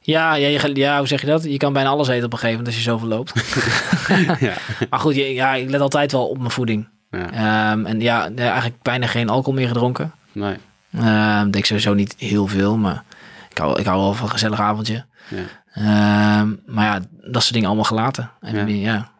Ja, 0.00 0.34
ja, 0.34 0.48
je, 0.48 0.70
ja, 0.74 0.98
hoe 0.98 1.06
zeg 1.06 1.20
je 1.20 1.26
dat? 1.26 1.44
Je 1.44 1.56
kan 1.56 1.72
bijna 1.72 1.88
alles 1.88 2.08
eten 2.08 2.24
op 2.24 2.32
een 2.32 2.38
gegeven 2.38 2.58
moment 2.58 2.74
als 2.76 2.84
je 2.84 2.90
zoveel 2.90 3.08
loopt. 3.08 3.32
ja. 4.48 4.54
Maar 4.90 5.00
goed, 5.00 5.14
ja, 5.14 5.54
ik 5.54 5.70
let 5.70 5.80
altijd 5.80 6.12
wel 6.12 6.28
op 6.28 6.38
mijn 6.38 6.50
voeding. 6.50 6.88
ja. 7.10 7.30
Ehm, 7.72 7.86
en 7.86 8.00
ja, 8.00 8.30
eigenlijk 8.36 8.82
bijna 8.82 9.06
geen 9.06 9.28
alcohol 9.28 9.54
meer 9.58 9.68
gedronken. 9.68 10.12
Nee. 10.32 10.56
Ehm 10.98 11.50
denk 11.50 11.64
sowieso 11.64 11.94
niet 11.94 12.14
heel 12.18 12.46
veel, 12.46 12.76
maar 12.76 13.02
ik 13.50 13.58
hou, 13.58 13.80
ik 13.80 13.86
hou 13.86 14.00
wel 14.00 14.14
van 14.14 14.24
een 14.26 14.32
gezellig 14.32 14.60
avondje. 14.60 15.04
Ja. 15.28 15.42
Ehm, 15.72 16.48
maar 16.66 16.84
ja, 16.84 17.00
dat 17.20 17.42
soort 17.42 17.52
dingen 17.52 17.66
allemaal 17.68 17.84
gelaten. 17.86 18.30
En 18.40 18.76
Ja. 18.78 19.10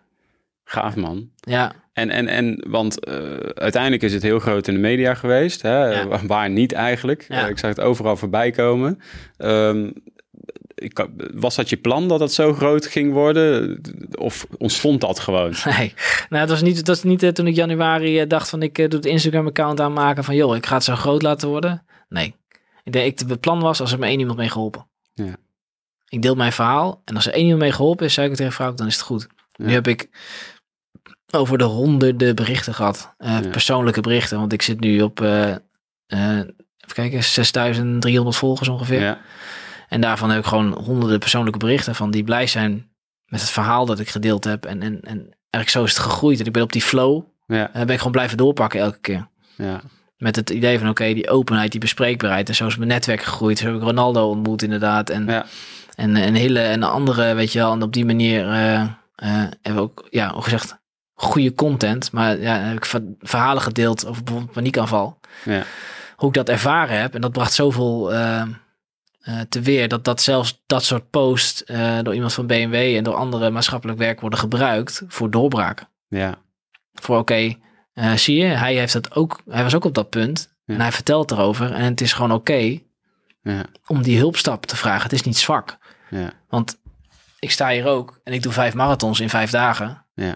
Gaaf 0.64 0.96
man. 0.96 1.28
ja, 1.40 1.72
En, 1.92 2.10
en, 2.10 2.28
en 2.28 2.64
want 2.68 3.04
eh, 3.04 3.14
uiteindelijk 3.54 4.02
is 4.02 4.12
het 4.12 4.22
heel 4.22 4.38
groot 4.38 4.68
in 4.68 4.74
de 4.74 4.80
media 4.80 5.14
geweest. 5.14 5.62
Hè? 5.62 5.84
Ja. 5.84 6.26
Waar- 6.26 6.50
niet 6.50 6.72
eigenlijk. 6.72 7.24
Ja. 7.28 7.42
Eh, 7.44 7.48
ik 7.48 7.58
zag 7.58 7.70
het 7.70 7.80
overal 7.80 8.16
voorbij 8.16 8.50
komen. 8.50 9.00
Ik, 10.82 11.06
was 11.34 11.54
dat 11.54 11.68
je 11.68 11.76
plan 11.76 12.08
dat 12.08 12.20
het 12.20 12.32
zo 12.32 12.54
groot 12.54 12.86
ging 12.86 13.12
worden? 13.12 13.80
Of 14.18 14.46
ontstond 14.58 15.00
dat 15.00 15.18
gewoon? 15.20 15.54
nee. 15.76 15.94
Nou, 16.28 16.40
het 16.40 16.50
was 16.50 16.62
niet, 16.62 16.76
het 16.76 16.86
was 16.86 17.02
niet 17.02 17.22
eh, 17.22 17.30
toen 17.30 17.46
ik 17.46 17.54
januari 17.54 18.20
eh, 18.20 18.28
dacht 18.28 18.48
van 18.48 18.62
ik 18.62 18.78
eh, 18.78 18.88
doe 18.88 18.98
het 18.98 19.08
Instagram-account 19.08 19.80
aanmaken 19.80 20.24
van 20.24 20.34
joh, 20.34 20.56
ik 20.56 20.66
ga 20.66 20.74
het 20.74 20.84
zo 20.84 20.94
groot 20.94 21.22
laten 21.22 21.48
worden. 21.48 21.84
Nee. 22.08 22.34
Ik 22.84 22.92
denk, 22.92 23.20
ik, 23.20 23.28
het 23.28 23.40
plan 23.40 23.60
was 23.60 23.80
als 23.80 23.92
er 23.92 23.98
maar 23.98 24.08
één 24.08 24.18
iemand 24.18 24.38
mee 24.38 24.48
geholpen. 24.48 24.86
Ja. 25.14 25.36
Ik 26.08 26.22
deel 26.22 26.34
mijn 26.34 26.52
verhaal 26.52 27.02
en 27.04 27.14
als 27.14 27.26
er 27.26 27.32
één 27.32 27.42
iemand 27.42 27.60
mee 27.62 27.72
geholpen 27.72 28.06
is, 28.06 28.14
zei 28.14 28.26
ik 28.26 28.32
het 28.32 28.40
tegen 28.40 28.56
vrouw, 28.56 28.74
dan 28.74 28.86
is 28.86 28.94
het 28.94 29.02
goed. 29.02 29.26
Ja. 29.52 29.64
Nu 29.66 29.72
heb 29.72 29.86
ik 29.88 30.08
over 31.30 31.58
de 31.58 31.64
honderden 31.64 32.34
berichten 32.34 32.74
gehad. 32.74 33.14
Eh, 33.18 33.30
Ja. 33.42 33.48
Persoonlijke 33.48 34.00
berichten, 34.00 34.38
want 34.38 34.52
ik 34.52 34.62
zit 34.62 34.80
nu 34.80 35.00
op, 35.02 35.20
even 35.20 36.44
kijken, 36.94 37.24
6300 37.24 38.36
volgers 38.36 38.68
ongeveer. 38.68 39.00
Ja. 39.00 39.20
En 39.92 40.00
daarvan 40.00 40.30
heb 40.30 40.38
ik 40.38 40.46
gewoon 40.46 40.72
honderden 40.84 41.18
persoonlijke 41.18 41.58
berichten 41.58 41.94
van 41.94 42.10
die 42.10 42.24
blij 42.24 42.46
zijn 42.46 42.90
met 43.26 43.40
het 43.40 43.50
verhaal 43.50 43.86
dat 43.86 43.98
ik 43.98 44.08
gedeeld 44.08 44.44
heb. 44.44 44.64
En, 44.64 44.82
en, 44.82 45.00
en 45.00 45.18
eigenlijk 45.50 45.68
zo 45.68 45.84
is 45.84 45.90
het 45.90 45.98
gegroeid. 45.98 46.40
En 46.40 46.46
ik 46.46 46.52
ben 46.52 46.62
op 46.62 46.72
die 46.72 46.82
flow, 46.82 47.22
Ja. 47.46 47.70
en 47.72 47.80
ben 47.86 47.90
ik 47.90 47.96
gewoon 47.96 48.12
blijven 48.12 48.36
doorpakken 48.36 48.80
elke 48.80 48.98
keer. 48.98 49.28
Ja. 49.56 49.80
Met 50.16 50.36
het 50.36 50.50
idee 50.50 50.78
van 50.78 50.88
oké, 50.88 51.14
die 51.14 51.30
openheid, 51.30 51.70
die 51.70 51.80
bespreekbaarheid. 51.80 52.48
En 52.48 52.54
zo 52.54 52.66
is 52.66 52.76
mijn 52.76 52.88
netwerk 52.88 53.22
gegroeid. 53.22 53.58
Zo 53.58 53.66
heb 53.66 53.74
ik 53.74 53.82
Ronaldo 53.82 54.28
ontmoet 54.28 54.62
inderdaad. 54.62 55.10
En, 55.10 55.26
Ja. 55.26 55.46
en 55.94 56.16
een 56.16 56.34
hele 56.34 56.60
en 56.60 56.82
andere, 56.82 57.34
weet 57.34 57.52
je 57.52 57.58
wel. 57.58 57.72
En 57.72 57.82
op 57.82 57.92
die 57.92 58.04
manier 58.04 58.48
eh, 58.48 58.80
eh, 58.80 58.88
hebben 59.62 59.74
we 59.74 59.80
ook, 59.80 60.06
ja, 60.10 60.30
ook 60.30 60.44
gezegd, 60.44 60.78
goede 61.14 61.54
content. 61.54 62.12
Maar 62.12 62.38
ja, 62.40 62.56
heb 62.58 62.76
ik 62.76 62.84
ver- 62.84 63.14
verhalen 63.20 63.62
gedeeld 63.62 64.06
over 64.06 64.22
bijvoorbeeld 64.22 64.54
paniekaanval. 64.54 65.18
Ja. 65.44 65.62
Hoe 66.16 66.28
ik 66.28 66.34
dat 66.34 66.48
ervaren 66.48 67.00
heb. 67.00 67.14
En 67.14 67.20
dat 67.20 67.32
bracht 67.32 67.52
zoveel 67.52 68.12
eh 68.12 68.42
eh, 69.22 69.40
te 69.40 69.60
weer. 69.60 69.88
Dat, 69.88 70.04
dat 70.04 70.20
zelfs 70.20 70.62
dat 70.66 70.84
soort 70.84 71.10
posts 71.10 71.64
eh, 71.64 71.98
door 72.02 72.14
iemand 72.14 72.32
van 72.32 72.46
BMW 72.46 72.74
en 72.96 73.04
door 73.04 73.14
andere 73.14 73.50
maatschappelijk 73.50 73.98
werk 73.98 74.20
worden 74.20 74.38
gebruikt 74.38 75.02
voor 75.08 75.30
doorbraken. 75.30 75.88
Ja. 76.08 76.38
Voor 76.92 77.18
oké, 77.18 77.54
eh, 77.92 78.12
zie 78.12 78.36
je, 78.36 78.44
hij, 78.44 78.74
heeft 78.74 78.92
dat 78.92 79.14
ook, 79.14 79.40
hij 79.48 79.62
was 79.62 79.74
ook 79.74 79.84
op 79.84 79.94
dat 79.94 80.10
punt. 80.10 80.54
Ja. 80.64 80.74
En 80.74 80.80
hij 80.80 80.92
vertelt 80.92 81.30
erover. 81.30 81.72
En 81.72 81.84
het 81.84 82.00
is 82.00 82.12
gewoon 82.12 82.32
oké 82.32 82.78
Ja. 83.42 83.64
om 83.86 84.02
die 84.02 84.18
hulpstap 84.18 84.66
te 84.66 84.76
vragen. 84.76 85.02
Het 85.02 85.12
is 85.12 85.22
niet 85.22 85.38
zwak. 85.38 85.78
Ja. 86.10 86.32
Want 86.48 86.78
ik 87.38 87.50
sta 87.50 87.68
hier 87.68 87.86
ook 87.86 88.20
en 88.24 88.32
ik 88.32 88.42
doe 88.42 88.52
vijf 88.52 88.74
marathons 88.74 89.20
in 89.20 89.30
vijf 89.30 89.50
dagen. 89.50 90.06
Ja. 90.14 90.34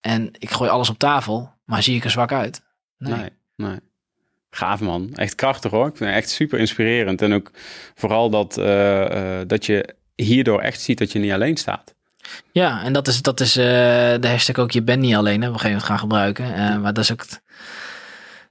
En 0.00 0.30
ik 0.38 0.50
gooi 0.50 0.70
alles 0.70 0.90
op 0.90 0.98
tafel, 0.98 1.52
maar 1.64 1.82
zie 1.82 1.96
ik 1.96 2.04
er 2.04 2.10
zwak 2.10 2.32
uit? 2.32 2.62
Nee. 2.98 3.14
Nee. 3.14 3.30
nee. 3.56 3.78
Gaaf 4.56 4.80
man, 4.80 5.10
echt 5.14 5.34
krachtig 5.34 5.70
hoor. 5.70 5.86
Ik 5.86 5.96
vind 5.96 6.10
het 6.10 6.18
echt 6.18 6.30
super 6.30 6.58
inspirerend. 6.58 7.22
En 7.22 7.32
ook 7.34 7.50
vooral 7.94 8.30
dat, 8.30 8.58
eh, 8.58 9.40
eh, 9.40 9.48
dat 9.48 9.66
je 9.66 9.94
hierdoor 10.14 10.60
echt 10.60 10.80
ziet 10.80 10.98
dat 10.98 11.12
je 11.12 11.18
niet 11.18 11.32
alleen 11.32 11.56
staat. 11.56 11.94
Ja, 12.52 12.82
en 12.82 12.92
dat 12.92 13.08
is, 13.08 13.22
dat 13.22 13.40
is 13.40 13.56
eh, 13.56 13.64
de 14.20 14.28
hashtag 14.28 14.56
ook 14.58 14.70
je 14.70 14.82
bent 14.82 15.00
niet 15.00 15.14
alleen, 15.14 15.40
hè, 15.42 15.48
op 15.48 15.54
een 15.54 15.60
gegeven 15.60 15.70
moment 15.70 15.84
gaan 15.84 15.98
gebruiken. 15.98 16.80
Maar 16.80 16.92
dat 16.92 17.04
is 17.04 17.12
ook 17.12 17.20
het, 17.20 17.42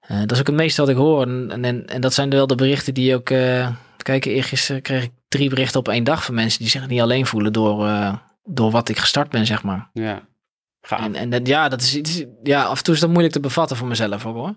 dat 0.08 0.32
is 0.32 0.40
ook 0.40 0.48
het 0.48 0.56
meeste 0.56 0.82
wat 0.82 0.90
ik 0.90 0.96
hoor. 0.96 1.22
En, 1.22 1.64
en, 1.64 1.88
en 1.88 2.02
dat 2.02 2.14
zijn 2.14 2.30
wel 2.30 2.48
de 2.48 2.56
berichten 2.56 2.94
die 2.94 3.16
ook... 3.16 3.26
kijk, 3.98 4.26
eergisteren 4.26 4.82
kreeg 4.82 5.04
ik 5.04 5.12
drie 5.28 5.50
berichten 5.50 5.80
op 5.80 5.88
één 5.88 6.04
dag 6.04 6.24
van 6.26 6.36
mensen 6.36 6.60
die 6.60 6.70
zich 6.70 6.88
niet 6.88 7.02
alleen 7.02 7.26
voelen 7.26 7.54
door, 7.54 7.90
door 8.44 8.72
wat 8.72 8.90
ik 8.90 8.98
gestart 8.98 9.30
ben, 9.30 9.46
zeg 9.46 9.64
maar. 9.64 9.90
Ja, 9.94 10.22
gaaf. 10.82 11.06
En, 11.06 11.16
en 11.16 11.30
dat- 11.30 11.48
ja, 11.48 11.70
dat 11.70 11.82
is 11.82 11.96
iets, 11.96 12.24
ja, 12.44 12.64
af 12.64 12.78
en 12.78 12.84
toe 12.84 12.94
is 12.94 13.00
dat 13.00 13.10
moeilijk 13.10 13.34
te 13.34 13.40
bevatten 13.40 13.78
voor 13.78 13.88
mezelf 13.88 14.26
ook 14.26 14.36
hoor. 14.36 14.56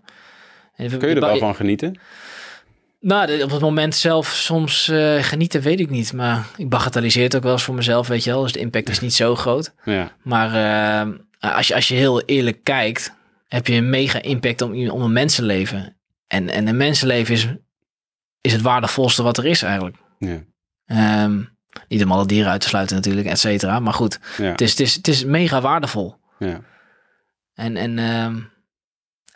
Kun 0.77 1.09
je 1.09 1.15
er 1.15 1.21
wel 1.21 1.39
van 1.39 1.55
genieten? 1.55 1.99
Nou, 3.01 3.43
op 3.43 3.51
het 3.51 3.61
moment 3.61 3.95
zelf 3.95 4.27
soms 4.29 4.89
eh, 4.89 5.23
genieten, 5.23 5.61
weet 5.61 5.81
ik 5.81 5.91
niet. 5.91 6.13
Maar 6.13 6.47
ik 6.57 6.69
bagatelliseer 6.69 7.23
het 7.23 7.37
ook 7.37 7.43
wel 7.43 7.53
eens 7.53 7.63
voor 7.63 7.75
mezelf, 7.75 8.09
weet 8.09 8.25
je 8.25 8.31
wel. 8.31 8.43
Dus 8.43 8.53
de 8.53 8.59
impact 8.59 8.89
is 8.89 9.01
niet 9.01 9.15
zo 9.15 9.35
groot. 9.37 9.75
Ja, 9.85 10.13
Maar 10.23 10.55
eh, 10.55 11.55
als, 11.57 11.69
je, 11.69 11.75
als 11.75 11.89
je 11.89 11.95
heel 11.95 12.23
eerlijk 12.23 12.65
kijkt, 12.65 13.15
heb 13.49 13.67
je 13.67 13.75
een 13.75 13.91
mega 13.91 14.23
impact 14.23 14.63
om, 14.63 14.91
om 14.91 15.03
een 15.03 15.13
mensenleven. 15.13 15.97
En, 16.27 16.49
en 16.49 16.67
een 16.67 16.77
mensenleven 16.77 17.35
is, 17.35 17.47
is 18.41 18.53
het 18.53 18.63
waardevolste 18.63 19.23
wat 19.23 19.39
er 19.39 19.47
is 19.47 19.63
eigenlijk. 19.63 19.97
ja, 20.19 20.43
Ehm, 20.87 21.43
niet 21.89 22.05
om 22.05 22.13
alle 22.13 22.27
dieren 22.27 22.51
uit 22.51 22.61
te 22.61 22.69
sluiten 22.69 22.97
natuurlijk, 22.97 23.27
et 23.27 23.39
cetera. 23.39 23.81
Maar 23.81 23.93
goed, 23.95 24.19
ja. 24.37 24.45
het 24.45 24.61
is, 24.61 24.71
het, 24.71 24.81
is, 24.81 24.95
het 24.95 25.09
is 25.09 25.25
mega 25.25 25.61
waardevol. 25.61 26.15
ja. 26.39 26.61
En, 27.55 27.77
en, 27.77 27.99
ehm, 27.99 28.37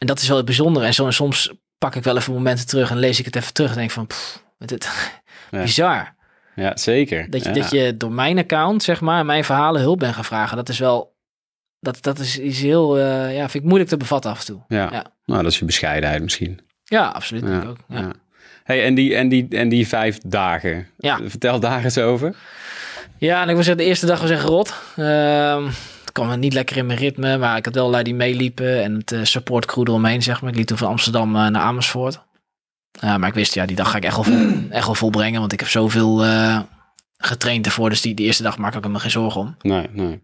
en 0.00 0.06
dat 0.06 0.20
is 0.20 0.28
wel 0.28 0.36
het 0.36 0.46
bijzondere. 0.46 0.86
En 0.86 0.94
zo, 0.94 1.10
soms 1.10 1.52
pak 1.78 1.94
ik 1.94 2.02
wel 2.04 2.16
even 2.16 2.32
momenten 2.32 2.66
terug 2.66 2.90
en 2.90 2.98
lees 2.98 3.18
ik 3.18 3.24
het 3.24 3.36
even 3.36 3.52
terug. 3.52 3.70
En 3.70 3.76
denk 3.76 3.90
van, 3.90 4.06
pff, 4.06 4.42
dit, 4.58 4.88
Ja. 5.50 5.62
bizar. 5.62 6.14
ja 6.54 6.76
zeker. 6.76 7.30
Dat 7.30 7.42
je, 7.42 7.48
ja. 7.48 7.54
dat 7.54 7.70
je 7.70 7.96
door 7.96 8.12
mijn 8.12 8.38
account, 8.38 8.82
zeg 8.82 9.00
maar, 9.00 9.24
mijn 9.26 9.44
verhalen 9.44 9.80
hulp 9.80 9.98
bent 9.98 10.14
gaan 10.14 10.24
vragen. 10.24 10.56
Dat 10.56 10.68
is 10.68 10.78
wel, 10.78 11.16
dat, 11.80 12.02
dat 12.02 12.18
is 12.18 12.38
iets 12.38 12.60
heel, 12.60 12.98
eh, 12.98 13.34
ja, 13.36 13.40
vind 13.48 13.54
ik 13.54 13.68
moeilijk 13.68 13.90
te 13.90 13.96
bevatten 13.96 14.30
af 14.30 14.38
en 14.40 14.46
toe. 14.46 14.60
Ja. 14.68 14.88
Ja. 14.92 15.04
nou 15.24 15.42
dat 15.42 15.52
is 15.52 15.58
je 15.58 15.64
bescheidenheid 15.64 16.22
misschien. 16.22 16.60
Ja, 16.84 17.06
absoluut. 17.08 17.42
denk 17.42 17.54
Ja, 17.54 17.62
ik 17.62 17.68
ook. 17.68 17.78
Ja. 17.88 18.12
Hey, 18.64 18.84
en, 18.84 18.94
die, 18.94 19.14
en, 19.16 19.28
die, 19.28 19.46
en 19.50 19.68
die 19.68 19.88
vijf 19.88 20.18
dagen, 20.26 20.88
Ja. 20.98 21.18
vertel 21.24 21.60
daar 21.60 21.84
eens 21.84 21.98
over. 21.98 22.34
Ja, 23.18 23.42
en 23.42 23.48
ik 23.48 23.54
wil 23.54 23.64
zeggen, 23.64 23.82
de 23.82 23.88
eerste 23.88 24.06
dag 24.06 24.20
was 24.20 24.30
echt 24.30 24.44
rot. 24.44 24.74
Ehm 24.96 25.68
het 26.10 26.18
kwam 26.18 26.38
niet 26.38 26.52
lekker 26.52 26.76
in 26.76 26.86
mijn 26.86 26.98
ritme, 26.98 27.38
maar 27.38 27.56
ik 27.56 27.64
had 27.64 27.74
wel 27.74 27.90
lui 27.90 28.02
die 28.04 28.14
meeliepen 28.14 28.82
en 28.82 28.94
het 28.94 29.12
eh, 29.12 29.24
support 29.24 29.66
crew 29.66 29.88
eromheen, 29.88 30.22
zeg 30.22 30.40
maar. 30.40 30.50
Ik 30.50 30.56
liep 30.56 30.66
toen 30.66 30.78
van 30.78 30.88
Amsterdam 30.88 31.36
eh, 31.36 31.46
naar 31.46 31.62
Amersfoort. 31.62 32.20
Maar 33.00 33.28
ik 33.28 33.34
wist, 33.34 33.54
ja, 33.54 33.66
die 33.66 33.76
dag 33.76 33.90
ga 33.90 33.96
ik 33.96 34.04
echt 34.04 34.14
wel, 34.14 34.24
vol, 34.24 34.48
echt 34.70 34.86
wel 34.86 34.94
volbrengen, 34.94 35.40
want 35.40 35.52
ik 35.52 35.60
heb 35.60 35.68
zoveel 35.68 36.24
eh, 36.24 36.60
getraind 37.16 37.66
ervoor. 37.66 37.88
Dus 37.88 38.00
die, 38.00 38.14
die 38.14 38.26
eerste 38.26 38.42
dag 38.42 38.58
maak 38.58 38.74
ik 38.74 38.88
me 38.88 38.98
geen 38.98 39.10
zorgen 39.10 39.40
om. 39.40 39.56
Nee, 39.60 39.88
nee. 39.92 40.20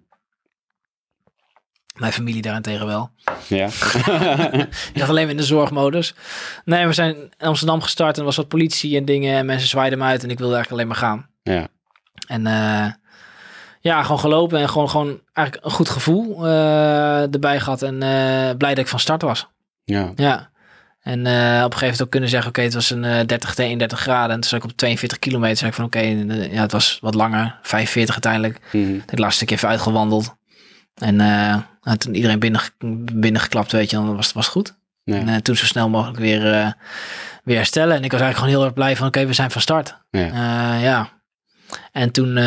Mijn 1.94 2.12
familie 2.12 2.42
daarentegen 2.42 2.86
wel. 2.86 3.10
Ja. 3.48 3.66
Ik 4.92 4.98
zat 4.98 5.08
alleen 5.08 5.22
maar 5.22 5.30
in 5.30 5.36
de 5.36 5.42
zorgmodus. 5.42 6.14
Nee, 6.64 6.86
we 6.86 6.92
zijn 6.92 7.16
in 7.16 7.46
Amsterdam 7.46 7.80
gestart 7.80 8.14
en 8.14 8.18
er 8.18 8.26
was 8.26 8.36
wat 8.36 8.48
politie 8.48 8.96
en 8.96 9.04
dingen. 9.04 9.36
En 9.36 9.46
mensen 9.46 9.68
zwaaiden 9.68 9.98
me 9.98 10.04
uit 10.04 10.22
en 10.22 10.30
ik 10.30 10.38
wilde 10.38 10.54
eigenlijk 10.54 10.82
alleen 10.82 11.00
maar 11.00 11.10
gaan. 11.10 11.28
ja. 11.42 11.68
En 12.26 12.46
ja, 13.86 14.02
gewoon 14.02 14.18
gelopen 14.18 14.60
en 14.60 14.68
gewoon, 14.68 14.90
gewoon 14.90 15.20
eigenlijk 15.32 15.66
een 15.66 15.72
goed 15.72 15.88
gevoel 15.88 16.46
eh, 16.46 17.32
erbij 17.32 17.60
gehad. 17.60 17.82
En 17.82 18.02
eh, 18.02 18.56
blij 18.56 18.74
dat 18.74 18.78
ik 18.78 18.86
van 18.86 19.00
start 19.00 19.22
was. 19.22 19.48
Ja. 19.84 20.12
Ja. 20.16 20.50
En 21.00 21.26
eh, 21.26 21.34
op 21.34 21.42
een 21.42 21.60
gegeven 21.62 21.80
moment 21.80 22.02
ook 22.02 22.10
kunnen 22.10 22.28
zeggen, 22.28 22.48
oké, 22.48 22.60
het 22.60 22.74
was 22.74 22.90
een 22.90 23.04
eh 23.04 23.26
30, 23.26 23.56
31 23.56 24.00
graden. 24.00 24.34
En 24.34 24.40
toen 24.40 24.50
zat 24.50 24.58
ik 24.58 24.70
op 24.70 24.76
42 24.76 25.18
kilometer. 25.18 25.56
zei 25.56 25.70
ik 25.70 25.76
van, 25.76 25.84
oké, 25.84 26.00
ja, 26.54 26.62
het 26.62 26.72
was 26.72 26.98
wat 27.00 27.14
langer. 27.14 27.58
45 27.62 28.14
uiteindelijk. 28.14 28.58
Mhm. 28.72 28.98
Het 29.06 29.18
laatste 29.18 29.44
stuk 29.44 29.50
even 29.50 29.68
uitgewandeld. 29.68 30.36
En 30.94 31.16
toen 31.98 32.14
iedereen 32.14 32.38
binnen, 32.38 32.60
binnengeklapt, 33.14 33.72
weet 33.72 33.90
je, 33.90 33.96
dan 33.96 34.16
was, 34.16 34.32
was 34.32 34.44
het 34.44 34.54
goed. 34.54 34.76
Ja. 35.04 35.26
En 35.26 35.42
toen 35.42 35.56
zo 35.56 35.64
snel 35.64 35.88
mogelijk 35.88 36.18
weer, 36.18 36.74
weer 37.44 37.56
herstellen. 37.56 37.96
En 37.96 38.04
ik 38.04 38.12
was 38.12 38.20
eigenlijk 38.20 38.36
gewoon 38.36 38.50
heel 38.50 38.64
erg 38.64 38.72
blij 38.72 38.96
van, 38.96 39.06
oké, 39.06 39.26
we 39.26 39.32
zijn 39.32 39.50
van 39.50 39.60
start. 39.60 39.96
Ja. 40.10 40.78
Ja. 40.78 41.08
En 41.92 42.10
toen, 42.10 42.38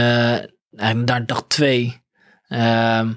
eigenlijk 0.76 1.10
naar 1.10 1.26
dag 1.26 1.44
twee, 1.48 2.02
ehm, 2.48 3.12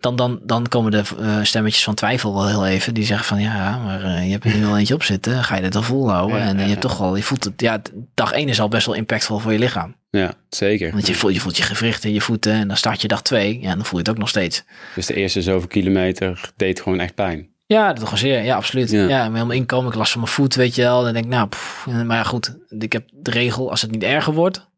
dan, 0.00 0.16
dan, 0.16 0.40
dan 0.42 0.68
komen 0.68 0.90
de 0.90 1.02
eh, 1.20 1.38
stemmetjes 1.42 1.84
van 1.84 1.94
twijfel 1.94 2.34
wel 2.34 2.48
heel 2.48 2.66
even. 2.66 2.94
Die 2.94 3.04
zeggen 3.04 3.26
van, 3.26 3.40
ja, 3.40 3.78
maar 3.78 4.04
eh, 4.04 4.24
je 4.24 4.30
hebt 4.30 4.44
er 4.44 4.54
nu 4.54 4.64
wel 4.64 4.78
eentje 4.78 4.94
op 4.94 5.02
zitten. 5.02 5.44
Ga 5.44 5.56
je 5.56 5.62
dit 5.62 5.76
al 5.76 5.82
volhouden? 5.82 6.38
Ja, 6.38 6.42
en 6.44 6.56
ja, 6.56 6.62
je 6.62 6.70
hebt 6.70 6.82
ja. 6.82 6.88
toch 6.88 6.98
wel, 6.98 7.16
je 7.16 7.22
voelt 7.22 7.44
het, 7.44 7.60
ja, 7.60 7.82
dag 8.14 8.32
één 8.32 8.48
is 8.48 8.60
al 8.60 8.68
best 8.68 8.86
wel 8.86 8.94
impactvol 8.94 9.38
voor 9.38 9.52
je 9.52 9.58
lichaam. 9.58 9.94
ja, 10.10 10.34
zeker. 10.48 10.92
Want 10.92 11.06
je 11.06 11.14
voelt, 11.14 11.34
je 11.34 11.40
voelt 11.40 11.56
je 11.56 11.62
gewrichten, 11.62 12.12
je 12.12 12.20
voeten. 12.20 12.52
En 12.52 12.68
dan 12.68 12.76
start 12.76 13.02
je 13.02 13.08
dag 13.08 13.22
twee. 13.22 13.60
Ja, 13.60 13.74
dan 13.74 13.84
voel 13.84 13.98
je 13.98 14.04
het 14.04 14.10
ook 14.10 14.18
nog 14.18 14.28
steeds. 14.28 14.64
Dus 14.94 15.06
de 15.06 15.14
eerste 15.14 15.42
zoveel 15.42 15.68
kilometer 15.68 16.50
deed 16.56 16.80
gewoon 16.80 17.00
echt 17.00 17.14
pijn. 17.14 17.48
Ja, 17.66 17.92
dat 17.92 18.10
was 18.10 18.20
zeer. 18.20 18.42
Ja, 18.42 18.56
absoluut. 18.56 18.90
Ja. 18.90 19.08
Ja, 19.08 19.22
met 19.24 19.32
helemaal 19.32 19.56
inkomen. 19.56 19.90
Ik 19.90 19.96
last 19.96 20.12
van 20.12 20.20
mijn 20.20 20.32
voet, 20.32 20.54
weet 20.54 20.74
je 20.74 20.82
wel. 20.82 21.02
Dan 21.02 21.12
denk 21.12 21.24
ik, 21.24 21.30
nou, 21.30 21.48
pff, 21.48 21.86
maar 22.04 22.24
goed. 22.24 22.56
Ik 22.68 22.92
heb 22.92 23.08
de 23.12 23.30
regel, 23.30 23.70
als 23.70 23.82
het 23.82 23.90
niet 23.90 24.02
erger 24.02 24.32
wordt, 24.32 24.69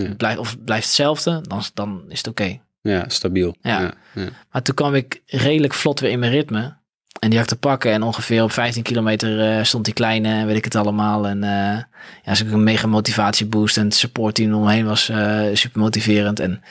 Ja. 0.00 0.14
blijft, 0.14 0.38
of 0.38 0.64
blijft 0.64 0.84
hetzelfde, 0.84 1.40
dan, 1.48 1.62
dan 1.74 2.04
is 2.08 2.18
het 2.18 2.28
oké. 2.28 2.60
Ja, 2.82 3.04
stabiel. 3.08 3.56
Ja. 3.62 3.80
ja. 3.80 3.94
ja. 4.14 4.28
Maar 4.50 4.62
toen 4.62 4.74
kwam 4.74 4.94
ik 4.94 5.22
redelijk 5.26 5.74
vlot 5.74 6.00
weer 6.00 6.10
in 6.10 6.18
mijn 6.18 6.32
ritme. 6.32 6.78
En 7.18 7.30
die 7.30 7.38
had 7.38 7.50
ik 7.52 7.58
te 7.58 7.68
pakken. 7.68 7.92
En 7.92 8.02
ongeveer 8.02 8.42
op 8.42 8.52
15 8.52 8.82
kilometer 8.82 9.40
eh, 9.40 9.64
stond 9.64 9.84
die 9.84 9.94
kleine, 9.94 10.28
en 10.28 10.46
weet 10.46 10.56
ik 10.56 10.64
het 10.64 10.74
allemaal. 10.74 11.26
En 11.26 11.44
eh 11.44 11.82
ja, 12.24 12.46
ook 12.46 12.52
een 12.52 12.62
mega 12.62 12.86
motivatieboost. 12.86 13.76
En 13.76 13.84
het 13.84 13.94
supportteam 13.94 14.54
om 14.54 14.64
me 14.64 14.72
heen 14.72 14.86
was 14.86 15.08
eh, 15.08 15.46
super 15.52 15.80
motiverend. 15.80 16.40
En 16.40 16.62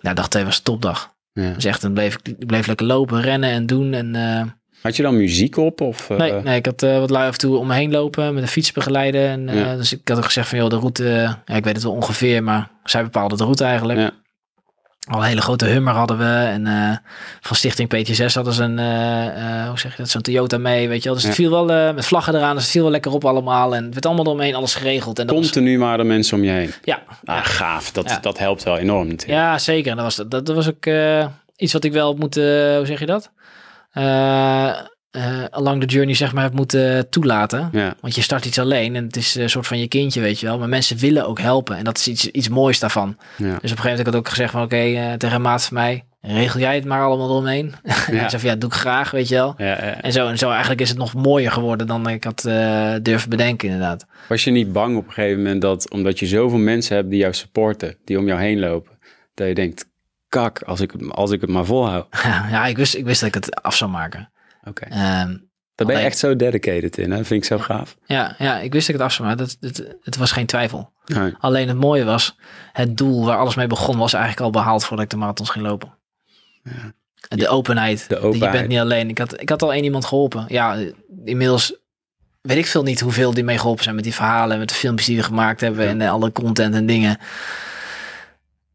ja, 0.00 0.14
dag 0.14 0.28
twee 0.28 0.44
was 0.44 0.56
een 0.56 0.62
topdag. 0.62 1.14
Ja. 1.32 1.50
Dus 1.50 1.64
echt, 1.64 1.82
dan 1.82 1.92
bleef 1.92 2.18
ik 2.22 2.46
bleef 2.46 2.66
lekker 2.66 2.86
lopen, 2.86 3.20
rennen 3.20 3.50
en 3.50 3.66
doen. 3.66 3.92
En 3.94 4.14
Had 4.82 4.96
je 4.96 5.02
dan 5.02 5.16
muziek 5.16 5.56
op? 5.56 5.80
Of, 5.80 6.10
eh, 6.10 6.16
Nee, 6.16 6.32
nee, 6.32 6.56
ik 6.56 6.66
had 6.66 6.82
eh, 6.82 6.98
wat 6.98 7.10
lui 7.10 7.26
af 7.26 7.32
en 7.32 7.38
toe 7.38 7.56
om 7.56 7.66
me 7.66 7.74
heen 7.74 7.90
lopen 7.90 8.34
met 8.34 8.42
een 8.42 8.48
fiets 8.48 8.72
begeleiden. 8.72 9.28
En, 9.28 9.48
eh, 9.48 9.58
Ja. 9.60 9.76
Dus 9.76 9.92
ik 9.92 10.08
had 10.08 10.16
ook 10.16 10.24
gezegd 10.24 10.48
van, 10.48 10.58
joh, 10.58 10.68
de 10.68 10.76
route, 10.76 11.04
ja, 11.44 11.56
ik 11.56 11.64
weet 11.64 11.74
het 11.74 11.82
wel 11.82 11.92
ongeveer, 11.92 12.42
maar 12.42 12.70
zij 12.84 13.02
bepaalden 13.02 13.38
de 13.38 13.44
route 13.44 13.64
eigenlijk. 13.64 13.98
Ja. 13.98 14.10
Al 15.10 15.18
een 15.20 15.26
hele 15.26 15.40
grote 15.40 15.64
Hummer 15.64 15.94
hadden 15.94 16.18
we. 16.18 16.24
En 16.24 16.66
van 17.40 17.56
Stichting 17.56 17.88
PT6 17.94 18.34
hadden 18.34 18.52
ze 18.52 18.62
een, 18.62 18.78
eh, 18.78 19.68
hoe 19.68 19.78
zeg 19.78 19.90
je 19.96 19.96
dat, 20.02 20.08
zo'n 20.10 20.22
Toyota 20.22 20.58
mee, 20.58 20.88
weet 20.88 20.98
je 21.02 21.04
wel. 21.08 21.14
Dus 21.14 21.26
het 21.26 21.34
viel 21.34 21.50
wel 21.50 21.92
met 21.92 22.06
vlaggen 22.06 22.34
eraan, 22.34 22.54
dus 22.54 22.62
het 22.62 22.72
viel 22.72 22.82
wel 22.82 22.90
lekker 22.90 23.12
op 23.12 23.24
allemaal. 23.24 23.74
En 23.74 23.84
het 23.84 23.92
werd 23.92 24.06
allemaal 24.06 24.32
omheen, 24.32 24.54
alles 24.54 24.74
geregeld. 24.74 25.18
En 25.18 25.26
was- 25.26 25.34
Continu 25.34 25.78
maar 25.78 25.96
de 25.96 26.04
mensen 26.04 26.36
om 26.36 26.44
je 26.44 26.50
heen. 26.50 26.70
ja, 26.84 27.02
Ah, 27.24 27.44
gaaf. 27.44 27.92
Dat, 27.92 28.08
Ja. 28.08 28.18
dat 28.20 28.38
helpt 28.38 28.62
wel 28.62 28.78
enorm 28.78 29.08
natuurlijk. 29.08 29.38
ja, 29.40 29.58
zeker. 29.58 29.90
En 29.90 29.96
dat 29.96 30.04
was, 30.04 30.16
dat, 30.28 30.46
dat 30.46 30.56
was 30.56 30.68
ook 30.68 30.86
iets 31.56 31.72
wat 31.72 31.84
ik 31.84 31.92
wel 31.92 32.14
moet, 32.14 32.34
hoe 32.34 32.82
zeg 32.84 32.98
je 33.00 33.06
dat? 33.06 33.30
Eh, 33.98 34.68
eh, 35.10 35.44
along 35.50 35.80
the 35.80 35.86
journey, 35.86 36.14
zeg 36.14 36.32
maar, 36.32 36.42
heb 36.42 36.52
moeten 36.52 37.10
toelaten. 37.10 37.68
Ja. 37.72 37.96
Want 38.00 38.14
je 38.14 38.22
start 38.22 38.44
iets 38.44 38.58
alleen 38.58 38.96
en 38.96 39.04
het 39.04 39.16
is 39.16 39.34
een 39.34 39.50
soort 39.50 39.66
van 39.66 39.78
je 39.78 39.88
kindje, 39.88 40.20
weet 40.20 40.40
je 40.40 40.46
wel. 40.46 40.58
Maar 40.58 40.68
mensen 40.68 40.96
willen 40.96 41.26
ook 41.26 41.40
helpen 41.40 41.76
en 41.76 41.84
dat 41.84 41.98
is 41.98 42.08
iets, 42.08 42.26
iets 42.30 42.48
moois 42.48 42.78
daarvan. 42.78 43.16
Ja. 43.18 43.36
Dus 43.36 43.46
op 43.46 43.54
een 43.54 43.60
gegeven 43.60 43.80
moment 43.80 43.98
heb 43.98 44.06
ik 44.06 44.14
ook 44.14 44.28
gezegd 44.28 44.50
van 44.52 44.62
oké, 44.62 44.76
eh, 44.76 45.12
tegen 45.12 45.36
een 45.36 45.42
maat 45.42 45.64
van 45.64 45.76
mij, 45.76 46.04
regel 46.20 46.60
jij 46.60 46.74
het 46.74 46.84
maar 46.84 47.02
allemaal 47.02 47.28
eromheen. 47.28 47.74
Ja. 48.10 48.32
en 48.32 48.40
van 48.40 48.50
ja, 48.50 48.56
doe 48.56 48.70
ik 48.70 48.76
graag, 48.76 49.10
weet 49.10 49.28
je 49.28 49.34
wel. 49.34 49.54
Ja, 49.56 49.66
ja. 49.66 50.00
En 50.00 50.12
zo, 50.12 50.26
en 50.28 50.38
zo 50.38 50.50
eigenlijk 50.50 50.80
is 50.80 50.88
het 50.88 50.98
nog 50.98 51.14
mooier 51.14 51.50
geworden 51.50 51.86
dan 51.86 52.08
ik 52.08 52.24
had 52.24 52.44
eh, 52.44 52.94
durven 53.02 53.30
bedenken 53.30 53.68
inderdaad. 53.68 54.06
Was 54.28 54.44
je 54.44 54.50
niet 54.50 54.72
bang 54.72 54.96
op 54.96 55.06
een 55.06 55.12
gegeven 55.12 55.42
moment 55.42 55.62
dat, 55.62 55.90
omdat 55.90 56.18
je 56.18 56.26
zoveel 56.26 56.58
mensen 56.58 56.96
hebt 56.96 57.10
die 57.10 57.18
jou 57.18 57.34
supporten, 57.34 57.96
die 58.04 58.18
om 58.18 58.26
jou 58.26 58.40
heen 58.40 58.58
lopen, 58.58 58.98
dat 59.34 59.48
je 59.48 59.54
denkt, 59.54 59.86
kak, 60.28 60.62
als 60.62 60.80
ik, 60.80 60.90
het- 60.92 61.10
als 61.12 61.30
ik 61.30 61.40
het 61.40 61.50
maar 61.50 61.64
volhoud. 61.64 62.06
ja, 62.50 62.66
ik 62.66 62.76
wist, 62.76 62.94
ik 62.94 63.04
wist 63.04 63.20
dat 63.20 63.28
ik 63.28 63.34
het 63.44 63.62
af 63.62 63.76
zou 63.76 63.90
maken. 63.90 64.30
Oké. 64.64 64.84
Ehm, 64.84 65.36
Daar 65.74 65.86
ben 65.86 65.96
je 65.98 66.02
echt 66.04 66.18
zo 66.18 66.36
dedicated 66.36 66.98
in, 66.98 67.10
hè? 67.10 67.16
Dat 67.16 67.26
vind 67.26 67.42
ik 67.42 67.48
zo 67.48 67.58
gaaf. 67.58 67.96
ja, 68.06 68.34
ja, 68.38 68.58
ik 68.58 68.72
wist 68.72 68.86
dat 68.86 68.94
ik 68.96 69.00
het 69.02 69.10
af 69.10 69.16
zou 69.16 69.28
maken. 69.28 69.44
Dat, 69.60 69.74
dat, 69.76 69.94
het 70.02 70.16
was 70.16 70.32
geen 70.32 70.46
twijfel. 70.46 70.92
Nee. 71.06 71.34
Alleen 71.38 71.68
het 71.68 71.76
mooie 71.76 72.04
was, 72.04 72.36
het 72.72 72.96
doel 72.96 73.24
waar 73.24 73.38
alles 73.38 73.54
mee 73.54 73.66
begon 73.66 73.96
was 73.98 74.12
eigenlijk 74.12 74.44
al 74.44 74.50
behaald 74.50 74.84
voordat 74.84 75.04
ik 75.04 75.10
de 75.10 75.16
marathons 75.16 75.50
ging 75.50 75.64
lopen. 75.64 75.96
De 77.28 77.48
openheid. 77.48 78.08
De 78.08 78.14
Je 78.14 78.20
openheid. 78.20 78.52
bent 78.52 78.68
niet 78.68 78.78
alleen. 78.78 79.08
Ik 79.08 79.18
had, 79.18 79.40
ik 79.40 79.48
had 79.48 79.62
al 79.62 79.72
één 79.72 79.84
iemand 79.84 80.04
geholpen. 80.04 80.44
Ja, 80.48 80.76
inmiddels 81.24 81.74
weet 82.40 82.56
ik 82.56 82.66
veel 82.66 82.82
niet 82.82 83.00
hoeveel 83.00 83.34
die 83.34 83.44
mee 83.44 83.58
geholpen 83.58 83.82
zijn 83.82 83.94
met 83.94 84.04
die 84.04 84.14
verhalen. 84.14 84.52
en 84.52 84.58
Met 84.58 84.68
de 84.68 84.74
filmpjes 84.74 85.06
die 85.06 85.16
we 85.16 85.22
gemaakt 85.22 85.60
hebben. 85.60 85.84
Ja. 85.84 85.90
En 85.90 86.00
eh, 86.00 86.10
alle 86.10 86.32
content 86.32 86.74
en 86.74 86.86
dingen. 86.86 87.18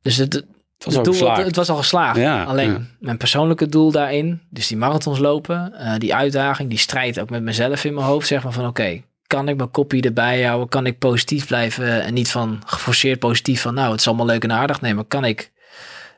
Dus 0.02 0.18
het, 0.18 0.46
was 0.84 1.04
doel, 1.04 1.30
het, 1.30 1.46
het 1.46 1.56
was 1.56 1.70
al 1.70 1.76
geslaagd. 1.76 2.18
Ja, 2.18 2.44
alleen 2.44 2.72
ja. 2.72 2.82
mijn 3.00 3.18
persoonlijke 3.18 3.68
doel 3.68 3.92
daarin. 3.92 4.42
Dus 4.50 4.68
die 4.68 4.78
marathons 4.78 5.20
lopen. 5.20 5.74
eh, 5.74 5.94
die 5.98 6.16
uitdaging. 6.16 6.70
Die 6.70 6.78
strijd 6.78 7.20
ook 7.20 7.30
met 7.30 7.42
mezelf 7.42 7.84
in 7.84 7.94
mijn 7.94 8.06
hoofd. 8.06 8.28
Zeg 8.28 8.44
maar 8.44 8.54
van 8.54 8.68
oké. 8.68 9.02
kan 9.28 9.48
ik 9.48 9.58
mijn 9.58 9.72
kopie 9.72 10.02
erbij 10.02 10.44
houden? 10.44 10.70
Kan 10.70 10.86
ik 10.86 11.00
positief 11.00 11.48
blijven? 11.48 12.04
En 12.04 12.14
niet 12.14 12.32
van 12.32 12.62
geforceerd 12.66 13.20
positief 13.20 13.62
van 13.62 13.74
nou 13.74 13.92
het 13.92 14.00
is 14.00 14.08
allemaal 14.08 14.26
leuk 14.26 14.44
en 14.44 14.52
aardig. 14.52 14.82
Nee, 14.82 14.94
maar 14.94 15.04
kan 15.04 15.26
ik 15.26 15.52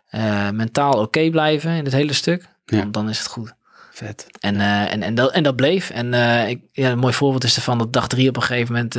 eh, 0.10 0.50
mentaal 0.50 0.94
oké 1.02 1.30
blijven 1.30 1.72
in 1.72 1.84
het 1.84 1.94
hele 1.94 2.14
stuk? 2.14 2.48
Ja. 2.66 2.78
Dan, 2.78 2.92
dan 2.92 3.10
is 3.10 3.18
het 3.18 3.28
goed. 3.28 3.54
Vet. 3.92 4.28
En, 4.40 4.60
eh, 4.60 4.94
en, 4.94 5.02
en, 5.02 5.16
dat, 5.16 5.32
en 5.32 5.44
dat 5.44 5.56
bleef. 5.56 5.90
En 5.90 6.14
ik, 6.50 6.62
ja, 6.72 6.92
een 6.92 7.00
mooi 7.00 7.14
voorbeeld 7.14 7.44
is 7.44 7.56
ervan 7.56 7.78
dat 7.78 7.94
dag 7.94 8.08
drie 8.08 8.30
op 8.30 8.36
een 8.36 8.42
gegeven 8.42 8.74
moment 8.74 8.94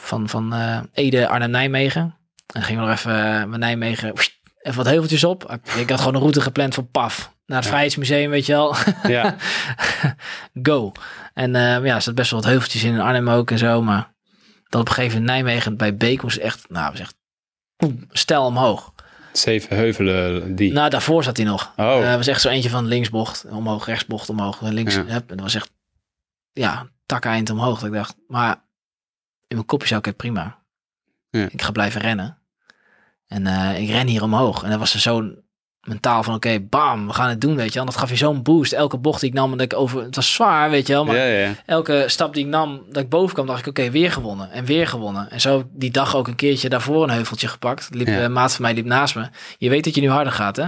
van, 0.00 0.28
van 0.28 0.54
Ede, 0.92 1.28
Arnhem, 1.28 1.50
Nijmegen. 1.50 2.17
En 2.54 2.62
gingen 2.62 2.82
we 2.82 2.88
nog 2.88 2.98
even 2.98 3.18
uh, 3.18 3.44
met 3.44 3.60
Nijmegen 3.60 4.12
even 4.68 4.76
wat 4.76 4.86
heuveltjes 4.86 5.24
op. 5.24 5.58
Ik 5.76 5.90
had 5.90 5.98
gewoon 5.98 6.14
een 6.14 6.20
route 6.20 6.40
gepland 6.40 6.74
voor 6.74 6.84
PAF. 6.84 7.18
Naar 7.18 7.56
het 7.56 7.64
Ja. 7.64 7.70
Vrijheidsmuseum, 7.70 8.30
weet 8.30 8.46
je 8.46 8.52
wel. 8.52 8.76
Ja. 9.06 9.36
Go. 10.62 10.92
En 11.34 11.54
eh, 11.54 11.84
ja, 11.84 11.94
er 11.94 12.02
zat 12.02 12.14
best 12.14 12.30
wel 12.30 12.40
wat 12.40 12.48
heuveltjes 12.48 12.84
in, 12.84 12.92
in 12.92 13.00
Arnhem 13.00 13.28
ook 13.28 13.50
en 13.50 13.58
zo. 13.58 13.82
Maar 13.82 14.14
dat 14.68 14.80
op 14.80 14.88
een 14.88 14.94
gegeven 14.94 15.18
moment 15.18 15.36
Nijmegen 15.36 15.76
bij 15.76 15.96
Beek 15.96 16.22
was 16.22 16.38
echt, 16.38 16.66
nou, 16.68 16.90
was 16.90 17.00
echt 17.00 17.14
boem, 17.76 18.06
stijl 18.10 18.44
omhoog. 18.44 18.92
Zeven 19.32 19.76
heuvelen 19.76 20.56
die. 20.56 20.72
Nou, 20.72 20.90
daarvoor 20.90 21.24
zat 21.24 21.36
hij 21.36 21.46
nog. 21.46 21.72
Oh. 21.76 22.10
Eh, 22.10 22.16
was 22.16 22.26
echt 22.26 22.40
zo 22.40 22.48
eentje 22.48 22.70
van 22.70 22.86
linksbocht, 22.86 23.44
omhoog, 23.48 23.86
rechtsbocht, 23.86 24.28
omhoog, 24.28 24.60
links. 24.60 24.94
Ja. 24.94 25.04
En 25.06 25.22
dat 25.26 25.40
was 25.40 25.54
echt, 25.54 25.70
ja, 26.52 26.88
tak 27.06 27.24
eind 27.24 27.50
omhoog. 27.50 27.78
Dat 27.78 27.88
ik 27.88 27.94
dacht, 27.94 28.16
maar 28.26 28.64
in 29.46 29.56
mijn 29.56 29.66
kopje 29.66 29.86
zou 29.86 30.00
ik 30.00 30.06
het 30.06 30.16
prima. 30.16 30.58
Ja. 31.30 31.46
Ik 31.50 31.62
ga 31.62 31.70
blijven 31.70 32.00
rennen. 32.00 32.38
En 33.26 33.46
eh, 33.46 33.80
ik 33.80 33.88
ren 33.88 34.06
hier 34.06 34.22
omhoog. 34.22 34.62
En 34.62 34.70
dat 34.70 34.78
was 34.78 34.94
er 34.94 35.00
zo'n 35.00 35.46
mentaal 35.80 36.22
van, 36.22 36.34
oké, 36.34 36.60
bam, 36.60 37.06
we 37.06 37.12
gaan 37.12 37.28
het 37.28 37.40
doen, 37.40 37.56
weet 37.56 37.68
je 37.68 37.74
wel. 37.74 37.84
Dat 37.84 37.96
gaf 37.96 38.10
je 38.10 38.16
zo'n 38.16 38.42
boost. 38.42 38.72
Elke 38.72 38.98
bocht 38.98 39.20
die 39.20 39.28
ik 39.28 39.34
nam, 39.34 39.50
dat 39.50 39.60
ik 39.60 39.74
over, 39.74 40.02
het 40.02 40.16
was 40.16 40.32
zwaar, 40.34 40.70
weet 40.70 40.86
je 40.86 40.92
wel. 40.92 41.04
Maar 41.04 41.16
ja, 41.16 41.24
ja. 41.24 41.52
elke 41.66 42.04
stap 42.06 42.34
die 42.34 42.44
ik 42.44 42.50
nam, 42.50 42.82
dat 42.90 43.02
ik 43.02 43.08
boven 43.08 43.34
kwam, 43.34 43.46
dacht 43.46 43.60
ik, 43.60 43.66
oké, 43.66 43.90
weer 43.90 44.12
gewonnen. 44.12 44.50
En 44.50 44.64
weer 44.64 44.86
gewonnen. 44.86 45.30
En 45.30 45.40
zo 45.40 45.68
die 45.72 45.90
dag 45.90 46.16
ook 46.16 46.28
een 46.28 46.36
keertje 46.36 46.68
daarvoor 46.68 47.02
een 47.02 47.10
heuveltje 47.10 47.48
gepakt. 47.48 47.88
Liep, 47.90 48.06
Ja. 48.06 48.20
Een 48.20 48.32
maat 48.32 48.54
van 48.54 48.62
mij 48.62 48.74
liep 48.74 48.84
naast 48.84 49.14
me. 49.14 49.28
Je 49.58 49.68
weet 49.68 49.84
dat 49.84 49.94
je 49.94 50.00
nu 50.00 50.10
harder 50.10 50.32
gaat, 50.32 50.56
hè? 50.56 50.66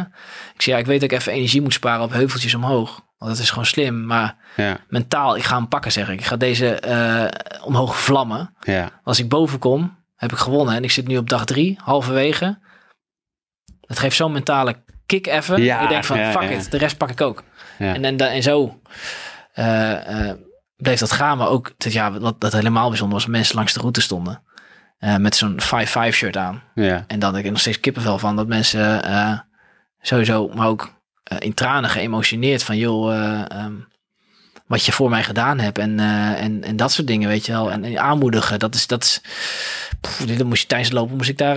Ik 0.55 0.63
zei, 0.63 0.77
ja, 0.77 0.83
ik 0.83 0.87
weet 0.89 1.01
dat 1.01 1.11
ik 1.11 1.19
even 1.19 1.33
energie 1.33 1.63
moet 1.63 1.73
sparen 1.73 2.05
op 2.05 2.13
heuveltjes 2.13 2.55
omhoog. 2.55 3.01
Want 3.19 3.33
dat 3.33 3.41
is 3.41 3.51
gewoon 3.51 3.67
slim. 3.67 4.07
Maar 4.07 4.37
Ja, 4.57 4.79
mentaal, 4.89 5.37
ik 5.37 5.43
ga 5.43 5.57
hem 5.57 5.69
pakken, 5.69 5.93
zeg 5.93 6.09
ik. 6.09 6.19
Ik 6.21 6.27
ga 6.27 6.37
deze 6.37 6.75
eh, 6.75 7.25
omhoog 7.65 8.01
vlammen. 8.01 8.55
ja. 8.61 9.01
Als 9.05 9.19
ik 9.19 9.29
boven 9.29 9.59
kom, 9.59 9.99
heb 10.21 10.33
ik 10.33 10.39
gewonnen. 10.39 10.75
En 10.75 10.85
ik 10.85 10.91
zit 10.91 11.07
nu 11.07 11.17
op 11.17 11.29
dag 11.29 11.45
drie, 11.45 11.79
halverwege. 11.83 12.59
Het 13.87 13.99
geeft 13.99 14.17
zo'n 14.17 14.33
mentale 14.33 14.83
kick 15.07 15.27
even. 15.27 15.63
Ja, 15.63 15.81
ik 15.81 15.89
denk 15.89 16.05
van, 16.05 16.19
ja, 16.19 16.31
fuck 16.31 16.43
ja. 16.43 16.49
it, 16.49 16.71
de 16.71 16.79
rest 16.79 16.97
pak 16.97 17.11
ik 17.11 17.21
ook. 17.21 17.43
Ja. 17.79 17.95
En, 17.95 18.05
en, 18.05 18.17
en 18.19 18.43
zo 18.43 18.81
eh, 19.53 20.29
eh, 20.29 20.37
bleef 20.77 20.99
dat 20.99 21.13
gaan. 21.13 21.39
Maar 21.39 21.49
ook, 21.49 21.73
dat, 21.77 21.93
ja, 21.93 22.19
wat 22.19 22.41
dat 22.41 22.53
helemaal 22.53 22.89
bijzonder 22.89 23.17
was, 23.19 23.27
mensen 23.27 23.57
langs 23.57 23.73
de 23.73 23.81
route 23.81 24.01
stonden. 24.01 24.43
eh, 24.99 25.17
met 25.17 25.37
zo'n 25.37 25.61
5-5 25.61 26.15
shirt 26.15 26.37
aan. 26.37 26.63
ja. 26.75 27.05
En 27.07 27.19
dan 27.19 27.35
heb 27.35 27.45
ik 27.45 27.51
nog 27.51 27.61
steeds 27.61 27.81
kippenvel 27.81 28.19
van 28.19 28.37
dat 28.37 28.47
mensen 28.47 29.03
sowieso, 30.01 30.49
maar 30.49 30.67
ook 30.67 30.99
in 31.39 31.55
tranen 31.55 31.91
geëmotioneerd 31.91 32.63
van 32.63 32.77
joh, 32.77 33.15
eh, 33.15 33.51
ehm, 33.51 33.75
wat 34.71 34.85
je 34.85 34.93
voor 34.93 35.11
mij 35.11 35.23
gedaan 35.23 35.59
hebt 35.59 35.79
en, 35.79 36.01
eh, 36.01 36.43
en, 36.43 36.65
en 36.65 36.77
dat 36.77 36.93
soort 36.93 37.07
dingen, 37.07 37.29
weet 37.29 37.47
je 37.47 37.53
wel. 37.53 37.71
En, 37.71 37.85
en 37.85 37.99
aanmoedigen, 38.01 38.59
dat 38.59 38.75
is, 38.75 38.87
dat 38.87 39.05
is, 39.05 39.21
dit 40.27 40.45
moest 40.45 40.61
je 40.63 40.67
tijdens 40.67 40.91
het 40.91 40.99
lopen, 40.99 41.17
moest 41.17 41.29
ik 41.29 41.39
daar, 41.39 41.57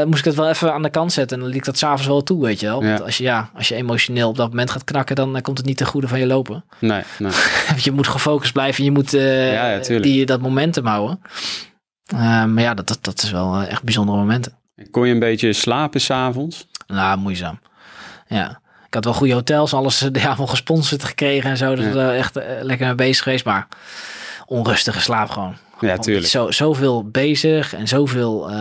eh, 0.00 0.06
moest 0.06 0.18
ik 0.18 0.24
dat 0.24 0.34
wel 0.34 0.48
even 0.48 0.72
aan 0.72 0.82
de 0.82 0.90
kant 0.90 1.12
zetten 1.12 1.36
en 1.36 1.42
dan 1.42 1.52
liet 1.52 1.60
ik 1.60 1.66
dat 1.66 1.78
s'avonds 1.78 2.06
wel 2.06 2.22
toe, 2.22 2.42
weet 2.42 2.60
je 2.60 2.66
wel. 2.66 2.82
Want 2.84 2.98
Ja. 2.98 3.04
als 3.04 3.16
je, 3.16 3.22
ja, 3.24 3.50
als 3.54 3.68
je 3.68 3.74
emotioneel 3.74 4.28
op 4.28 4.36
dat 4.36 4.48
moment 4.48 4.70
gaat 4.70 4.84
knakken, 4.84 5.16
dan 5.16 5.36
eh, 5.36 5.42
komt 5.42 5.58
het 5.58 5.66
niet 5.66 5.76
ten 5.76 5.86
goede 5.86 6.08
van 6.08 6.18
je 6.18 6.26
lopen. 6.26 6.64
Nee, 6.78 7.02
je 7.84 7.92
moet 7.92 8.08
gefocust 8.08 8.52
blijven, 8.52 8.84
je 8.84 8.90
moet 8.90 9.10
Ja, 9.10 9.78
die, 9.78 10.26
dat 10.26 10.40
momentum 10.40 10.86
houden. 10.86 11.20
Maar 12.14 12.60
ja, 12.60 12.74
dat, 12.74 12.88
dat, 12.88 12.98
dat 13.04 13.22
is 13.22 13.30
wel 13.30 13.62
echt 13.62 13.82
bijzondere 13.82 14.18
momenten. 14.18 14.52
Kon 14.90 15.06
je 15.06 15.12
een 15.12 15.18
beetje 15.18 15.52
slapen 15.52 16.00
s'avonds? 16.00 16.66
Nou, 16.86 17.18
moeizaam. 17.18 17.58
Ja. 18.26 18.60
Ik 18.88 18.94
had 18.94 19.04
wel 19.04 19.14
goede 19.14 19.32
hotels, 19.34 19.74
alles 19.74 19.98
de 20.12 20.28
avond 20.28 20.50
gesponsord 20.50 21.04
gekregen 21.04 21.50
en 21.50 21.56
zo. 21.56 21.74
Dus 21.74 21.84
Ja. 21.84 21.92
wel 21.92 22.10
echt 22.10 22.36
eh, 22.36 22.44
lekker 22.62 22.86
mee 22.86 22.94
bezig 22.94 23.22
geweest. 23.22 23.44
Maar 23.44 23.68
onrustige 24.46 25.00
slaap 25.00 25.30
gewoon. 25.30 25.56
Ja, 25.80 25.96
tuurlijk. 25.96 26.26
Zo, 26.26 26.50
zoveel 26.50 27.08
bezig 27.10 27.74
en 27.74 27.88
zoveel 27.88 28.50
eh, 28.50 28.56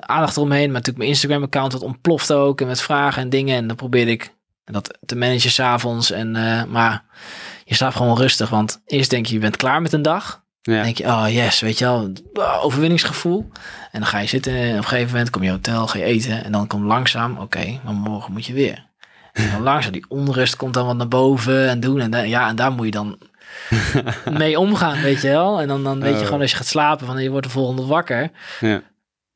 aandacht 0.00 0.36
eromheen. 0.36 0.64
Maar 0.64 0.72
natuurlijk 0.72 0.98
mijn 0.98 1.08
Instagram-account, 1.10 1.72
dat 1.72 1.82
ontplofte 1.82 2.34
ook. 2.34 2.60
En 2.60 2.66
met 2.66 2.80
vragen 2.82 3.22
en 3.22 3.28
dingen. 3.28 3.56
En 3.56 3.66
dan 3.66 3.76
probeerde 3.76 4.10
ik 4.10 4.34
dat 4.64 4.98
te 5.06 5.16
managen 5.16 5.50
s'avonds. 5.50 6.10
En, 6.10 6.36
eh, 6.36 6.64
maar 6.64 7.04
je 7.64 7.74
slaapt 7.74 7.96
gewoon 7.96 8.16
rustig. 8.16 8.48
Want 8.50 8.80
eerst 8.86 9.10
denk 9.10 9.26
je, 9.26 9.34
je 9.34 9.40
bent 9.40 9.56
klaar 9.56 9.82
met 9.82 9.92
een 9.92 10.02
dag. 10.02 10.40
Dan 10.62 10.74
Ja. 10.74 10.82
denk 10.82 10.98
je, 10.98 11.04
oh 11.04 11.24
yes, 11.28 11.60
weet 11.60 11.78
je 11.78 11.84
wel, 11.84 12.12
overwinningsgevoel. 12.62 13.48
En 13.92 14.00
dan 14.00 14.08
ga 14.08 14.18
je 14.18 14.26
zitten 14.26 14.52
en 14.52 14.70
op 14.70 14.76
een 14.76 14.84
gegeven 14.84 15.10
moment 15.12 15.30
kom 15.30 15.42
je 15.42 15.50
hotel, 15.50 15.86
ga 15.86 15.98
je 15.98 16.04
eten. 16.04 16.44
En 16.44 16.52
dan 16.52 16.66
komt 16.66 16.84
langzaam, 16.84 17.38
oké, 17.38 17.80
maar 17.84 17.94
morgen 17.94 18.32
moet 18.32 18.46
je 18.46 18.52
weer. 18.52 18.90
En 19.32 19.50
dan 19.50 19.62
langzaam, 19.62 19.92
die 19.92 20.04
onrust 20.08 20.56
komt 20.56 20.74
dan 20.74 20.86
wat 20.86 20.96
naar 20.96 21.08
boven 21.08 21.68
en 21.68 21.80
doen. 21.80 22.00
En 22.00 22.10
dan, 22.10 22.28
ja, 22.28 22.48
en 22.48 22.56
daar 22.56 22.72
moet 22.72 22.84
je 22.84 22.90
dan 22.90 23.18
mee 24.38 24.58
omgaan, 24.58 25.02
weet 25.02 25.20
je 25.22 25.28
wel. 25.28 25.60
En 25.60 25.68
dan, 25.68 25.84
dan 25.84 26.00
weet 26.00 26.12
je 26.14 26.18
Oh. 26.18 26.24
gewoon 26.24 26.40
als 26.40 26.50
je 26.50 26.56
gaat 26.56 26.66
slapen, 26.66 27.06
van 27.06 27.22
je 27.22 27.30
wordt 27.30 27.46
de 27.46 27.52
volgende 27.52 27.86
wakker. 27.86 28.30
Ja. 28.60 28.82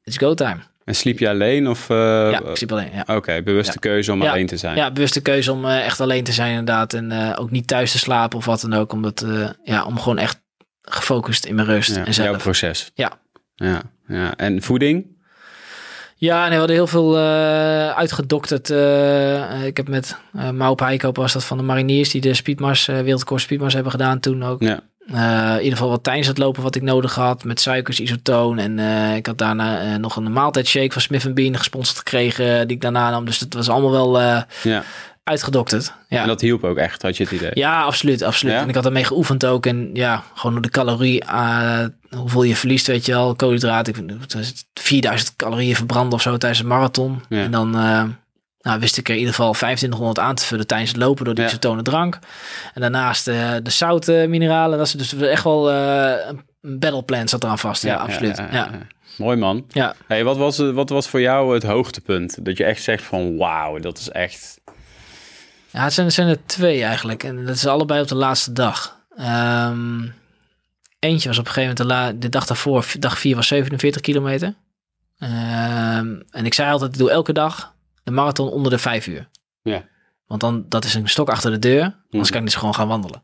It's 0.03 0.19
go 0.19 0.35
time. 0.35 0.57
En 0.85 0.95
sliep 0.95 1.19
je 1.19 1.29
alleen 1.29 1.69
of... 1.69 1.91
eh, 1.91 1.97
ja, 2.31 2.41
ik 2.43 2.57
sliep 2.57 2.73
alleen, 2.73 2.91
ja. 3.07 3.17
Oké, 3.17 3.43
bewuste 3.43 3.73
Ja. 3.73 3.79
keuze 3.81 4.13
om 4.13 4.23
Ja. 4.23 4.31
alleen 4.31 4.47
te 4.47 4.57
zijn. 4.57 4.77
Ja, 4.77 4.91
bewuste 4.91 5.21
keuze 5.23 5.53
om 5.53 5.65
eh, 5.65 5.85
echt 5.85 6.01
alleen 6.01 6.25
te 6.25 6.33
zijn 6.33 6.51
inderdaad. 6.51 6.93
En 6.95 7.13
eh, 7.13 7.41
ook 7.41 7.51
niet 7.51 7.67
thuis 7.67 7.93
te 7.93 7.99
slapen 7.99 8.39
of 8.39 8.45
wat 8.45 8.61
dan 8.61 8.73
ook. 8.75 8.93
Omdat, 8.93 9.27
ja, 9.65 9.85
om 9.85 9.99
gewoon 9.99 10.19
echt 10.19 10.41
gefocust 10.83 11.45
in 11.45 11.55
mijn 11.55 11.67
rust 11.67 11.95
Ja, 11.95 12.05
en 12.05 12.13
jouw 12.13 12.37
proces. 12.37 12.91
Ja. 12.95 13.13
ja. 13.55 13.83
Ja. 14.09 14.37
En 14.37 14.63
voeding? 14.63 15.16
Ja, 16.19 16.41
nee, 16.41 16.51
we 16.51 16.57
hadden 16.57 16.77
heel 16.77 16.87
veel 16.87 17.17
eh, 17.17 17.91
uitgedokterd. 17.91 18.71
eh, 18.71 19.65
ik 19.65 19.77
heb 19.77 19.89
met 19.89 20.17
uh, 20.37 20.51
Maup 20.51 20.81
Heikoop 20.81 21.17
was 21.17 21.33
dat 21.33 21.45
van 21.45 21.57
de 21.57 21.63
mariniers 21.63 22.11
die 22.11 22.21
de 22.21 22.35
speedmars, 22.35 22.89
uh, 22.89 23.17
speedmars 23.35 23.75
hebben 23.75 23.93
gedaan 23.93 24.21
toen 24.21 24.45
ook. 24.45 24.63
Ja. 24.63 24.81
Uh, 25.13 25.51
in 25.53 25.63
ieder 25.63 25.73
geval 25.73 25.91
wat 25.91 26.03
tijdens 26.03 26.27
het 26.27 26.39
lopen 26.39 26.63
wat 26.63 26.75
ik 26.75 26.83
nodig 26.83 27.15
had 27.15 27.45
met 27.45 27.61
suikers, 27.61 28.01
isotoon. 28.01 28.59
En 28.59 28.79
uh, 28.79 29.17
ik 29.17 29.27
had 29.27 29.39
daarna 29.39 29.85
uh, 29.85 29.97
nog 29.97 30.17
een 30.17 30.33
maaltijdshake 30.33 30.93
van 30.93 31.03
Smith 31.03 31.35
Bean 31.35 31.57
gesponsord 31.57 31.99
gekregen 31.99 32.67
die 32.67 32.77
ik 32.77 32.83
daarna 32.83 33.11
nam. 33.11 33.25
Dus 33.25 33.39
dat 33.39 33.53
was 33.53 33.69
allemaal 33.69 33.91
wel 33.91 34.21
uh, 34.21 34.43
ja. 34.63 34.83
Uitgedokterd. 35.27 35.93
Ja. 36.09 36.23
En 36.23 36.27
dat 36.29 36.41
hielp 36.41 36.65
ook 36.65 36.77
echt, 36.77 37.03
had 37.03 37.17
je 37.17 37.23
het 37.23 37.33
idee? 37.33 37.51
Ja, 37.53 37.83
absoluut. 37.83 38.23
absoluut. 38.23 38.55
Ja? 38.55 38.61
En 38.61 38.69
ik 38.69 38.75
had 38.75 38.85
ermee 38.85 39.05
geoefend 39.05 39.47
ook. 39.47 39.67
En 39.67 39.91
ja, 39.93 40.23
gewoon 40.35 40.63
de 40.63 40.71
calorie, 40.71 41.25
uh, 41.25 41.85
hoeveel 42.17 42.43
je 42.43 42.57
verliest, 42.57 42.87
weet 42.87 43.07
je 43.07 43.13
wel. 43.13 43.35
Koolhydraten, 43.35 43.95
ik 43.95 44.17
4000 44.75 45.37
calorieën 45.37 45.77
verbranden 45.77 46.13
of 46.13 46.23
zo 46.23 46.37
tijdens 46.37 46.61
een 46.61 46.67
marathon. 46.67 47.23
Ja. 47.29 47.43
En 47.43 47.51
dan 47.51 47.77
uh, 47.77 48.05
nou, 48.61 48.81
wist 48.81 48.97
ik 48.97 49.09
er 49.09 49.15
in 49.15 49.21
ieder 49.21 49.35
geval 49.35 49.53
2500 49.53 50.19
aan 50.19 50.35
te 50.35 50.45
vullen 50.45 50.67
tijdens 50.67 50.91
het 50.91 51.01
lopen 51.01 51.25
door 51.25 51.35
die 51.35 51.45
Ja. 51.61 51.83
drank. 51.83 52.19
En 52.75 52.81
daarnaast 52.81 53.29
uh, 53.29 53.51
de 53.63 53.71
zouten 53.71 54.31
mineralen. 54.31 54.79
Dat 54.79 54.87
is 54.87 54.93
dus 54.93 55.15
echt 55.15 55.45
wel 55.45 55.73
een 55.73 56.41
battleplan 56.61 57.29
zat 57.29 57.45
eraan 57.45 57.59
vast. 57.59 57.83
Ja, 57.83 57.93
ja 57.93 57.97
absoluut. 57.99 58.37
Ja, 58.37 58.49
ja, 58.53 58.71
Mooi 59.17 59.37
man. 59.37 59.65
Ja. 59.69 59.95
Hey, 60.07 60.25
wat, 60.25 60.37
was, 60.37 60.59
wat 60.59 60.89
was 60.89 61.09
voor 61.09 61.21
jou 61.21 61.55
het 61.55 61.63
hoogtepunt? 61.63 62.45
Dat 62.45 62.57
je 62.57 62.65
echt 62.65 62.83
zegt 62.83 63.03
van 63.05 63.37
wauw, 63.37 63.79
dat 63.79 63.99
is 63.99 64.11
echt... 64.11 64.61
Ja, 65.77 65.83
het 65.83 66.13
zijn, 66.13 66.29
er 66.29 66.47
twee 66.47 66.83
eigenlijk. 66.83 67.23
En 67.23 67.45
dat 67.45 67.55
is 67.55 67.67
allebei 67.67 68.01
op 68.01 68.09
de 68.09 68.15
laatste 68.15 68.53
dag. 68.53 69.01
Um, 69.21 70.15
eentje 70.99 71.29
was 71.29 71.39
op 71.39 71.47
een 71.47 71.53
gegeven 71.53 71.77
moment, 71.77 71.77
de, 71.77 71.85
la, 71.85 72.13
de 72.13 72.29
dag 72.29 72.47
daarvoor, 72.47 72.87
dag 72.99 73.19
4 73.19 73.37
was 73.37 73.47
47 73.47 74.01
kilometer. 74.01 74.55
Um, 75.19 76.23
en 76.31 76.45
ik 76.45 76.55
zei 76.55 76.71
altijd, 76.71 76.93
ik 76.93 76.99
doe 76.99 77.11
elke 77.11 77.33
dag 77.33 77.75
de 78.03 78.11
marathon 78.11 78.51
onder 78.51 78.71
de 78.71 78.79
5 78.79 79.07
uur. 79.07 79.29
Ja. 79.63 79.85
Want 80.27 80.41
dan, 80.41 80.65
dat 80.69 80.85
is 80.85 80.95
een 80.95 81.09
stok 81.09 81.31
achter 81.31 81.51
de 81.51 81.59
deur, 81.59 81.83
anders 81.83 82.29
mm. 82.29 82.37
kan 82.37 82.39
ik 82.39 82.45
dus 82.45 82.55
gewoon 82.55 82.75
gaan 82.75 82.89
wandelen. 82.89 83.23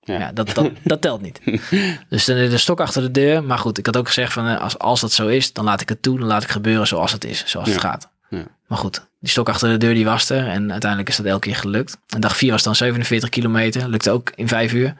Ja, 0.00 0.18
ja 0.18 0.32
dat, 0.32 0.54
dat, 0.54 0.70
dat 0.84 1.00
telt 1.00 1.20
niet. 1.20 1.40
dus 2.08 2.24
dan 2.24 2.36
de 2.36 2.58
stok 2.58 2.80
achter 2.80 3.02
de 3.02 3.10
deur. 3.10 3.44
Maar 3.44 3.58
goed, 3.58 3.78
ik 3.78 3.86
had 3.86 3.96
ook 3.96 4.06
gezegd 4.06 4.32
van, 4.32 4.58
als, 4.58 4.78
als 4.78 5.00
dat 5.00 5.12
zo 5.12 5.26
is, 5.26 5.52
dan 5.52 5.64
laat 5.64 5.80
ik 5.80 5.88
het 5.88 6.02
toe. 6.02 6.18
Dan 6.18 6.28
laat 6.28 6.42
ik 6.42 6.50
gebeuren 6.50 6.86
zoals 6.86 7.12
het 7.12 7.24
is, 7.24 7.46
zoals 7.46 7.66
ja. 7.66 7.72
het 7.72 7.82
gaat. 7.82 8.10
Maar 8.72 8.80
goed, 8.80 9.06
die 9.20 9.30
stok 9.30 9.48
achter 9.48 9.68
de 9.68 9.76
deur 9.76 9.94
die 9.94 10.04
was 10.04 10.30
er. 10.30 10.48
En 10.48 10.70
uiteindelijk 10.70 11.10
is 11.10 11.16
dat 11.16 11.26
elke 11.26 11.48
keer 11.48 11.56
gelukt. 11.56 11.98
En 12.08 12.20
dag 12.20 12.36
4 12.36 12.50
was 12.50 12.62
dan 12.62 12.74
47 12.74 13.28
kilometer. 13.28 13.88
Lukte 13.88 14.10
ook 14.10 14.32
in 14.34 14.48
5 14.48 14.72
uur. 14.72 14.94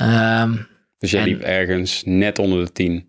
Um, 0.00 0.68
dus 0.98 1.10
jij 1.10 1.20
en, 1.20 1.28
liep 1.28 1.40
ergens 1.40 2.02
net 2.04 2.38
onder 2.38 2.64
de 2.64 2.72
10 2.72 3.08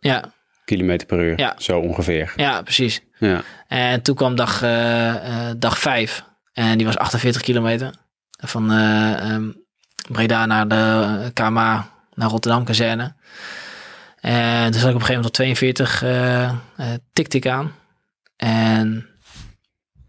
ja. 0.00 0.32
kilometer 0.64 1.06
per 1.06 1.20
uur. 1.20 1.38
Ja. 1.38 1.54
Zo 1.58 1.78
ongeveer. 1.78 2.32
Ja, 2.36 2.62
preex. 2.62 3.00
Ja. 3.18 3.42
En 3.68 4.02
toen 4.02 4.14
kwam 4.14 4.34
dag, 4.34 4.62
uh, 4.62 4.70
uh, 4.70 5.50
dag 5.56 5.78
5. 5.78 6.24
En 6.52 6.76
die 6.76 6.86
was 6.86 6.96
48 6.96 7.42
kilometer. 7.42 7.94
Van 8.30 8.72
uh, 8.72 9.32
um, 9.32 9.64
Breda 10.08 10.46
naar 10.46 10.68
de 10.68 11.30
KMA, 11.34 11.90
naar 12.14 12.28
Rotterdam 12.28 12.64
kazerne. 12.64 13.14
En 14.20 14.70
toen 14.70 14.80
zat 14.80 14.90
ik 14.90 14.94
op 14.96 15.00
een 15.00 15.06
gegeven 15.06 15.14
moment 15.14 15.26
op 15.26 15.32
42 15.32 16.02
uh, 16.02 16.52
tikte 17.12 17.36
ik 17.36 17.46
aan. 17.46 17.72
En 18.36 19.06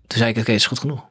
toen 0.08 0.18
zei 0.18 0.24
ik, 0.30 0.36
oké, 0.36 0.40
okay, 0.40 0.56
is 0.56 0.66
goed 0.66 0.80
genoeg. 0.80 1.06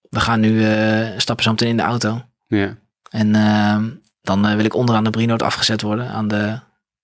We 0.00 0.20
gaan 0.20 0.40
nu 0.40 0.50
uh, 0.50 1.08
stappen 1.18 1.44
zo 1.44 1.50
meteen 1.50 1.68
in 1.68 1.76
de 1.76 1.82
auto. 1.82 2.22
Ja. 2.46 2.76
En 3.10 3.34
uh, 3.34 3.76
dan 4.22 4.46
uh, 4.48 4.54
wil 4.54 4.64
ik 4.64 4.74
onderaan 4.74 5.04
de 5.04 5.10
Brinoot 5.10 5.42
afgezet 5.42 5.82
worden. 5.82 6.08
Aan 6.08 6.28
de 6.28 6.58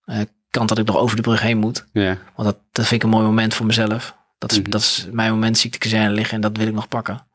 uh, 0.06 0.20
kant 0.50 0.68
dat 0.68 0.78
ik 0.78 0.86
nog 0.86 0.96
over 0.96 1.16
de 1.16 1.22
brug 1.22 1.40
heen 1.40 1.58
moet. 1.58 1.86
Ja. 1.92 2.16
Want 2.34 2.48
dat, 2.48 2.58
dat 2.72 2.86
vind 2.86 3.02
ik 3.02 3.02
een 3.02 3.14
mooi 3.14 3.26
moment 3.26 3.54
voor 3.54 3.66
mezelf. 3.66 4.16
Dat 4.38 4.52
is, 4.52 4.60
Mhm. 4.60 4.70
dat 4.70 4.80
is 4.80 5.06
mijn 5.10 5.30
moment 5.30 5.58
ziektekazerne 5.58 6.10
liggen 6.10 6.34
en 6.34 6.40
dat 6.40 6.56
wil 6.56 6.66
ik 6.66 6.74
nog 6.74 6.88
pakken. 6.88 7.26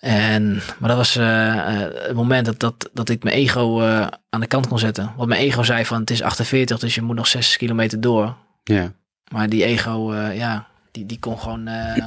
En, 0.00 0.62
maar 0.78 0.88
dat 0.88 0.96
was 0.98 1.16
eh, 1.16 1.82
eh, 1.82 1.92
het 1.94 2.14
moment 2.14 2.46
dat, 2.46 2.60
dat, 2.60 2.90
dat 2.92 3.08
ik 3.08 3.22
mijn 3.22 3.36
ego 3.36 3.80
eh, 3.80 4.06
aan 4.30 4.40
de 4.40 4.46
kant 4.46 4.68
kon 4.68 4.78
zetten. 4.78 5.12
Want 5.16 5.28
mijn 5.28 5.40
ego 5.40 5.62
zei 5.62 5.84
van 5.84 6.00
het 6.00 6.10
is 6.10 6.22
48, 6.22 6.78
dus 6.78 6.94
je 6.94 7.02
moet 7.02 7.16
nog 7.16 7.26
6 7.26 7.56
kilometer 7.56 8.00
door. 8.00 8.36
Ja. 8.64 8.92
Maar 9.32 9.48
die 9.48 9.64
ego, 9.64 10.12
eh, 10.12 10.36
ja, 10.36 10.66
die, 10.92 11.06
die 11.06 11.18
kon 11.18 11.38
gewoon... 11.38 11.66
eh, 11.66 12.06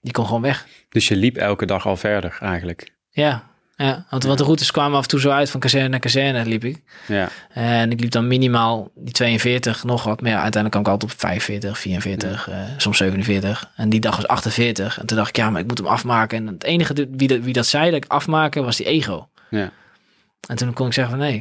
die 0.00 0.12
kon 0.12 0.26
gewoon 0.26 0.42
weg. 0.42 0.66
Dus 0.88 1.08
je 1.08 1.16
liep 1.16 1.36
elke 1.36 1.66
dag 1.66 1.86
al 1.86 1.96
verder 1.96 2.38
eigenlijk. 2.40 2.92
Ja, 3.10 3.50
ja. 3.76 4.06
Want, 4.10 4.24
want 4.24 4.38
de 4.38 4.44
routes 4.44 4.70
kwamen 4.70 4.96
af 4.96 5.02
en 5.02 5.08
toe 5.08 5.20
zo 5.20 5.30
uit 5.30 5.50
van 5.50 5.60
kazerne 5.60 5.88
naar 5.88 6.00
kazerne 6.00 6.44
liep 6.46 6.64
ik. 6.64 6.82
Ja. 7.06 7.28
En 7.48 7.90
ik 7.90 8.00
liep 8.00 8.10
dan 8.10 8.26
minimaal 8.26 8.90
die 8.94 9.12
42, 9.12 9.84
nog 9.84 10.04
wat. 10.04 10.20
Maar 10.20 10.30
ja, 10.30 10.42
uiteindelijk 10.42 10.72
kwam 10.72 10.82
ik 10.82 10.88
altijd 10.88 11.12
op 11.12 11.18
45, 11.20 11.78
44, 11.78 12.48
eh, 12.48 12.62
soms 12.76 12.96
47. 12.96 13.72
En 13.76 13.88
die 13.88 14.00
dag 14.00 14.16
was 14.16 14.26
48. 14.26 14.98
En 14.98 15.06
toen 15.06 15.16
dacht 15.16 15.28
ik, 15.28 15.36
ja, 15.36 15.50
maar 15.50 15.60
ik 15.60 15.66
moet 15.66 15.78
hem 15.78 15.86
afmaken. 15.86 16.38
En 16.38 16.46
het 16.46 16.64
enige 16.64 17.08
wie, 17.10 17.28
dat, 17.28 17.40
wie 17.40 17.52
dat 17.52 17.66
zei 17.66 17.90
dat 17.90 18.04
ik 18.04 18.10
afmaken, 18.10 18.64
was 18.64 18.76
die 18.76 18.86
ego. 18.86 19.28
Ja. 19.50 19.70
En 20.48 20.56
toen 20.56 20.72
kon 20.72 20.86
ik 20.86 20.92
zeggen 20.92 21.16
van, 21.16 21.24
nee, 21.24 21.36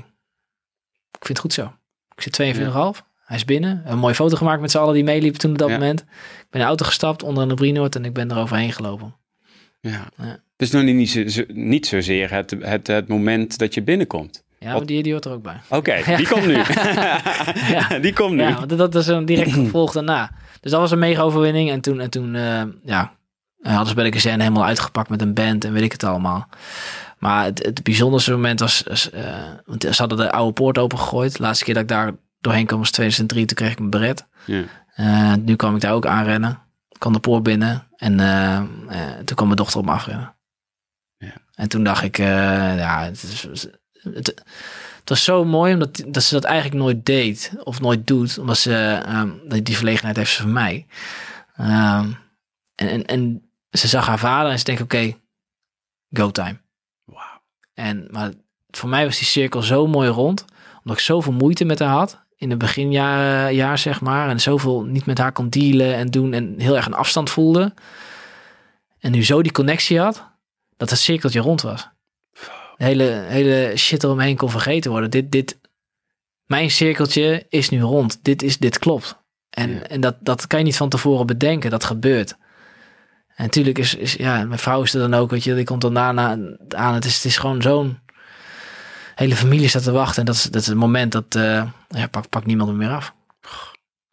ik 1.11 1.25
vind 1.25 1.27
het 1.27 1.39
goed 1.39 1.53
zo. 1.53 1.73
Ik 2.15 2.21
zit 2.21 2.57
42,5. 2.57 3.05
Hij 3.27 3.37
is 3.37 3.45
binnen. 3.45 3.81
Een 3.85 3.97
mooie 3.97 4.15
foto 4.15 4.35
gemaakt 4.35 4.61
met 4.61 4.71
z'n 4.71 4.77
allen 4.77 4.93
die 4.93 5.03
meeliepen 5.03 5.39
toen 5.39 5.51
op 5.51 5.57
dat 5.57 5.69
Ja. 5.69 5.77
moment. 5.77 5.99
Ik 6.01 6.07
ben 6.37 6.45
in 6.51 6.59
de 6.59 6.65
auto 6.65 6.85
gestapt 6.85 7.23
onder 7.23 7.49
een 7.49 7.55
Brinoord 7.55 7.95
en 7.95 8.05
ik 8.05 8.13
ben 8.13 8.31
er 8.31 8.37
overheen 8.37 8.71
gelopen. 8.73 9.15
ja. 9.81 10.07
Ja. 10.17 10.39
Is 10.57 10.71
nog 10.71 10.83
niet, 10.83 11.09
zo, 11.09 11.27
zo- 11.27 11.43
niet 11.47 11.87
zozeer 11.87 12.31
het, 12.31 12.55
het, 12.59 12.87
het 12.87 13.07
moment 13.07 13.57
dat 13.57 13.73
je 13.73 13.81
binnenkomt. 13.83 14.43
Ja, 14.59 14.73
Wat- 14.73 14.87
die, 14.87 15.03
die 15.03 15.11
hoort 15.11 15.25
er 15.25 15.31
ook 15.31 15.41
bij. 15.43 15.59
Oké, 15.69 16.01
die 16.17 16.27
komt 16.27 16.45
nu. 16.45 16.53
Die 18.01 18.13
komt 18.13 18.33
nu. 18.35 18.41
Ja, 18.41 18.53
want 18.65 18.77
dat 18.77 18.95
is 18.95 19.07
een 19.07 19.25
direct 19.25 19.51
gevolg 19.63 19.91
daarna. 19.91 20.31
Dus 20.61 20.71
dat 20.71 20.79
was 20.79 20.91
een 20.91 20.99
mega 20.99 21.21
overwinning. 21.21 21.69
En 21.71 21.81
toen, 21.81 21.99
en 21.99 22.09
toen 22.09 22.35
eh, 22.35 22.61
ja, 22.83 23.13
hadden 23.61 23.87
ze 23.87 23.93
bij 23.95 24.03
de 24.03 24.09
kazerne 24.09 24.43
helemaal 24.43 24.65
uitgepakt 24.65 25.09
met 25.09 25.21
een 25.21 25.33
band 25.33 25.65
en 25.65 25.73
weet 25.73 25.83
ik 25.83 25.91
het 25.91 26.03
allemaal. 26.03 26.47
Maar 27.19 27.43
het, 27.45 27.65
het 27.65 27.83
bijzonderste 27.83 28.31
moment 28.31 28.59
was, 28.59 28.83
was, 28.87 29.09
eh, 29.09 29.23
want 29.65 29.81
ze 29.83 29.95
hadden 29.97 30.17
de 30.17 30.31
oude 30.31 30.53
poort 30.53 30.77
opengegooid. 30.77 31.37
De 31.37 31.43
laatste 31.43 31.65
keer 31.65 31.73
dat 31.73 31.83
ik 31.83 31.89
daar 31.89 32.11
doorheen 32.39 32.65
kwam 32.65 32.79
was 32.79 32.91
2003, 32.91 33.45
toen 33.45 33.55
kreeg 33.57 33.71
ik 33.71 33.77
mijn 33.79 33.89
beret. 33.89 34.25
Ja. 34.45 34.63
Eh, 34.95 35.33
nu 35.33 35.55
kwam 35.55 35.75
ik 35.75 35.81
daar 35.81 35.93
ook 35.93 36.05
aanrennen. 36.05 36.51
Ik 36.89 36.99
kwam 36.99 37.13
de 37.13 37.19
poort 37.19 37.43
binnen 37.43 37.87
en 37.95 38.19
eh, 38.19 38.57
eh, 38.57 39.15
toen 39.17 39.35
kwam 39.35 39.45
mijn 39.45 39.55
dochter 39.59 39.79
op 39.79 39.85
me 39.85 39.91
afrennen. 39.91 40.35
Ja. 41.17 41.33
En 41.53 41.69
toen 41.69 41.83
dacht 41.83 42.03
ik, 42.03 42.17
ja, 42.17 43.03
het, 43.03 43.23
is, 43.23 43.67
het, 44.13 44.43
het 44.99 45.09
was 45.09 45.23
zo 45.23 45.45
mooi 45.45 45.73
omdat 45.73 46.03
dat 46.07 46.23
ze 46.23 46.33
dat 46.33 46.43
eigenlijk 46.43 46.81
nooit 46.81 47.05
deed 47.05 47.51
of 47.63 47.79
nooit 47.79 48.07
doet, 48.07 48.37
omdat 48.37 48.57
ze 48.57 49.01
ehm, 49.05 49.63
die- 49.63 49.75
verlegenheid 49.75 50.15
heeft 50.15 50.31
ze 50.31 50.41
van 50.41 50.51
mij. 50.51 50.85
Ehm, 51.55 52.11
en, 52.75 52.87
en, 52.87 53.05
en 53.05 53.49
ze 53.69 53.87
zag 53.87 54.05
haar 54.07 54.19
vader 54.19 54.51
en 54.51 54.57
ze 54.57 54.63
denkt, 54.63 54.81
oké, 54.81 55.13
go 56.11 56.31
time. 56.31 56.57
Wauw. 57.03 57.41
En 57.73 58.07
maar 58.11 58.31
voor 58.69 58.89
mij 58.89 59.05
was 59.05 59.17
die 59.17 59.27
cirkel 59.27 59.61
zo 59.61 59.87
mooi 59.87 60.09
rond, 60.09 60.45
omdat 60.77 60.97
ik 60.97 61.03
zoveel 61.03 61.33
moeite 61.33 61.65
met 61.65 61.79
haar 61.79 61.89
had 61.89 62.25
in 62.37 62.49
het 62.49 62.59
beginjaar, 62.59 63.53
jaar, 63.53 63.77
zeg 63.77 64.01
maar, 64.01 64.29
en 64.29 64.39
zoveel 64.39 64.83
niet 64.83 65.05
met 65.05 65.17
haar 65.17 65.31
kon 65.31 65.49
dealen 65.49 65.95
en 65.95 66.07
doen 66.07 66.33
en 66.33 66.55
heel 66.57 66.75
erg 66.75 66.85
een 66.85 66.93
afstand 66.93 67.29
voelde. 67.29 67.73
En 68.99 69.11
nu 69.11 69.23
zo 69.23 69.41
die 69.41 69.51
connectie 69.51 69.99
had, 69.99 70.23
dat 70.77 70.89
het 70.89 70.99
cirkeltje 70.99 71.39
rond 71.39 71.61
was. 71.61 71.89
De 72.77 72.83
hele, 72.83 73.23
hele 73.27 73.73
shit 73.75 74.03
eromheen 74.03 74.37
kon 74.37 74.49
vergeten 74.49 74.91
worden. 74.91 75.09
Dit, 75.09 75.31
dit, 75.31 75.59
mijn 76.45 76.71
cirkeltje 76.71 77.45
is 77.49 77.69
nu 77.69 77.81
rond. 77.81 78.19
Dit, 78.21 78.43
is, 78.43 78.57
dit 78.57 78.79
klopt. 78.79 79.17
En, 79.49 79.69
Ja. 79.69 79.81
en 79.81 80.01
dat, 80.01 80.15
dat 80.19 80.47
kan 80.47 80.59
je 80.59 80.65
niet 80.65 80.77
van 80.77 80.89
tevoren 80.89 81.25
bedenken. 81.25 81.69
Dat 81.69 81.83
gebeurt. 81.83 82.37
En 83.35 83.43
natuurlijk 83.43 83.77
is, 83.77 83.95
is 83.95 84.13
ja, 84.13 84.43
mijn 84.45 84.59
vrouw 84.59 84.81
is 84.81 84.93
er 84.93 84.99
dan 84.99 85.13
ook, 85.13 85.31
weet 85.31 85.43
je, 85.43 85.55
die 85.55 85.63
komt 85.63 85.81
dan 85.81 85.93
daarna 85.93 86.37
aan. 86.69 86.93
Het 86.93 87.05
is, 87.05 87.15
het 87.15 87.25
is 87.25 87.37
gewoon 87.37 87.61
zo'n 87.61 87.99
hele 89.17 89.35
familie 89.35 89.67
staat 89.67 89.83
te 89.83 89.91
wachten. 89.91 90.19
En 90.19 90.25
dat 90.25 90.35
is, 90.35 90.43
dat 90.43 90.61
is 90.61 90.67
het 90.67 90.75
moment 90.77 91.11
dat, 91.11 91.35
eh 91.35 91.63
ja, 91.89 92.07
pak, 92.07 92.29
pak 92.29 92.45
niemand 92.45 92.73
meer 92.73 92.89
af. 92.89 93.13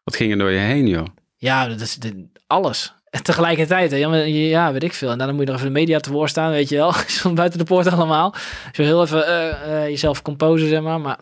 Wat 0.05 0.17
ging 0.17 0.33
er 0.33 0.39
door 0.39 0.51
je 0.51 0.59
heen, 0.59 0.87
joh? 0.87 1.07
Ja, 1.37 1.69
dat 1.69 1.81
is 1.81 1.95
dit- 1.97 2.15
alles. 2.47 2.95
En 3.11 3.23
tegelijkertijd, 3.23 3.91
hè, 3.91 3.97
ja, 3.97 4.15
ja, 4.25 4.73
weet 4.73 4.83
ik 4.83 4.93
veel. 4.93 5.11
En 5.11 5.19
dan 5.19 5.31
moet 5.35 5.39
je 5.45 5.47
nog 5.47 5.55
even 5.55 5.67
de 5.73 5.79
media 5.79 5.99
te 5.99 6.13
woord 6.13 6.31
staan, 6.31 6.51
weet 6.51 6.69
je 6.69 6.77
wel. 6.77 6.93
Zo 7.21 7.33
buiten 7.33 7.59
de 7.59 7.65
poort 7.65 7.87
allemaal. 7.87 8.35
Zo 8.73 8.83
heel 8.83 9.03
even 9.03 9.27
eh, 9.27 9.83
eh, 9.83 9.89
jezelf 9.89 10.23
composen, 10.23 10.69
zeg 10.69 10.81
maar. 10.81 11.01
Maar 11.01 11.19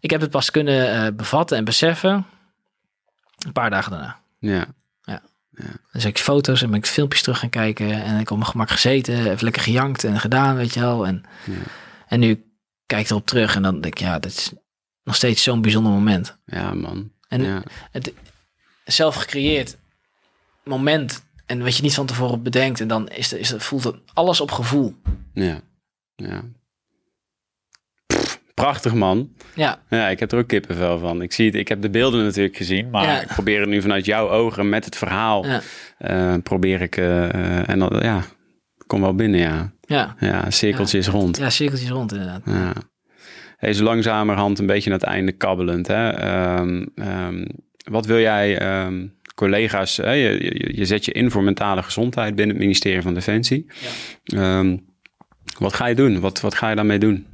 ik 0.00 0.10
heb 0.10 0.20
het 0.20 0.30
pas 0.30 0.50
kunnen 0.50 1.16
bevatten 1.16 1.56
en 1.56 1.64
beseffen 1.64 2.26
een 3.46 3.52
paar 3.52 3.70
dagen 3.70 3.90
daarna. 3.90 4.18
Ja. 4.38 4.66
Dus 5.92 6.04
ik 6.04 6.18
foto's 6.18 6.62
en 6.62 6.68
ben 6.70 6.78
ik 6.78 6.86
filmpjes 6.86 7.22
terug 7.22 7.38
gaan 7.38 7.50
kijken. 7.50 8.02
En 8.04 8.18
ik 8.20 8.30
op 8.30 8.36
mijn 8.38 8.50
gemak 8.50 8.70
gezeten, 8.70 9.14
even 9.30 9.44
lekker 9.44 9.62
gejankt 9.62 10.04
en 10.04 10.20
gedaan, 10.20 10.56
weet 10.56 10.74
je 10.74 10.80
wel. 10.80 11.06
En, 11.06 11.24
Ja. 11.44 11.52
En 12.08 12.20
nu 12.20 12.44
kijk 12.86 13.02
ik 13.02 13.10
erop 13.10 13.26
terug 13.26 13.56
en 13.56 13.62
dan 13.62 13.80
denk 13.80 13.94
ik, 13.94 14.00
ja, 14.00 14.18
dat 14.18 14.30
is 14.30 14.52
nog 15.02 15.14
steeds 15.14 15.42
zo'n 15.42 15.62
bijzonder 15.62 15.92
moment. 15.92 16.38
Ja, 16.44 16.74
man. 16.74 17.12
En 17.28 17.42
ja. 17.42 17.62
zelf 18.84 19.14
gecreëerd 19.14 19.76
moment. 20.64 21.24
En 21.46 21.62
wat 21.62 21.76
je 21.76 21.82
niet 21.82 21.94
van 21.94 22.06
tevoren 22.06 22.42
bedenkt. 22.42 22.80
En 22.80 22.88
dan 22.88 23.08
is, 23.08 23.32
er, 23.32 23.38
is 23.38 23.54
voelt 23.56 23.84
het 23.84 23.96
alles 24.14 24.40
op 24.40 24.50
gevoel. 24.50 24.94
Ja. 25.32 25.60
Ja. 26.16 26.42
Pff, 28.06 28.40
prachtig, 28.54 28.94
man. 28.94 29.32
Ja, 29.54 29.82
Ja, 29.88 30.08
ik 30.08 30.20
heb 30.20 30.32
er 30.32 30.38
ook 30.38 30.48
kippenvel 30.48 30.98
van. 30.98 31.22
Ik, 31.22 31.32
zie 31.32 31.46
het, 31.46 31.54
ik 31.54 31.68
heb 31.68 31.82
de 31.82 31.90
beelden 31.90 32.24
natuurlijk 32.24 32.56
gezien, 32.56 32.90
maar 32.90 33.06
Ja. 33.06 33.20
ik 33.20 33.26
probeer 33.26 33.60
het 33.60 33.68
nu 33.68 33.80
vanuit 33.82 34.04
jouw 34.04 34.28
ogen 34.30 34.68
met 34.68 34.84
het 34.84 34.96
verhaal. 34.96 35.46
ja, 35.46 35.60
eh, 35.98 36.34
probeer 36.42 36.80
ik, 36.80 36.96
eh, 36.96 37.28
eh, 37.28 37.68
en 37.68 37.78
dan, 37.78 37.98
ja, 38.02 38.22
kom 38.86 39.00
wel 39.00 39.14
binnen, 39.14 39.40
ja. 39.40 39.72
Ja. 39.86 40.16
Ja, 40.18 40.50
cirkeltje 40.50 40.98
is 40.98 41.08
rond. 41.08 41.36
Ja, 41.36 41.50
cirkeltjes 41.50 41.90
rond 41.90 42.12
inderdaad. 42.12 42.42
Ja. 42.44 42.72
Hij 43.56 43.70
is 43.70 43.80
langzamerhand 43.80 44.58
een 44.58 44.66
beetje 44.66 44.90
naar 44.90 44.98
het 44.98 45.08
einde 45.08 45.32
kabbelend. 45.32 45.86
Hè? 45.86 46.10
Ehm, 46.10 46.86
ehm, 46.94 47.44
wat 47.90 48.06
wil 48.06 48.18
jij 48.18 48.58
ehm, 48.58 49.06
collega's... 49.34 49.96
Hè? 49.96 50.12
Je, 50.12 50.44
je, 50.44 50.76
je 50.76 50.84
zet 50.84 51.04
je 51.04 51.12
in 51.12 51.30
voor 51.30 51.42
mentale 51.42 51.82
gezondheid 51.82 52.34
binnen 52.34 52.56
het 52.56 52.64
ministerie 52.64 53.02
van 53.02 53.14
Defensie. 53.14 53.66
Ehm, 54.24 54.76
wat 55.58 55.74
ga 55.74 55.86
je 55.86 55.94
doen? 55.94 56.20
Wat, 56.20 56.40
wat 56.40 56.54
ga 56.54 56.68
je 56.68 56.76
daarmee 56.76 56.98
doen? 56.98 57.26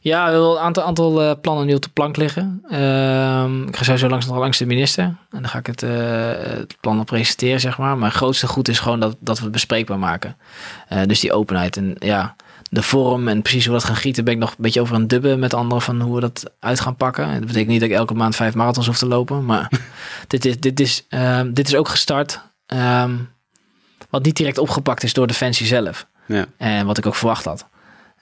Ja, 0.00 0.24
we 0.24 0.30
hebben 0.30 0.50
een 0.50 0.58
aantal, 0.58 0.82
aantal 0.82 1.22
eh, 1.22 1.30
plannen 1.40 1.66
nu 1.66 1.74
op 1.74 1.82
de 1.82 1.88
plank 1.88 2.16
liggen. 2.16 2.62
Ehm, 2.68 3.62
ik 3.62 3.76
ga 3.76 3.84
sowieso 3.84 4.08
langs, 4.08 4.26
nog 4.26 4.36
langs 4.36 4.58
de 4.58 4.66
minister. 4.66 5.04
En 5.04 5.16
dan 5.30 5.48
ga 5.48 5.58
ik 5.58 5.66
het, 5.66 5.82
eh, 5.82 5.90
het 6.36 6.76
plan 6.80 7.00
op 7.00 7.06
presenteren, 7.06 7.60
zeg 7.60 7.78
maar. 7.78 7.98
Mijn 7.98 8.12
grootste 8.12 8.46
goed 8.46 8.68
is 8.68 8.78
gewoon 8.78 9.00
dat, 9.00 9.16
dat 9.20 9.36
we 9.36 9.42
het 9.42 9.52
bespreekbaar 9.52 9.98
maken. 9.98 10.36
Eh, 10.88 11.02
dus 11.06 11.20
die 11.20 11.32
openheid. 11.32 11.76
En 11.76 11.94
ja, 11.98 12.36
de 12.70 12.82
vorm 12.82 13.28
en 13.28 13.42
precies 13.42 13.64
hoe 13.64 13.74
we 13.74 13.80
dat 13.80 13.88
gaan 13.88 13.98
gieten... 13.98 14.24
ben 14.24 14.34
ik 14.34 14.40
nog 14.40 14.50
een 14.50 14.56
beetje 14.58 14.80
over 14.80 14.94
aan 14.94 15.00
het 15.00 15.10
dubben 15.10 15.38
met 15.38 15.54
anderen... 15.54 15.82
van 15.82 16.00
hoe 16.00 16.14
we 16.14 16.20
dat 16.20 16.50
uit 16.58 16.80
gaan 16.80 16.96
pakken. 16.96 17.24
En 17.24 17.38
dat 17.38 17.46
betekent 17.46 17.68
niet 17.68 17.80
dat 17.80 17.88
ik 17.88 17.94
elke 17.94 18.14
maand 18.14 18.36
vijf 18.36 18.54
marathons 18.54 18.86
hoef 18.86 18.98
te 18.98 19.06
lopen. 19.06 19.44
Maar 19.44 19.70
dit, 20.26 20.44
is, 20.44 20.60
dit, 20.60 20.80
is, 20.80 21.06
ehm, 21.08 21.52
dit 21.52 21.68
is 21.68 21.74
ook 21.74 21.88
gestart... 21.88 22.40
ehm, 22.66 23.14
wat 24.10 24.24
niet 24.24 24.36
direct 24.36 24.58
opgepakt 24.58 25.02
is 25.02 25.12
door 25.12 25.26
Defensie 25.26 25.66
zelf. 25.66 26.06
Ja, 26.26 26.46
En 26.56 26.86
wat 26.86 26.98
ik 26.98 27.06
ook 27.06 27.14
verwacht 27.14 27.44
had. 27.44 27.66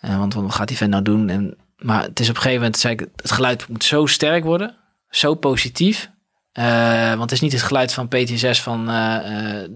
Eh, 0.00 0.18
want 0.18 0.34
wat 0.34 0.54
gaat 0.54 0.68
die 0.68 0.76
vent 0.76 0.90
nou 0.90 1.02
doen? 1.02 1.28
En, 1.28 1.56
maar 1.76 2.02
het 2.02 2.20
is 2.20 2.28
op 2.28 2.34
een 2.34 2.40
gegeven 2.40 2.62
moment, 2.62 2.80
zei 2.80 2.94
ik, 2.94 3.08
het 3.16 3.30
geluid 3.30 3.68
moet 3.68 3.84
zo 3.84 4.06
sterk 4.06 4.44
worden. 4.44 4.76
Zo 5.10 5.34
positief. 5.34 6.10
Eh, 6.52 7.08
want 7.08 7.20
het 7.20 7.32
is 7.32 7.40
niet 7.40 7.52
het 7.52 7.62
geluid 7.62 7.92
van 7.92 8.08
PTSS 8.08 8.62
van 8.62 8.90
eh, 8.90 9.68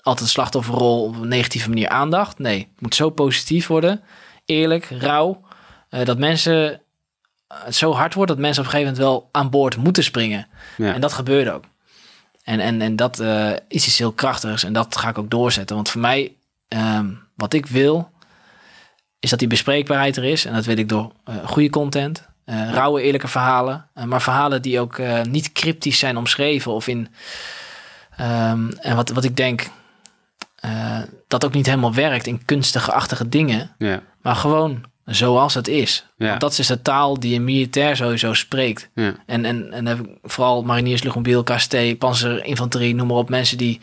altijd 0.00 0.28
slachtofferrol 0.28 1.04
op 1.04 1.16
een 1.16 1.28
negatieve 1.28 1.68
manier 1.68 1.88
aandacht. 1.88 2.38
Nee, 2.38 2.58
het 2.58 2.80
moet 2.80 2.94
zo 2.94 3.10
positief 3.10 3.66
worden. 3.66 4.00
Eerlijk, 4.44 4.84
rauw. 4.84 5.40
dat 6.04 6.18
mensen 6.18 6.80
het 7.64 7.74
zo 7.74 7.92
hard 7.92 8.14
wordt 8.14 8.30
dat 8.30 8.40
mensen 8.40 8.62
op 8.62 8.68
een 8.68 8.74
gegeven 8.74 8.94
moment 8.94 9.12
wel 9.12 9.28
aan 9.32 9.50
boord 9.50 9.76
moeten 9.76 10.04
springen. 10.04 10.46
ja. 10.76 10.94
En 10.94 11.00
dat 11.00 11.12
gebeurde 11.12 11.52
ook. 11.52 11.64
En, 12.42 12.60
en, 12.60 12.80
en 12.80 12.96
dat 12.96 13.18
is 13.68 13.86
iets 13.86 13.98
heel 13.98 14.12
krachtigs. 14.12 14.64
En 14.64 14.72
dat 14.72 14.96
ga 14.96 15.08
ik 15.08 15.18
ook 15.18 15.30
doorzetten. 15.30 15.76
Want 15.76 15.90
voor 15.90 16.00
mij, 16.00 16.36
ehm, 16.68 17.10
wat 17.36 17.52
ik 17.52 17.66
wil, 17.66 18.12
is 19.22 19.30
dat 19.30 19.38
die 19.38 19.48
bespreekbaarheid 19.48 20.16
er 20.16 20.24
is. 20.24 20.44
En 20.44 20.54
dat 20.54 20.64
weet 20.64 20.78
ik 20.78 20.88
door 20.88 21.12
eh, 21.24 21.34
goede 21.44 21.70
content. 21.70 22.22
eh, 22.44 22.70
rauwe, 22.72 23.02
eerlijke 23.02 23.28
verhalen. 23.28 23.88
eh, 23.94 24.04
maar 24.04 24.22
verhalen 24.22 24.62
die 24.62 24.80
ook 24.80 25.00
niet 25.28 25.52
cryptisch 25.52 25.98
zijn 25.98 26.16
omschreven. 26.16 26.72
Of 26.72 26.86
in... 26.88 27.08
ehm, 28.16 28.70
en 28.80 28.96
wat, 28.96 29.08
wat 29.10 29.24
ik 29.24 29.36
denk... 29.36 29.68
dat 31.28 31.44
ook 31.44 31.52
niet 31.54 31.66
helemaal 31.66 31.94
werkt 31.94 32.26
in 32.26 32.44
kunstige-achtige 32.44 33.28
dingen. 33.28 33.70
ja, 33.78 34.00
Maar 34.22 34.36
gewoon 34.36 34.84
zoals 35.04 35.54
het 35.54 35.68
is. 35.68 36.06
Want 36.16 36.40
dat 36.40 36.58
is 36.58 36.66
de 36.66 36.82
taal 36.82 37.20
die 37.20 37.34
een 37.36 37.44
militair 37.44 37.96
sowieso 37.96 38.34
spreekt. 38.34 38.88
En, 39.26 39.44
en, 39.44 39.72
en 39.72 39.86
heb 39.86 39.98
ik 40.00 40.06
vooral 40.22 40.62
mariniers, 40.62 41.02
luchtmobiel, 41.02 41.42
KST, 41.42 41.98
panzerinfanterie, 41.98 42.94
noem 42.94 43.06
maar 43.06 43.16
op. 43.16 43.28
Mensen 43.28 43.58
die 43.58 43.80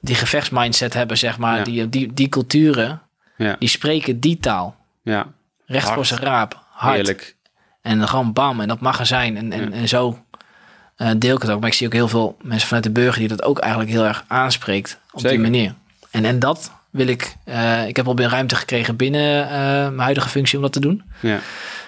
die 0.00 0.14
gevechtsmindset 0.14 0.94
hebben, 0.94 1.18
zeg 1.18 1.38
maar. 1.38 1.64
Die, 1.64 1.88
die, 1.88 2.14
die 2.14 2.28
culturen, 2.28 3.02
ja, 3.36 3.56
die 3.58 3.68
spreken 3.68 4.20
die 4.20 4.38
taal. 4.38 4.76
ja. 5.02 5.26
Recht 5.66 5.82
Hard. 5.84 5.94
voor 5.96 6.06
zijn 6.06 6.20
raap. 6.20 6.62
Hard. 6.70 6.96
Eerlijk. 6.96 7.36
En 7.82 7.98
dan 7.98 8.08
gewoon 8.08 8.32
bam. 8.32 8.60
En 8.60 8.68
dat 8.68 8.80
mag 8.80 8.98
er 8.98 9.06
zijn. 9.06 9.36
En, 9.36 9.52
en, 9.52 9.60
Ja. 9.70 9.70
en 9.76 9.88
zo 9.88 10.18
eh, 10.96 11.10
deel 11.16 11.36
ik 11.36 11.42
het 11.42 11.50
ook. 11.50 11.60
Maar 11.60 11.68
ik 11.68 11.74
zie 11.74 11.86
ook 11.86 11.92
heel 11.92 12.08
veel 12.08 12.36
mensen 12.42 12.66
vanuit 12.66 12.84
de 12.84 12.90
burger 12.90 13.18
die 13.18 13.28
dat 13.28 13.42
ook 13.42 13.58
eigenlijk 13.58 13.90
heel 13.92 14.04
erg 14.04 14.24
aanspreekt. 14.28 14.98
Op 15.12 15.20
Zeker. 15.20 15.36
die 15.36 15.46
manier. 15.50 15.74
En, 16.10 16.24
en 16.24 16.38
dat 16.38 16.72
wil 16.90 17.06
ik... 17.06 17.36
eh, 17.44 17.86
ik 17.88 17.96
heb 17.96 18.06
al 18.06 18.18
een 18.18 18.28
ruimte 18.28 18.54
gekregen 18.56 18.96
binnen 18.96 19.42
eh, 19.44 19.50
mijn 19.58 19.98
huidige 19.98 20.28
functie 20.28 20.56
om 20.56 20.62
dat 20.62 20.72
te 20.72 20.80
doen. 20.80 21.02
Ja. 21.20 21.38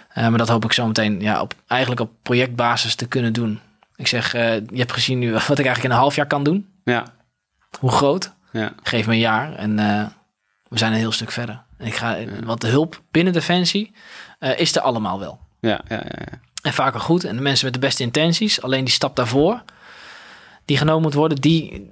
Eh, 0.08 0.28
maar 0.28 0.38
dat 0.38 0.48
hoop 0.48 0.64
ik 0.64 0.72
zo 0.72 0.86
meteen 0.86 1.20
ja, 1.20 1.40
op, 1.40 1.54
eigenlijk 1.66 2.00
op 2.00 2.10
projectbasis 2.22 2.94
te 2.94 3.06
kunnen 3.08 3.32
doen. 3.32 3.60
Ik 3.96 4.06
zeg, 4.06 4.34
eh, 4.34 4.54
je 4.54 4.78
hebt 4.78 4.92
gezien 4.92 5.18
nu 5.18 5.32
wat 5.32 5.42
ik 5.42 5.48
eigenlijk 5.48 5.84
in 5.84 5.90
een 5.90 5.96
half 5.96 6.14
jaar 6.16 6.26
kan 6.26 6.42
doen. 6.44 6.68
Ja. 6.84 7.04
Hoe 7.78 7.90
groot? 7.92 8.32
Ja. 8.52 8.72
Geef 8.82 9.06
me 9.06 9.12
een 9.12 9.18
jaar 9.18 9.54
en 9.54 9.78
eh, 9.78 10.06
we 10.68 10.78
zijn 10.78 10.92
een 10.92 10.98
heel 10.98 11.12
stuk 11.12 11.30
verder. 11.30 11.62
En 11.78 11.86
ik 11.86 11.94
ga, 11.94 12.16
Want 12.44 12.60
de 12.60 12.66
hulp 12.68 13.00
binnen 13.10 13.32
Defensie 13.32 13.92
eh, 14.38 14.58
is 14.58 14.76
er 14.76 14.82
allemaal 14.82 15.18
wel. 15.18 15.38
Ja. 15.60 15.70
Ja. 15.88 15.96
Ja. 15.96 16.02
ja. 16.18 16.38
En 16.62 16.72
vaker 16.72 17.00
goed. 17.00 17.24
En 17.24 17.36
de 17.36 17.42
mensen 17.42 17.64
met 17.64 17.74
de 17.74 17.80
beste 17.80 18.02
intenties, 18.02 18.62
alleen 18.62 18.84
die 18.84 18.94
stap 18.94 19.16
daarvoor, 19.16 19.62
die 20.64 20.76
genomen 20.76 21.02
moet 21.02 21.14
worden, 21.14 21.40
die, 21.40 21.90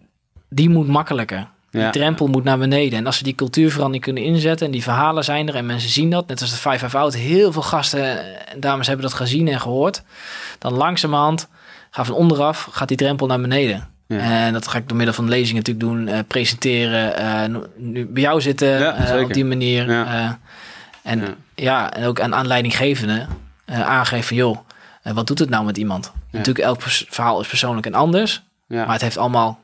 die 0.49 0.69
moet 0.69 0.89
makkelijker. 0.89 1.49
Die 1.71 1.83
Ja. 1.83 1.91
drempel 1.91 2.27
moet 2.27 2.45
naar 2.45 2.59
beneden. 2.59 2.99
En 2.99 3.07
als 3.07 3.19
we 3.19 3.25
die 3.25 3.35
cultuurverandering 3.35 4.05
kunnen 4.05 4.23
inzetten 4.23 4.67
en 4.67 4.73
die 4.73 4.83
verhalen 4.83 5.25
zijn 5.25 5.49
er 5.49 5.55
en 5.55 5.67
mensen 5.67 5.91
zien 5.91 6.11
dat, 6.11 6.27
net 6.27 6.41
als 6.41 6.51
de 6.51 6.57
5 6.57 6.95
Out, 6.95 7.15
heel 7.15 7.53
veel 7.53 7.63
gasten 7.63 8.37
en 8.47 8.61
dames 8.61 8.87
hebben 8.87 9.07
dat 9.07 9.15
gezien 9.15 9.49
en 9.49 9.61
gehoord, 9.61 10.03
dan 10.59 10.73
langzamerhand 10.73 11.49
gaat 11.91 12.07
van 12.07 12.15
onderaf 12.15 12.69
gaat 12.71 12.89
die 12.89 12.97
drempel 12.97 13.27
naar 13.27 13.41
beneden. 13.41 13.89
Ja. 14.07 14.19
En 14.19 14.53
dat 14.53 14.69
ga 14.69 14.79
ik 14.79 14.89
door 14.89 14.97
middel 14.97 15.15
van 15.15 15.29
lezingen 15.29 15.63
natuurlijk 15.65 15.87
doen, 15.87 16.09
eh, 16.09 16.19
presenteren, 16.27 17.17
eh, 17.17 17.61
nu 17.77 18.07
bij 18.07 18.23
jou 18.23 18.41
zitten 18.41 18.69
Ja, 18.69 18.95
eh, 18.95 19.23
op 19.23 19.33
die 19.33 19.45
manier. 19.45 19.91
Ja. 19.91 20.39
en 21.03 21.37
Ja. 21.55 21.93
en 21.93 22.05
ook 22.07 22.21
aan 22.21 22.35
aanleidinggevende 22.35 23.27
eh 23.65 23.81
aangeven 23.81 24.25
van 24.27 24.37
joh, 24.37 24.59
wat 25.03 25.27
doet 25.27 25.39
het 25.39 25.49
nou 25.49 25.65
met 25.65 25.77
iemand? 25.77 26.13
Natuurlijk, 26.31 26.65
elk 26.65 26.83
verhaal 26.83 27.41
is 27.41 27.49
persoonlijk 27.49 27.87
en 27.87 27.95
anders. 27.95 28.43
Maar 28.67 28.93
het 28.93 29.01
heeft 29.01 29.19
allemaal 29.19 29.61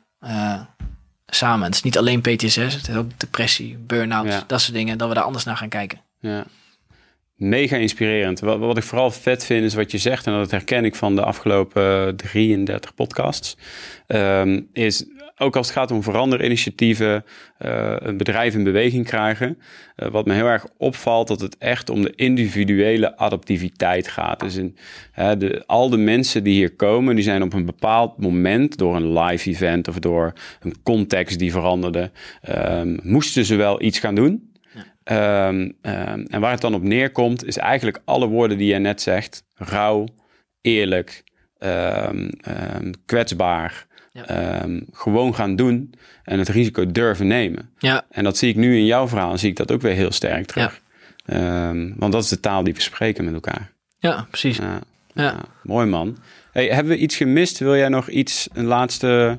samen. 1.27 1.67
Het 1.67 1.75
is 1.75 1.83
niet 1.83 1.99
alleen 1.99 2.21
PTSS, 2.21 2.57
het 2.75 2.89
is 2.89 2.95
ook 2.95 3.11
depressie, 3.17 3.79
burn-out, 3.79 4.45
dat 4.47 4.61
soort 4.61 4.75
dingen. 4.75 4.99
Dat 4.99 5.09
we 5.09 5.15
daar 5.15 5.25
anders 5.25 5.45
naar 5.45 5.57
gaan 5.57 5.69
kijken. 5.69 6.01
Ja. 6.21 6.45
Mega 7.41 7.77
inspirerend. 7.77 8.41
Wat, 8.41 8.59
wat 8.59 8.77
ik 8.77 8.83
vooral 8.83 9.11
vet 9.11 9.45
vind 9.45 9.65
is 9.65 9.75
wat 9.75 9.91
je 9.91 9.99
zegt, 9.99 10.27
en 10.27 10.33
dat 10.33 10.51
herken 10.51 10.85
ik 10.85 10.95
van 10.95 11.17
de 11.17 11.25
afgelopen 11.25 12.07
eh, 12.07 12.15
33 12.15 12.95
podcasts, 12.95 13.57
ehm, 14.07 14.61
is 14.73 15.05
ook 15.37 15.57
als 15.57 15.67
het 15.67 15.77
gaat 15.77 15.91
om 15.91 16.03
veranderinitiatieven, 16.03 17.25
eh 17.59 17.97
een 17.99 18.17
bedrijf 18.17 18.55
in 18.55 18.65
beweging 18.65 19.07
krijgen, 19.07 19.59
eh, 19.97 20.09
wat 20.09 20.27
me 20.27 20.35
heel 20.35 20.47
erg 20.47 20.67
opvalt, 20.77 21.29
dat 21.29 21.41
het 21.41 21.59
echt 21.59 21.91
om 21.91 22.03
de 22.03 22.13
individuele 22.15 23.17
adaptiviteit 23.17 24.09
gaat. 24.09 24.41
Dus 24.41 24.55
de, 25.15 25.63
al 25.67 25.91
de 25.91 25.97
mensen 25.97 26.45
die 26.45 26.55
hier 26.55 26.75
komen, 26.75 27.15
die 27.15 27.25
zijn 27.25 27.43
op 27.43 27.53
een 27.53 27.67
bepaald 27.67 28.19
moment 28.19 28.79
door 28.79 28.97
een 28.97 29.19
live 29.19 29.51
event 29.51 29.89
of 29.89 29.99
door 29.99 30.33
een 30.61 30.75
context 30.83 31.39
die 31.39 31.53
veranderde, 31.53 32.11
ehm, 32.43 32.97
moesten 33.03 33.45
ze 33.45 33.57
wel 33.57 33.83
iets 33.83 33.99
gaan 33.99 34.15
doen. 34.15 34.50
Ehm, 35.11 35.71
ehm, 35.83 36.25
en 36.29 36.41
waar 36.41 36.51
het 36.51 36.61
dan 36.61 36.75
op 36.75 36.83
neerkomt, 36.83 37.45
is 37.45 37.57
eigenlijk 37.57 38.01
alle 38.05 38.27
woorden 38.27 38.59
die 38.59 38.67
jij 38.67 38.79
net 38.79 39.01
zegt: 39.03 39.45
rauw, 39.55 40.07
eerlijk, 40.61 41.25
ehm, 41.59 42.29
kwetsbaar. 43.07 43.89
Ja. 44.13 44.67
gewoon 44.93 45.35
gaan 45.35 45.57
doen 45.57 45.95
en 46.25 46.39
het 46.39 46.49
risico 46.49 46.93
durven 46.93 47.27
nemen. 47.27 47.71
Ja, 47.79 48.05
En 48.11 48.25
dat 48.25 48.37
zie 48.37 48.49
ik 48.49 48.57
nu 48.57 48.77
in 48.77 48.87
jouw 48.87 49.09
verhaal, 49.09 49.39
zie 49.39 49.51
ik 49.51 49.57
dat 49.57 49.73
ook 49.73 49.81
weer 49.81 49.95
heel 49.95 50.13
sterk 50.13 50.47
terug. 50.47 50.81
Ehm, 51.27 51.93
want 51.97 52.13
dat 52.13 52.23
is 52.23 52.29
de 52.29 52.41
taal 52.41 52.65
die 52.65 52.75
we 52.75 52.81
spreken 52.81 53.25
met 53.25 53.35
elkaar. 53.35 53.73
ja 53.99 54.27
precies. 54.31 54.57
Ja, 54.57 54.81
Ja. 55.15 55.23
ja, 55.23 55.41
mooi 55.63 55.87
man. 55.87 56.17
Hey, 56.53 56.67
hebben 56.69 56.93
we 56.93 56.99
iets 56.99 57.17
gemist? 57.17 57.59
Wil 57.59 57.77
jij 57.77 57.89
nog 57.89 58.09
iets, 58.09 58.49
een 58.53 58.65
laatste 58.65 59.39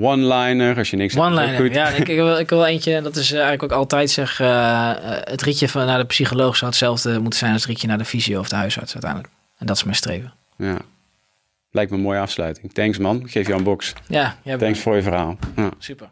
one-liner, 0.00 0.76
als 0.76 0.90
je 0.90 0.96
niks 0.96 1.16
One-liner. 1.16 1.60
goed. 1.60 1.74
Ja, 1.74 1.88
ik, 1.88 2.08
ik, 2.08 2.16
wil, 2.16 2.38
ik 2.38 2.48
wil 2.48 2.66
eentje, 2.66 3.00
dat 3.00 3.16
is 3.16 3.30
eh, 3.32 3.40
eigenlijk 3.40 3.72
ook 3.72 3.78
altijd 3.78 4.10
zeg, 4.10 4.40
eh, 4.40 4.90
eh, 4.90 4.96
het 5.24 5.42
ritje 5.42 5.68
van 5.68 5.86
naar 5.86 5.98
de 5.98 6.04
psycholoog 6.04 6.56
zou 6.56 6.70
hetzelfde 6.70 7.18
moeten 7.20 7.38
zijn 7.38 7.52
als 7.52 7.60
het 7.62 7.70
ritje 7.70 7.86
naar 7.88 7.98
de 7.98 8.04
fysio 8.04 8.40
of 8.40 8.48
de 8.48 8.56
huisarts 8.56 8.92
uiteindelijk. 8.92 9.32
En 9.58 9.66
dat 9.66 9.76
is 9.76 9.84
mijn 9.84 9.96
streven. 9.96 10.32
Ja. 10.56 10.76
Lijkt 11.70 11.90
me 11.90 11.96
een 11.96 12.02
mooie 12.02 12.20
afsluiting. 12.20 12.72
Thanks 12.72 12.98
man, 12.98 13.20
Ik 13.20 13.30
geef 13.30 13.46
jou 13.46 13.58
een 13.58 13.64
box. 13.64 13.92
Ja, 14.06 14.36
Thanks 14.58 14.78
voor 14.80 14.96
je 14.96 15.02
verhaal. 15.02 15.36
Ja. 15.56 15.70
super. 15.78 16.08